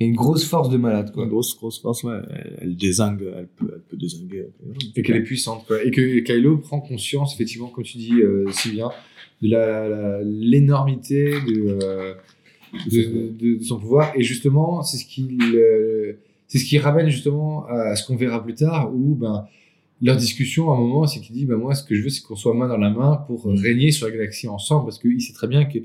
Et 0.03 0.07
une 0.07 0.15
grosse 0.17 0.45
force 0.45 0.69
de 0.69 0.77
malade, 0.77 1.13
quoi. 1.13 1.25
Une 1.25 1.31
grosse, 1.31 1.57
grosse 1.57 1.81
force, 1.81 2.03
ouais. 2.05 2.17
Elle, 2.31 2.59
elle 2.63 2.77
désingue, 2.77 3.23
elle 3.37 3.47
peut, 3.47 3.71
elle 3.75 3.81
peut 3.83 3.97
désinguer. 3.97 4.47
Kylo 4.61 4.73
Ren. 4.73 4.79
Et 4.97 5.03
qu'elle 5.03 5.17
est 5.17 5.23
puissante, 5.23 5.65
quoi. 5.67 5.83
Et 5.85 5.91
que 5.91 6.19
Kylo 6.21 6.59
prend 6.59 6.81
conscience, 6.81 7.35
effectivement, 7.35 7.69
comme 7.69 7.85
tu 7.85 7.99
dis 7.99 8.15
euh, 8.21 8.47
si 8.51 8.71
bien, 8.73 8.91
de 9.43 9.49
la- 9.51 9.89
la- 9.89 10.23
l'énormité 10.23 11.31
de, 11.49 11.79
euh, 11.83 12.15
de, 12.91 13.33
de- 13.39 13.59
de 13.59 13.63
son 13.63 13.79
pouvoir. 13.79 14.13
Et 14.17 14.23
justement, 14.23 14.83
c'est 14.83 14.97
ce 14.97 15.05
qui, 15.07 15.39
euh, 15.55 16.15
c'est 16.49 16.59
ce 16.59 16.65
qui 16.65 16.79
ramène 16.79 17.09
justement 17.09 17.67
à 17.67 17.95
ce 17.97 18.07
qu'on 18.07 18.17
verra 18.17 18.43
plus 18.43 18.55
tard, 18.55 18.93
où 18.95 19.15
ben, 19.15 19.47
leur 20.01 20.17
discussion 20.17 20.71
à 20.73 20.75
un 20.75 20.79
moment, 20.81 21.07
c'est 21.07 21.21
qu'il 21.21 21.35
dit, 21.37 21.45
ben, 21.47 21.57
moi, 21.57 21.75
ce 21.75 21.85
que 21.85 21.95
je 21.95 22.03
veux, 22.03 22.09
c'est 22.09 22.23
qu'on 22.23 22.37
soit 22.37 22.55
main 22.55 22.69
dans 22.69 22.77
la 22.77 22.91
main 22.91 23.17
pour 23.27 23.47
euh, 23.49 23.55
régner 23.55 23.91
sur 23.93 24.07
la 24.07 24.13
galaxie 24.13 24.49
ensemble, 24.49 24.85
parce 24.87 24.99
qu'il 24.99 25.21
sait 25.21 25.33
très 25.33 25.47
bien 25.49 25.65
que 25.65 25.79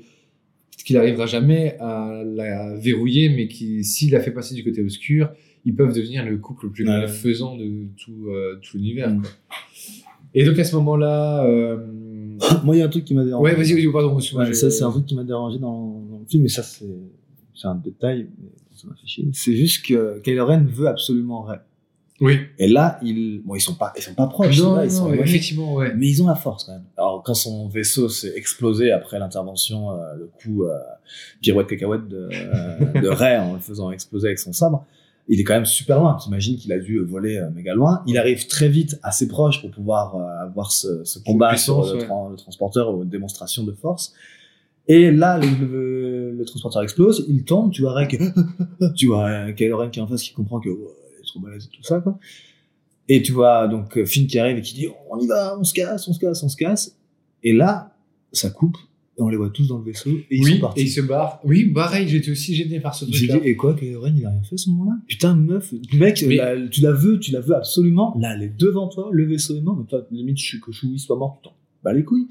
qu'il 0.88 0.96
n'arrivera 0.96 1.26
jamais 1.26 1.76
à 1.80 2.24
la 2.26 2.76
verrouiller, 2.78 3.28
mais 3.30 3.50
qui, 3.50 3.84
s'il 3.84 4.12
la 4.12 4.22
fait 4.22 4.32
passer 4.32 4.56
du 4.56 4.64
côté 4.64 4.82
obscur, 4.82 5.30
ils 5.66 5.76
peuvent 5.76 5.94
devenir 5.94 6.26
le 6.26 6.38
couple 6.38 6.68
le 6.68 6.72
plus 6.72 6.88
Ouais. 6.88 7.08
faisant 7.10 7.58
de 7.58 7.88
tout, 7.98 8.28
euh, 8.30 8.56
tout 8.62 8.78
l'univers. 8.78 9.10
Mm. 9.14 9.22
Et 10.34 10.46
donc 10.46 10.58
à 10.60 10.64
ce 10.64 10.76
moment-là, 10.78 11.46
euh... 11.46 11.78
Moi, 12.64 12.76
il 12.76 12.80
y 12.80 12.82
a 12.82 12.86
un 12.86 12.90
truc 12.90 13.04
qui 13.04 13.16
m'a 13.16 13.26
dérangé. 13.26 13.44
ouais, 13.44 13.56
vas-y, 13.56 13.74
vas-y, 13.74 13.92
pardon. 13.92 14.16
excuse-moi, 14.18 14.44
Ouais, 14.44 14.50
je- 14.50 14.54
ça, 14.54 14.70
c'est 14.72 14.84
un 14.84 14.92
truc 14.92 15.06
qui 15.08 15.16
m'a 15.16 15.24
dérangé 15.24 15.58
dans, 15.60 16.00
dans 16.10 16.20
le 16.20 16.26
film, 16.26 16.44
mais 16.44 16.50
ça, 16.50 16.64
c'est, 16.64 16.86
c'est 17.56 17.68
un 17.68 17.76
détail, 17.76 18.28
mais 18.42 18.50
ça 18.76 18.88
m'a 18.88 18.94
fait 18.96 19.08
chier. 19.08 19.28
C'est 19.34 19.56
juste 19.56 19.86
que 19.86 20.20
Kylo 20.24 20.46
Ren 20.46 20.64
veut 20.72 20.88
absolument 20.88 21.42
Rey. 21.42 21.58
Oui. 22.20 22.40
Et 22.58 22.68
là, 22.68 23.00
ils, 23.04 23.42
bon, 23.46 23.54
ils 23.56 23.62
sont 23.62 23.76
pas, 23.76 23.94
ils 23.96 24.02
sont 24.02 24.16
pas 24.16 24.26
proches, 24.28 24.58
Non, 24.60 24.76
là, 24.76 24.86
ils 24.86 24.92
sont 24.92 25.08
non, 25.10 25.14
effectivement, 25.14 25.76
ouais. 25.76 25.94
mais 25.96 26.08
ils 26.08 26.24
ont 26.24 26.28
la 26.28 26.36
force 26.36 26.64
quand 26.64 26.72
même. 26.74 26.84
Alors, 26.98 27.22
quand 27.24 27.36
son 27.36 27.68
vaisseau 27.68 28.10
s'est 28.10 28.34
explosé 28.36 28.92
après 28.92 29.20
l'intervention, 29.20 29.92
euh, 29.92 30.16
le 30.18 30.30
coup 30.42 30.64
euh, 30.64 30.74
pirouette 31.42 31.68
cacahuète 31.68 32.08
de, 32.08 32.30
euh, 32.34 33.02
de 33.02 33.08
Rey 33.22 33.38
en 33.38 33.54
le 33.54 33.60
faisant 33.60 33.92
exploser 33.92 34.28
avec 34.30 34.40
son 34.40 34.52
sabre, 34.52 34.84
il 35.30 35.40
est 35.40 35.44
quand 35.44 35.54
même 35.54 35.66
super 35.68 36.00
loin. 36.00 36.16
T'imagines 36.16 36.58
qu'il 36.58 36.72
a 36.74 36.80
dû 36.80 36.98
voler 37.00 37.38
euh, 37.38 37.50
méga 37.52 37.76
loin. 37.76 38.02
Il 38.08 38.18
arrive 38.18 38.48
très 38.48 38.70
vite, 38.70 38.98
assez 39.04 39.28
proche 39.28 39.62
pour 39.62 39.70
pouvoir 39.70 40.16
euh, 40.16 40.44
avoir 40.44 40.72
ce, 40.72 41.04
ce 41.04 41.20
combat 41.20 41.56
sur 41.58 41.86
le, 41.86 42.00
ouais. 42.00 42.06
tran- 42.06 42.30
le 42.30 42.36
transporteur 42.38 42.90
aux 42.96 43.04
démonstrations 43.04 43.64
de 43.64 43.74
force. 43.74 44.14
Et 44.88 45.12
là, 45.12 45.38
le, 45.38 45.46
le- 45.68 46.32
le 46.32 46.46
transporteur 46.46 46.82
explose, 46.82 47.26
il 47.28 47.44
tombe, 47.44 47.72
tu 47.72 47.82
vois 47.84 48.06
qui, 48.08 48.18
tu 48.96 49.08
vois 49.08 49.28
euh, 49.28 49.52
Kylo 49.52 49.78
Ren 49.78 49.90
qui 49.90 50.00
est 50.00 50.02
en 50.02 50.08
face 50.08 50.24
qui 50.24 50.34
comprend 50.34 50.60
que 50.62 50.70
trop 51.28 51.40
balèze 51.40 51.66
et 51.72 51.76
tout 51.76 51.84
ça 51.84 52.00
quoi. 52.00 52.18
Et 53.10 53.22
tu 53.22 53.32
vois 53.32 53.68
donc 53.68 53.98
euh, 53.98 54.06
Finn 54.06 54.28
qui 54.28 54.38
arrive 54.40 54.58
et 54.58 54.62
qui 54.62 54.74
dit 54.76 54.88
on 55.10 55.20
y 55.20 55.28
va, 55.28 55.58
on 55.60 55.64
se 55.64 55.74
casse, 55.74 56.08
on 56.08 56.14
se 56.14 56.20
casse, 56.20 56.44
on 56.44 56.50
se 56.50 56.58
casse. 56.58 56.98
Et 57.44 57.54
là, 57.54 57.96
ça 58.34 58.50
coupe 58.50 58.78
et 59.18 59.22
on 59.22 59.30
les 59.30 59.38
voit 59.38 59.50
tous 59.50 59.68
dans 59.68 59.78
le 59.80 59.84
vaisseau 59.86 60.10
et 60.12 60.26
ils 60.38 60.44
oui, 60.44 60.54
sont 60.56 60.60
partis. 60.60 60.82
et 60.82 60.84
il 60.84 60.90
se 60.90 61.02
barre. 61.02 61.40
Oui, 61.44 61.66
pareil, 61.66 62.08
j'étais 62.08 62.32
aussi 62.32 62.54
gêné 62.56 62.80
par 62.80 62.94
ce 62.96 63.06
truc-là. 63.06 63.40
dit, 63.40 63.48
et 63.48 63.56
quoi, 63.56 63.74
Kylo 63.76 64.06
il 64.08 64.26
a 64.26 64.30
rien 64.30 64.42
fait 64.44 64.56
à 64.56 64.58
ce 64.58 64.70
moment-là? 64.72 64.98
Putain, 65.08 65.36
meuf, 65.36 65.74
mec, 65.94 66.24
Mais- 66.28 66.70
tu 66.70 66.82
la 66.82 66.92
veux, 66.92 67.18
tu 67.20 67.32
la 67.32 67.40
veux 67.40 67.56
absolument. 67.56 68.16
Là, 68.20 68.34
elle 68.36 68.44
est 68.44 68.58
devant 68.58 68.88
toi, 68.90 69.10
le 69.12 69.26
vaisseau 69.26 69.56
est 69.58 69.62
mort, 69.62 69.78
mais 69.78 69.86
toi, 69.86 70.06
limite, 70.12 70.38
je- 70.38 70.58
que 70.60 70.72
Chewie 70.72 71.00
soit 71.00 71.16
mort, 71.18 71.40
tu 71.42 71.50
t'en 71.50 71.56
bats 71.84 71.94
les 71.94 72.04
couilles. 72.04 72.28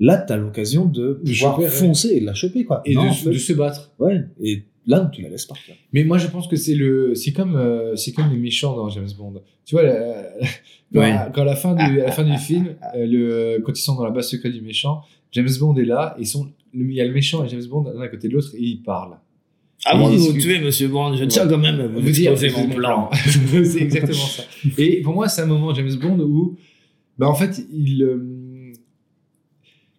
Là, 0.00 0.16
t'as 0.18 0.36
l'occasion 0.36 0.84
de 0.86 1.14
pouvoir 1.24 1.54
choper, 1.56 1.62
ouais. 1.64 1.68
foncer 1.70 2.08
et 2.10 2.20
de 2.20 2.26
la 2.26 2.34
choper, 2.34 2.64
quoi. 2.64 2.82
Et 2.84 2.94
Non, 2.94 3.04
de, 3.04 3.08
en 3.08 3.14
fait, 3.14 3.30
de 3.30 3.38
se 3.38 3.52
battre. 3.54 3.92
Ouais, 3.98 4.20
et 4.42 4.64
là, 4.88 5.08
tu 5.12 5.22
la 5.22 5.28
laisses 5.28 5.46
partir. 5.46 5.74
Mais 5.92 6.02
moi, 6.02 6.18
je 6.18 6.26
pense 6.26 6.48
que 6.48 6.56
c'est 6.56 6.74
le, 6.74 7.14
c'est 7.14 7.32
comme, 7.32 7.54
euh, 7.54 7.94
c'est 7.94 8.10
comme 8.12 8.30
les 8.30 8.36
méchants 8.38 8.74
dans 8.74 8.88
James 8.88 9.08
Bond. 9.16 9.34
Tu 9.64 9.74
vois, 9.76 9.84
la- 9.84 10.24
quand, 10.92 11.00
Ouais. 11.00 11.14
quand 11.34 11.42
à 11.42 11.44
la 11.44 11.54
fin 11.56 11.74
du, 11.74 12.00
à 12.00 12.06
la 12.06 12.12
fin 12.12 12.24
du 12.24 12.36
film, 12.48 12.74
euh, 12.96 13.06
le, 13.06 13.62
quand 13.62 13.72
ils 13.78 13.82
sont 13.82 13.94
dans 13.94 14.04
la 14.04 14.10
base 14.10 14.28
secrète 14.28 14.52
du 14.52 14.62
méchant, 14.62 15.02
James 15.32 15.48
Bond 15.60 15.76
est 15.76 15.84
là, 15.84 16.14
et 16.18 16.22
ils 16.22 16.26
sont, 16.26 16.50
il 16.74 16.90
y 16.92 17.00
a 17.00 17.04
le 17.04 17.12
méchant 17.12 17.44
et 17.44 17.48
James 17.48 17.64
Bond 17.70 17.84
l'un 17.94 18.00
à 18.00 18.08
côté 18.08 18.28
de 18.28 18.32
l'autre, 18.34 18.50
et 18.56 18.62
ils 18.62 18.82
parlent. 18.82 19.18
Avant 19.84 20.08
de 20.10 20.14
de 20.16 20.20
vous 20.20 20.32
tuer, 20.38 20.58
monsieur 20.60 20.88
Bond, 20.88 21.14
je 21.14 21.24
tiens 21.26 21.46
quand 21.46 21.58
même 21.58 21.78
à 21.80 21.86
vous 21.86 22.00
vous 22.00 22.10
dire 22.10 22.32
exposer 22.32 22.66
mon 22.66 22.74
plan. 22.74 23.10
c'est 23.64 23.80
exactement 23.82 24.14
ça. 24.14 24.42
Et 24.76 25.02
pour 25.02 25.14
moi, 25.14 25.28
c'est 25.28 25.42
un 25.42 25.46
moment 25.46 25.72
James 25.74 25.94
Bond 26.00 26.18
où, 26.18 26.56
bah, 27.16 27.28
en 27.28 27.34
fait, 27.34 27.60
il, 27.72 28.02
euh, 28.02 28.72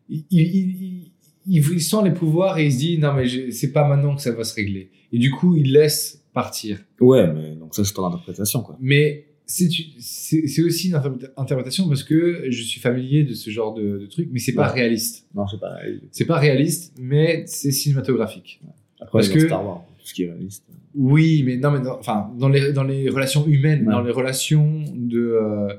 il, 0.09 0.25
il, 0.31 0.41
il- 0.41 1.08
il- 1.49 1.63
il 1.73 1.81
sent 1.81 1.97
les 2.03 2.11
pouvoirs 2.11 2.57
et 2.59 2.65
il 2.67 2.71
se 2.71 2.77
dit 2.77 2.97
non 2.97 3.13
mais 3.13 3.51
c'est 3.51 3.71
pas 3.71 3.87
maintenant 3.87 4.15
que 4.15 4.21
ça 4.21 4.31
va 4.31 4.43
se 4.43 4.53
régler. 4.55 4.91
Et 5.11 5.17
du 5.17 5.31
coup, 5.31 5.55
il 5.55 5.71
laisse 5.73 6.23
partir. 6.33 6.79
Ouais, 7.01 7.25
mais 7.33 7.55
donc 7.55 7.73
ça, 7.75 7.83
c'est 7.83 7.93
ton 7.93 8.05
interprétation, 8.05 8.61
quoi. 8.61 8.77
Mais 8.79 9.25
c'est 9.45 10.61
aussi 10.63 10.89
une 10.89 10.95
interpré- 10.95 11.27
interprétation 11.37 11.87
parce 11.87 12.03
que 12.03 12.45
je 12.49 12.61
suis 12.63 12.79
familier 12.79 13.23
de 13.23 13.33
ce 13.33 13.49
genre 13.49 13.73
de, 13.73 13.97
de 13.97 14.05
truc, 14.05 14.29
mais 14.31 14.39
c'est 14.39 14.53
pas 14.53 14.67
Ouais. 14.67 14.81
réaliste. 14.81 15.25
Non, 15.35 15.47
c'est 15.47 15.59
pas 15.59 15.73
réaliste. 15.75 16.03
C'est 16.11 16.25
pas 16.25 16.37
réaliste, 16.37 16.93
mais 17.01 17.43
c'est 17.47 17.71
cinématographique. 17.71 18.61
Après, 18.99 19.19
Parce 19.19 19.29
que- 19.29 19.39
Star 19.39 19.65
Wars, 19.65 19.83
tout 19.97 20.05
ce 20.05 20.13
qui 20.13 20.23
est 20.23 20.31
réaliste. 20.31 20.63
Oui, 20.95 21.43
mais 21.45 21.57
non, 21.57 21.71
mais 21.71 21.79
dans, 21.81 21.97
enfin, 21.99 22.31
dans 22.37 22.49
les, 22.49 22.73
dans 22.73 22.83
les 22.83 23.09
relations 23.09 23.47
humaines, 23.47 23.85
Ouais. 23.87 23.93
dans 23.93 24.01
les 24.01 24.11
relations 24.11 24.83
de, 24.95 25.19
euh, 25.19 25.73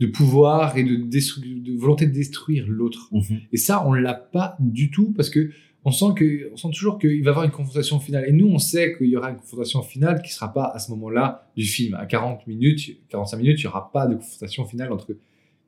de 0.00 0.06
pouvoir 0.06 0.76
et 0.76 0.84
de, 0.84 1.78
volonté 1.78 2.06
de 2.06 2.12
détruire 2.12 2.66
l'autre. 2.68 3.08
Mhm. 3.12 3.40
Et 3.52 3.56
ça, 3.56 3.86
on 3.86 3.92
l'a 3.92 4.14
pas 4.14 4.56
du 4.60 4.90
tout 4.90 5.12
parce 5.12 5.30
que 5.30 5.50
on 5.86 5.90
sent 5.90 6.14
que, 6.16 6.50
on 6.52 6.56
sent 6.56 6.68
toujours 6.72 6.98
qu'il 6.98 7.22
va 7.22 7.26
y 7.26 7.28
avoir 7.28 7.44
une 7.44 7.50
confrontation 7.50 8.00
finale. 8.00 8.24
Et 8.26 8.32
nous, 8.32 8.48
on 8.48 8.58
sait 8.58 8.96
qu'il 8.96 9.08
y 9.08 9.16
aura 9.16 9.30
une 9.30 9.36
confrontation 9.36 9.82
finale 9.82 10.22
qui 10.22 10.32
sera 10.32 10.52
pas 10.52 10.72
à 10.74 10.78
ce 10.78 10.90
moment-là 10.92 11.50
du 11.56 11.66
film. 11.66 11.94
À 11.94 12.06
40 12.06 12.46
minutes, 12.46 12.98
45 13.10 13.36
minutes, 13.36 13.60
il 13.60 13.64
y 13.64 13.66
aura 13.66 13.92
pas 13.92 14.06
de 14.06 14.14
confrontation 14.14 14.64
finale 14.64 14.92
entre 14.92 15.14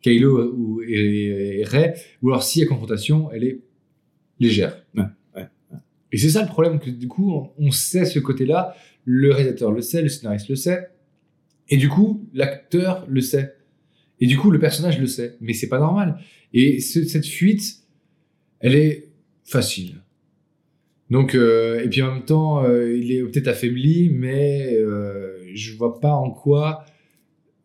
Kylo 0.01 0.55
ou, 0.55 0.83
et, 0.83 1.59
et 1.61 1.65
Rey. 1.65 1.95
Ou 2.23 2.31
alors, 2.31 2.43
s'il 2.43 2.63
y 2.63 2.65
a 2.65 2.69
confrontation, 2.69 3.31
elle 3.31 3.45
est 3.45 3.61
légère. 4.41 4.83
Ouais, 4.95 5.05
ouais, 5.37 5.49
Et 6.13 6.17
c'est 6.17 6.31
ça 6.31 6.43
le 6.43 6.49
problème, 6.49 6.79
que 6.79 6.89
du 6.89 7.09
coup, 7.09 7.33
on, 7.33 7.51
on 7.59 7.71
sait 7.71 8.07
ce 8.07 8.19
côté-là. 8.19 8.75
Le 9.05 9.33
réalisateur 9.33 9.71
le 9.71 9.83
sait, 9.83 10.01
le 10.01 10.09
scénariste 10.09 10.49
le 10.49 10.57
sait. 10.57 10.89
Et 11.69 11.77
du 11.77 11.91
coup, 11.91 12.27
l'acteur 12.33 13.05
le 13.07 13.21
sait. 13.21 13.56
Et 14.21 14.27
du 14.27 14.39
coup, 14.39 14.51
le 14.51 14.59
personnage 14.59 14.99
le 14.99 15.07
sait. 15.07 15.37
Mais 15.41 15.53
c'est 15.53 15.69
pas 15.69 15.79
normal. 15.79 16.19
Et 16.55 16.81
ce- 16.81 17.05
cette 17.05 17.27
fuite, 17.27 17.83
elle 18.61 18.75
est 18.75 19.09
facile. 19.45 20.03
Donc, 21.11 21.35
euh, 21.35 21.85
et 21.85 21.89
puis 21.89 22.03
en 22.03 22.13
même 22.15 22.25
temps, 22.25 22.65
euh, 22.65 22.97
il 22.97 23.13
est 23.13 23.23
peut-être 23.23 23.49
affaibli, 23.49 24.11
mais 24.11 24.75
euh, 24.75 25.39
je 25.55 25.77
vois 25.77 26.01
pas 26.01 26.13
en 26.15 26.31
quoi 26.31 26.85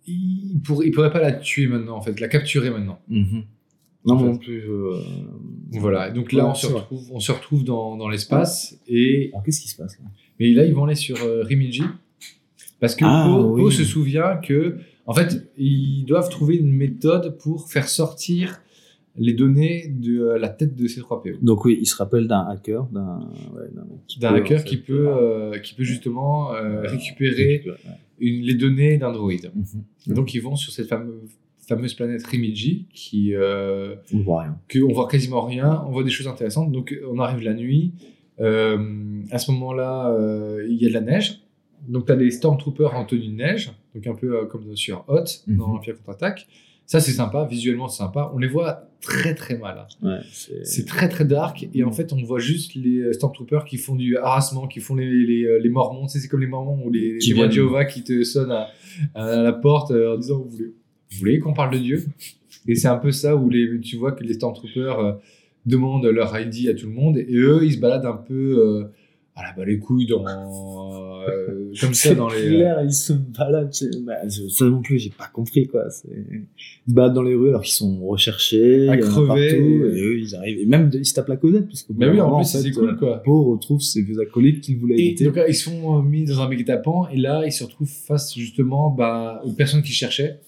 il, 0.08 0.60
pour, 0.64 0.84
il 0.84 0.92
pourrait 0.92 1.12
pas 1.12 1.22
la 1.22 1.32
tuer 1.32 1.68
maintenant, 1.68 1.96
en 1.98 2.02
fait, 2.02 2.20
la 2.20 2.28
capturer 2.28 2.70
maintenant. 2.70 3.00
Non, 4.04 4.16
En 4.16 4.20
fait. 4.20 4.26
non 4.26 4.38
plus. 4.38 4.70
euh, 4.70 5.00
Voilà. 5.72 6.10
Et 6.10 6.14
donc 6.14 6.34
là, 6.34 6.48
on, 6.50 6.54
se 6.56 6.68
retrouve, 6.68 7.12
on 7.12 7.20
se 7.20 7.32
retrouve 7.32 7.64
dans, 7.64 7.98
dans 7.98 8.10
l'espace. 8.10 8.80
Et 8.88 9.30
Alors, 9.32 9.44
qu'est-ce 9.44 9.62
qui 9.62 9.70
se 9.70 9.76
passe 9.78 9.98
là? 10.00 10.06
Mais 10.40 10.52
là, 10.54 10.66
ils 10.66 10.74
vont 10.74 10.86
aller 10.86 10.96
sur 10.96 11.18
Rimiji. 11.46 11.84
Parce 12.80 12.96
que 12.96 13.06
Ah, 13.08 13.40
oui. 13.40 13.72
Se 13.72 13.84
souvient 13.84 14.38
que, 14.38 14.78
en 15.06 15.14
fait, 15.14 15.52
ils 15.58 16.06
doivent 16.06 16.30
trouver 16.30 16.56
une 16.58 16.72
méthode 16.72 17.38
pour 17.38 17.70
faire 17.70 17.88
sortir 17.90 18.62
les 19.18 19.34
données 19.34 19.88
de 19.90 20.24
la 20.40 20.48
tête 20.48 20.76
de 20.76 20.88
C3PO. 20.88 21.38
Donc, 21.42 21.66
oui, 21.66 21.78
il 21.82 21.86
se 21.86 21.96
rappelle 21.98 22.28
d'un 22.28 22.42
hacker, 22.48 22.86
d'un. 22.86 23.20
Ouais, 23.54 23.68
qui 24.08 24.20
peut, 24.20 24.28
hacker 24.28 24.58
en 24.58 24.62
fait, 24.62 24.68
qui 24.70 24.78
peut, 24.78 25.08
euh, 25.10 25.60
qui 25.60 25.74
peut 25.74 25.84
justement 25.84 26.54
euh, 26.54 26.82
récupérer 26.84 27.64
ouais. 27.66 27.74
une- 28.20 28.42
les 28.44 28.54
données 28.56 28.98
d'un 28.98 29.12
droïde. 29.12 29.52
Mhm. 29.54 30.16
Donc, 30.16 30.34
ils 30.34 30.40
vont 30.42 30.56
sur 30.56 30.72
cette 30.72 30.88
fameuse, 30.88 31.30
fameuse 31.68 31.94
planète 31.94 32.26
Rimiji, 32.26 32.86
qui, 32.94 33.34
euh, 33.36 33.96
On 34.14 34.18
ne 34.20 34.24
voit 34.24 34.42
rien. 34.44 34.58
que 34.70 34.80
on 34.80 34.94
voit 34.94 35.08
quasiment 35.10 35.42
rien, 35.42 35.84
on 35.88 35.92
voit 35.92 36.04
des 36.04 36.10
choses 36.10 36.28
intéressantes. 36.28 36.72
Donc 36.72 36.96
on 37.10 37.20
arrive 37.20 37.44
la 37.44 37.54
nuit. 37.54 37.92
Euh, 38.40 39.22
à 39.30 39.38
ce 39.40 39.52
moment-là, 39.52 40.16
il 40.70 40.76
y 40.82 40.86
a 40.86 40.90
de 40.90 40.94
la 40.94 41.02
neige. 41.02 41.42
Donc 41.88 42.06
tu 42.06 42.12
as 42.12 42.16
des 42.16 42.32
Stormtroopers 42.32 42.96
en 42.96 43.06
tenue 43.06 43.28
de 43.28 43.34
neige, 43.36 43.72
donc 43.96 44.08
un 44.08 44.16
peu 44.16 44.38
euh, 44.42 44.46
comme 44.46 44.76
sur 44.76 45.04
Hot 45.08 45.24
dans 45.48 45.68
Mhm. 45.68 45.74
l'Empire 45.76 45.98
contre-attaque. 45.98 46.48
Ça 46.86 47.00
c'est 47.00 47.12
sympa, 47.12 47.48
visuellement 47.50 47.88
c'est 47.88 48.00
sympa. 48.00 48.32
On 48.34 48.38
les 48.38 48.48
voit 48.50 48.90
très 49.02 49.34
très 49.34 49.58
mal. 49.58 49.86
hein. 50.04 50.08
Ouais, 50.08 50.20
c'est. 50.64 50.86
Très 50.86 51.08
très 51.08 51.24
dark 51.26 51.68
et 51.74 51.84
en 51.86 51.92
fait 51.92 52.12
on 52.12 52.22
voit 52.24 52.40
juste 52.40 52.76
les 52.76 52.98
euh, 53.00 53.14
Stormtroopers 53.14 53.64
qui 53.66 53.78
font 53.78 53.96
du 53.96 54.18
harassement, 54.18 54.68
qui 54.68 54.80
font 54.82 54.96
les, 54.96 55.10
les, 55.26 55.46
euh, 55.46 55.58
les 55.60 55.70
mormons. 55.70 56.06
Tu 56.08 56.14
sais, 56.14 56.20
c'est 56.20 56.28
comme 56.28 56.42
les 56.42 56.48
mormons 56.48 56.84
ou 56.86 56.90
les, 56.92 57.14
les 57.14 57.18
Qui 57.20 57.34
de. 57.34 57.50
Jéhovah 57.52 57.86
qui 57.86 58.04
te 58.04 58.24
sonnent 58.24 58.52
à, 58.52 58.68
à 59.16 59.42
la 59.42 59.54
porte 59.54 59.92
euh, 59.92 60.16
en 60.16 60.18
disant 60.18 60.40
vous 60.40 60.50
voulez, 60.50 60.66
vous 61.12 61.18
voulez 61.18 61.40
qu'on 61.40 61.54
parle 61.54 61.74
de 61.74 61.80
Dieu? 61.80 62.06
Et 62.68 62.76
c'est 62.76 62.90
un 62.90 62.98
peu 62.98 63.12
ça 63.12 63.36
où 63.38 63.50
les, 63.50 63.80
tu 63.80 63.96
vois 63.96 64.12
que 64.12 64.24
les 64.24 64.34
Stormtroopers 64.34 65.00
euh, 65.00 65.14
demandent 65.66 66.06
leur 66.06 66.38
ID 66.38 66.68
à 66.68 66.74
tout 66.74 66.88
le 66.88 66.94
monde 66.94 67.18
et 67.18 67.36
eux 67.36 67.64
ils 67.64 67.74
se 67.74 67.80
baladent 67.80 68.06
un 68.06 68.18
peu 68.18 68.34
euh, 68.34 68.84
à 69.36 69.44
la 69.44 69.54
bas 69.54 69.64
les 69.66 69.80
couilles 69.80 70.08
dans 70.08 70.26
euh, 70.28 71.72
comme 71.80 71.94
ça 71.94 72.14
dans 72.16 72.28
les 72.30 72.48
clair, 72.48 72.82
ils 72.84 72.94
se 72.94 73.14
baladent. 73.14 73.72
bah, 74.06 74.14
ça 74.30 74.66
non 74.66 74.82
plus, 74.82 75.00
j'ai 75.00 75.10
pas 75.10 75.30
compris 75.32 75.68
quoi. 75.68 75.90
C'est- 75.90 76.10
Ils 76.10 76.92
se 76.92 76.94
baladent 76.96 77.14
dans 77.14 77.22
les 77.24 77.36
rues 77.36 77.50
alors 77.50 77.62
qu'ils 77.62 77.74
sont 77.74 78.06
recherchés, 78.08 78.90
À 78.90 78.94
en 78.94 78.98
crever. 78.98 79.28
partout, 79.28 79.86
et 79.96 80.02
eux 80.02 80.20
ils 80.20 80.36
arrivent. 80.36 80.60
Et 80.60 80.66
même 80.66 80.90
ils 80.94 81.06
se 81.06 81.14
tapent 81.14 81.30
la 81.30 81.38
causette 81.38 81.68
parce 81.68 81.84
que. 81.84 81.94
Mais 81.96 82.10
oui, 82.10 82.20
en 82.20 82.44
fait, 82.44 82.58
c'est 82.62 82.72
cool, 82.72 82.90
euh, 82.90 82.96
quoi. 82.96 83.18
Poe 83.24 83.52
retrouve 83.52 83.80
ses 83.82 84.02
vieux 84.02 84.20
acolytes 84.20 84.62
qu'il 84.62 84.78
voulait 84.78 84.96
Et 84.98 85.06
éviter. 85.08 85.26
donc 85.26 85.36
là, 85.38 85.48
ils 85.48 85.56
sont 85.56 85.98
euh, 85.98 86.02
mis 86.02 86.26
dans 86.26 86.42
un 86.42 86.50
guet-apens 86.50 87.08
et 87.14 87.18
là, 87.18 87.44
ils 87.46 87.52
se 87.54 87.64
retrouvent 87.64 87.88
face 87.90 88.34
justement 88.36 88.90
bah, 88.90 89.42
aux 89.46 89.52
personnes 89.54 89.82
qui 89.84 89.94
cherchaient. 89.94 90.40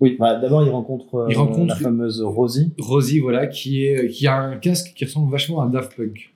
Oui, 0.00 0.16
bah, 0.18 0.38
d'abord 0.38 0.62
il 0.64 0.68
rencontre, 0.70 1.14
euh, 1.14 1.26
Il 1.30 1.36
rencontre- 1.38 1.68
la 1.68 1.76
fameuse 1.76 2.20
Rosie. 2.22 2.72
Rosie, 2.78 3.18
voilà, 3.20 3.46
qui, 3.46 3.84
est, 3.86 4.08
qui 4.08 4.26
a 4.26 4.36
un 4.36 4.56
casque 4.58 4.92
qui 4.94 5.04
ressemble 5.06 5.30
vachement 5.30 5.62
à 5.62 5.68
Daft 5.68 5.96
Punk. 5.96 6.32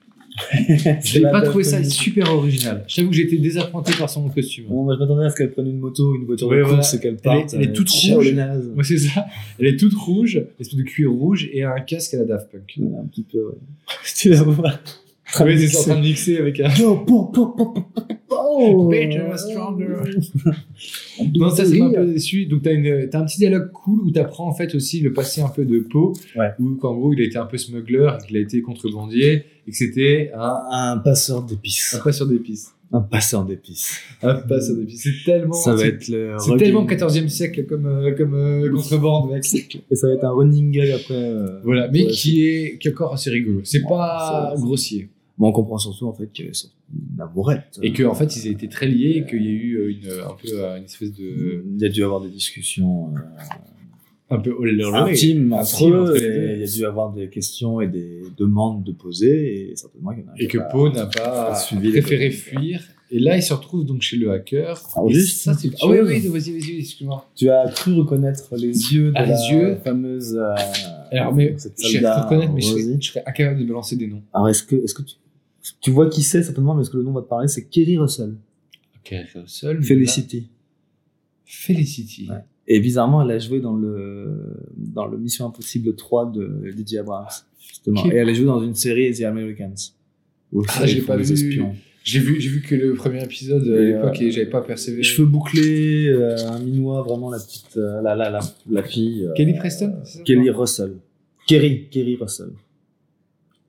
J'ai 1.03 1.21
pas 1.21 1.41
trouvé 1.41 1.63
ça 1.63 1.83
super 1.83 2.33
original. 2.33 2.83
Je 2.87 2.95
t'avoue 2.95 3.09
que 3.09 3.15
j'ai 3.15 3.23
été 3.23 3.37
désappointé 3.37 3.93
par 3.97 4.09
son 4.09 4.27
costume. 4.29 4.65
Bon, 4.69 4.83
moi 4.83 4.95
je 4.95 4.99
m'attendais 4.99 5.25
à 5.25 5.29
ce 5.29 5.35
qu'elle 5.35 5.51
prenne 5.51 5.67
une 5.67 5.79
moto, 5.79 6.15
une 6.15 6.25
voiture 6.25 6.47
Ouais, 6.47 6.57
de 6.57 6.61
voilà. 6.63 6.77
course 6.77 6.93
et 6.93 6.99
qu'elle 6.99 7.11
Elle 7.11 7.15
est- 7.17 7.21
parte. 7.21 7.53
elle 7.53 7.61
est 7.63 7.69
euh, 7.69 7.73
toute 7.73 7.89
ciao, 7.89 8.15
rouge. 8.17 8.33
Ouais, 8.75 8.83
c'est 8.83 8.97
ça. 8.97 9.25
Elle 9.59 9.67
est 9.67 9.77
toute 9.77 9.93
rouge, 9.93 10.41
espèce 10.59 10.75
de 10.77 10.83
cuir 10.83 11.11
rouge 11.11 11.49
et 11.51 11.63
un 11.63 11.79
casque 11.81 12.13
à 12.13 12.17
la 12.17 12.25
Daft 12.25 12.51
Punk. 12.51 12.73
Ouais, 12.79 12.97
un 13.01 13.05
petit 13.07 13.23
peu, 13.23 13.39
ouais. 13.39 13.55
vois. 15.37 15.47
Oui, 15.47 15.59
c'est 15.59 15.67
ça, 15.67 15.79
en 15.79 15.83
train 15.83 15.95
de 16.01 16.07
mixer 16.07 16.37
avec 16.37 16.59
un. 16.59 16.69
Yo, 16.75 16.97
po, 16.97 17.25
po, 17.25 17.47
po, 17.47 17.65
po, 17.71 17.81
po, 17.81 18.01
po. 18.27 18.87
Better, 18.89 19.23
stronger. 19.37 19.87
Non, 21.35 21.49
ça, 21.49 21.65
c'est 21.65 21.81
un 21.81 21.89
peu 21.91 22.05
déçu. 22.05 22.45
Donc, 22.45 22.63
t'as, 22.63 22.73
une, 22.73 23.07
t'as 23.09 23.19
un 23.19 23.25
petit 23.25 23.37
dialogue 23.37 23.71
cool 23.71 24.01
où 24.01 24.11
t'apprends 24.11 24.47
en 24.47 24.53
fait 24.53 24.73
aussi 24.75 24.99
le 25.01 25.13
passé 25.13 25.41
un 25.41 25.49
peu 25.49 25.65
de 25.65 25.79
Poe. 25.79 26.13
Ouais. 26.35 26.49
Où, 26.59 26.75
qu'en 26.75 26.95
gros, 26.95 27.13
il 27.13 27.21
a 27.21 27.25
été 27.25 27.37
un 27.37 27.45
peu 27.45 27.57
smuggler, 27.57 28.09
qu'il 28.27 28.37
a 28.37 28.39
été 28.39 28.61
contrebandier, 28.61 29.43
et 29.67 29.71
que 29.71 29.77
c'était 29.77 30.31
un, 30.35 30.59
Un, 30.71 30.97
passeur 30.97 31.43
d'épices. 31.43 31.95
un 31.99 32.03
passeur 32.03 32.27
d'épices. 32.27 32.71
Un 32.93 32.99
passeur 33.01 33.45
d'épices. 33.45 33.99
Un 34.21 34.35
passeur 34.35 34.75
d'épices. 34.75 35.03
C'est 35.03 35.23
tellement. 35.31 35.53
Ça 35.53 35.73
va 35.75 35.85
être 35.85 36.09
le. 36.09 36.35
C'est 36.39 36.51
running- 36.51 36.57
tellement 36.59 36.85
14e 36.85 37.29
siècle 37.29 37.65
comme, 37.65 37.85
euh, 37.85 38.13
comme 38.15 38.33
euh, 38.33 38.69
contrebande, 38.69 39.31
mec. 39.31 39.45
Et 39.89 39.95
ça 39.95 40.07
va 40.07 40.13
être 40.13 40.25
un 40.25 40.31
running 40.31 40.71
gag 40.71 40.89
après. 40.91 41.13
euh, 41.13 41.61
Voilà, 41.63 41.87
mais 41.89 42.07
qui 42.07 42.45
est, 42.45 42.77
qui 42.79 42.89
est 42.89 42.91
encore 42.91 43.13
assez 43.13 43.29
rigolo. 43.29 43.61
C'est 43.63 43.81
Ouais, 43.81 43.87
pas 43.87 44.51
c'est- 44.55 44.61
grossier. 44.61 45.09
Bon, 45.37 45.47
on 45.47 45.51
comprend 45.51 45.77
surtout 45.77 46.07
en 46.07 46.13
fait 46.13 46.31
qu'il 46.31 46.45
y 46.45 46.47
avait 46.47 46.53
surtout 46.53 46.75
une 46.93 47.21
amourette. 47.21 47.79
Et 47.81 47.93
qu'en 47.93 48.11
en 48.11 48.15
fait, 48.15 48.35
ils 48.35 48.47
étaient 48.47 48.67
très 48.67 48.87
liés 48.87 49.17
et 49.17 49.25
qu'il 49.25 49.43
y 49.43 49.47
a 49.47 49.51
eu 49.51 49.75
euh, 49.75 49.91
une, 49.91 50.09
un 50.23 50.35
peu 50.35 50.47
euh, 50.53 50.77
une 50.77 50.83
espèce 50.83 51.13
de. 51.13 51.65
il 51.73 51.81
y 51.81 51.85
a 51.85 51.89
dû 51.89 52.03
avoir 52.03 52.21
des 52.21 52.29
discussions 52.29 53.13
euh, 53.15 53.19
Un 54.29 54.39
peu 54.39 54.55
intimes 54.93 55.53
entre 55.53 55.87
eux. 55.87 56.17
et 56.17 56.53
il 56.55 56.59
y 56.59 56.63
a 56.63 56.67
dû 56.67 56.85
avoir 56.85 57.13
des 57.13 57.29
questions 57.29 57.81
et 57.81 57.87
des 57.87 58.23
demandes 58.37 58.83
de 58.83 58.91
poser. 58.91 59.71
Et 59.71 59.75
certainement 59.75 60.11
qu'il 60.11 60.23
y 60.23 60.27
en 60.27 60.31
a 60.31 60.35
Et 60.37 60.47
que 60.47 60.57
Poe 60.71 60.89
n'a 60.93 61.05
pas 61.05 61.49
pas 61.49 61.55
suivi 61.55 61.91
préféré 61.91 62.31
fuir. 62.31 62.81
Et 63.13 63.19
là, 63.19 63.35
il 63.35 63.43
se 63.43 63.53
retrouve 63.53 63.85
donc 63.85 64.01
chez 64.01 64.15
le 64.15 64.31
hacker. 64.31 64.81
Et 65.07 65.13
juste 65.13 65.41
ça, 65.41 65.51
Ah 65.81 65.87
oui, 65.87 65.97
oui, 66.01 66.19
vas-y, 66.27 66.51
vas-y, 66.51 66.79
excuse-moi. 66.79 67.29
Tu 67.35 67.49
as 67.49 67.69
cru 67.69 67.93
reconnaître 67.93 68.55
les 68.55 68.67
yeux 68.93 69.09
de 69.09 69.13
Ah, 69.15 69.25
les 69.25 69.31
la 69.31 69.51
yeux 69.51 69.75
fameuse. 69.83 70.35
euh, 70.37 70.55
Alors, 71.11 71.35
mais 71.35 71.55
je 71.57 71.97
reconnaître, 72.23 72.53
mais 72.53 72.61
je 72.61 72.67
serais, 72.67 72.97
je 73.01 73.07
serais 73.11 73.23
incapable 73.25 73.59
de 73.59 73.65
me 73.65 73.73
lancer 73.73 73.97
des 73.97 74.07
noms. 74.07 74.21
Alors, 74.33 74.47
est-ce 74.47 74.63
que, 74.63 74.77
est-ce 74.77 74.93
que 74.93 75.01
tu, 75.01 75.15
tu 75.81 75.91
vois 75.91 76.09
qui 76.09 76.23
c'est 76.23 76.41
certainement, 76.41 76.73
mais 76.73 76.83
est-ce 76.83 76.89
que 76.89 76.97
le 76.97 77.03
nom 77.03 77.11
va 77.11 77.21
te 77.21 77.27
parler? 77.27 77.49
C'est 77.49 77.65
Kerry 77.65 77.97
Russell. 77.97 78.35
Ok, 79.03 79.13
seul. 79.47 79.79
mais 79.79 79.85
Felicity. 79.85 80.47
Felicity. 81.45 82.27
Ouais. 82.29 82.37
Et 82.67 82.79
bizarrement, 82.79 83.21
elle 83.23 83.31
a 83.31 83.39
joué 83.39 83.59
dans 83.59 83.75
le, 83.75 84.55
dans 84.77 85.05
le 85.07 85.17
Mission 85.17 85.45
Impossible 85.47 85.95
3 85.95 86.31
de 86.31 86.71
Didier 86.73 86.99
Abrams. 86.99 87.25
Justement. 87.59 88.01
Qui- 88.03 88.09
Et 88.09 88.15
elle 88.15 88.29
a 88.29 88.33
joué 88.33 88.45
dans 88.45 88.61
une 88.63 88.75
série 88.75 89.11
The 89.13 89.23
Americans. 89.23 89.73
Où 90.53 90.63
Ah, 90.69 90.85
j'ai 90.85 91.01
pas 91.01 91.17
vu. 91.17 91.23
espions. 91.33 91.75
J'ai 92.03 92.19
vu, 92.19 92.39
j'ai 92.41 92.49
vu 92.49 92.61
que 92.61 92.73
le 92.73 92.93
premier 92.95 93.23
épisode 93.23 93.61
à 93.67 93.79
Et, 93.79 93.85
l'époque 93.93 94.17
euh, 94.19 94.25
et 94.25 94.31
j'avais 94.31 94.49
pas 94.49 94.61
persévéré. 94.61 95.03
Cheveux 95.03 95.27
bouclés, 95.27 96.07
euh, 96.07 96.35
un 96.49 96.59
minois, 96.59 97.03
vraiment 97.03 97.29
la 97.29 97.37
petite, 97.37 97.77
euh, 97.77 98.01
la, 98.01 98.15
la, 98.15 98.29
la, 98.31 98.39
la 98.69 98.83
fille. 98.83 99.25
euh, 99.27 99.33
Kelly 99.33 99.53
Preston 99.53 100.01
Kelly 100.25 100.49
Russell. 100.49 100.95
Kerry, 101.47 101.89
Kerry 101.89 102.15
Russell. 102.15 102.49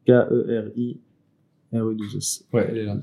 E 0.09 0.13
K-E-R-I. 0.13 0.97
R-E-2-S. 1.75 2.45
Ouais, 2.53 2.67
elle 2.71 2.79
est 2.79 2.85
là. 2.85 2.99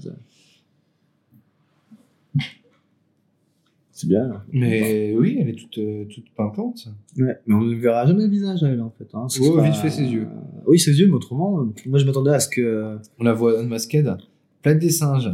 C'est 3.92 4.08
bien. 4.08 4.32
hein. 4.32 4.44
Mais 4.54 5.14
oui, 5.18 5.38
elle 5.42 5.50
est 5.50 5.56
toute, 5.56 5.78
euh, 5.78 6.06
toute 6.06 6.30
pimpante. 6.36 6.88
Ouais, 7.18 7.36
mais 7.46 7.56
on 7.56 7.62
ne 7.62 7.76
verra 7.76 8.06
jamais 8.06 8.24
le 8.24 8.30
visage 8.30 8.64
à 8.64 8.70
elle 8.70 8.82
en 8.82 8.92
fait. 8.98 9.08
Hein. 9.14 9.28
Oh, 9.42 9.62
vite 9.62 9.76
fait 9.76 9.90
ses 9.90 10.04
yeux. 10.06 10.28
Oui, 10.66 10.80
ses 10.80 10.98
yeux, 11.00 11.08
mais 11.08 11.14
autrement, 11.16 11.62
euh, 11.62 11.66
moi 11.86 12.00
je 12.00 12.06
m'attendais 12.06 12.32
à 12.32 12.40
ce 12.40 12.48
que. 12.48 12.98
On 13.20 13.24
la 13.26 13.34
voit 13.34 13.60
unmasked. 13.60 14.16
Planète 14.62 14.82
des 14.82 14.90
singes. 14.90 15.32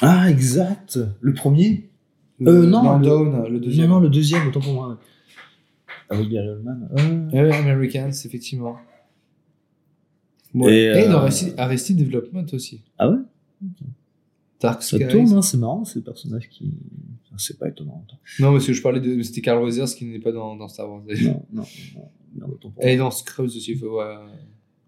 Ah, 0.00 0.30
exact 0.30 0.98
Le 1.20 1.34
premier 1.34 1.90
Euh, 2.42 2.66
non, 2.66 2.98
le- 2.98 3.04
Down, 3.04 3.46
le 3.48 3.60
deuxième. 3.60 3.88
Non, 3.88 3.94
non, 3.96 4.00
le 4.00 4.08
deuxième, 4.08 4.48
autant 4.48 4.60
pour 4.60 4.72
moi. 4.74 4.98
Avec 6.10 6.28
Gary 6.28 6.48
Oldman. 6.48 6.88
Euh, 7.32 7.52
Americans, 7.52 8.10
effectivement. 8.24 8.76
Ouais. 10.54 10.72
Et, 10.74 10.82
Et, 10.84 10.88
euh, 11.06 11.08
dans 11.10 11.18
Arrested, 11.18 11.54
Arrested 11.58 11.96
Development 11.96 12.46
aussi. 12.52 12.82
Ah 12.98 13.10
ouais? 13.10 13.18
Dark 14.60 14.82
Ça 14.82 14.96
Skies. 14.96 15.08
tourne, 15.08 15.32
hein, 15.32 15.42
c'est 15.42 15.56
marrant, 15.58 15.84
ces 15.84 16.02
personnages 16.02 16.48
qui. 16.48 16.72
Enfin, 17.26 17.36
c'est 17.38 17.58
pas 17.58 17.68
étonnant. 17.68 18.04
Non, 18.40 18.52
parce 18.52 18.66
que 18.66 18.72
je 18.72 18.82
parlais 18.82 19.00
de. 19.00 19.22
C'était 19.22 19.40
Carl 19.40 19.62
Weathers 19.62 19.88
qui 19.96 20.04
n'est 20.06 20.18
pas 20.20 20.32
dans, 20.32 20.56
dans 20.56 20.68
Star 20.68 20.90
Wars. 20.90 21.02
Non, 21.22 21.42
non, 21.52 21.64
non. 22.36 22.50
Est 22.80 22.96
moi. 22.96 23.04
dans 23.06 23.10
Scrubs 23.10 23.46
aussi. 23.46 23.74
faut- 23.76 23.98
Ouais. 23.98 24.14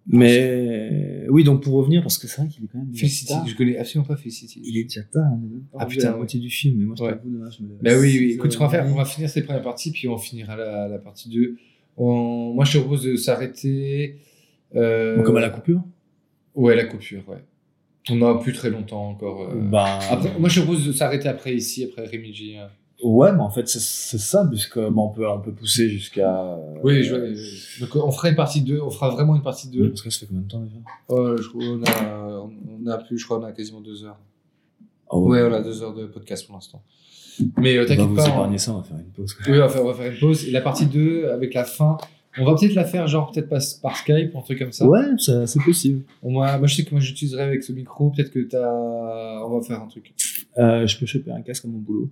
Mais 0.09 1.25
oui, 1.29 1.43
donc 1.45 1.63
pour 1.63 1.75
revenir, 1.75 2.03
parce 2.03 2.17
que 2.19 2.27
c'est 2.29 2.41
vrai 2.41 2.49
qu'il 2.51 2.65
est 2.65 2.69
quand 2.69 2.79
même. 2.79 2.95
Felicity. 2.95 3.33
tard. 3.33 3.47
Je 3.47 3.55
connais 3.57 3.77
absolument 3.77 4.07
pas 4.07 4.17
Felicity. 4.17 4.61
Il 4.65 4.79
est 4.79 4.85
déjà 4.85 5.03
tard, 5.03 5.23
pas 5.73 5.79
Ah, 5.81 5.87
putain, 5.87 6.05
la 6.07 6.11
ouais. 6.13 6.17
moitié 6.19 6.39
du 6.41 6.51
film, 6.51 6.79
mais 6.79 6.85
moi 6.85 6.95
je 6.99 7.03
Ouais. 7.03 7.11
t'avoue, 7.11 7.29
me 7.31 7.39
lève. 7.45 7.51
Bah 7.83 8.01
oui, 8.01 8.31
Écoute, 8.35 8.53
ce 8.53 8.59
qu'on 8.59 8.65
va 8.65 8.71
faire, 8.71 8.87
on 8.87 8.95
va 8.95 9.05
finir 9.05 9.29
cette 9.29 9.45
première 9.45 9.63
partie, 9.63 9.91
puis 9.91 10.09
on 10.09 10.17
finira 10.19 10.57
la, 10.57 10.89
la 10.89 10.99
partie 10.99 11.29
2. 11.29 11.57
On... 11.97 12.53
Moi, 12.55 12.65
je 12.65 12.75
te 12.75 12.79
propose 12.79 13.03
de 13.05 13.17
s'arrêter. 13.17 14.17
euh. 14.75 15.23
Comme 15.23 15.37
à 15.37 15.41
la 15.41 15.51
coupure 15.51 15.83
Ouais, 16.55 16.77
la 16.77 16.85
coupure, 16.85 17.29
ouais. 17.29 17.45
On 18.09 18.17
n'a 18.17 18.35
plus 18.37 18.53
très 18.53 18.71
longtemps 18.71 19.09
encore. 19.11 19.43
euh. 19.51 19.71
Après, 20.11 20.31
moi, 20.39 20.49
je 20.49 20.61
propose 20.61 20.87
de 20.87 20.93
s'arrêter 20.93 21.29
après 21.29 21.55
ici, 21.55 21.85
après 21.85 22.07
Remigi. 22.07 22.57
euh. 22.59 22.67
Ouais, 23.05 23.31
mais 23.33 23.41
en 23.43 23.51
fait, 23.51 23.69
c'est 23.69 23.81
c'est 23.81 24.19
ça, 24.19 24.47
puisque 24.49 24.79
bon, 24.79 25.03
on, 25.05 25.09
peut, 25.11 25.29
on 25.29 25.41
peut 25.41 25.53
pousser 25.53 25.89
jusqu'à. 25.89 26.35
euh, 26.55 26.79
Oui, 26.83 27.03
je 27.03 27.15
euh, 27.15 27.35
Donc, 27.81 27.95
on 27.97 28.11
fera 28.11 28.31
une 28.31 28.37
partie 28.37 28.63
2, 28.63 28.81
on 28.81 28.91
fera 28.91 29.11
vraiment 29.11 29.37
une 29.37 29.43
partie 29.43 29.69
2. 29.69 29.91
Parce 29.91 30.01
que 30.03 30.09
ça 30.11 30.21
fait 30.21 30.27
combien 30.27 30.43
de 30.43 30.49
temps 30.49 30.61
déjà? 30.61 30.77
Oh, 31.09 31.37
je 31.37 31.49
crois 31.49 31.61
qu'on 31.63 31.83
a, 31.85 32.49
on 32.85 32.87
a 32.91 32.99
plus, 32.99 33.19
je 33.19 33.25
crois, 33.27 33.39
on 33.39 33.45
a 33.45 33.53
quasiment 33.53 33.81
deux 33.83 34.05
heures. 34.05 34.19
Oh, 35.11 35.29
Ouais, 35.29 35.43
on 35.43 35.53
a 35.53 35.61
deux 35.63 35.83
heures 35.83 35.95
de 35.95 36.07
podcast 36.07 36.47
pour 36.47 36.55
l'instant. 36.57 36.83
Mais 37.59 37.77
euh, 37.77 37.81
On 37.81 37.83
va 37.83 37.89
t'inquiète 37.89 38.07
vous 38.07 38.15
pas. 38.17 38.23
on- 38.25 38.29
épargner 38.29 38.59
ça, 38.59 38.73
on 38.73 38.79
va 38.79 38.83
faire 38.83 38.97
une 38.99 39.05
pause. 39.13 39.37
Oui, 39.47 39.53
on 39.57 39.59
va, 39.59 39.69
faire, 39.69 39.83
on 39.85 39.89
va 39.89 39.95
faire 39.95 40.11
une 40.13 40.19
pause. 40.19 40.49
Et 40.49 40.51
la 40.51 40.63
partie 40.63 40.87
2, 40.87 41.29
avec 41.29 41.53
la 41.53 41.65
fin, 41.65 41.99
on 42.39 42.45
va 42.47 42.55
peut-être 42.55 42.75
la 42.75 42.85
faire, 42.87 43.07
genre, 43.07 43.31
peut-être 43.31 43.49
par, 43.51 43.61
par 43.83 43.97
Skype 43.99 44.35
ou 44.35 44.39
un 44.39 44.43
truc 44.43 44.59
comme 44.59 44.73
ça. 44.73 44.87
Ouais, 44.87 45.03
c'est 45.19 45.63
possible. 45.63 46.03
On 46.23 46.41
va- 46.41 46.57
moi, 46.59 46.67
je 46.67 46.75
sais 46.77 46.85
que 46.85 46.93
moi, 46.93 47.01
j'utiliserai 47.01 47.43
avec 47.43 47.63
ce 47.63 47.73
micro. 47.73 48.09
Peut-être 48.11 48.31
que 48.31 48.41
t'as. 48.41 48.73
On 49.45 49.59
va 49.59 49.63
faire 49.63 49.83
un 49.83 49.87
truc. 49.87 50.15
Euh, 50.59 50.87
je 50.87 50.99
peux 50.99 51.05
choper 51.05 51.31
un 51.31 51.43
casque 51.43 51.67
à 51.67 51.69
mon 51.69 51.77
boulot, 51.79 52.09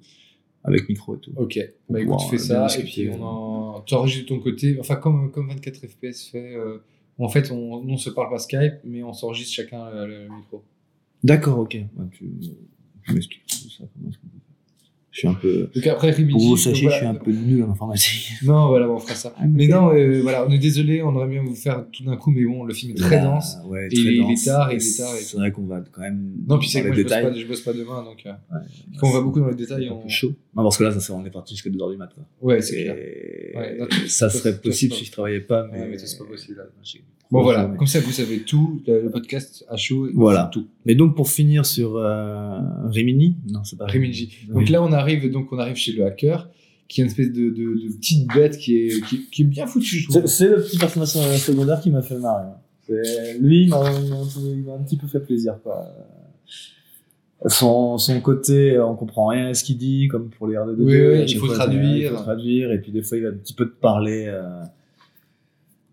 avec 0.65 0.89
micro 0.89 1.15
et 1.16 1.19
tout. 1.20 1.32
Ok. 1.36 1.59
Bah, 1.89 2.01
écoute, 2.01 2.16
tu 2.31 2.39
fais 2.39 2.53
euh, 2.53 2.69
ça. 2.69 2.78
Et 2.78 2.82
puis, 2.85 3.09
on 3.11 3.23
en... 3.23 3.81
tu 3.82 3.95
enregistres 3.95 4.24
de 4.31 4.36
ton 4.36 4.41
côté. 4.41 4.77
Enfin, 4.81 4.97
comme, 4.97 5.31
comme 5.31 5.49
24 5.49 5.86
FPS 5.86 6.28
fait. 6.31 6.57
euh, 6.57 6.78
En 7.19 7.28
fait, 7.28 7.51
on, 7.51 7.74
on 7.86 7.97
se 7.97 8.11
parle 8.11 8.31
par 8.31 8.41
Skype, 8.41 8.74
mais 8.85 9.03
on 9.03 9.12
s'enregistre 9.12 9.55
chacun 9.55 9.91
le, 9.91 10.07
le 10.24 10.28
micro. 10.35 10.62
D'accord, 11.23 11.59
ok. 11.61 11.74
Ouais, 11.74 12.05
tu 12.12 12.31
tu 13.07 13.12
m'expliques 13.12 13.43
ça. 13.51 13.85
comment 13.95 14.09
est-ce 14.11 14.19
qu'on 14.19 14.28
peut 14.28 14.32
faire. 14.32 14.34
Je 15.15 15.20
suis 15.20 15.28
un 15.28 15.35
peu. 15.35 15.70
Donc, 15.73 15.86
après 15.86 16.11
Remigi. 16.11 16.32
Pour 16.32 16.41
vous 16.43 16.49
donc, 16.51 16.59
sachiez, 16.59 16.82
voilà. 16.89 16.97
je 16.97 17.05
suis 17.05 17.07
un 17.07 17.15
peu 17.15 17.31
nul 17.31 17.62
en 17.62 17.70
informatique. 17.70 18.32
Non, 18.43 18.66
voilà, 18.66 18.91
on 18.91 18.99
fera 18.99 19.15
ça. 19.15 19.32
Mais 19.49 19.69
non, 19.69 19.95
euh, 19.95 20.20
voilà, 20.23 20.45
on 20.45 20.51
est 20.51 20.59
désolé, 20.59 21.03
on 21.03 21.15
aurait 21.15 21.28
bien 21.28 21.43
vous 21.45 21.55
faire 21.55 21.86
tout 21.93 22.03
d'un 22.03 22.16
coup, 22.16 22.32
mais 22.32 22.45
bon, 22.45 22.65
le 22.65 22.74
film 22.74 22.91
est 22.93 22.97
très 22.97 23.16
Là, 23.16 23.24
dense. 23.27 23.57
Ouais, 23.69 23.86
Et 23.86 23.95
très 23.95 24.03
il 24.03 24.09
est- 24.09 24.15
il 24.16 24.23
est 24.24 24.28
dense. 24.35 24.45
tard, 24.45 24.73
il 24.73 24.77
est 24.77 24.97
tard 24.99 25.15
et 25.15 25.20
C'est 25.20 25.36
vrai 25.36 25.53
qu'on 25.53 25.66
va 25.66 25.85
quand 25.93 26.01
même. 26.01 26.32
Non, 26.49 26.59
puis 26.59 26.69
c'est 26.69 26.82
que 26.82 26.89
moi, 26.89 26.97
je 26.97 27.03
bosse, 27.05 27.12
pas, 27.12 27.32
je 27.32 27.47
bosse 27.47 27.61
pas 27.61 27.73
demain, 27.73 28.03
donc. 28.03 28.23
euh, 28.27 28.31
Ouais. 28.53 28.61
Quand 28.99 29.09
on 29.09 29.12
va 29.12 29.20
beaucoup 29.20 29.39
dans 29.39 29.49
les 29.49 29.55
détails, 29.55 29.89
on. 29.89 30.09
chaud. 30.09 30.32
Non, 30.57 30.65
parce 30.65 30.77
que 30.78 30.82
là, 30.85 30.91
ça, 30.99 31.15
on 31.15 31.24
est 31.24 31.31
parti 31.31 31.55
jusqu'à 31.55 31.70
2h 31.70 31.93
du 31.93 31.97
matin. 31.97 32.16
Ouais, 32.43 32.61
c'est 32.61 32.81
Et 32.81 32.82
clair. 32.85 32.97
Ouais, 33.55 33.77
non, 33.78 33.86
ça 34.09 34.28
serait 34.31 34.59
possible 34.61 34.95
si 34.95 35.05
je 35.05 35.12
travaillais 35.12 35.41
pas, 35.41 35.69
mais. 35.73 35.86
Mais 35.91 35.97
c'est 35.99 36.19
pas 36.19 36.24
possible, 36.24 36.59
là. 36.59 36.65
Bon, 37.31 37.43
voilà, 37.43 37.65
comme 37.78 37.86
ça, 37.86 37.99
vous 38.01 38.12
savez 38.12 38.41
tout, 38.41 38.82
le, 38.86 39.09
podcast 39.11 39.65
à 39.69 39.77
chaud, 39.77 40.09
Voilà. 40.15 40.51
tout. 40.53 40.66
Mais 40.86 40.95
donc, 40.95 41.16
pour 41.16 41.28
finir 41.28 41.66
sur 41.66 41.97
euh, 41.97 42.59
Rimini? 42.85 43.36
Non, 43.51 43.65
c'est 43.65 43.77
pas. 43.77 43.86
Oui. 43.93 44.28
Donc 44.51 44.69
là, 44.69 44.82
on 44.82 44.93
arrive, 45.05 45.31
donc 45.31 45.52
on 45.52 45.59
arrive 45.59 45.76
chez 45.76 45.93
le 45.93 46.05
hacker, 46.06 46.48
qui 46.89 47.01
est 47.01 47.05
une 47.05 47.10
espèce 47.10 47.32
de, 47.32 47.51
de, 47.51 47.89
de 47.89 47.97
petite 47.97 48.26
bête 48.35 48.56
qui 48.59 48.76
est, 48.76 49.05
qui, 49.06 49.26
qui 49.31 49.43
est 49.43 49.47
bien 49.47 49.66
foutue. 49.66 50.06
C'est 50.26 50.48
le 50.48 50.56
petit 50.62 50.78
personnage 50.78 51.39
secondaire 51.40 51.81
qui 51.81 51.90
m'a 51.90 52.02
fait 52.02 52.18
marrer. 52.18 52.47
hein. 52.47 52.94
Lui, 53.40 53.62
il 53.64 53.68
m'a 53.70 54.74
un 54.74 54.82
petit 54.82 54.97
peu 54.97 55.06
fait 55.06 55.20
plaisir. 55.20 55.55
Quoi. 55.62 55.86
Son, 57.47 57.98
son 57.98 58.20
côté, 58.20 58.72
euh, 58.76 58.86
on 58.86 58.94
comprend 58.94 59.26
rien 59.26 59.48
à 59.48 59.55
ce 59.55 59.64
qu'il 59.64 59.76
dit, 59.76 60.09
comme 60.09 60.31
pour 60.31 60.47
les 60.47 60.56
R2D2. 60.56 60.82
Oui, 60.82 61.24
il 61.28 61.36
faut 61.39 61.47
fois, 61.47 61.55
traduire. 61.56 62.12
Il 62.12 62.16
faut 62.16 62.22
traduire, 62.22 62.72
et 62.72 62.78
puis 62.81 62.90
des 62.93 63.02
fois, 63.02 63.18
il 63.18 63.22
va 63.24 63.31
un 63.31 63.35
petit 63.35 63.52
peu 63.55 63.66
te 63.66 63.74
parler. 63.81 64.24
euh, 64.28 64.62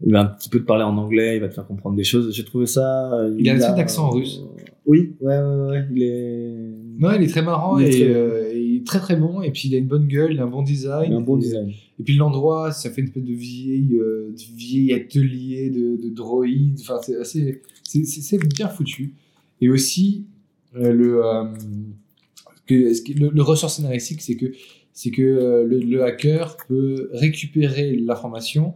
il 0.03 0.13
va 0.13 0.21
un 0.21 0.25
petit 0.25 0.49
peu 0.49 0.59
te 0.59 0.65
parler 0.65 0.83
en 0.83 0.97
anglais, 0.97 1.35
il 1.35 1.41
va 1.41 1.47
te 1.49 1.53
faire 1.53 1.67
comprendre 1.67 1.95
des 1.95 2.03
choses. 2.03 2.33
J'ai 2.33 2.43
trouvé 2.45 2.65
ça. 2.67 3.13
euh, 3.13 3.35
Il 3.37 3.49
a 3.49 3.53
un 3.53 3.57
petit 3.57 3.75
d'accent 3.75 4.09
russe. 4.09 4.41
Oui, 4.85 5.13
ouais, 5.21 5.37
ouais, 5.37 5.67
ouais. 5.69 5.85
Il 5.93 6.03
est. 6.03 6.55
Non, 6.99 7.11
il 7.13 7.23
est 7.23 7.27
très 7.27 7.41
marrant 7.43 7.77
Il 7.79 7.85
est 7.85 7.89
et 7.89 8.05
très 8.05 8.13
euh, 8.15 8.50
est 8.81 8.85
très 8.85 8.99
très 8.99 9.15
bon. 9.15 9.41
Et 9.41 9.51
puis 9.51 9.69
il 9.69 9.75
a 9.75 9.77
une 9.77 9.87
bonne 9.87 10.07
gueule, 10.07 10.33
il 10.33 10.39
a 10.39 10.43
un 10.43 10.47
bon 10.47 10.61
design. 10.63 11.11
Il 11.11 11.13
a 11.13 11.17
un 11.17 11.21
bon 11.21 11.37
et, 11.37 11.41
design. 11.41 11.71
Et 11.99 12.03
puis 12.03 12.15
l'endroit, 12.15 12.71
ça 12.71 12.89
fait 12.89 13.01
une 13.01 13.07
espèce 13.07 13.23
de 13.23 13.33
vieil, 13.33 13.95
euh, 13.95 14.31
de 14.31 14.57
vieil 14.57 14.93
atelier 14.93 15.69
de, 15.69 15.97
de 16.01 16.09
droïdes. 16.09 16.79
Enfin, 16.81 16.99
c'est 17.01 17.17
assez, 17.17 17.61
c'est, 17.83 18.37
bien 18.47 18.67
foutu. 18.67 19.15
Et 19.61 19.69
aussi 19.69 20.25
euh, 20.75 20.91
le, 20.91 21.25
euh, 21.25 21.45
que, 22.67 22.73
le, 23.19 23.29
le 23.29 23.41
ressort 23.41 23.69
scénaristique, 23.69 24.21
c'est 24.21 24.35
que 24.35 24.51
c'est 24.93 25.11
que 25.11 25.21
euh, 25.21 25.63
le, 25.63 25.79
le 25.79 26.03
hacker 26.03 26.57
peut 26.67 27.09
récupérer 27.13 27.95
l'information, 27.95 28.75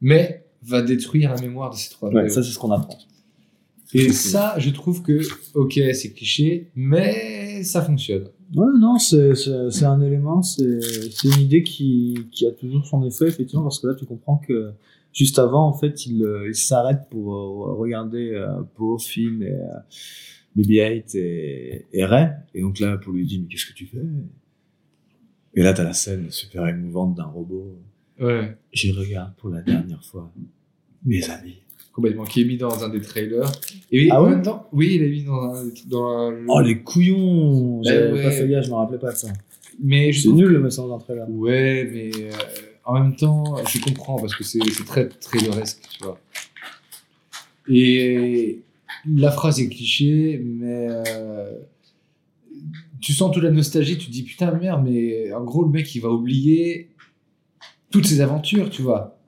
mais 0.00 0.44
va 0.62 0.82
détruire 0.82 1.34
la 1.34 1.40
mémoire 1.40 1.70
de 1.70 1.76
ces 1.76 1.90
trois. 1.90 2.10
Ouais, 2.10 2.28
ça, 2.28 2.42
c'est 2.42 2.50
ce 2.50 2.58
qu'on 2.58 2.70
apprend. 2.70 2.98
Et 3.94 4.12
ça, 4.12 4.54
je 4.58 4.70
trouve 4.70 5.02
que, 5.02 5.20
ok, 5.54 5.80
c'est 5.92 6.12
cliché, 6.12 6.70
mais 6.74 7.62
ça 7.62 7.82
fonctionne. 7.82 8.28
Ouais, 8.54 8.66
non, 8.78 8.98
c'est 8.98 9.84
un 9.84 10.00
élément, 10.00 10.42
c'est 10.42 10.78
une 11.24 11.40
idée 11.40 11.62
qui, 11.62 12.26
qui 12.30 12.46
a 12.46 12.52
toujours 12.52 12.86
son 12.86 13.04
effet, 13.04 13.26
effectivement, 13.26 13.62
parce 13.62 13.80
que 13.80 13.88
là, 13.88 13.94
tu 13.94 14.04
comprends 14.04 14.38
que 14.38 14.72
juste 15.12 15.38
avant, 15.38 15.66
en 15.66 15.72
fait, 15.72 16.06
il, 16.06 16.22
euh, 16.22 16.48
il 16.48 16.54
s'arrête 16.54 17.08
pour 17.10 17.34
euh, 17.34 17.74
regarder 17.74 18.30
euh, 18.30 18.62
Poe, 18.74 18.98
Finn 18.98 19.42
et 19.42 19.52
euh, 19.52 20.56
BB-8 20.56 21.16
et, 21.16 21.86
et 21.92 22.04
Ray. 22.04 22.30
Et 22.54 22.62
donc 22.62 22.78
là, 22.80 22.96
Poe 22.96 23.12
lui 23.12 23.26
dit, 23.26 23.40
mais 23.40 23.48
qu'est-ce 23.48 23.66
que 23.66 23.74
tu 23.74 23.86
fais? 23.86 24.02
Et 25.54 25.62
là, 25.62 25.72
t'as 25.74 25.84
la 25.84 25.92
scène 25.92 26.30
super 26.30 26.66
émouvante 26.66 27.14
d'un 27.14 27.24
robot. 27.24 27.78
Ouais. 28.20 28.56
Je 28.72 28.92
regarde 28.92 29.34
pour 29.36 29.50
la 29.50 29.60
dernière 29.62 30.02
fois 30.04 30.32
mes 31.04 31.28
amis. 31.28 31.58
Complètement, 31.92 32.24
qui 32.24 32.40
est 32.40 32.44
mis 32.44 32.56
dans 32.56 32.82
un 32.82 32.88
des 32.88 33.00
trailers. 33.02 33.50
Et 33.90 34.08
Ah 34.10 34.20
en 34.20 34.24
ouais 34.24 34.30
même 34.30 34.42
temps, 34.42 34.66
oui, 34.72 34.92
il 34.94 35.02
est 35.02 35.10
mis 35.10 35.24
dans 35.24 35.42
un. 35.42 35.64
Dans 35.88 36.08
un- 36.30 36.44
Oh, 36.48 36.60
les 36.60 36.78
couillons 36.82 37.82
J'avais 37.82 38.12
ouais. 38.12 38.22
pas 38.22 38.30
fait 38.30 38.48
gaffe, 38.48 38.64
je 38.64 38.70
me 38.70 38.76
rappelais 38.76 38.98
pas 38.98 39.12
de 39.12 39.16
ça. 39.18 39.28
Mais 39.82 40.10
C'est 40.12 40.28
nul 40.30 40.46
que- 40.48 40.52
le 40.52 40.60
message 40.60 40.86
d'un 40.88 40.98
trailer. 40.98 41.28
Ouais, 41.30 41.88
mais 41.92 42.10
euh, 42.16 42.30
en 42.84 42.94
même 42.94 43.14
temps, 43.14 43.56
je 43.66 43.78
comprends 43.80 44.18
parce 44.18 44.34
que 44.34 44.42
c'est 44.44 44.60
c'est 44.70 44.84
très 44.86 45.08
traileresque, 45.08 45.80
tu 45.98 46.04
vois. 46.04 46.18
Et 47.68 48.62
la 49.06 49.30
phrase 49.30 49.60
est 49.60 49.68
cliché, 49.68 50.40
mais 50.44 50.88
euh, 50.90 51.52
tu 53.00 53.12
sens 53.12 53.32
toute 53.32 53.42
la 53.42 53.50
nostalgie, 53.50 53.98
tu 53.98 54.06
te 54.06 54.10
dis 54.12 54.22
putain 54.22 54.50
merde, 54.52 54.82
mais 54.84 55.32
en 55.32 55.44
gros 55.44 55.64
le 55.64 55.70
mec 55.70 55.94
il 55.94 56.00
va 56.00 56.08
oublier 56.10 56.88
toutes 57.90 58.06
ses 58.06 58.20
aventures, 58.20 58.70
tu 58.70 58.82
vois. 58.82 59.18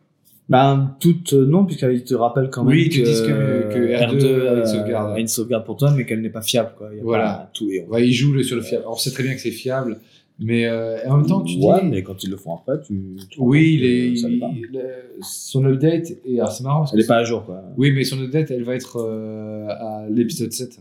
Ben, 0.50 0.94
toutes, 1.00 1.32
euh, 1.32 1.46
non, 1.46 1.64
puisqu'il 1.64 2.04
te 2.04 2.14
rappelle 2.14 2.50
quand 2.50 2.64
même 2.64 2.74
Oui, 2.74 2.82
ils 2.86 2.90
te 2.90 2.98
que, 2.98 3.04
disent 3.04 3.22
que- 3.22 3.72
que 3.72 3.94
R2 3.96 4.46
a 4.46 4.52
une 4.52 4.58
euh, 4.60 4.66
sauvegarde. 4.66 5.16
a 5.16 5.18
une 5.20 5.26
sauvegarde 5.26 5.64
pour 5.64 5.76
toi, 5.78 5.90
mais 5.96 6.04
qu'elle 6.04 6.20
n'est 6.20 6.28
pas 6.28 6.42
fiable, 6.42 6.72
quoi. 6.76 6.88
Il 6.92 6.98
y 6.98 7.00
a 7.00 7.02
Voilà. 7.02 7.32
pas 7.32 7.50
tout 7.54 7.70
et 7.70 7.82
on. 7.88 7.92
Ouais, 7.92 8.06
il 8.06 8.12
joue 8.12 8.32
le- 8.34 8.42
sur 8.42 8.56
le 8.56 8.62
fiable. 8.62 8.84
On 8.86 8.94
sait 8.94 9.10
très 9.10 9.22
bien 9.22 9.34
que 9.34 9.40
c'est 9.40 9.50
fiable, 9.50 9.98
mais 10.38 10.66
euh, 10.66 10.98
en 11.08 11.16
même 11.16 11.26
temps 11.26 11.40
tu 11.42 11.56
ouais, 11.58 11.80
dis. 11.80 11.86
mais 11.88 12.02
quand 12.02 12.22
ils 12.24 12.30
le 12.30 12.36
font 12.36 12.56
après, 12.56 12.74
tu. 12.86 13.16
tu 13.30 13.40
Oui, 13.40 13.78
il 13.82 14.18
ça 14.18 14.28
pas. 14.38 14.52
euh, 14.78 15.00
son 15.22 15.64
update, 15.64 16.12
et 16.26 16.38
alors 16.38 16.52
c'est 16.52 16.62
marrant 16.62 16.80
parce 16.80 16.92
Elle 16.92 17.00
est 17.00 17.06
pas 17.06 17.16
à 17.16 17.24
jour, 17.24 17.46
quoi. 17.46 17.62
Oui, 17.78 17.90
mais 17.92 18.04
son 18.04 18.20
update, 18.22 18.50
elle 18.50 18.64
va 18.64 18.74
être 18.74 18.98
euh, 19.00 19.66
à 19.70 20.06
l'épisode 20.10 20.52
7. 20.52 20.78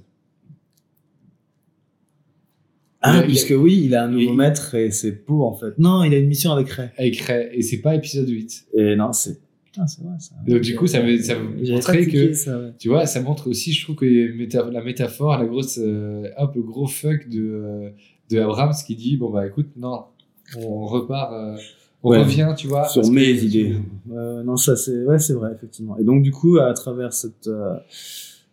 Ah, 3.01 3.13
il 3.15 3.19
a- 3.19 3.23
puisque 3.23 3.53
oui, 3.57 3.81
il 3.85 3.95
a 3.95 4.03
un 4.03 4.07
nouveau 4.09 4.33
maître 4.33 4.75
et 4.75 4.91
c'est 4.91 5.11
pour, 5.13 5.45
en 5.47 5.53
fait. 5.53 5.77
Non, 5.77 6.03
il 6.03 6.13
a 6.13 6.17
une 6.17 6.27
mission 6.27 6.51
avec 6.51 6.69
Ray. 6.69 6.89
Avec 6.97 7.17
Ray, 7.21 7.49
et 7.53 7.61
c'est 7.61 7.79
pas 7.81 7.95
épisode 7.95 8.27
8. 8.29 8.65
Et 8.75 8.95
non, 8.97 9.13
c'est. 9.13 9.39
Putain, 9.73 9.87
c'est 9.87 10.03
vrai, 10.03 10.13
ça. 10.19 10.35
Donc, 10.47 10.61
du 10.61 10.75
coup, 10.75 10.85
ça 10.85 11.01
veut, 11.01 11.17
ça 11.17 11.33
pas 11.35 11.97
que, 11.97 12.03
tiqué, 12.03 12.33
ça, 12.35 12.59
ouais. 12.59 12.73
tu 12.77 12.89
vois, 12.89 13.07
ça 13.07 13.21
montre 13.21 13.49
aussi, 13.49 13.73
je 13.73 13.83
trouve 13.83 13.95
que 13.95 14.05
méta- 14.05 14.69
la 14.69 14.83
métaphore, 14.83 15.35
la 15.37 15.45
grosse, 15.45 15.79
euh, 15.81 16.29
hop, 16.37 16.53
le 16.55 16.61
gros 16.61 16.85
fuck 16.85 17.27
de, 17.27 17.41
euh, 17.41 17.89
de 18.29 18.39
Abrams 18.39 18.73
qui 18.85 18.95
dit, 18.95 19.17
bon, 19.17 19.31
bah, 19.31 19.47
écoute, 19.47 19.69
non, 19.75 20.03
on 20.57 20.85
repart, 20.85 21.33
euh, 21.33 21.57
on 22.03 22.11
Ouais. 22.11 22.19
revient, 22.19 22.53
tu 22.55 22.67
vois. 22.67 22.87
sur 22.87 23.01
parce 23.01 23.09
que- 23.09 23.15
mes 23.15 23.31
idées. 23.43 23.75
Ouais, 24.07 24.43
non, 24.43 24.57
ça 24.57 24.75
c'est 24.75 25.05
ouais, 25.05 25.17
c'est 25.17 25.33
vrai 25.33 25.51
effectivement. 25.55 25.97
Et 25.97 26.03
donc 26.03 26.21
du 26.21 26.31
coup, 26.31 26.57
à 26.59 26.71
travers 26.73 27.13
cette 27.13 27.47
euh, 27.47 27.75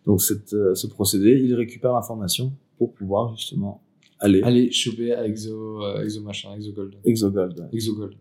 donc 0.06 0.22
cette 0.22 0.52
euh, 0.54 0.74
ce 0.76 0.86
procédé, 0.86 1.32
il 1.44 1.52
récupère 1.54 1.92
l'information 1.92 2.52
pour 2.78 2.92
pouvoir 2.94 3.36
justement 3.36 3.82
aller 4.20 4.40
Allez, 4.42 4.70
choper 4.70 5.12
à 5.14 5.26
Exo, 5.26 5.82
euh, 5.82 6.04
Exo 6.04 6.22
machin, 6.22 6.50
Exo 6.56 6.72
Gold. 6.72 6.94
Exogold. 7.04 7.58
ouais. 7.58 7.66
Exo 7.72 7.94
Gold. 7.96 8.14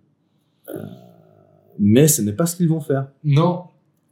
Mais 1.80 2.08
ce 2.08 2.22
n'est 2.22 2.34
pas 2.34 2.46
ce 2.46 2.56
qu'ils 2.56 2.68
vont 2.70 2.82
faire. 2.82 3.08
Non. 3.24 3.64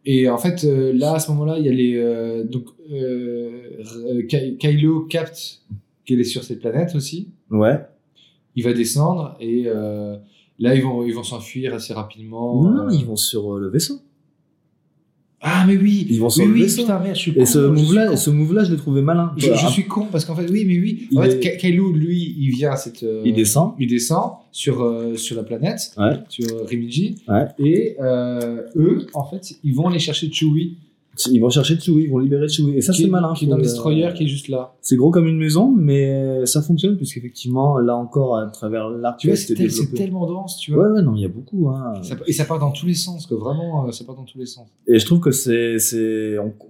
Et 0.06 0.30
en 0.30 0.38
fait, 0.38 0.64
euh, 0.64 0.94
là, 0.94 1.16
à 1.16 1.20
ce 1.20 1.30
moment-là, 1.32 1.60
il 1.60 1.66
y 1.66 1.70
a 1.70 1.74
les. 1.74 1.96
euh, 1.98 2.44
donc, 2.46 2.66
euh, 2.92 4.24
Ky- 4.30 4.58
Kylo 4.58 5.02
capte 5.02 5.62
qu'elle 6.06 6.20
est 6.22 6.24
sur 6.24 6.44
cette 6.44 6.60
planète 6.62 6.96
aussi. 6.96 7.30
Ouais. 7.52 7.80
Il 8.56 8.64
va 8.64 8.74
descendre 8.74 9.36
et 9.40 9.64
là, 9.66 10.74
ils 10.76 10.82
vont 10.82 11.06
ils 11.06 11.14
vont 11.14 11.24
s'enfuir 11.24 11.74
assez 11.76 11.94
rapidement. 11.94 12.64
non, 12.64 12.90
ils 12.90 13.06
vont 13.06 13.16
sur 13.18 13.56
le 13.58 13.68
vaisseau. 13.70 14.00
Ah, 15.42 15.66
mais 15.68 15.78
oui 15.78 16.08
Ils 16.10 16.20
vont 16.20 16.30
Oui, 16.38 16.46
oui, 16.52 16.66
putain, 16.76 17.00
merde, 17.00 17.16
je 17.16 17.20
suis 17.20 17.32
Et 17.32 17.36
con, 17.40 17.46
ce 17.46 17.60
move-là, 17.60 18.16
ce 18.18 18.30
move-là, 18.32 18.64
je 18.64 18.72
l'ai 18.72 18.78
trouvé 18.78 19.02
malin. 19.04 19.34
Je, 19.38 19.54
je 19.54 19.68
suis 19.68 19.84
con 19.86 20.08
parce 20.12 20.26
qu'en 20.26 20.36
fait, 20.36 20.50
oui, 20.50 20.66
mais 20.66 20.80
oui. 20.80 21.08
En 21.16 21.24
Il 21.24 21.32
fait, 21.32 21.46
est- 21.46 21.58
Kylo, 21.58 21.92
lui, 21.92 22.36
il 22.40 22.50
vient 22.50 22.72
à 22.72 22.76
cette. 22.76 23.04
euh, 23.04 23.22
Il 23.24 23.34
descend. 23.36 23.74
Il 23.80 23.88
descend 23.88 24.32
sur, 24.52 24.82
euh, 24.82 25.16
sur 25.16 25.36
la 25.36 25.44
planète, 25.44 25.92
Ouais. 25.98 26.16
sur 26.30 26.48
Rimiji. 26.68 27.18
Ouais. 27.28 27.46
Et 27.60 27.96
euh, 28.02 28.64
eux, 28.76 29.06
en 29.14 29.26
fait, 29.26 29.54
ils 29.64 29.76
vont 29.76 29.88
aller 29.88 30.00
chercher 30.00 30.32
Chewie 30.32 30.78
Ils 31.32 31.40
vont 31.40 31.50
chercher 31.50 31.80
Chewie, 31.80 32.04
ils 32.04 32.10
vont 32.12 32.20
libérer 32.20 32.48
Chewie. 32.48 32.76
Et 32.78 32.82
ça, 32.82 32.94
c'est 32.94 33.04
est- 33.04 33.08
malin. 33.08 33.34
Qui 33.36 33.46
est 33.46 33.48
dans 33.48 33.56
le 33.58 33.62
Euh, 33.62 33.64
destroyer, 33.64 34.10
qui 34.16 34.24
est 34.26 34.28
juste 34.28 34.48
là. 34.48 34.74
C'est 34.82 34.96
gros 34.96 35.12
comme 35.12 35.28
une 35.28 35.38
maison, 35.38 35.74
mais 35.76 36.46
ça 36.46 36.62
fonctionne, 36.62 36.96
puisqu'effectivement, 36.98 37.78
là 37.80 37.96
encore, 37.96 38.38
à 38.38 38.46
travers 38.48 38.90
l'arc, 38.90 39.20
Tu 39.20 39.28
vois, 39.28 39.36
c'est 39.36 39.56
tellement 39.94 40.26
dense, 40.28 40.58
tu 40.58 40.74
vois. 40.74 40.86
Ouais, 40.88 40.92
ouais, 40.98 41.02
non, 41.02 41.16
il 41.16 41.22
y 41.22 41.26
a 41.26 41.30
beaucoup. 41.30 41.70
Hein. 41.70 41.94
Et 42.28 42.34
ça 42.34 42.46
part 42.46 42.60
dans 42.60 42.72
tous 42.72 42.86
les 42.86 42.94
sens, 42.94 43.26
quoi. 43.26 43.38
Vraiment, 43.38 43.88
euh, 43.88 43.92
ça 43.92 44.04
part 44.06 44.16
dans 44.16 44.24
tous 44.24 44.38
les 44.38 44.46
sens. 44.46 44.68
Et 44.88 45.00
je 45.00 45.06
trouve 45.06 45.20
que 45.20 45.32
c'est, 45.32 45.78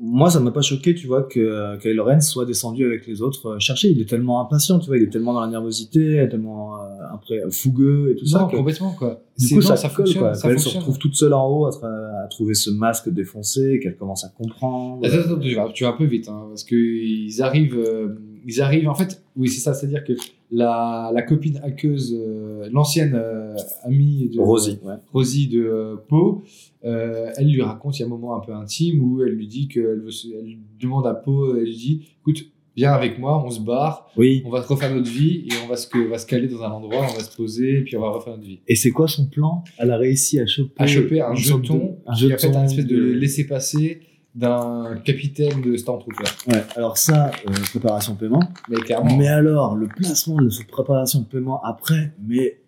moi, 0.02 0.30
ça 0.30 0.40
m'a 0.40 0.52
pas 0.52 0.62
choqué, 0.62 0.96
tu 0.96 1.08
vois, 1.08 1.24
que 1.24 1.40
euh, 1.40 1.78
Kylo 1.78 2.04
Ren 2.06 2.22
soit 2.22 2.46
descendu 2.46 2.86
avec 2.86 3.06
les 3.08 3.22
autres 3.22 3.48
euh, 3.56 3.60
chercher. 3.60 3.90
Il 3.90 4.02
est 4.02 4.06
tellement 4.10 4.42
impatient, 4.42 4.80
tu 4.80 4.88
vois, 4.88 4.98
il 4.98 5.04
est 5.04 5.10
tellement 5.10 5.34
dans 5.34 5.42
la 5.42 5.48
nervosité, 5.48 6.26
tellement 6.30 6.76
euh, 6.82 6.87
après 7.18 7.42
Tout 7.42 7.52
fougueux 7.52 8.12
et 8.12 8.16
tout 8.16 8.26
ça. 8.26 8.40
ça, 8.40 8.48
que- 8.50 8.56
complètement, 8.58 8.94
quoi. 8.94 9.22
Du 9.38 9.46
C'est 9.48 9.56
coup, 9.56 9.62
non, 9.62 9.68
ça, 9.68 9.76
ça 9.76 9.90
colle, 9.90 10.06
fonctionne. 10.06 10.24
quoi. 10.24 10.34
Ça 10.34 10.50
elle 10.50 10.60
se 10.60 10.70
retrouve 10.78 10.98
toute 10.98 11.16
seule 11.16 11.34
en 11.34 11.48
haut 11.50 11.66
à, 11.66 12.28
trouver 12.30 12.54
ce 12.54 12.70
masque 12.70 13.10
défoncé, 13.10 13.80
qu'elle 13.82 13.96
commence 13.98 14.24
à 14.26 14.30
comprendre. 14.30 15.06
Attends, 15.06 15.18
attends, 15.34 15.40
tu 15.40 15.56
vas, 15.56 15.70
tu 15.74 15.84
vas 15.84 15.90
un 15.92 15.98
peu 15.98 16.06
vite, 16.06 16.28
hein, 16.30 16.46
parce 16.50 16.64
que 16.64 16.76
ils 16.76 17.42
arrivent, 17.42 17.78
euh, 17.78 18.16
ils 18.46 18.62
arrivent. 18.62 18.90
En 18.90 18.96
fait, 18.96 19.22
oui, 19.36 19.48
c'est 19.50 19.60
ça, 19.62 19.74
c'est-à-dire 19.74 20.04
que 20.04 20.14
la, 20.50 21.12
la 21.14 21.22
copine 21.24 21.60
aqueuse, 21.64 22.16
euh, 22.18 22.70
l'ancienne 22.72 23.14
euh, 23.16 23.54
amie 23.84 24.30
de 24.34 24.40
Rosie, 24.40 24.80
ouais. 24.84 24.94
Rosie 25.14 25.48
de 25.48 25.62
euh, 25.62 25.96
Poe, 26.08 26.42
euh, 26.86 27.30
elle 27.38 27.52
lui 27.52 27.62
raconte 27.62 27.98
il 28.00 28.02
y 28.02 28.04
a 28.04 28.06
un 28.06 28.10
moment 28.10 28.36
un 28.36 28.40
peu 28.46 28.54
intime 28.54 29.02
où 29.04 29.22
elle 29.22 29.34
lui 29.34 29.48
dit 29.48 29.68
qu'elle 29.68 30.04
elle 30.40 30.58
demande 30.82 31.06
à 31.06 31.14
Poe, 31.14 31.58
elle 31.58 31.66
lui 31.66 31.76
dit, 31.76 32.08
écoute, 32.22 32.46
viens 32.78 32.94
avec 32.94 33.18
moi, 33.20 33.44
on 33.46 33.50
se 33.50 33.60
barre, 33.60 34.10
Oui. 34.16 34.44
on 34.46 34.50
va 34.52 34.62
refaire 34.62 34.94
notre 34.96 35.10
vie 35.10 35.48
et 35.50 35.54
on 35.66 35.68
va 35.68 35.76
se, 35.76 35.88
on 35.98 36.10
va 36.10 36.18
se 36.20 36.26
caler 36.28 36.48
dans 36.48 36.62
un 36.64 36.70
endroit, 36.72 37.08
on 37.10 37.14
va 37.18 37.24
se 37.24 37.36
poser 37.36 37.80
et 37.80 37.82
puis 37.84 37.98
on 37.98 38.02
va 38.02 38.12
refaire 38.12 38.36
notre 38.36 38.48
vie. 38.48 38.60
Et 38.68 38.76
c'est 38.76 38.92
quoi 38.92 39.08
son 39.08 39.26
plan? 39.26 39.64
Elle 39.78 39.92
a 39.92 39.98
réussi 39.98 40.40
à 40.40 40.46
choper, 40.46 40.74
À 40.78 40.88
choper 40.88 41.22
un 41.22 41.34
jeton, 41.36 41.58
de- 41.60 42.10
un 42.10 42.14
qui 42.16 42.26
est 42.30 42.34
en 42.34 42.38
fait 42.38 42.48
jeton 42.48 42.60
un 42.60 42.64
espèce 42.66 42.86
de, 42.86 42.96
de- 42.96 43.12
laisser-passer 43.14 44.02
d'un 44.36 45.02
capitaine 45.04 45.62
de 45.62 45.76
Stormtrooper. 45.76 46.24
Ouais, 46.48 46.64
alors 46.76 46.98
ça, 47.00 47.32
euh, 47.50 47.52
préparation 47.72 48.14
paiement. 48.16 48.44
Mais 48.70 48.78
clairement. 48.78 49.18
Mais 49.18 49.28
alors, 49.28 49.76
le 49.76 49.88
placement 49.88 50.40
de 50.40 50.50
cette 50.50 50.68
préparation 50.68 51.22
de 51.22 51.26
paiement 51.26 51.60
après, 51.64 52.14
mais 52.24 52.60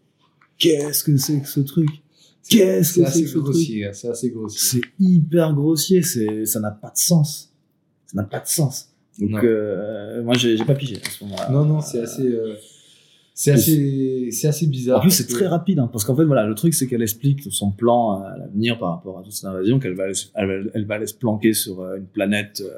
qu'est-ce 0.58 1.04
que 1.04 1.16
c'est 1.18 1.40
que 1.40 1.48
ce 1.48 1.60
truc? 1.60 1.88
Qu'est-ce 2.50 3.00
que 3.00 3.06
c'est 3.06 3.22
que 3.22 3.28
ce 3.28 3.34
truc 3.34 3.44
grossier, 3.44 3.86
hein, 3.86 3.92
c'est 3.94 4.08
assez 4.10 4.32
grossier. 4.32 4.82
C'est 4.82 4.88
hyper 5.00 5.54
grossier, 5.54 6.02
c'est, 6.02 6.46
ça 6.46 6.60
n'a 6.60 6.72
pas 6.72 6.88
de 6.90 6.98
sens. 6.98 7.54
Ça 8.08 8.18
n'a 8.20 8.24
pas 8.24 8.40
de 8.40 8.48
sens. 8.48 8.89
Donc, 9.20 9.44
euh, 9.44 10.24
moi, 10.24 10.36
j'ai, 10.36 10.56
j'ai 10.58 10.66
pas 10.66 10.76
pigé 10.76 10.98
à 11.06 11.10
ce 11.10 11.24
moment-là. 11.26 11.50
Non, 11.50 11.66
non, 11.66 11.82
c'est 11.82 12.00
assez, 12.02 12.28
euh, 12.28 12.56
c'est 13.34 13.52
assez, 13.52 14.30
c'est 14.32 14.48
assez 14.48 14.68
bizarre. 14.68 15.00
En 15.00 15.02
plus, 15.02 15.12
c'est 15.12 15.28
que- 15.28 15.34
très 15.34 15.48
rapide, 15.48 15.80
hein, 15.80 15.90
parce 15.92 16.04
qu'en 16.06 16.16
fait, 16.16 16.26
voilà, 16.26 16.46
le 16.46 16.56
truc, 16.56 16.74
c'est 16.74 16.88
qu'elle 16.88 17.02
explique 17.02 17.42
son 17.52 17.72
plan 17.72 18.22
à 18.22 18.38
l'avenir 18.38 18.78
par 18.80 18.92
rapport 18.96 19.20
à 19.20 19.24
toute 19.24 19.34
cette 19.34 19.46
invasion, 19.46 19.80
qu'elle 19.80 19.94
va, 19.96 20.04
aller 20.06 20.14
se- 20.14 20.28
elle, 20.36 20.48
va- 20.48 20.70
elle 20.74 20.86
va 20.86 20.96
aller 20.96 21.08
se 21.08 21.14
planquer 21.16 21.54
sur 21.54 21.82
euh, 21.82 21.98
une 21.98 22.06
planète 22.06 22.62
euh, 22.66 22.70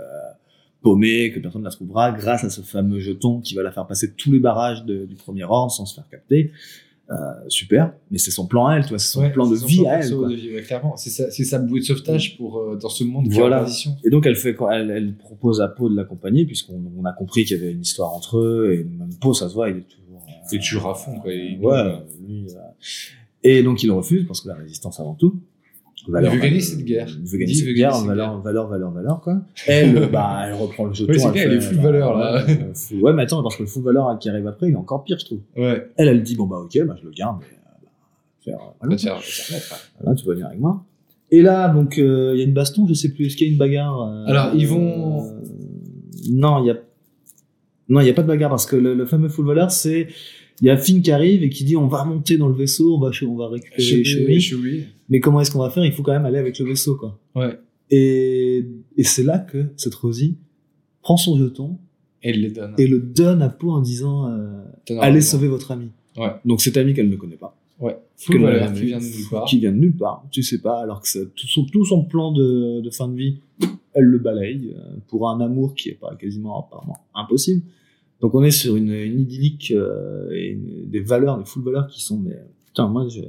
paumée, 0.82 1.32
que 1.32 1.40
personne 1.40 1.62
ne 1.62 1.66
la 1.68 1.72
trouvera, 1.72 2.12
grâce 2.12 2.44
à 2.44 2.50
ce 2.50 2.62
fameux 2.62 3.00
jeton 3.00 3.40
qui 3.40 3.54
va 3.56 3.62
la 3.64 3.72
faire 3.72 3.86
passer 3.86 4.14
tous 4.14 4.32
les 4.32 4.40
barrages 4.40 4.84
de- 4.86 5.06
du 5.06 5.16
premier 5.16 5.44
ordre 5.44 5.72
sans 5.72 5.86
se 5.86 5.94
faire 5.96 6.08
capter. 6.10 6.52
Euh, 7.12 7.16
super, 7.50 7.94
mais 8.10 8.18
c'est 8.20 8.32
son 8.32 8.48
plan 8.48 8.68
à 8.68 8.76
elle, 8.78 8.86
c'est 8.86 8.98
son 9.00 9.20
Ouais, 9.20 9.32
plan 9.32 9.46
de 9.50 9.58
son 9.58 9.66
vie 9.66 9.82
plan 9.82 9.90
à 9.90 9.94
elle. 9.96 10.00
perso 10.00 10.20
quoi. 10.20 10.30
de 10.30 10.34
vie, 10.36 10.54
ouais, 10.56 10.62
clairement. 10.62 10.96
C'est 10.96 11.10
sa, 11.44 11.60
bouée 11.60 11.82
de 11.82 11.86
sauvetage 11.86 12.38
pour, 12.38 12.58
euh, 12.60 12.78
dans 12.82 12.88
ce 12.88 13.04
monde 13.04 13.26
qui 13.28 13.32
Voilà. 13.36 13.58
est 13.58 13.60
en 13.60 13.64
transition. 13.64 13.92
Et 14.06 14.10
donc 14.10 14.26
elle 14.26 14.38
fait 14.38 14.56
elle, 14.72 14.90
elle 14.92 15.18
propose 15.18 15.60
à 15.60 15.68
Poe 15.68 15.90
de 15.90 15.96
l'accompagner 15.98 16.46
puisqu'on 16.46 16.82
on 16.98 17.04
a 17.04 17.12
compris 17.12 17.44
qu'il 17.44 17.58
y 17.58 17.60
avait 17.62 17.74
une 17.74 17.82
histoire 17.82 18.14
entre 18.14 18.38
eux 18.38 18.74
et 18.74 18.84
même 18.86 19.10
Poe 19.20 19.34
ça 19.34 19.50
se 19.50 19.54
voit 19.56 19.70
il 19.70 19.78
est 19.78 19.82
toujours 19.82 20.22
euh, 20.26 20.32
Il 20.54 20.56
est 20.56 20.62
toujours 20.62 20.88
à 20.90 20.96
fond, 20.96 21.20
quoi. 21.20 21.30
Ouais 21.32 21.54
lui 21.54 21.62
euh, 21.66 21.98
et 23.44 23.62
donc 23.64 23.84
il 23.84 23.92
refuse 23.92 24.26
parce 24.26 24.40
que 24.40 24.48
la 24.48 24.56
résistance 24.56 25.00
avant 25.02 25.16
tout 25.16 25.38
Veut 26.08 26.40
gagner 26.40 26.60
cette 26.62 26.84
guerre. 26.84 27.08
cette 27.10 27.66
veut 27.66 27.74
guerre 27.74 27.94
valeur 28.04 28.42
valeur 28.42 28.68
valeur 28.68 28.92
valeur 28.92 29.22
quoi 29.22 29.42
elle 29.68 30.10
bah 30.12 30.42
elle 30.48 30.54
reprend 30.54 30.86
le 30.86 30.94
jeton 30.94 31.12
Ouais, 31.12 31.20
c'est 31.20 31.32
clair, 31.32 31.46
elle 31.52 31.58
est 31.58 31.62
full 31.62 31.78
bah, 31.78 31.84
valeur, 31.84 32.18
là. 32.18 32.44
ouais, 32.46 32.52
euh, 32.60 32.74
full- 32.74 33.02
ouais 33.02 33.14
mais 33.14 33.24
attends 33.24 33.44
parce 33.44 33.56
que 33.56 33.64
le 33.64 33.68
full 33.68 33.84
valeur 33.84 34.18
qui 34.20 34.30
arrive 34.30 34.48
après 34.48 34.68
il 34.70 34.74
est 34.74 34.78
encore 34.78 35.04
pire 35.04 35.18
je 35.20 35.26
trouve 35.26 35.40
Ouais. 35.56 35.88
elle 35.98 36.08
elle 36.08 36.24
dit 36.24 36.36
bon 36.36 36.48
bah 36.48 36.58
ok 36.58 36.80
bah 36.88 36.96
je 37.00 37.06
le 37.06 37.12
garde 37.12 37.38
mais, 37.42 37.46
euh, 37.46 37.60
bah, 37.84 37.90
faire, 38.44 38.58
voilà, 38.80 38.96
mettre, 38.96 39.06
ouais. 39.06 39.60
voilà, 40.02 40.16
tu 40.16 40.26
vas 40.26 40.34
venir 40.34 40.48
avec 40.48 40.60
moi 40.60 40.84
et 41.30 41.42
là 41.42 41.70
donc 41.70 41.98
euh, 42.00 42.32
il 42.34 42.40
y 42.40 42.42
a 42.42 42.46
une 42.46 42.54
baston 42.54 42.88
je 42.88 42.94
sais 42.94 43.10
plus 43.10 43.28
est-ce 43.28 43.36
qu'il 43.38 43.48
y 43.48 43.50
a 43.50 43.54
une 43.54 43.60
bagarre 43.60 44.02
euh, 44.02 44.26
Alors, 44.26 44.52
ils 44.56 44.68
vont- 44.68 45.24
euh, 45.26 45.42
non 46.32 46.64
il 46.64 46.68
y 46.68 46.72
a 46.72 46.78
non 47.90 48.00
il 48.02 48.08
y 48.08 48.10
a 48.10 48.14
pas 48.14 48.24
de 48.24 48.28
bagarre 48.28 48.50
parce 48.50 48.66
que 48.66 48.76
le, 48.76 49.06
fameux 49.06 49.30
full 49.30 49.46
voleur 49.46 49.70
c'est 49.72 50.08
il 50.62 50.68
y 50.68 50.70
a 50.70 50.78
Finn 50.78 51.02
qui 51.02 51.12
arrive 51.12 51.44
et 51.44 51.50
qui 51.50 51.64
dit 51.64 51.76
on 51.76 51.88
va 51.88 52.04
monter 52.06 52.38
dans 52.38 52.48
le 52.48 52.54
vaisseau 52.56 52.96
on 52.96 53.00
va 53.00 53.12
on 53.28 53.36
va 53.36 53.48
récupérer 53.50 54.04
Chewie, 54.04 54.86
mais 55.10 55.20
comment 55.20 55.42
est-ce 55.42 55.52
qu'on 55.52 55.60
va 55.60 55.70
faire? 55.70 55.84
Il 55.86 55.92
faut 55.92 56.04
quand 56.04 56.14
même 56.14 56.26
aller 56.26 56.38
avec 56.38 56.58
le 56.60 56.66
vaisseau 56.66 56.96
quoi 56.96 57.20
Ouais. 57.36 57.58
et 57.90 58.66
et 58.98 59.04
c'est 59.04 59.24
là 59.24 59.40
que 59.40 59.68
cette 59.78 59.96
Rosie 59.96 60.38
prend 61.02 61.18
son 61.18 61.38
jeton 61.38 61.78
Et 62.24 62.34
les 62.34 62.50
donne. 62.52 62.74
et 62.78 62.88
le 62.88 63.00
donne 63.00 63.42
à 63.42 63.50
Poe 63.50 63.72
en 63.72 63.82
disant 63.82 64.28
euh, 64.30 64.64
allez 65.00 65.16
raison. 65.16 65.32
sauver 65.38 65.48
votre 65.48 65.72
ami 65.72 65.90
Ouais. 66.18 66.32
donc 66.46 66.62
cet 66.62 66.76
ami 66.78 66.94
qu'elle 66.94 67.10
ne 67.10 67.16
connaît 67.16 67.38
pas 67.38 67.58
Ouais. 67.80 67.98
Valeur 68.30 68.66
jamais 68.68 68.80
qui 68.80 68.86
vient 68.86 69.00
de 69.00 69.04
nulle 69.04 69.30
part. 69.32 69.46
qui 69.46 69.58
vient 69.60 69.72
de 69.72 69.78
nulle 69.78 69.96
part, 69.98 70.24
tu 70.30 70.44
sais 70.44 70.60
pas, 70.60 70.82
alors 70.84 71.02
que 71.02 71.08
c'est- 71.08 71.34
tout 71.34 71.48
son, 71.48 71.64
tout 71.66 71.84
son 71.84 72.04
plan 72.04 72.32
de, 72.32 72.80
de 72.82 72.90
fin 72.92 73.08
de 73.08 73.16
vie, 73.16 73.38
elle 73.94 74.04
le 74.04 74.20
balaye 74.20 74.76
euh, 74.76 74.98
pour 75.08 75.28
un 75.32 75.42
amour 75.42 75.74
qui 75.74 75.90
est 75.90 75.98
pas 76.00 76.14
quasiment 76.16 76.60
apparemment 76.60 77.00
impossible. 77.16 77.64
Donc 78.22 78.36
on 78.36 78.44
est 78.44 78.52
sur 78.52 78.76
une, 78.76 78.92
une 78.94 79.20
idyllique 79.20 79.72
euh, 79.76 80.30
et 80.32 80.50
une- 80.50 80.90
des 80.90 81.00
valeurs, 81.02 81.38
des 81.38 81.46
full 81.46 81.64
valeurs 81.64 81.88
qui 81.88 82.02
sont 82.04 82.18
mais 82.20 82.38
putain 82.68 82.88
moi 82.88 83.08
je 83.10 83.22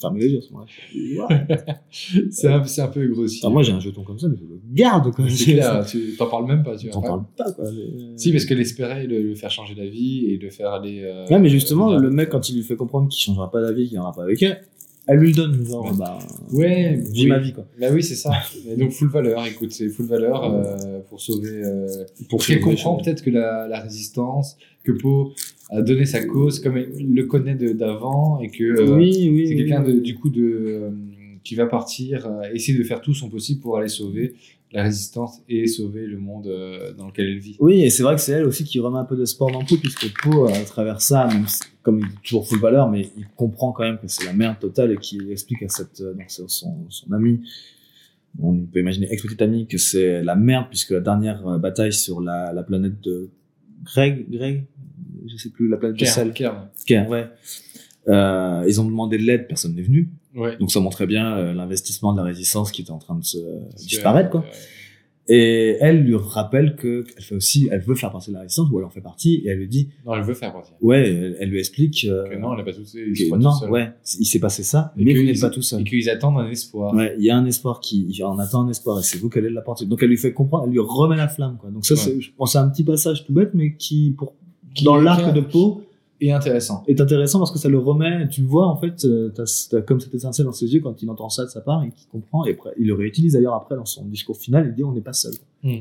fermé 0.00 0.20
les 0.20 0.28
yeux 0.28 0.38
à 0.38 0.42
ce 0.42 0.52
moment-là. 0.52 0.68
Je 0.92 0.98
dis, 0.98 1.18
What 1.18 1.28
C'est 2.30 2.46
un, 2.46 2.62
c'est 2.64 2.80
un 2.82 2.86
peu 2.86 3.04
grossier. 3.08 3.40
Enfin, 3.42 3.52
moi 3.52 3.62
j'ai 3.64 3.72
un 3.72 3.80
jeton 3.80 4.02
comme 4.04 4.18
ça 4.18 4.28
mais 4.28 4.36
je 4.36 4.44
le 4.44 4.60
garde 4.72 5.12
quoi. 5.12 5.24
c'est 5.28 5.52
clair, 5.54 5.84
tu 5.84 6.14
t'en 6.16 6.26
parles 6.28 6.46
même 6.46 6.62
pas, 6.62 6.76
tu 6.76 6.88
T'en 6.88 7.02
parles 7.02 7.24
pas 7.36 7.50
quoi. 7.52 7.64
mais- 7.72 8.16
Si, 8.16 8.30
parce 8.30 8.44
qu'elle 8.44 8.60
espérait 8.60 9.06
le, 9.08 9.22
le 9.22 9.34
faire 9.34 9.50
changer 9.50 9.74
d'avis 9.74 10.26
et 10.26 10.38
le 10.38 10.50
faire 10.50 10.70
aller. 10.70 11.00
euh, 11.02 11.26
Ouais, 11.26 11.40
mais 11.40 11.48
justement, 11.48 11.96
le 11.96 12.10
mec, 12.10 12.28
quand 12.28 12.48
il 12.48 12.56
lui 12.56 12.62
fait 12.62 12.76
comprendre 12.76 13.08
qu'il 13.08 13.20
changera 13.20 13.50
pas 13.50 13.60
d'avis, 13.60 13.82
qu'il 13.84 13.94
viendra 13.94 14.12
pas 14.12 14.22
avec 14.22 14.40
elle, 14.42 14.60
elle 15.08 15.18
lui 15.18 15.28
le 15.28 15.34
donne, 15.34 15.66
genre, 15.66 15.86
Ouais. 15.86 15.96
bah, 15.98 16.18
Ouais, 16.52 16.94
vis 17.12 17.22
oui. 17.24 17.26
ma 17.28 17.38
vie, 17.38 17.52
quoi. 17.52 17.64
Bah 17.80 17.86
oui, 17.92 18.02
c'est 18.02 18.14
ça. 18.14 18.30
Et 18.70 18.76
donc, 18.76 18.90
full 18.92 19.08
valeur, 19.08 19.44
écoute, 19.46 19.72
c'est 19.72 19.88
full 19.88 20.06
valeur 20.06 20.44
euh, 20.44 21.00
pour 21.08 21.20
sauver. 21.20 21.62
Euh... 21.64 21.86
Pour 22.28 22.44
qu'elle 22.44 22.60
comprend 22.60 22.96
peut-être 22.96 23.22
que 23.22 23.30
la, 23.30 23.66
la 23.68 23.80
résistance, 23.80 24.56
que 24.84 24.92
Poe 24.92 25.32
a 25.70 25.82
donné 25.82 26.04
sa 26.06 26.24
cause, 26.24 26.60
comme 26.60 26.76
elle 26.76 26.92
le 26.96 27.24
connaît 27.24 27.54
d'avant, 27.54 28.38
et 28.40 28.48
que 28.50 28.64
euh, 28.64 28.96
oui, 28.96 29.28
oui. 29.32 29.48
c'est 29.48 29.54
oui, 29.54 29.56
quelqu'un 29.56 29.82
du 29.82 30.14
coup 30.14 30.30
de 30.30 30.42
euh, 30.42 30.90
qui 31.48 31.54
va 31.54 31.64
partir, 31.64 32.26
euh, 32.26 32.42
essayer 32.52 32.76
de 32.76 32.84
faire 32.84 33.00
tout 33.00 33.14
son 33.14 33.30
possible 33.30 33.62
pour 33.62 33.78
aller 33.78 33.88
sauver 33.88 34.34
la 34.70 34.82
résistance 34.82 35.40
et 35.48 35.66
sauver 35.66 36.06
le 36.06 36.18
monde 36.18 36.46
euh, 36.46 36.92
dans 36.92 37.06
lequel 37.06 37.26
elle 37.26 37.38
vit. 37.38 37.56
Oui, 37.58 37.80
et 37.80 37.88
c'est 37.88 38.02
vrai 38.02 38.16
que 38.16 38.20
c'est 38.20 38.32
elle 38.32 38.44
aussi 38.44 38.64
qui 38.64 38.78
remet 38.80 38.98
un 38.98 39.06
peu 39.06 39.16
d'espoir 39.16 39.50
dans 39.50 39.64
tout, 39.64 39.80
puisque 39.80 40.12
Poe, 40.20 40.48
à 40.52 40.64
travers 40.64 41.00
ça, 41.00 41.26
même 41.26 41.46
comme 41.82 42.00
il 42.00 42.04
est 42.04 42.22
toujours 42.22 42.46
full 42.46 42.60
valeur, 42.60 42.90
mais 42.90 43.08
il 43.16 43.26
comprend 43.34 43.72
quand 43.72 43.84
même 43.84 43.96
que 43.96 44.08
c'est 44.08 44.26
la 44.26 44.34
merde 44.34 44.58
totale 44.60 44.92
et 44.92 44.98
qu'il 44.98 45.30
explique 45.30 45.62
à 45.62 45.70
cette, 45.70 46.02
euh, 46.02 46.12
donc 46.12 46.26
son, 46.28 46.48
son 46.90 47.12
ami, 47.12 47.40
on 48.38 48.54
peut 48.66 48.80
imaginer 48.80 49.10
ex-petite 49.10 49.40
amie, 49.40 49.66
que 49.66 49.78
c'est 49.78 50.22
la 50.22 50.36
merde, 50.36 50.66
puisque 50.68 50.90
la 50.90 51.00
dernière 51.00 51.58
bataille 51.58 51.94
sur 51.94 52.20
la, 52.20 52.52
la 52.52 52.62
planète 52.62 53.00
de 53.00 53.30
Greg, 53.84 54.30
Greg, 54.30 54.66
je 55.26 55.36
sais 55.38 55.48
plus, 55.48 55.66
la 55.66 55.78
planète 55.78 55.98
de 55.98 56.04
sel. 56.04 56.34
Ouais. 57.08 57.26
Euh, 58.08 58.64
ils 58.66 58.80
ont 58.80 58.84
demandé 58.84 59.18
de 59.18 59.22
l'aide, 59.22 59.46
personne 59.46 59.74
n'est 59.74 59.82
venu. 59.82 60.10
Ouais. 60.34 60.56
Donc 60.58 60.70
ça 60.70 60.80
montrait 60.80 61.06
bien 61.06 61.36
euh, 61.36 61.52
l'investissement 61.54 62.12
de 62.12 62.18
la 62.18 62.24
résistance 62.24 62.70
qui 62.72 62.82
était 62.82 62.90
en 62.90 62.98
train 62.98 63.16
de 63.16 63.24
se 63.24 63.38
que, 63.38 63.76
disparaître, 63.76 64.30
quoi. 64.30 64.44
euh, 64.46 64.52
Et 65.30 65.76
elle 65.80 66.02
lui 66.04 66.16
rappelle 66.16 66.74
que 66.76 67.04
elle 67.16 67.22
fait 67.22 67.34
aussi, 67.34 67.68
elle 67.70 67.80
veut 67.80 67.94
faire 67.94 68.10
partie 68.12 68.30
de 68.30 68.34
la 68.36 68.40
résistance 68.42 68.68
ou 68.70 68.78
elle 68.78 68.84
en 68.86 68.90
fait 68.90 69.00
partie 69.02 69.42
et 69.44 69.48
elle 69.48 69.58
lui 69.58 69.68
dit, 69.68 69.88
non, 70.06 70.14
elle 70.14 70.22
veut 70.22 70.34
faire 70.34 70.52
partie. 70.52 70.72
ouais, 70.80 71.08
elle, 71.08 71.36
elle 71.40 71.48
lui 71.50 71.58
explique 71.58 72.06
euh, 72.08 72.28
Que 72.28 72.36
non, 72.36 72.52
elle 72.52 72.58
n'a 72.58 72.64
pas 72.64 72.72
tout 72.72 72.84
seul. 72.84 73.12
que 73.12 73.36
non, 73.36 73.52
ouais, 73.70 73.90
il 74.20 74.24
s'est 74.26 74.38
passé 74.38 74.62
ça, 74.62 74.92
Et 74.98 75.04
mais 75.04 75.14
vous 75.14 75.22
n'êtes 75.24 75.40
pas 75.40 75.50
tout 75.50 75.60
seul. 75.62 75.82
Et 75.82 75.84
qu'ils 75.84 76.08
attendent 76.08 76.38
un 76.38 76.48
espoir. 76.50 76.94
Ouais, 76.94 77.14
il 77.18 77.24
y 77.24 77.30
a 77.30 77.36
un 77.36 77.44
espoir 77.46 77.80
qui, 77.80 78.22
en 78.24 78.38
attend 78.38 78.62
un 78.66 78.70
espoir 78.70 78.98
et 79.00 79.02
c'est 79.02 79.18
vous 79.18 79.28
qui 79.28 79.38
allez 79.38 79.50
l'apporter. 79.50 79.84
Donc 79.86 80.02
elle 80.02 80.08
lui 80.10 80.16
fait 80.16 80.32
comprendre, 80.32 80.64
elle 80.66 80.72
lui 80.72 80.78
remet 80.80 81.16
la 81.16 81.28
flamme, 81.28 81.56
quoi. 81.60 81.70
Donc 81.70 81.84
ça, 81.84 81.94
Ouais. 81.94 82.00
c'est, 82.00 82.20
je 82.20 82.30
pense, 82.36 82.52
c'est 82.52 82.58
un 82.58 82.68
petit 82.68 82.84
passage 82.84 83.24
tout 83.26 83.32
bête, 83.34 83.50
mais 83.54 83.74
qui, 83.76 84.14
pour, 84.16 84.34
Qui- 84.74 84.84
dans 84.84 84.96
l'arc 84.96 85.34
de 85.34 85.40
Poe, 85.40 85.82
Et 86.20 86.32
intéressant. 86.32 86.82
est 86.88 87.00
intéressant 87.00 87.38
parce 87.38 87.52
que 87.52 87.58
ça 87.58 87.68
le 87.68 87.78
remet, 87.78 88.28
tu 88.28 88.40
le 88.42 88.48
vois, 88.48 88.66
en 88.66 88.76
fait, 88.76 89.04
euh, 89.04 89.30
t'as, 89.34 89.44
t'as 89.70 89.82
comme 89.82 90.00
cette 90.00 90.14
étincelle 90.14 90.46
dans 90.46 90.52
ses 90.52 90.72
yeux 90.74 90.80
quand 90.80 91.00
il 91.00 91.08
entend 91.10 91.28
ça 91.28 91.44
de 91.44 91.50
sa 91.50 91.60
part 91.60 91.84
et 91.84 91.90
qu'il 91.92 92.08
comprend 92.08 92.44
et 92.44 92.52
après, 92.52 92.72
il 92.78 92.86
le 92.88 92.94
réutilise 92.94 93.34
d'ailleurs 93.34 93.54
après 93.54 93.76
dans 93.76 93.84
son 93.84 94.04
discours 94.04 94.36
final, 94.36 94.66
il 94.68 94.74
dit 94.74 94.82
on 94.82 94.92
n'est 94.92 95.00
pas 95.00 95.12
seul. 95.12 95.34
Hmm. 95.62 95.78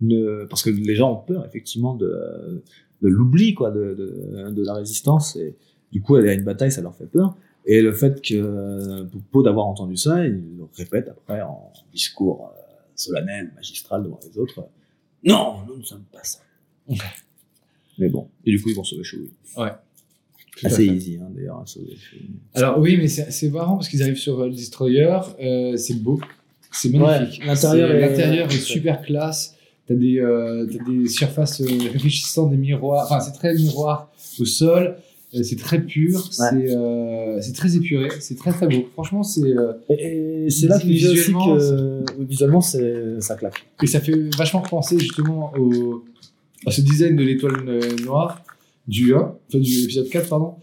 Ne- 0.00 0.44
parce 0.48 0.62
que 0.62 0.70
les 0.70 0.94
gens 0.94 1.12
ont 1.12 1.16
peur 1.24 1.44
effectivement 1.46 1.94
de, 1.94 2.62
de 3.02 3.08
l'oubli 3.08 3.54
quoi 3.54 3.70
de, 3.72 3.94
de, 3.94 4.50
de 4.50 4.62
la 4.64 4.74
résistance 4.74 5.34
et 5.34 5.56
du 5.90 6.00
coup 6.02 6.14
aller 6.14 6.28
à 6.28 6.34
une 6.34 6.44
bataille 6.44 6.70
ça 6.70 6.82
leur 6.82 6.94
fait 6.94 7.06
peur 7.06 7.34
et 7.66 7.82
le 7.82 7.90
fait 7.92 8.22
que 8.22 9.02
pour 9.06 9.20
Poe 9.32 9.42
d'avoir 9.42 9.66
entendu 9.66 9.96
ça 9.96 10.24
il 10.24 10.34
le 10.56 10.68
répète 10.76 11.08
après 11.08 11.42
en 11.42 11.72
discours 11.92 12.52
euh, 12.54 12.60
solennel 12.94 13.50
magistral 13.56 14.04
devant 14.04 14.20
les 14.22 14.38
autres 14.38 14.68
non 15.24 15.56
nous 15.66 15.78
ne 15.78 15.82
sommes 15.82 16.04
pas 16.12 16.22
seuls 16.22 16.96
mais 17.98 18.08
bon 18.08 18.28
et 18.44 18.50
du 18.50 18.60
coup 18.62 18.70
ils 18.70 18.74
vont 18.76 18.84
sauver 18.84 19.04
Chewie 19.04 19.30
Ouais. 19.56 19.70
Tout 20.56 20.66
assez 20.66 20.86
fait. 20.86 20.94
easy 20.94 21.18
hein, 21.20 21.28
d'ailleurs 21.34 21.60
à 21.60 21.66
sauver 21.66 21.94
Chewie. 21.96 22.30
Alors 22.54 22.78
oui, 22.78 22.96
mais 22.96 23.06
c'est 23.08 23.48
marrant 23.50 23.76
parce 23.76 23.88
qu'ils 23.88 24.02
arrivent 24.02 24.16
sur 24.16 24.44
le 24.44 24.50
destroyer, 24.50 25.08
euh, 25.40 25.76
c'est 25.76 25.94
beau. 26.02 26.18
C'est 26.72 26.90
magnifique. 26.92 27.40
Ouais, 27.40 27.46
l'intérieur 27.46 27.90
est- 28.50 28.54
ouais. 28.54 28.60
super 28.60 29.00
classe. 29.02 29.54
T'as 29.86 29.94
des, 29.94 30.18
euh, 30.20 30.66
t'as 30.66 30.84
des 30.90 31.08
surfaces 31.08 31.60
euh, 31.62 31.66
réfléchissantes, 31.92 32.50
des 32.50 32.56
miroirs. 32.58 33.06
Enfin, 33.06 33.20
c'est 33.20 33.32
très 33.32 33.54
miroir 33.54 34.12
au 34.38 34.44
sol. 34.44 34.96
Euh, 35.34 35.42
C'est 35.42 35.56
très 35.56 35.80
pur. 35.80 36.30
C'est 36.32 36.74
euh, 36.76 37.40
c'est 37.40 37.52
très 37.54 37.74
épuré. 37.76 38.08
C'est 38.20 38.36
très 38.36 38.50
très 38.52 38.66
beau. 38.66 38.86
Franchement, 38.94 39.22
c'est 39.22 39.42
euh, 39.44 39.72
Et, 39.90 40.44
et 40.46 40.50
c'est 40.50 40.66
là 40.66 40.78
que 40.78 40.84
aussi 40.84 40.92
Visuellement, 40.92 41.56
que 41.56 42.04
visuellement, 42.24 42.60
ça 42.60 43.34
claque. 43.36 43.64
et 43.82 43.86
ça 43.86 44.00
fait 44.00 44.34
vachement 44.36 44.60
penser 44.60 44.98
justement 44.98 45.52
au 45.58 46.04
à 46.66 46.70
ce 46.70 46.80
design 46.80 47.16
de 47.16 47.22
l'étoile 47.22 47.68
euh, 47.68 47.96
noire 48.04 48.42
du 48.86 49.14
1, 49.14 49.18
enfin 49.18 49.58
du 49.58 49.84
épisode 49.84 50.08
4 50.08 50.28
pardon. 50.28 50.56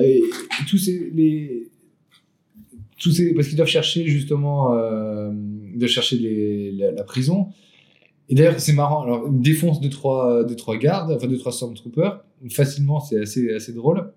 Et 0.00 0.22
tous 0.68 0.78
ces 0.78 1.10
les 1.14 1.70
tous 2.98 3.12
ces 3.12 3.34
parce 3.34 3.48
qu'ils 3.48 3.56
doivent 3.56 3.68
chercher 3.68 4.06
justement 4.06 4.74
euh, 4.74 5.30
de 5.32 5.86
chercher 5.86 6.72
la, 6.72 7.04
prison. 7.04 7.48
Et 8.28 8.34
d'ailleurs 8.34 8.60
c'est 8.60 8.72
marrant. 8.72 9.02
Alors 9.02 9.28
ils 9.28 9.40
défoncent 9.40 9.80
deux 9.80 9.90
trois 9.90 10.44
deux 10.44 10.56
trois 10.56 10.76
gardes, 10.76 11.12
enfin 11.12 11.26
deux 11.26 11.38
trois 11.38 11.52
stormtroopers 11.52 12.24
facilement. 12.50 13.00
C'est 13.00 13.20
assez 13.20 13.52
assez 13.52 13.72
drôle. 13.72 14.12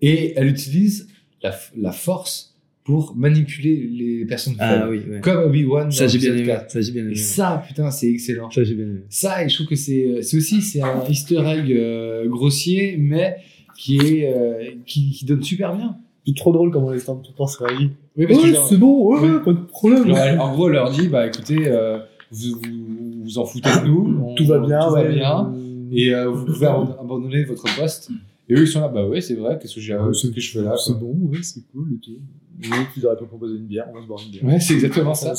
Et 0.00 0.34
elle 0.36 0.46
utilise 0.46 1.08
la, 1.42 1.54
la 1.76 1.92
force 1.92 2.55
pour 2.86 3.14
manipuler 3.16 3.76
les 3.92 4.24
personnes. 4.24 4.54
Ah 4.60 4.86
oui, 4.88 5.00
ouais. 5.10 5.20
Comme 5.20 5.42
Obi-Wan 5.44 5.90
Ça 5.90 6.06
j'ai 6.06 6.18
bien 6.18 6.30
l'épisode 6.30 6.48
aimé. 6.54 6.60
4. 6.62 6.70
Ça 6.70 6.80
j'ai 6.80 6.92
bien 6.92 7.02
aimé. 7.02 7.12
Et 7.12 7.16
ça, 7.16 7.62
putain, 7.66 7.90
c'est 7.90 8.08
excellent. 8.08 8.48
Ça 8.50 8.62
j'ai 8.64 8.74
bien 8.74 8.84
aimé. 8.86 9.00
Ça, 9.10 9.44
et 9.44 9.48
je 9.48 9.54
trouve 9.56 9.66
que 9.66 9.74
c'est 9.76 10.22
c'est 10.22 10.36
aussi 10.36 10.62
c'est 10.62 10.80
un 10.80 11.04
Easter 11.08 11.42
egg 11.46 11.72
euh, 11.72 12.28
grossier, 12.28 12.96
mais 12.98 13.36
qui 13.76 13.98
est 13.98 14.32
euh, 14.32 14.70
qui, 14.86 15.10
qui 15.10 15.24
donne 15.26 15.42
super 15.42 15.76
bien. 15.76 15.96
C'est 16.26 16.34
trop 16.36 16.52
drôle 16.52 16.70
comment 16.70 16.90
les 16.90 16.98
Stormtroopers 17.00 17.48
se 17.50 17.62
réagissent. 17.62 17.90
Oui, 18.16 18.26
que 18.26 18.34
genre, 18.34 18.74
bon, 18.78 19.14
ouais, 19.20 19.30
ouais, 19.30 19.40
pas 19.44 19.52
de 19.52 19.58
problème. 19.66 20.10
en 20.40 20.52
gros, 20.54 20.68
elle 20.68 20.74
leur 20.74 20.90
dit, 20.90 21.08
bah 21.08 21.26
écoutez, 21.26 21.68
euh, 21.68 21.98
vous, 22.30 22.58
vous 22.60 23.22
vous 23.24 23.38
en 23.38 23.44
foutez 23.44 23.68
de 23.82 23.86
nous, 23.88 24.20
on- 24.24 24.34
Tout 24.34 24.46
va 24.46 24.58
bien, 24.60 24.78
tout 24.80 24.94
ouais. 24.94 25.04
va 25.04 25.12
bien, 25.12 25.54
et 25.92 26.14
euh, 26.14 26.28
vous 26.30 26.46
pouvez 26.46 26.66
abandonner 26.66 26.94
abandonner 27.00 27.44
votre 27.44 27.64
poste. 27.76 28.10
Et 28.48 28.54
eux, 28.54 28.62
ils 28.62 28.66
sont 28.68 28.80
là, 28.80 28.88
bah 28.88 29.04
ouais, 29.06 29.20
c'est 29.20 29.34
vrai, 29.34 29.58
qu'est-ce 29.60 29.74
que 29.74 29.80
j'ai, 29.80 29.96
Ouais, 29.96 30.12
ce 30.14 30.28
que 30.28 30.40
je 30.40 30.50
fais 30.52 30.62
là 30.62 30.74
C'est 30.76 30.98
bon, 30.98 31.12
ouais, 31.30 31.38
c'est 31.42 31.60
cool 31.72 31.94
et 31.94 31.98
tout. 31.98 32.18
Mais 32.58 32.76
tu 32.94 33.04
aurais 33.04 33.16
pas 33.16 33.26
proposé 33.26 33.56
une 33.56 33.66
bière, 33.66 33.86
on 33.90 33.94
va 33.94 34.02
se 34.02 34.06
boire 34.06 34.20
une 34.24 34.30
bière. 34.30 34.44
Ouais, 34.44 34.60
c'est 34.60 34.74
exactement 34.74 35.14
ça. 35.14 35.34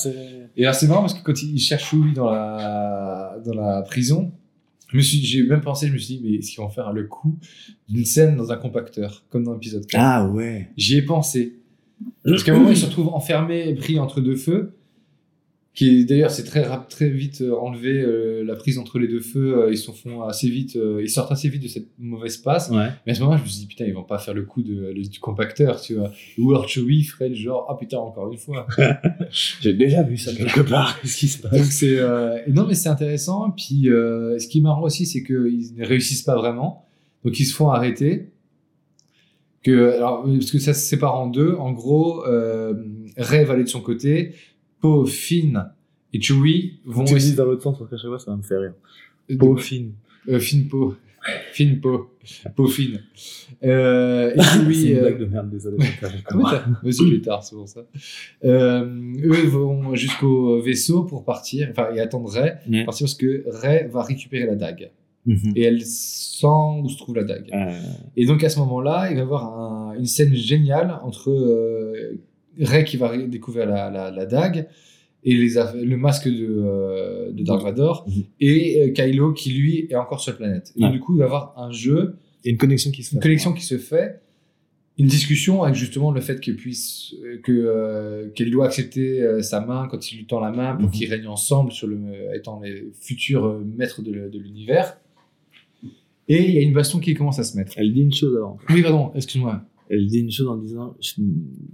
Et 0.56 0.64
alors 0.64 0.76
c'est 0.76 0.88
marrant 0.88 1.02
parce 1.02 1.14
que 1.14 1.24
quand 1.24 1.42
il 1.42 1.60
cherche 1.60 1.94
Louis 1.94 2.14
dans 2.14 2.30
la 2.30 3.38
dans 3.44 3.54
la 3.54 3.82
prison, 3.82 4.32
j'ai 4.94 5.44
même 5.44 5.62
pensé, 5.62 5.88
je 5.88 5.94
me 5.94 5.98
suis 5.98 6.18
dit 6.18 6.22
mais 6.24 6.36
est-ce 6.38 6.52
qu'ils 6.52 6.60
vont 6.60 6.70
faire 6.70 6.94
le 6.94 7.06
coup 7.06 7.38
d'une 7.90 8.06
scène 8.06 8.36
dans 8.36 8.52
un 8.52 8.58
compacteur 8.58 9.24
comme 9.30 9.44
dans 9.44 9.54
l'épisode 9.54 9.86
4 9.86 10.02
Ah 10.04 10.28
ouais. 10.28 10.70
J'y 10.78 10.98
ai 10.98 11.02
pensé. 11.02 11.60
Parce 12.24 12.44
qu'à 12.44 12.54
un 12.54 12.58
moment, 12.58 12.70
il 12.70 12.78
se 12.78 12.86
retrouve 12.86 13.08
enfermé, 13.10 13.74
pris 13.74 14.00
entre 14.00 14.22
deux 14.22 14.36
feux. 14.36 14.77
Qui 15.78 16.06
d'ailleurs, 16.08 16.32
c'est 16.32 16.44
très 16.44 16.64
rap- 16.64 16.90
très 16.90 17.08
vite 17.08 17.42
euh, 17.42 17.56
enlevé 17.56 18.02
euh, 18.02 18.44
la 18.44 18.56
prise 18.56 18.80
entre 18.80 18.98
les 18.98 19.08
deux 19.08 19.20
feux. 19.20 19.60
euh, 19.60 19.72
ils 19.72 19.78
se 19.78 19.92
font 19.92 20.24
assez 20.24 20.50
vite, 20.50 20.76
euh, 20.76 21.04
ils 21.04 21.10
sortent 21.10 21.32
assez 21.32 21.50
vite 21.50 21.62
de 21.62 21.68
cette 21.68 21.86
mauvaise 22.00 22.38
passe. 22.38 22.72
Ouais. 22.72 22.88
Mais 23.06 23.12
à 23.12 23.16
ce 23.16 23.22
moment, 23.22 23.38
je 23.38 23.44
me 23.44 23.48
suis 23.48 23.60
dit 23.60 23.68
putain, 23.68 23.86
ils 23.86 23.94
vont 23.94 24.02
pas 24.04 24.18
faire 24.18 24.34
le 24.34 24.42
coup 24.42 24.64
de, 24.64 24.92
le- 24.92 25.04
du 25.08 25.20
compacteur, 25.20 25.80
tu 25.80 25.94
vois. 25.94 26.12
Ou 26.40 26.50
alors 26.50 26.68
Chewie 26.68 27.04
ferait 27.04 27.30
le 27.30 27.36
genre 27.36 27.68
ah 27.70 27.76
putain 27.80 28.00
encore 28.00 28.32
une 28.32 28.40
fois. 28.40 28.66
J'ai 29.62 29.74
déjà 29.74 30.02
vu 30.02 30.18
ça 30.18 30.34
quelque 30.34 30.62
part. 30.62 31.00
Qu'est-ce 31.04 31.18
qui 31.18 31.28
se 31.28 31.44
Donc 31.44 31.52
passe 31.52 31.70
c'est 31.70 32.00
euh, 32.00 32.40
non 32.48 32.66
mais 32.68 32.74
c'est 32.74 32.90
intéressant. 32.90 33.52
Puis 33.52 33.88
euh, 33.88 34.40
ce 34.40 34.48
qui 34.48 34.58
est 34.58 34.62
marrant 34.62 34.82
aussi, 34.82 35.06
c'est 35.06 35.22
qu'ils 35.22 35.76
ne 35.76 35.86
réussissent 35.86 36.24
pas 36.24 36.36
vraiment. 36.38 36.88
Donc 37.24 37.40
ils 37.40 37.46
se 37.46 37.54
font 37.54 37.70
arrêter. 37.70 38.32
Que 39.64 39.92
alors 39.96 40.24
parce 40.24 40.50
que 40.52 40.60
ça 40.60 40.74
se 40.74 40.88
sépare 40.88 41.16
en 41.20 41.28
deux. 41.28 41.54
En 41.56 41.72
gros, 41.72 42.26
euh, 42.26 42.74
Rey 43.18 43.44
va 43.44 43.54
aller 43.54 43.64
de 43.64 43.70
son 43.70 43.82
côté, 43.82 44.34
Poe, 44.82 45.06
Finn 45.06 45.66
et 46.14 46.22
Chewie 46.22 46.80
vont 46.86 47.04
Tu 47.06 47.16
dis 47.16 47.34
dans 47.36 47.46
l'autre 47.46 47.64
sens, 47.64 47.78
parce 47.78 47.90
qu'à 47.90 47.98
chaque 47.98 48.08
fois, 48.08 48.20
ça 48.20 48.32
va 48.32 48.38
me 48.38 48.44
faire 48.44 48.62
rire. 48.62 48.74
film. 49.58 49.92
euh, 50.30 50.40
Poe, 51.82 52.08
Poe 52.56 52.68
Finn. 52.68 53.00
Euh, 53.64 54.32
et 54.34 54.40
C'est 54.42 54.60
Chewie, 54.60 54.90
une 54.92 54.98
euh, 54.98 55.02
blague 55.02 55.20
de 55.20 55.26
merde, 55.26 55.50
désolé. 55.50 55.78
Ah 56.30 56.38
ouais, 56.38 56.44
t'as- 56.44 56.66
Vas-y, 56.84 57.08
plus 57.10 57.22
tard, 57.22 57.44
c'est 57.44 57.56
pour 57.56 57.68
ça. 57.68 57.82
Euh, 58.46 58.86
eux 59.24 59.48
vont 59.48 59.96
jusqu'au 59.96 60.62
vaisseau 60.62 61.04
pour 61.04 61.26
partir, 61.26 61.68
enfin, 61.72 61.90
et 61.94 62.00
attendre 62.00 62.30
Ray, 62.30 62.54
Ouais. 62.70 62.86
partir 62.86 63.06
parce 63.06 63.16
que 63.16 63.44
Ray 63.48 63.88
va 63.90 64.04
récupérer 64.04 64.46
la 64.46 64.56
dague. 64.56 64.92
Mhm. 65.26 65.54
Et 65.58 65.64
elle 65.64 65.82
sent 65.86 66.46
où 66.82 66.88
se 66.88 66.98
trouve 66.98 67.16
la 67.16 67.24
dague. 67.26 67.50
Euh, 67.54 67.72
Et 68.16 68.26
donc, 68.26 68.44
à 68.46 68.50
ce 68.50 68.60
moment-là, 68.60 69.08
il 69.10 69.16
va 69.16 69.20
y 69.20 69.24
avoir 69.24 69.44
un- 69.60 69.96
une 69.98 70.06
scène 70.06 70.34
géniale 70.34 70.98
entre 71.04 71.30
euh, 71.32 72.18
Ray 72.60 72.84
qui 72.84 72.98
va 72.98 73.16
découvrir 73.18 73.66
la, 73.66 73.90
la, 73.90 74.12
la 74.12 74.26
dague 74.26 74.68
et 75.24 75.34
les 75.36 75.50
le 75.84 75.96
masque 75.98 76.28
de, 76.28 76.46
euh, 76.50 77.32
de 77.32 77.44
Dark 77.44 77.64
Vador 77.64 78.06
Mhm. 78.08 78.24
et 78.40 78.82
euh, 78.82 78.92
Kylo 78.92 79.34
qui, 79.34 79.52
lui, 79.52 79.88
est 79.90 79.96
encore 79.96 80.22
sur 80.22 80.32
la 80.34 80.38
planète. 80.38 80.74
Et 80.80 80.88
du 80.90 81.00
coup, 81.00 81.16
il 81.16 81.20
va 81.20 81.24
y 81.24 81.28
avoir 81.28 81.54
un 81.58 81.72
jeu 81.72 82.16
a 82.46 82.50
une 82.50 82.58
connexion 82.58 82.92
qui 82.92 83.04
se 83.04 83.10
fait. 83.10 83.16
une 83.18 83.22
connexion 83.22 83.52
qui 83.54 83.64
se 83.66 83.78
fait, 83.78 84.22
une 85.00 85.08
discussion 85.08 85.64
avec 85.64 85.76
justement 85.76 86.12
le 86.12 86.22
fait 86.22 86.40
qu'elle 86.40 86.56
puisse, 86.56 87.14
euh, 87.26 87.38
que 87.44 87.52
euh, 87.52 88.30
qu'elle 88.30 88.50
doit 88.52 88.66
accepter 88.68 89.22
sa 89.44 89.60
main 89.60 89.88
quand 89.92 90.12
il 90.12 90.18
lui 90.20 90.26
tend 90.26 90.40
la 90.40 90.52
main 90.52 90.76
pour 90.76 90.86
Mhm. 90.86 90.92
qu'ils 90.92 91.10
règnent 91.10 91.28
ensemble 91.28 91.72
sur 91.72 91.88
le, 91.88 91.98
étant 92.36 92.62
les 92.62 92.86
futurs 93.02 93.60
maîtres 93.78 94.02
de, 94.02 94.30
de 94.30 94.40
l'univers. 94.40 94.98
Et 96.30 96.44
il 96.44 96.56
y 96.56 96.58
a 96.58 96.62
une 96.62 96.74
baston 96.74 97.00
qui 97.00 97.14
commence 97.14 97.40
à 97.40 97.44
se 97.44 97.56
mettre. 97.58 97.74
Elle 97.78 97.94
dit 97.94 98.02
une 98.02 98.14
chose 98.14 98.36
avant. 98.38 98.58
Oui, 98.70 98.82
pardon, 98.82 99.12
excuse-moi. 99.16 99.62
Elle 99.90 100.06
dit 100.08 100.20
une 100.20 100.32
chose 100.32 100.48
en 100.48 100.58
disant 100.58 100.96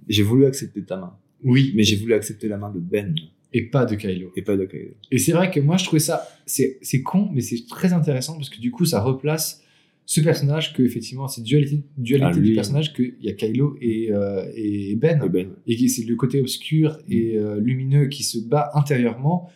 J'ai 0.07 0.23
voulu 0.23 0.45
accepter 0.45 0.83
ta 0.83 0.97
main. 0.97 1.15
Oui, 1.43 1.73
Mais 1.75 1.83
j'ai 1.83 1.95
voulu 1.97 2.13
accepter 2.13 2.47
la 2.47 2.57
main 2.57 2.71
de 2.71 2.79
Ben 2.79 3.13
et 3.55 3.63
pas 3.69 3.85
de 3.85 3.95
Kylo. 3.95 4.31
et 4.35 4.41
pas 4.41 4.57
de 4.57 4.65
Kylo. 4.65 4.93
Et 5.11 5.17
c'est 5.19 5.31
vrai 5.31 5.51
que 5.51 5.59
moi 5.59 5.77
je 5.77 5.85
trouvais 5.85 5.99
ça, 5.99 6.27
c'est 6.45 6.79
c'est 6.81 7.01
con, 7.03 7.29
mais 7.33 7.41
c'est 7.41 7.67
très 7.67 7.93
intéressant 7.93 8.35
parce 8.35 8.49
que 8.49 8.59
du 8.59 8.71
coup 8.71 8.85
ça 8.85 9.01
replace 9.01 9.61
ce 10.05 10.21
personnage 10.21 10.73
que 10.73 10.81
effectivement 10.83 11.27
c'est 11.27 11.43
dualité, 11.43 11.83
dualité 11.97 12.31
Ah, 12.33 12.39
lui, 12.39 12.49
du 12.49 12.55
personnage 12.55 12.93
qu'il 12.93 13.13
y 13.21 13.29
a 13.29 13.33
Kylo 13.33 13.77
et, 13.79 14.11
euh, 14.11 14.45
et 14.55 14.95
Ben. 14.95 15.21
Et 15.23 15.29
Ben. 15.29 15.49
et 15.67 15.87
c'est 15.87 16.03
le 16.05 16.15
côté 16.15 16.39
obscur 16.41 16.97
et 17.09 17.37
euh, 17.37 17.59
lumineux 17.59 18.07
qui 18.07 18.23
se 18.23 18.39
bat 18.39 18.71
intérieurement 18.73 19.49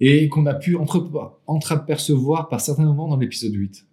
et 0.00 0.28
qu'on 0.28 0.46
a 0.46 0.54
pu 0.54 0.76
entre, 0.76 1.10
entreapercevoir 1.46 2.48
par 2.48 2.60
certains 2.60 2.84
moments 2.84 3.08
dans 3.08 3.16
l'épisode 3.16 3.52
8. 3.54 3.84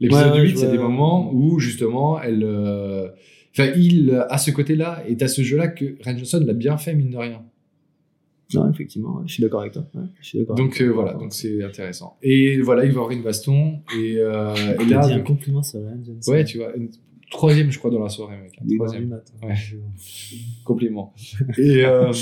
L'épisode 0.00 0.32
Ouais, 0.32 0.38
ouais, 0.38 0.44
8, 0.44 0.50
je 0.50 0.56
c'est 0.56 0.70
des 0.70 0.78
moments 0.78 1.32
où 1.34 1.58
justement 1.58 2.20
elle. 2.20 2.42
euh, 2.44 3.08
Enfin, 3.52 3.72
il 3.76 4.12
a 4.28 4.38
ce 4.38 4.50
côté-là 4.52 5.02
et 5.08 5.20
à 5.20 5.26
ce 5.26 5.42
jeu-là 5.42 5.66
que 5.68 5.96
Ryan 6.04 6.16
Johnson 6.18 6.42
l'a 6.46 6.52
bien 6.52 6.76
fait, 6.76 6.94
mine 6.94 7.10
de 7.10 7.16
rien. 7.16 7.42
Non, 8.54 8.70
effectivement, 8.70 9.22
je 9.26 9.32
suis 9.34 9.42
d'accord 9.42 9.60
avec 9.62 9.72
toi. 9.72 9.84
Ouais, 9.94 10.04
je 10.20 10.26
suis 10.26 10.46
Donc 10.56 10.80
euh, 10.80 10.88
voilà, 10.92 11.14
donc 11.14 11.32
c'est 11.34 11.62
intéressant. 11.64 12.16
Et 12.22 12.60
voilà, 12.60 12.84
il 12.84 12.92
va 12.92 12.98
avoir 13.00 13.10
une 13.10 13.22
baston 13.22 13.80
et, 13.98 14.16
euh, 14.18 14.54
et 14.80 14.84
là, 14.86 15.04
un 15.04 15.16
donc- 15.16 15.26
compliment 15.26 15.62
sur 15.62 15.80
Ryan 15.80 15.98
Johnson. 16.04 16.30
ouais, 16.30 16.44
tu 16.44 16.58
vois, 16.58 16.74
une- 16.76 16.88
troisième, 17.30 17.70
je 17.70 17.78
crois, 17.78 17.90
dans 17.90 18.02
la 18.02 18.08
soirée, 18.08 18.36
mec. 18.38 18.52
Dans 18.62 18.76
Troisième. 18.76 19.08
mat. 19.08 19.32
Ouais. 19.42 19.54
compliment. 20.64 21.12
Et, 21.58 21.84
euh, 21.84 22.12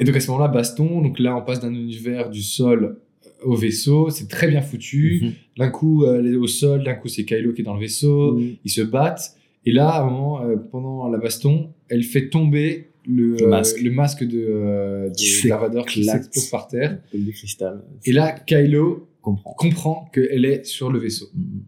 et 0.00 0.04
donc 0.04 0.16
à 0.16 0.20
ce 0.20 0.30
moment-là, 0.30 0.48
baston. 0.48 1.02
Donc 1.02 1.18
là, 1.18 1.36
on 1.36 1.42
passe 1.42 1.60
d'un 1.60 1.74
univers 1.74 2.30
du 2.30 2.42
sol 2.42 2.98
au 3.42 3.54
vaisseau. 3.56 4.10
C'est 4.10 4.28
très 4.28 4.48
bien 4.48 4.60
foutu. 4.62 5.20
Mhm. 5.22 5.32
D'un 5.58 5.68
coup, 5.70 6.04
euh, 6.04 6.18
elle 6.18 6.26
est 6.32 6.36
au 6.36 6.46
sol. 6.46 6.84
D'un 6.84 6.94
coup, 6.94 7.08
c'est 7.08 7.24
Kylo 7.24 7.52
qui 7.52 7.62
est 7.62 7.64
dans 7.64 7.74
le 7.74 7.80
vaisseau. 7.80 8.32
Mhm. 8.38 8.56
Ils 8.64 8.70
se 8.70 8.82
battent. 8.82 9.36
Et 9.66 9.72
là, 9.72 9.88
à 9.90 10.02
un 10.02 10.10
moment, 10.10 10.42
euh, 10.42 10.56
pendant 10.56 11.08
la 11.08 11.18
baston, 11.18 11.72
elle 11.88 12.02
fait 12.02 12.28
tomber 12.30 12.88
le, 13.06 13.36
Le 13.36 13.42
euh, 13.44 13.48
masque. 13.48 13.80
le 13.80 13.90
masque 13.90 14.24
de, 14.24 14.38
euh, 14.48 15.10
Qui 15.10 16.00
de 16.00 16.04
s'explose 16.04 16.48
par 16.50 16.68
terre. 16.68 16.98
Et 18.04 18.12
là, 18.12 18.32
Kylo 18.32 19.08
comprend. 19.20 19.52
comprend 19.54 20.10
qu'elle 20.12 20.44
est 20.44 20.64
sur 20.64 20.90
le 20.90 20.98
vaisseau. 20.98 21.26
Mhm. 21.34 21.62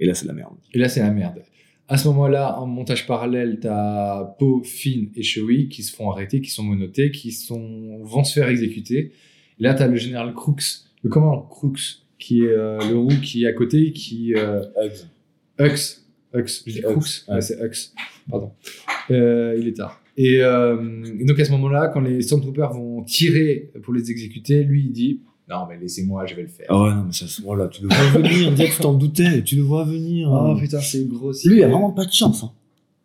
Et 0.00 0.06
là, 0.06 0.14
c'est 0.14 0.26
la 0.26 0.32
merde. 0.32 0.54
Et 0.72 0.78
là, 0.78 0.88
c'est 0.88 1.00
la 1.00 1.10
merde. 1.10 1.42
À 1.88 1.96
ce 1.96 2.06
moment-là, 2.08 2.58
en 2.60 2.66
montage 2.66 3.06
parallèle, 3.06 3.58
t'as 3.60 4.22
Poe, 4.38 4.62
Finn 4.62 5.08
et 5.16 5.22
Chewie 5.22 5.68
qui 5.68 5.82
se 5.82 5.94
font 5.94 6.10
arrêter, 6.10 6.40
qui 6.40 6.50
sont 6.50 6.62
monotés, 6.62 7.10
qui 7.10 7.32
sont, 7.32 7.98
vont 8.04 8.22
se 8.22 8.32
faire 8.34 8.48
exécuter. 8.48 9.10
Et 9.58 9.62
là, 9.62 9.74
t'as 9.74 9.88
le 9.88 9.96
général 9.96 10.32
Crooks, 10.32 10.62
le 11.02 11.10
commandant 11.10 11.42
Crooks, 11.42 12.02
qui 12.18 12.42
est 12.44 12.48
euh, 12.48 12.78
le 12.88 12.96
roux 12.96 13.20
qui 13.22 13.44
est 13.44 13.46
à 13.46 13.52
côté, 13.52 13.92
qui... 13.92 14.34
Euh, 14.34 14.62
Hux. 15.58 16.02
Hux. 16.34 16.62
Je 16.66 16.72
dis 16.72 16.78
Hux, 16.80 16.82
Crooks. 16.82 17.24
ouais. 17.28 17.34
Ouais, 17.34 17.40
c'est 17.40 17.58
Hux. 17.60 17.92
Pardon. 18.30 18.52
Euh, 19.10 19.56
il 19.58 19.68
est 19.68 19.72
tard. 19.76 20.00
Et, 20.16 20.42
euh, 20.42 21.04
et 21.18 21.24
donc, 21.24 21.38
à 21.38 21.44
ce 21.44 21.50
moment-là, 21.52 21.88
quand 21.88 22.00
les 22.00 22.20
Stormtroopers 22.20 22.72
vont 22.74 23.02
tirer 23.02 23.70
pour 23.82 23.94
les 23.94 24.10
exécuter, 24.10 24.62
lui, 24.64 24.84
il 24.86 24.92
dit 24.92 25.20
Non, 25.48 25.66
mais 25.68 25.78
laissez-moi, 25.78 26.26
je 26.26 26.34
vais 26.34 26.42
le 26.42 26.48
faire. 26.48 26.66
Ah 26.68 26.82
ouais, 26.82 26.90
non, 26.94 27.04
mais 27.06 27.12
ça 27.12 27.26
se 27.26 27.40
voit 27.40 27.56
là, 27.56 27.68
tu 27.68 27.82
le 27.82 27.88
vois 27.88 28.20
venir. 28.20 28.48
On 28.48 28.52
dirait 28.52 28.68
que 28.68 28.74
tu 28.74 28.80
t'en 28.82 28.92
doutais, 28.94 29.42
tu 29.42 29.56
le 29.56 29.62
vois 29.62 29.84
venir. 29.84 30.28
Oh, 30.30 30.34
hein. 30.34 30.56
putain, 30.60 30.80
c'est 30.80 31.08
grossier. 31.08 31.50
Lui, 31.50 31.58
il 31.60 31.64
a 31.64 31.68
vraiment 31.68 31.92
pas 31.92 32.04
de 32.04 32.12
chance. 32.12 32.44
Hein. 32.44 32.52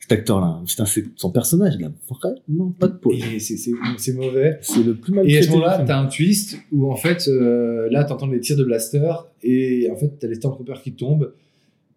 Cet 0.08 0.20
acteur-là, 0.20 0.62
putain, 0.68 0.86
c'est 0.86 1.04
son 1.16 1.32
personnage, 1.32 1.74
il 1.80 1.84
a 1.84 1.92
vraiment 2.08 2.70
pas 2.80 2.88
de 2.88 2.94
peau. 2.94 3.12
C'est- 3.40 4.14
mauvais. 4.14 4.60
C'est 4.62 4.84
le 4.84 4.94
plus 4.94 5.12
mal 5.12 5.28
Et 5.28 5.36
à 5.36 5.42
ce 5.42 5.50
moment-là, 5.50 5.84
t'as 5.84 6.00
un 6.00 6.06
twist 6.06 6.60
où 6.72 6.92
en 6.92 6.96
fait, 6.96 7.28
euh, 7.28 7.90
là, 7.90 8.04
t'entends 8.04 8.28
les 8.28 8.40
tirs 8.40 8.56
de 8.56 8.64
blaster 8.64 9.12
et 9.42 9.90
en 9.92 9.96
fait, 9.96 10.12
t'as 10.20 10.28
les 10.28 10.36
Stormtroopers 10.36 10.84
qui 10.84 10.94
tombent, 10.94 11.34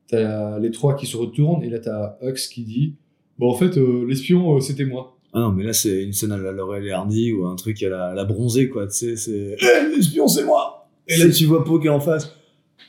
t'as 0.06 0.58
les 0.58 0.70
trois 0.70 0.96
qui 0.96 1.04
se 1.04 1.18
retournent 1.18 1.62
et 1.62 1.68
là, 1.68 1.80
t'as 1.80 2.16
Hux 2.22 2.48
qui 2.50 2.62
dit 2.62 2.94
Bon, 3.38 3.50
en 3.50 3.54
fait, 3.54 3.76
euh, 3.76 4.06
l'espion, 4.08 4.56
euh, 4.56 4.60
c'était 4.60 4.86
moi. 4.86 5.18
Ah 5.34 5.40
non, 5.40 5.52
mais 5.52 5.64
là, 5.64 5.74
c'est 5.74 6.02
une 6.02 6.14
scène 6.14 6.32
à 6.32 6.38
la 6.38 6.52
Laurel 6.52 6.86
et 6.86 6.90
Hardy 6.92 7.32
ou 7.32 7.44
un 7.44 7.56
truc 7.56 7.82
à 7.82 7.90
la, 7.90 8.06
à 8.06 8.14
la 8.14 8.24
bronzée, 8.24 8.70
quoi. 8.70 8.86
Tu 8.86 8.94
sais, 8.94 9.16
c'est. 9.16 9.54
Eh, 9.60 9.96
l'espion, 9.96 10.26
c'est 10.28 10.44
moi 10.44 10.88
Et 11.06 11.18
là, 11.18 11.28
tu 11.28 11.44
vois 11.44 11.62
Poe 11.62 11.78
qui 11.78 11.88
est 11.88 11.90
en 11.90 12.00
face. 12.00 12.34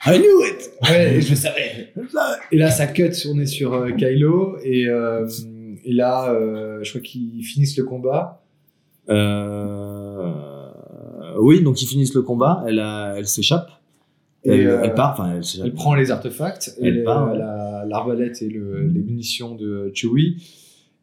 I 0.06 0.18
knew 0.18 0.44
it 0.46 0.72
Ouais, 0.84 1.20
je 1.22 1.36
savais. 1.36 1.94
Et 2.52 2.58
là, 2.58 2.70
ça 2.72 2.88
cut, 2.88 3.12
on 3.30 3.40
est 3.40 3.46
sur 3.46 3.74
euh, 3.74 3.92
Kylo, 3.92 4.58
et, 4.64 4.88
euh, 4.88 5.28
et 5.84 5.94
là, 5.94 6.32
euh, 6.32 6.80
je 6.84 6.90
crois 6.90 7.02
qu'ils 7.02 7.44
finissent 7.44 7.78
le 7.78 7.84
combat. 7.84 8.42
Euh... 9.10 10.34
Oui, 11.40 11.62
donc 11.62 11.82
ils 11.82 11.86
finissent 11.88 12.14
le 12.14 12.22
combat, 12.22 12.64
elle, 12.68 12.80
a- 12.80 13.16
elle 13.18 13.28
s'échappe. 13.28 13.70
Et, 14.46 14.52
Elle, 14.52 14.68
euh, 14.68 14.82
elle 14.84 14.94
part, 14.94 15.12
enfin, 15.14 15.34
elle 15.36 15.44
s'échappe. 15.44 15.66
Elle 15.68 15.74
prend 15.74 15.96
les 15.96 16.12
artefacts, 16.12 16.76
Elle 16.82 16.96
les- 16.96 17.04
part, 17.04 17.32
ouais. 17.32 17.38
la- 17.38 17.86
l'arbalète 17.88 18.42
et 18.42 18.50
le- 18.50 18.88
les 18.88 19.02
munitions 19.02 19.56
de 19.56 19.92
Chewie. 19.94 20.44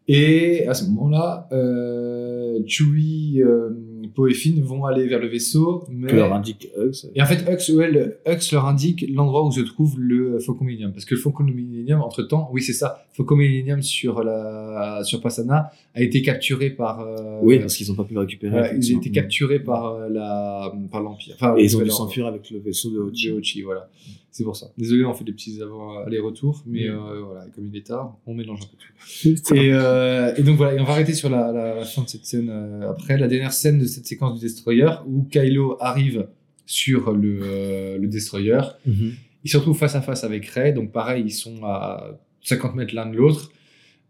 Et 0.08 0.66
à 0.68 0.74
ce 0.74 0.84
moment-là, 0.86 1.48
euh, 1.52 2.60
Chewie, 2.66 3.42
euh, 3.42 3.70
Poe 4.08 4.28
et 4.30 4.34
Finn 4.34 4.60
vont 4.62 4.84
aller 4.84 5.06
vers 5.06 5.18
le 5.18 5.28
vaisseau, 5.28 5.84
mais... 5.90 6.08
Que 6.08 6.16
leur 6.16 6.32
indique 6.34 6.68
Hux. 6.76 7.06
Et 7.14 7.22
en 7.22 7.26
fait, 7.26 7.44
Hux, 7.50 7.72
ouais, 7.74 7.90
le- 7.90 8.18
Hux 8.26 8.52
leur 8.52 8.66
indique 8.66 9.04
l'endroit 9.12 9.44
où 9.46 9.52
se 9.52 9.60
trouve 9.60 9.98
le 9.98 10.38
Faucon 10.38 10.64
Millennium. 10.64 10.92
Parce 10.92 11.04
que 11.04 11.14
le 11.14 11.20
Faucon 11.20 11.44
Millennium, 11.44 12.00
entre-temps, 12.02 12.48
oui, 12.52 12.62
c'est 12.62 12.72
ça, 12.72 13.04
Faucon 13.12 13.36
Millennium 13.36 13.82
sur, 13.82 14.22
la, 14.22 15.00
sur 15.04 15.20
Passana 15.20 15.70
a 15.94 16.02
été 16.02 16.22
capturé 16.22 16.70
par... 16.70 17.00
euh, 17.00 17.38
Oui, 17.42 17.58
parce 17.58 17.76
qu'ils 17.76 17.90
ont 17.92 17.94
pas 17.94 18.04
pu 18.04 18.14
le 18.14 18.20
récupérer. 18.20 18.50
voilà, 18.52 18.68
ils 18.68 18.74
ont 18.74 18.76
effectivement. 18.78 19.00
été 19.02 19.10
capturés 19.10 19.60
par 19.60 19.86
euh, 19.94 20.08
la 20.08 20.72
par 20.90 21.02
l'Empire. 21.02 21.34
Enfin, 21.36 21.54
Et 21.56 21.64
ils 21.64 21.76
ont 21.76 21.82
dû 21.82 21.90
s'enfuir 21.90 22.26
avec 22.26 22.50
le 22.50 22.58
vaisseau 22.58 22.90
de 22.90 22.98
Hochi. 22.98 23.28
de 23.30 23.32
Hochi, 23.34 23.62
voilà. 23.62 23.88
C'est 24.36 24.44
pour 24.44 24.54
ça. 24.54 24.66
Désolé, 24.76 25.02
on 25.06 25.14
fait 25.14 25.24
des 25.24 25.32
petits 25.32 25.58
allers-retours, 25.62 26.62
mais 26.66 26.88
Mm. 26.88 26.92
euh, 26.92 27.20
voilà, 27.24 27.46
comme 27.54 27.64
il 27.72 27.74
est 27.74 27.86
tard, 27.86 28.18
on 28.26 28.34
mélange 28.34 28.60
un 28.60 28.66
peu 28.66 28.76
tout. 28.76 29.54
Et, 29.54 29.70
euh, 29.72 30.34
et 30.36 30.42
donc 30.42 30.58
voilà, 30.58 30.74
et 30.74 30.80
on 30.80 30.84
va 30.84 30.92
arrêter 30.92 31.14
sur 31.14 31.30
la, 31.30 31.50
la, 31.52 31.84
fin 31.86 32.02
de 32.02 32.08
cette 32.08 32.26
scène 32.26 32.50
euh, 32.50 32.90
après, 32.90 33.16
la 33.16 33.28
dernière 33.28 33.54
scène 33.54 33.78
de 33.78 33.86
cette 33.86 34.06
séquence 34.06 34.38
du 34.38 34.44
Destroyer, 34.44 34.90
où 35.06 35.22
Kylo 35.22 35.78
arrive 35.80 36.28
sur 36.66 37.12
le, 37.12 37.96
le 37.96 38.08
Destroyer, 38.08 38.60
Mhm. 38.84 39.12
il 39.44 39.50
se 39.50 39.56
retrouve 39.56 39.78
face 39.78 39.94
à 39.94 40.02
face 40.02 40.22
avec 40.22 40.44
Rey, 40.48 40.72
donc 40.74 40.92
pareil, 40.92 41.22
ils 41.24 41.30
sont 41.32 41.64
à 41.64 42.18
50 42.42 42.74
mètres 42.74 42.94
l'un 42.94 43.06
de 43.06 43.16
l'autre. 43.16 43.50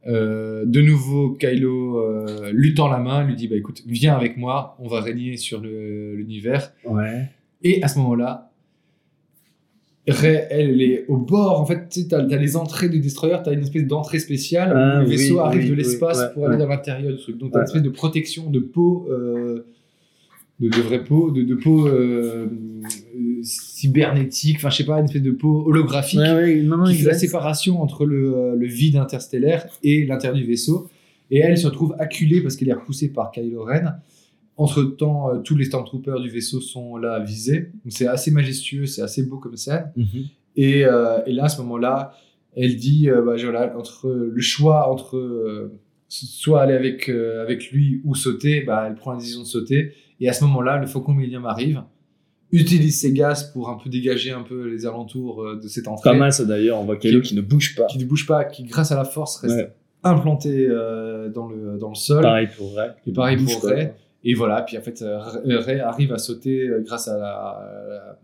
De 0.07 0.81
nouveau, 0.81 1.35
Kylo 1.35 2.51
lui 2.53 2.75
tend 2.75 2.89
la 2.89 2.99
main, 2.99 3.25
lui 3.25 3.37
dit 3.37 3.47
bah 3.49 3.57
écoute, 3.57 3.83
viens 3.87 4.17
avec 4.17 4.37
moi, 4.37 4.77
on 4.81 4.89
va 4.89 5.01
régner 5.01 5.37
sur 5.37 5.61
l'univers. 5.61 6.73
Ouais. 6.85 7.29
Et 7.63 7.83
à 7.83 7.89
ce 7.89 7.99
moment-là, 7.99 8.51
Elle, 10.07 10.47
elle 10.51 10.83
est 10.83 11.05
au 11.09 11.17
bord. 11.17 11.61
En 11.61 11.67
fait, 11.67 11.89
tu 11.89 12.15
as 12.15 12.23
les 12.23 12.57
entrées 12.57 12.89
du 12.89 13.01
destroyer, 13.01 13.37
t'as 13.45 13.53
une 13.53 13.61
espèce 13.63 13.87
d'entrée 13.87 14.19
spéciale. 14.21 14.73
Ah, 14.75 14.99
où 14.99 15.01
le 15.01 15.07
oui, 15.09 15.17
vaisseau 15.17 15.41
arrive 15.41 15.63
oui, 15.63 15.67
de 15.67 15.71
oui, 15.73 15.79
l'espace 15.79 16.21
ouais, 16.21 16.33
pour 16.33 16.47
aller 16.47 16.59
dans 16.59 16.69
l'intérieur 16.69 17.13
du 17.13 17.19
truc. 17.19 17.39
Donc, 17.39 17.51
t'as 17.51 17.59
Ouais, 17.59 17.65
une 17.65 17.69
espèce 17.69 17.83
de 17.83 17.89
protection 17.91 18.51
de 18.51 18.61
peau, 18.61 19.09
euh, 19.11 19.67
de, 20.61 20.69
de 20.69 20.81
vraie 20.81 21.03
peau, 21.03 21.31
de, 21.31 21.43
de 21.43 21.55
peau 21.57 21.89
euh, 21.89 22.47
cybernétique, 23.43 24.57
enfin, 24.57 24.71
je 24.71 24.77
sais 24.77 24.85
pas, 24.85 24.99
une 24.99 25.07
espèce 25.07 25.23
de 25.23 25.31
peau 25.33 25.65
holographique 25.67 26.21
Ouais, 26.21 26.33
ouais, 26.33 26.63
non, 26.63 26.79
non, 26.79 26.85
qui 26.87 26.95
fait 26.95 27.07
la 27.07 27.19
séparation 27.19 27.83
entre 27.83 28.07
le, 28.07 28.35
euh, 28.35 28.57
le 28.57 28.67
vide 28.67 28.97
interstellaire 28.97 29.67
et 29.83 30.05
l'intérieur 30.07 30.37
du 30.37 30.45
vaisseau. 30.47 30.89
Et 31.31 31.39
elle 31.39 31.59
se 31.59 31.67
retrouve 31.67 31.95
acculée 31.99 32.41
parce 32.41 32.55
qu'elle 32.57 32.69
est 32.69 32.75
repoussée 32.75 33.09
par 33.09 33.33
Kylo 33.33 33.65
Ren. 33.65 33.95
Entre-temps, 34.57 35.35
euh, 35.35 35.39
tous 35.41 35.55
les 35.57 35.65
Stormtroopers 35.67 36.21
du 36.21 36.31
vaisseau 36.31 36.61
sont 36.61 36.97
là 36.97 37.21
visés. 37.21 37.73
Donc, 37.85 37.93
C'est 37.93 38.07
assez 38.07 38.31
majestueux, 38.31 38.87
c'est 38.87 39.03
assez 39.03 39.23
beau 39.25 39.37
comme 39.39 39.57
scène. 39.57 39.91
Mhm. 39.97 40.07
Et, 40.57 40.85
euh, 40.87 41.19
et 41.27 41.33
là, 41.33 41.45
à 41.45 41.49
ce 41.49 41.61
moment-là, 41.63 42.13
elle 42.55 42.77
dit, 42.77 43.11
euh, 43.11 43.21
bah, 43.23 43.35
voilà, 43.43 43.77
entre 43.77 44.09
le 44.11 44.41
choix 44.41 44.91
entre 44.91 45.71
soit 46.09 46.63
aller 46.63 46.73
avec, 46.75 47.09
avec 47.09 47.71
lui 47.71 48.01
ou 48.05 48.15
sauter, 48.15 48.63
bah, 48.63 48.87
elle 48.89 48.95
prend 48.95 49.13
la 49.13 49.19
décision 49.19 49.43
de 49.43 49.47
sauter. 49.47 49.93
Et 50.21 50.29
à 50.29 50.33
ce 50.33 50.45
moment-là, 50.45 50.79
le 50.79 50.87
Faucon 50.87 51.13
Millennium 51.13 51.45
arrive, 51.45 51.83
utilise 52.53 53.01
ses 53.01 53.13
gaz 53.13 53.53
pour 53.53 53.69
un 53.69 53.77
peu 53.77 53.91
dégager 53.91 54.31
un 54.31 54.43
peu 54.43 54.69
les 54.69 54.87
alentours 54.87 55.45
de 55.61 55.69
cette 55.69 55.89
entrée 55.89 56.11
Pas 56.11 56.17
mal 56.17 56.33
ça 56.33 56.45
d'ailleurs, 56.45 56.79
on 56.81 56.85
voit 56.85 56.97
Kylo 56.97 57.21
Qui- 57.21 57.31
qui 57.31 57.35
ne 57.35 57.41
bouge 57.43 57.75
pas. 57.77 57.87
qui 57.87 57.99
ne 57.99 58.05
bouge 58.07 58.25
pas, 58.27 58.45
qui 58.45 58.63
grâce 58.65 58.93
à 58.93 58.97
la 58.97 59.05
force 59.05 59.37
reste 59.39 59.57
Ouais. 59.57 59.73
implanté 60.05 60.67
euh, 60.71 61.29
dans, 61.29 61.49
le, 61.49 61.77
dans 61.77 61.89
le 61.91 61.95
sol. 61.97 62.23
Pareil 62.23 62.49
pour 62.57 62.75
Ray. 62.77 62.91
Et 63.07 63.13
pareil 63.13 63.37
pour 63.37 63.63
Ray. 63.65 63.91
Et 64.29 64.35
voilà, 64.35 64.63
puis 64.63 64.77
en 64.77 64.81
fait, 64.83 65.01
euh, 65.03 65.19
Ray 65.61 65.81
arrive 65.81 66.13
à 66.13 66.19
sauter 66.19 66.67
euh, 66.69 66.83
grâce 66.85 67.07
à 67.09 67.17
la, 67.17 68.17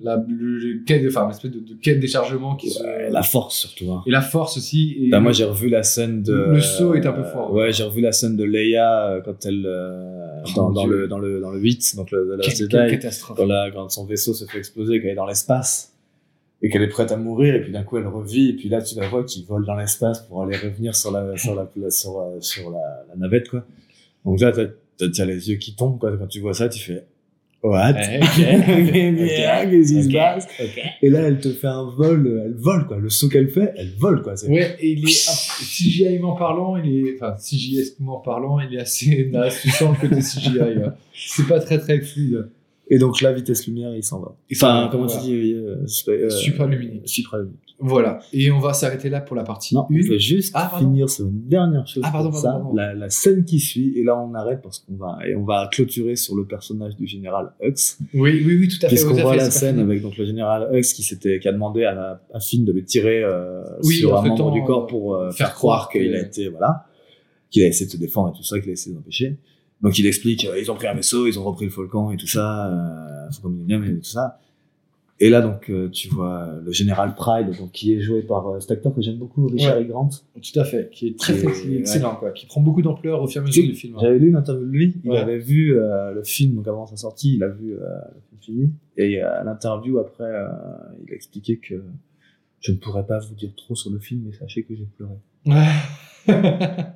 la, 0.00 0.16
la- 0.16 0.24
le, 0.28 0.58
le 0.58 0.84
quai 0.84 0.98
de, 0.98 1.08
enfin, 1.08 1.28
l'espèce 1.28 1.50
de, 1.50 1.60
de 1.60 1.74
quai 1.80 1.94
de 1.94 2.00
déchargement 2.00 2.56
qui 2.56 2.70
se- 2.70 2.82
Ouais, 2.82 3.10
la 3.10 3.22
force 3.22 3.54
surtout. 3.56 3.92
Hein. 3.92 4.02
et 4.06 4.10
la 4.10 4.20
force 4.22 4.56
aussi. 4.56 4.96
Et 4.98 5.10
Bah, 5.10 5.20
moi 5.20 5.32
j'ai 5.32 5.44
revu 5.44 5.68
la 5.68 5.82
scène 5.82 6.22
de. 6.22 6.32
Le 6.32 6.60
saut 6.60 6.94
est 6.94 7.06
un 7.06 7.12
peu 7.12 7.22
fort. 7.22 7.52
Ouais, 7.52 7.72
j'ai 7.72 7.84
revu 7.84 8.00
la 8.00 8.12
scène 8.12 8.36
de 8.36 8.44
Leia 8.44 9.10
euh, 9.10 9.20
quand 9.20 9.44
elle 9.46 9.64
euh, 9.66 10.42
dans, 10.56 10.70
Oh, 10.70 10.72
dans 10.72 10.86
Dieu. 10.86 11.00
le 11.02 11.08
dans 11.08 11.18
le 11.18 11.40
dans 11.40 11.50
le 11.50 11.60
8 11.60 11.96
donc 11.96 12.10
le, 12.10 12.24
le 12.24 12.36
quelle, 12.38 12.46
Last 12.48 12.68
quelle 12.68 12.80
Jedi, 12.88 12.90
catastrophe. 12.96 13.36
quand, 13.36 13.46
la, 13.46 13.70
quand 13.72 13.88
son 13.90 14.04
vaisseau 14.06 14.34
se 14.34 14.44
fait 14.46 14.58
exploser, 14.58 15.00
qu'elle 15.00 15.10
est 15.10 15.14
dans 15.14 15.26
l'espace 15.26 15.92
et 16.62 16.70
qu'elle 16.70 16.82
est 16.82 16.88
prête 16.88 17.12
à 17.12 17.16
mourir 17.16 17.54
et 17.54 17.60
puis 17.60 17.72
d'un 17.72 17.82
coup 17.82 17.98
elle 17.98 18.06
revit 18.06 18.50
et 18.50 18.52
puis 18.54 18.68
là 18.70 18.80
tu 18.82 18.94
la 18.98 19.06
vois 19.08 19.22
qui 19.24 19.44
vole 19.44 19.64
dans 19.66 19.76
l'espace 19.76 20.20
pour 20.26 20.42
aller 20.42 20.56
revenir 20.56 20.96
sur 20.96 21.12
la 21.12 21.36
sur 21.36 21.54
la, 21.54 21.68
la- 21.76 21.90
sur, 21.90 22.18
euh, 22.20 22.40
sur 22.40 22.70
la, 22.70 23.04
la 23.10 23.16
navette 23.16 23.48
quoi. 23.50 23.64
Donc 24.24 24.40
là 24.40 24.50
t'as 24.98 25.24
les 25.24 25.50
yeux 25.50 25.56
qui 25.56 25.74
tombent 25.74 25.98
quoi 25.98 26.16
quand 26.16 26.26
tu 26.26 26.40
vois 26.40 26.54
ça 26.54 26.68
tu 26.68 26.80
fais 26.80 27.04
what? 27.62 27.92
Ouais, 27.94 28.20
Qu'est-ce 28.36 29.92
qui 29.94 30.02
se 30.02 30.08
Ok. 30.08 30.12
passe 30.14 30.46
Et 31.02 31.08
là 31.10 31.20
elle 31.20 31.38
te 31.40 31.50
fait 31.50 31.66
un 31.66 31.84
vol, 31.84 32.42
elle 32.44 32.54
vole 32.54 32.86
quoi. 32.86 32.98
Le 32.98 33.08
saut 33.08 33.28
qu'elle 33.28 33.48
fait, 33.48 33.72
elle 33.76 33.92
vole 33.98 34.22
quoi. 34.22 34.34
Ouais, 34.48 34.76
et 34.80 34.90
il 34.92 34.98
est, 35.00 35.28
un- 35.30 35.64
CGI-ment 35.64 36.34
parlant, 36.36 36.76
il 36.76 37.06
est, 37.08 37.14
enfin, 37.14 37.36
CGI-ment 37.38 38.18
parlant, 38.20 38.60
il 38.60 38.74
est 38.74 38.80
assez 38.80 39.28
naze. 39.32 39.58
Tu 39.62 39.70
sens 39.70 39.96
le 40.02 40.08
côté 40.08 40.20
CGI. 40.20 40.80
C'est 41.14 41.46
pas 41.48 41.60
très 41.60 41.78
très 41.78 42.00
fluide. 42.00 42.48
Et 42.90 42.98
donc 42.98 43.20
la 43.22 43.32
vitesse 43.32 43.66
lumière, 43.66 43.94
il 43.96 44.04
s'en 44.04 44.20
va. 44.20 44.36
Enfin, 44.52 44.88
comment 44.92 45.06
voilà. 45.06 45.20
tu 45.22 45.26
dis 45.26 45.54
euh, 45.54 45.86
super, 45.86 46.14
euh, 46.14 46.28
Supraluminique. 46.30 47.08
supraluminique. 47.08 47.60
Voilà. 47.80 48.20
Et 48.32 48.50
on 48.50 48.60
va 48.60 48.72
s'arrêter 48.72 49.08
là 49.08 49.20
pour 49.20 49.34
la 49.36 49.42
partie 49.42 49.74
Non, 49.74 49.86
on 49.90 49.94
1. 49.94 50.06
peut 50.06 50.18
juste 50.18 50.52
Ah, 50.54 50.70
finir 50.78 51.08
sur 51.08 51.24
une 51.26 51.48
dernière 51.48 51.86
chose 51.86 52.02
Ah, 52.06 52.10
pardon, 52.12 52.30
pardon, 52.30 52.42
ça, 52.42 52.52
pardon. 52.52 52.74
La, 52.74 52.94
la 52.94 53.10
scène 53.10 53.44
qui 53.44 53.58
suit, 53.58 53.98
et 53.98 54.04
là 54.04 54.16
on 54.18 54.32
arrête 54.34 54.60
parce 54.62 54.78
qu'on 54.80 54.94
va 54.96 55.18
et 55.26 55.34
on 55.34 55.44
va 55.44 55.68
clôturer 55.72 56.14
sur 56.14 56.36
le 56.36 56.46
personnage 56.46 56.94
du 56.96 57.06
général 57.06 57.52
Hux, 57.62 57.98
Oui, 58.14 58.42
oui, 58.46 58.56
oui, 58.60 58.68
tout 58.68 58.76
à 58.76 58.88
fait. 58.88 58.94
puisqu'on 58.96 59.14
voit 59.14 59.34
la 59.36 59.50
scène 59.50 59.78
avec 59.80 60.02
donc 60.02 60.16
le 60.18 60.24
général 60.26 60.68
Hux 60.72 60.92
qui 60.94 61.02
s'était 61.02 61.38
qui 61.40 61.48
a 61.48 61.52
demandé 61.52 61.84
à, 61.84 62.20
à 62.32 62.40
Finn 62.40 62.64
de 62.64 62.72
le 62.72 62.84
tirer 62.84 63.22
euh, 63.24 63.62
Oui, 63.82 63.94
sur 63.96 64.16
un 64.16 64.22
membre 64.22 64.52
du 64.52 64.62
corps 64.62 64.86
pour 64.86 65.14
euh, 65.16 65.30
faire 65.30 65.48
faire 65.48 65.54
croire 65.54 65.88
qu'il 65.88 66.14
a 66.14 66.20
été 66.20 66.48
voilà, 66.48 66.84
qu'il 67.50 67.62
a 67.62 67.66
essayé 67.66 67.86
de 67.86 67.90
se 67.92 67.96
défendre 67.96 68.32
et 68.34 68.36
tout 68.36 68.44
ça, 68.44 68.60
qu'il 68.60 68.68
a 68.70 68.72
essayé 68.72 68.94
d'empêcher. 68.94 69.36
Donc 69.84 69.98
il 69.98 70.06
explique, 70.06 70.44
euh, 70.46 70.58
ils 70.58 70.70
ont 70.72 70.74
pris 70.74 70.88
un 70.88 70.94
vaisseau, 70.94 71.26
ils 71.28 71.38
ont 71.38 71.44
repris 71.44 71.66
le 71.66 71.70
Falcon 71.70 72.10
et 72.10 72.16
tout 72.16 72.26
ça, 72.26 72.66
euh, 72.72 73.30
Falcon 73.30 73.50
Millennium 73.50 73.84
et 73.84 73.98
tout 73.98 74.04
ça. 74.04 74.40
Et 75.20 75.30
là 75.30 75.40
donc 75.40 75.70
euh, 75.70 75.88
tu 75.90 76.08
vois 76.08 76.48
le 76.64 76.72
général 76.72 77.14
Pride 77.14 77.56
donc 77.56 77.70
qui 77.70 77.92
est 77.94 78.00
joué 78.00 78.22
par 78.22 78.48
euh, 78.48 78.58
cet 78.58 78.72
acteur 78.72 78.92
que 78.92 79.00
j'aime 79.00 79.16
beaucoup, 79.18 79.46
Richard 79.46 79.76
Ouais. 79.76 79.84
E. 79.84 79.86
Grant. 79.88 80.08
Tout 80.34 80.58
à 80.60 80.64
fait. 80.64 80.90
Qui 80.90 81.08
est 81.08 81.16
très, 81.18 81.34
Qui 81.34 81.74
est- 81.76 81.78
excellent, 81.78 82.16
quoi. 82.16 82.32
Qui 82.32 82.46
prend 82.46 82.60
beaucoup 82.60 82.82
d'ampleur 82.82 83.22
au 83.22 83.28
fur 83.28 83.40
et 83.40 83.44
à 83.44 83.46
mesure 83.46 83.62
du 83.64 83.74
film. 83.74 83.94
hein. 83.94 84.00
J'avais 84.02 84.18
lu 84.18 84.30
une 84.30 84.36
interview 84.36 84.64
de 84.66 84.70
lui, 84.72 84.96
il 85.04 85.10
Ouais. 85.10 85.18
avait 85.18 85.38
vu 85.38 85.78
euh, 85.78 86.12
le 86.12 86.24
film 86.24 86.56
donc 86.56 86.66
avant 86.66 86.86
sa 86.86 86.96
sortie, 86.96 87.36
il 87.36 87.44
a 87.44 87.48
vu 87.48 87.74
euh, 87.74 87.78
le 87.78 88.38
film 88.40 88.40
fini, 88.40 88.72
et 88.96 89.22
euh, 89.22 89.40
à 89.40 89.44
l'interview 89.44 89.98
après, 90.00 90.32
il 91.06 91.12
a 91.12 91.14
expliqué 91.14 91.58
que 91.58 91.76
je 92.60 92.72
ne 92.72 92.76
pourrais 92.78 93.06
pas 93.06 93.18
vous 93.20 93.34
dire 93.36 93.50
trop 93.56 93.76
sur 93.76 93.90
le 93.90 93.98
film, 94.00 94.22
mais 94.26 94.32
sachez 94.32 94.64
que 94.64 94.74
j'ai 94.74 94.88
pleuré. 94.96 95.14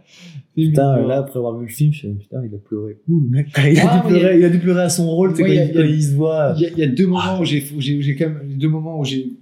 Putain, 0.54 1.06
là, 1.06 1.18
après 1.18 1.38
avoir 1.38 1.56
vu 1.56 1.66
le 1.66 1.72
film, 1.72 1.92
je 1.92 2.08
me 2.08 2.12
suis 2.14 2.18
dit, 2.18 2.24
putain, 2.24 2.42
il 2.44 2.52
a 2.54 2.58
pleuré. 2.58 2.98
Ouh, 3.08 3.20
le 3.20 3.28
mec, 3.28 3.46
il 3.56 3.78
a, 3.78 3.82
Ah, 3.88 4.02
dû 4.02 4.08
pleurer, 4.08 4.38
il 4.38 4.44
a 4.44 4.48
dû 4.48 4.58
pleurer 4.58 4.82
à 4.82 4.88
son 4.88 5.08
rôle, 5.08 5.30
tu 5.30 5.36
sais, 5.36 5.42
Ouais, 5.44 5.48
quand, 5.50 5.54
il 5.72 5.78
a- 5.80 5.84
il, 5.84 5.90
il 5.90 5.96
il 5.96 6.02
se 6.02 6.14
voit. 6.16 6.52
Il 6.56 6.62
y, 6.62 6.66
a, 6.66 6.70
il 6.70 6.78
y 6.78 6.82
a 6.82 6.88
deux 6.88 7.06
moments 7.06 7.38
où 7.38 7.44
j'ai, 7.44 7.64
où 7.76 7.80
j'ai, 7.80 8.16
quand 8.16 8.28
même 8.28 8.42
deux 8.56 8.68
moments 8.68 8.98
où 8.98 9.04
j'ai 9.04 9.34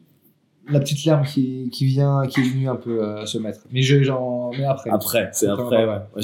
la 0.70 0.78
petite 0.80 1.04
larme 1.06 1.24
qui, 1.24 1.70
qui 1.72 1.86
vient, 1.86 2.22
qui 2.28 2.40
est 2.40 2.42
venue 2.42 2.68
un 2.68 2.76
peu 2.76 3.02
euh, 3.02 3.24
se 3.24 3.38
mettre. 3.38 3.60
Mais 3.72 3.80
je, 3.80 4.02
j'en, 4.02 4.50
mais 4.58 4.64
après. 4.64 4.90
Après, 4.90 5.30
c'est 5.32 5.46
Après, 5.46 5.62
après, 5.64 5.86
ouais. 5.86 6.22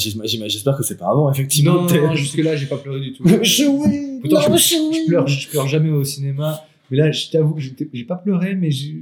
J'espère 0.48 0.76
que 0.76 0.82
c'est 0.82 0.98
pas 0.98 1.06
avant, 1.08 1.30
effectivement. 1.32 1.74
Non, 1.74 1.86
non, 1.86 2.08
non, 2.08 2.14
jusque 2.14 2.38
là, 2.38 2.54
j'ai 2.54 2.66
pas 2.66 2.76
pleuré 2.76 3.00
du 3.00 3.12
tout. 3.14 3.24
Choué, 3.42 4.18
Pourtant, 4.20 4.50
non, 4.50 4.56
je, 4.58 4.74
je 4.74 5.06
pleure, 5.08 5.26
je 5.26 5.48
pleure 5.48 5.68
jamais 5.68 5.88
au 5.90 6.04
cinéma. 6.04 6.60
Mais 6.90 6.98
là, 6.98 7.10
je 7.10 7.30
t'avoue 7.30 7.54
que 7.54 7.62
j'ai 7.62 8.04
pas 8.04 8.16
pleuré, 8.16 8.54
mais 8.56 8.70
j'ai, 8.70 8.94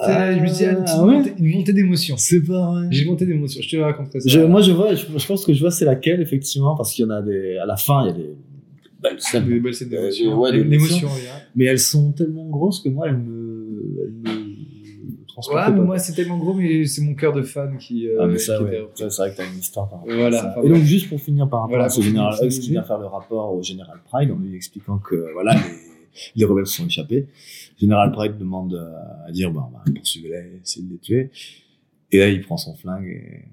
Ah, 0.00 0.32
je 0.32 0.40
me 0.40 0.46
ah, 0.46 0.96
une, 1.02 1.04
ouais. 1.08 1.16
montée, 1.18 1.32
une 1.38 1.50
montée 1.56 1.72
d'émotion. 1.72 2.16
C'est 2.18 2.42
pas 2.44 2.70
vrai. 2.72 2.86
J'ai 2.90 3.02
une 3.04 3.10
montée 3.10 3.26
d'émotion. 3.26 3.60
Je 3.62 3.68
te 3.68 3.76
raconterai 3.76 4.20
ça. 4.20 4.28
Je, 4.28 4.40
moi, 4.40 4.60
je 4.62 4.72
vois, 4.72 4.94
je, 4.94 5.04
je 5.16 5.26
pense 5.26 5.44
que 5.44 5.52
je 5.52 5.60
vois 5.60 5.70
c'est 5.70 5.84
laquelle, 5.84 6.20
effectivement, 6.20 6.76
parce 6.76 6.92
qu'il 6.92 7.04
y 7.04 7.08
en 7.08 7.10
a 7.10 7.22
des, 7.22 7.56
à 7.58 7.66
la 7.66 7.76
fin, 7.76 8.04
il 8.04 8.06
y 8.08 8.10
a 8.10 8.12
des 8.14 8.36
belles 9.02 9.20
scènes. 9.20 9.46
des 9.48 9.60
belles 9.60 9.74
scènes 9.74 9.88
d'émotion. 9.88 10.32
Euh, 10.32 10.36
ouais, 10.36 10.52
des 10.52 10.64
L'émotion, 10.64 11.08
vient. 11.08 11.30
Mais 11.56 11.64
elles 11.66 11.78
sont 11.78 12.12
tellement 12.12 12.46
grosses 12.48 12.80
que 12.80 12.88
moi, 12.88 13.06
elles 13.08 13.16
me, 13.16 14.04
elles 14.04 14.32
me 14.32 14.48
Ouais, 15.54 15.70
mais 15.70 15.80
moi, 15.82 15.98
c'est 15.98 16.14
tellement 16.14 16.36
gros, 16.36 16.52
mais 16.52 16.84
c'est 16.84 17.00
mon 17.00 17.14
cœur 17.14 17.32
de 17.32 17.42
fan 17.42 17.78
qui. 17.78 18.08
euh, 18.08 18.16
ah, 18.22 18.26
mais 18.26 18.38
ça, 18.38 18.60
ouais. 18.60 18.88
c'est 18.96 19.04
vrai 19.06 19.30
que 19.30 19.36
t'as 19.36 19.46
une 19.46 19.58
histoire 19.60 19.88
par 19.88 20.00
rapport 20.00 20.12
à 20.14 20.18
Voilà. 20.18 20.40
ça. 20.42 20.50
Enfin, 20.56 20.62
Et 20.66 20.68
donc, 20.68 20.82
juste 20.82 21.08
pour 21.08 21.20
finir 21.20 21.48
par 21.48 21.60
rapport 21.60 21.70
Voilà, 21.76 21.84
à 21.84 21.88
ce 21.90 22.00
finir, 22.00 22.28
Hux 22.42 22.48
qui 22.58 22.70
vient 22.70 22.82
faire 22.82 22.98
le 22.98 23.06
rapport 23.06 23.54
au 23.54 23.62
général 23.62 23.98
Pride 24.10 24.32
en 24.32 24.36
lui 24.38 24.56
expliquant 24.56 24.98
que, 24.98 25.32
voilà, 25.34 25.54
les, 25.54 25.60
les 26.34 26.44
rebelles 26.44 26.66
se 26.66 26.78
sont 26.78 26.86
échappés. 26.86 27.28
Général 27.80 28.10
Pride 28.10 28.36
demande 28.36 28.74
euh, 28.74 28.90
à 29.28 29.32
dire, 29.32 29.50
bon, 29.52 29.60
bah, 29.72 29.84
poursuivez-les, 29.94 30.60
essayez 30.64 30.86
de 30.86 30.92
les 30.92 30.98
tuer. 30.98 31.30
Et 32.10 32.18
là, 32.18 32.28
il 32.28 32.40
prend 32.40 32.56
son 32.56 32.74
flingue 32.74 33.06
et 33.06 33.44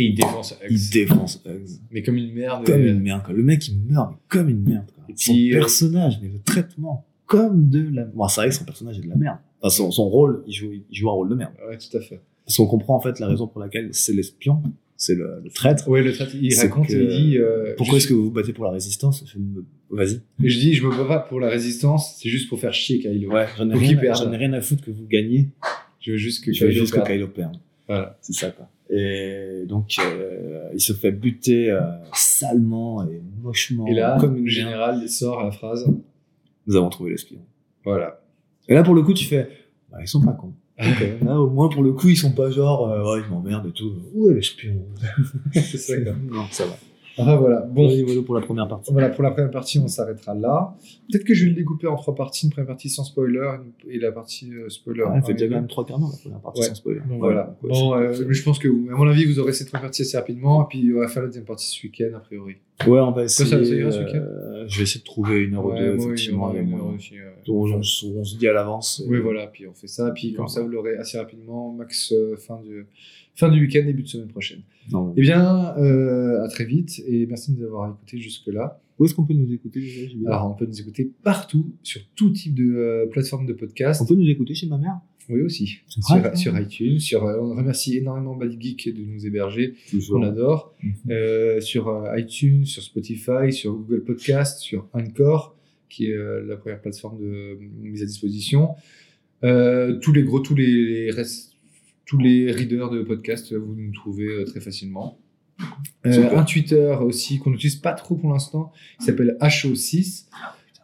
Et 0.00 0.06
il 0.06 0.14
défonce 0.14 0.52
Hugs. 0.62 0.70
Il 0.70 0.90
défonce 0.90 1.42
Hugs. 1.46 1.80
Mais 1.90 2.02
comme 2.02 2.16
une 2.16 2.32
merde. 2.32 2.64
Comme 2.66 2.80
euh, 2.82 2.90
une 2.92 3.00
merde, 3.00 3.22
quoi. 3.24 3.34
Le 3.34 3.42
mec, 3.42 3.66
il 3.68 3.78
meurt, 3.80 4.10
mais 4.12 4.16
comme 4.28 4.48
une 4.48 4.62
merde, 4.62 4.86
quoi. 4.94 5.04
Et 5.08 5.12
Son 5.16 5.32
puis, 5.32 5.54
euh, 5.54 5.58
personnage, 5.58 6.18
mais 6.22 6.28
le 6.28 6.38
traitement, 6.40 7.04
comme 7.26 7.68
de 7.68 7.88
la... 7.92 8.04
Bon, 8.06 8.26
c'est 8.28 8.40
vrai 8.40 8.48
que 8.50 8.54
son 8.54 8.64
personnage 8.64 8.98
est 8.98 9.02
de 9.02 9.08
la 9.08 9.16
merde. 9.16 9.38
Enfin, 9.60 9.70
son, 9.74 9.90
son 9.90 10.08
rôle, 10.08 10.42
il 10.46 10.52
joue, 10.54 10.70
il 10.72 10.96
joue 10.96 11.10
un 11.10 11.12
rôle 11.14 11.28
de 11.28 11.34
merde. 11.34 11.52
Ouais, 11.68 11.76
tout 11.76 11.96
à 11.96 12.00
fait. 12.00 12.20
Parce 12.46 12.56
qu'on 12.56 12.66
comprend, 12.66 12.96
en 12.96 13.00
fait, 13.00 13.18
la 13.20 13.26
raison 13.26 13.46
pour 13.46 13.60
laquelle 13.60 13.88
c'est 13.92 14.14
l'espion, 14.14 14.62
c'est 14.96 15.14
le, 15.14 15.40
le 15.44 15.50
traître. 15.50 15.86
Ouais, 15.88 16.02
le 16.02 16.12
traité, 16.12 16.38
il 16.40 16.54
raconte, 16.58 16.86
que- 16.88 16.92
il 16.94 17.08
dit. 17.30 17.38
euh, 17.38 17.74
Pourquoi 17.76 17.94
je- 17.98 17.98
est-ce 17.98 18.08
que 18.08 18.14
vous 18.14 18.24
vous 18.24 18.30
battez 18.30 18.52
pour 18.54 18.64
la 18.64 18.70
résistance? 18.70 19.24
Je 19.26 19.38
me- 19.38 19.64
Vas-y. 19.90 20.20
Je 20.42 20.58
dis, 20.58 20.74
je 20.74 20.86
me 20.86 20.90
bats 20.96 21.04
pas 21.06 21.18
pour 21.20 21.40
la 21.40 21.48
résistance, 21.48 22.16
c'est 22.20 22.28
juste 22.28 22.48
pour 22.48 22.60
faire 22.60 22.72
chier 22.74 22.98
Kylo. 22.98 23.30
Ouais, 23.32 23.46
j'en 23.56 23.70
ai, 23.70 23.74
rien, 23.74 23.96
à- 23.96 24.00
perde. 24.00 24.18
j'en 24.22 24.32
ai 24.32 24.36
rien 24.36 24.52
à 24.52 24.60
foutre 24.60 24.84
que 24.84 24.90
vous 24.90 25.06
gagnez. 25.06 25.48
Je 26.00 26.12
veux 26.12 26.16
juste 26.18 26.44
que 26.44 26.52
Je 26.52 26.64
veux 26.64 26.70
Kylo 26.70 26.80
juste 26.82 26.92
que 26.92 26.98
perde. 27.00 27.08
Kylo 27.08 27.28
perde. 27.28 27.56
Voilà. 27.86 28.18
C'est 28.20 28.34
ça, 28.34 28.50
quoi. 28.50 28.68
Et 28.90 29.64
donc, 29.66 29.94
euh, 30.00 30.68
il 30.74 30.80
se 30.80 30.92
fait 30.92 31.12
buter 31.12 31.70
euh, 31.70 31.80
salement 32.14 33.02
et 33.08 33.20
mochement. 33.42 33.86
Et 33.86 33.94
là, 33.94 34.16
comme 34.20 34.32
une 34.36 34.44
le 34.44 34.50
merde. 34.50 34.50
général 34.54 35.08
sort 35.08 35.42
la 35.42 35.50
phrase. 35.50 35.86
Nous 36.66 36.76
avons 36.76 36.88
trouvé 36.90 37.10
l'espion. 37.10 37.38
Voilà. 37.84 38.20
Et 38.68 38.74
là, 38.74 38.82
pour 38.82 38.94
le 38.94 39.02
coup, 39.02 39.14
tu 39.14 39.24
fais, 39.24 39.48
bah, 39.90 39.98
ils 40.02 40.08
sont 40.08 40.22
pas 40.22 40.32
cons. 40.32 40.52
Là, 41.24 41.40
au 41.40 41.50
moins, 41.50 41.68
pour 41.68 41.82
le 41.82 41.92
coup, 41.92 42.08
ils 42.08 42.16
sont 42.16 42.30
pas 42.32 42.50
genre, 42.50 42.88
euh, 42.88 43.16
ouais, 43.16 43.22
ils 43.26 43.30
m'emmerdent 43.30 43.66
et 43.66 43.72
tout. 43.72 43.92
Ouais, 44.14 44.32
l'espion? 44.34 44.76
c'est 45.52 45.76
ça, 45.76 46.00
quoi. 46.00 46.12
Non, 46.30 46.44
ça 46.52 46.66
va. 46.66 46.78
Voilà. 47.18 47.60
Bon. 47.62 47.88
Voilà 48.06 48.22
pour 48.22 48.34
la 48.34 48.40
première 48.42 48.68
partie. 48.68 48.92
Voilà, 48.92 49.08
pour 49.10 49.22
la 49.22 49.30
première 49.30 49.50
partie, 49.50 49.78
on 49.78 49.88
s'arrêtera 49.88 50.34
là. 50.34 50.74
Peut-être 51.10 51.24
que 51.24 51.34
je 51.34 51.44
vais 51.44 51.50
le 51.50 51.56
découper 51.56 51.86
en 51.86 51.96
trois 51.96 52.14
parties. 52.14 52.46
Une 52.46 52.52
première 52.52 52.68
partie 52.68 52.88
sans 52.88 53.04
spoiler 53.04 53.40
et 53.88 53.98
la 53.98 54.12
partie 54.12 54.52
euh, 54.54 54.68
spoiler. 54.68 55.02
Ouais, 55.02 55.10
elle 55.16 55.22
fait 55.24 55.32
déjà 55.34 55.48
quand 55.48 55.54
même 55.54 55.66
trois 55.68 55.84
quarts 55.86 55.98
d'heure, 55.98 56.10
la 56.12 56.18
première 56.18 56.40
partie 56.40 56.60
Ouais. 56.60 56.66
sans 56.68 56.74
spoiler. 56.74 57.00
Donc 57.08 57.18
voilà. 57.20 57.56
ouais, 57.62 57.70
Bon, 57.70 57.94
euh, 57.94 58.12
je 58.28 58.42
pense 58.42 58.58
que, 58.58 58.68
à 58.68 58.96
mon 58.96 59.08
avis, 59.08 59.24
vous 59.24 59.38
aurez 59.38 59.52
cette 59.52 59.68
première 59.68 59.82
partie 59.82 60.02
assez 60.02 60.16
rapidement. 60.16 60.64
Et 60.64 60.66
puis, 60.68 60.92
on 60.94 61.00
va 61.00 61.08
faire 61.08 61.22
la 61.22 61.28
deuxième 61.28 61.44
partie 61.44 61.66
ce 61.66 61.82
week-end, 61.86 62.16
a 62.16 62.20
priori. 62.20 62.56
Ouais, 62.86 63.00
on 63.00 63.10
va 63.12 63.24
essayer. 63.24 63.48
ça, 63.50 63.64
ça 63.64 63.74
ira 63.74 63.90
ce 63.90 63.98
week-end 63.98 64.18
euh, 64.18 64.64
je 64.68 64.76
vais 64.76 64.82
essayer 64.84 65.00
de 65.00 65.04
trouver 65.04 65.38
une 65.44 65.54
heure 65.54 65.64
ou 65.66 65.72
deux, 65.72 65.96
effectivement. 65.96 66.48
avec 66.50 66.62
une 66.62 66.68
moi. 66.70 66.80
heure 66.80 66.94
aussi. 66.94 67.14
Donc, 67.46 67.66
on, 67.74 67.82
se- 67.82 68.06
on 68.06 68.22
se 68.24 68.36
dit 68.36 68.46
à 68.46 68.52
l'avance. 68.52 69.02
et- 69.04 69.08
Oui, 69.08 69.18
voilà, 69.18 69.46
puis 69.46 69.66
on 69.66 69.72
fait 69.74 69.86
ça, 69.86 70.10
puis 70.10 70.32
comme 70.34 70.46
ça 70.48 70.62
vous 70.62 70.68
l'aurez 70.68 70.96
assez 70.96 71.18
rapidement, 71.18 71.72
max 71.72 72.12
euh, 72.12 72.36
fin, 72.36 72.60
du, 72.60 72.86
fin 73.34 73.48
du 73.48 73.60
week-end, 73.60 73.84
début 73.84 74.02
de 74.02 74.08
semaine 74.08 74.28
prochaine. 74.28 74.60
Non, 74.92 75.12
Eh 75.16 75.22
bien, 75.22 75.74
euh, 75.78 76.44
à 76.44 76.48
très 76.48 76.64
vite, 76.66 77.02
et 77.06 77.26
merci 77.26 77.52
de 77.52 77.58
nous 77.60 77.64
avoir 77.66 77.90
écoutés 77.90 78.18
jusque-là. 78.18 78.80
Où 78.98 79.04
est-ce 79.04 79.14
qu'on 79.14 79.24
peut 79.24 79.34
nous 79.34 79.52
écouter 79.52 79.80
déjà 79.80 80.06
Alors, 80.26 80.50
on 80.50 80.54
peut 80.54 80.66
nous 80.66 80.80
écouter 80.80 81.10
partout, 81.22 81.72
sur 81.82 82.00
tout 82.16 82.30
type 82.30 82.54
de 82.54 82.74
euh, 82.74 83.06
plateforme 83.06 83.46
de 83.46 83.52
podcast. 83.54 84.02
On 84.02 84.06
peut 84.06 84.14
nous 84.16 84.28
écouter 84.28 84.54
chez 84.54 84.66
ma 84.66 84.76
mère 84.76 84.98
Oui, 85.28 85.42
aussi. 85.42 85.80
Sur, 85.88 86.18
vrai, 86.18 86.36
sur 86.36 86.58
iTunes, 86.58 86.98
sur, 86.98 87.24
euh, 87.24 87.38
on 87.40 87.54
remercie 87.54 87.98
énormément 87.98 88.34
Bad 88.34 88.58
Geek 88.58 88.94
de 88.94 89.02
nous 89.02 89.26
héberger, 89.26 89.74
Toujours. 89.90 90.20
qu'on 90.20 90.26
adore. 90.26 90.74
Mhm. 90.82 90.92
Euh, 91.10 91.60
sur 91.60 91.88
euh, 91.88 92.18
iTunes, 92.18 92.64
sur 92.64 92.82
Spotify, 92.82 93.52
sur 93.52 93.74
Google 93.74 94.04
Podcast, 94.04 94.60
sur 94.60 94.88
Anchor, 94.94 95.54
qui 95.90 96.10
est 96.10 96.14
euh, 96.14 96.44
la 96.46 96.56
première 96.56 96.80
plateforme 96.80 97.18
de 97.20 97.58
mise 97.82 98.02
à 98.02 98.06
disposition. 98.06 98.70
Euh, 99.44 99.98
tous 99.98 100.12
les 100.12 100.22
gros, 100.22 100.40
tous 100.40 100.54
les, 100.54 101.10
les 101.12 101.24
tous 102.06 102.18
les 102.18 102.50
readers 102.50 102.90
de 102.90 103.02
podcast, 103.02 103.52
vous 103.54 103.74
nous 103.74 103.92
trouvez 103.92 104.44
très 104.46 104.60
facilement. 104.60 105.18
Un 106.04 106.44
Twitter 106.44 106.96
aussi 107.02 107.38
qu'on 107.38 107.50
n'utilise 107.50 107.76
pas 107.76 107.92
trop 107.92 108.14
pour 108.14 108.32
l'instant, 108.32 108.72
qui 108.98 109.04
s'appelle 109.04 109.36
HO6. 109.42 110.24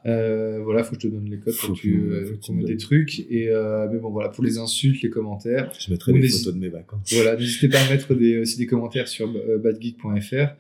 Euh, 0.07 0.61
voilà, 0.63 0.85
faut 0.85 0.95
que 0.95 1.01
je 1.01 1.09
te 1.09 1.13
donne 1.13 1.31
les 1.31 1.39
codes 1.39 1.55
pour 1.57 1.75
que 1.75 1.81
tu 1.81 1.99
euh, 2.11 2.37
tu 2.43 2.53
me 2.53 2.63
des 2.65 2.77
trucs. 2.77 3.21
Et 3.31 3.49
euh, 3.49 3.89
mais 3.91 3.99
bon, 3.99 4.11
voilà, 4.11 4.29
pour 4.29 4.45
les 4.45 4.59
insultes, 4.59 5.01
les 5.03 5.11
commentaires, 5.11 5.73
Je 5.79 5.91
mettrai 5.91 6.13
des 6.13 6.29
photos 6.29 6.55
de 6.55 6.59
mes 6.59 6.69
vacances. 6.69 7.13
voilà, 7.15 7.37
n'hésitez 7.37 7.69
pas 7.69 7.79
à 7.81 7.89
mettre 7.91 8.15
des, 8.15 8.39
aussi 8.39 8.59
des 8.59 8.67
commentaires 8.67 9.09
sur 9.09 9.29
euh, 9.35 9.59
badgeek.fr. 9.59 10.55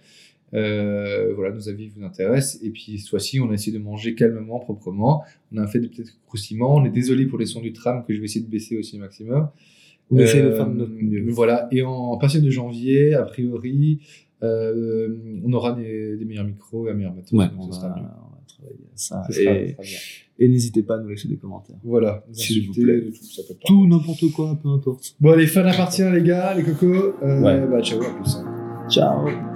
Euh, 0.54 1.32
voilà, 1.34 1.52
nos 1.54 1.68
avis 1.68 1.88
vous 1.88 2.04
intéressent. 2.04 2.62
Et 2.62 2.70
puis, 2.70 2.98
cette 2.98 3.08
fois-ci, 3.10 3.40
on 3.40 3.50
a 3.50 3.54
essayé 3.54 3.76
de 3.76 3.82
manger 3.82 4.14
calmement, 4.14 4.60
proprement. 4.60 5.24
On 5.52 5.58
a 5.58 5.66
fait 5.66 5.80
des 5.80 5.88
peut-être 5.88 6.16
croustillements. 6.26 6.76
On 6.76 6.84
est 6.84 6.90
désolé 6.90 7.26
pour 7.26 7.38
les 7.38 7.46
sons 7.46 7.60
du 7.60 7.72
tram 7.72 8.04
que 8.06 8.14
je 8.14 8.20
vais 8.20 8.26
essayer 8.26 8.44
de 8.44 8.50
baisser 8.50 8.76
aussi 8.78 8.96
au 8.96 9.00
maximum. 9.00 9.48
On 10.10 10.18
essaie 10.18 10.42
de 10.42 10.48
Euh, 10.48 10.56
faire 10.56 10.68
de 10.68 10.74
notre 10.74 10.92
mieux. 10.92 11.24
Voilà. 11.30 11.66
Et 11.72 11.82
en 11.82 12.16
partir 12.18 12.40
de 12.40 12.50
janvier, 12.50 13.14
a 13.14 13.22
priori, 13.24 13.98
euh, 14.42 15.16
on 15.44 15.52
aura 15.52 15.72
des, 15.72 16.16
des 16.16 16.24
meilleurs 16.24 16.44
micros 16.44 16.86
et 16.86 16.90
un 16.92 16.94
meilleur 16.94 17.14
matos. 17.14 17.32
Ouais, 17.32 17.46
on 17.58 17.66
va, 17.66 18.23
travailler 18.56 18.86
à 18.92 18.96
ça. 18.96 19.22
Et 20.36 20.48
n'hésitez 20.48 20.82
pas 20.82 20.96
à 20.96 20.98
nous 20.98 21.08
laisser 21.08 21.28
des 21.28 21.36
commentaires. 21.36 21.76
Voilà. 21.84 22.24
S'il 22.32 22.66
vous 22.66 22.74
plaît. 22.74 23.02
tout, 23.02 23.24
ça 23.24 23.42
peut 23.46 23.54
pas. 23.54 23.66
Tout, 23.66 23.86
n'importe 23.86 24.30
quoi, 24.32 24.58
peu 24.60 24.68
importe. 24.68 25.14
Bon, 25.20 25.30
allez, 25.32 25.46
fin 25.46 25.62
d'appartient, 25.62 26.02
les 26.02 26.22
gars, 26.22 26.54
les 26.54 26.64
cocos. 26.64 27.14
Euh, 27.22 27.40
Ouais. 27.40 27.66
Bah, 27.66 27.80
ciao, 27.82 28.02
à 28.02 28.10
plus. 28.10 28.36
Ciao 28.88 29.53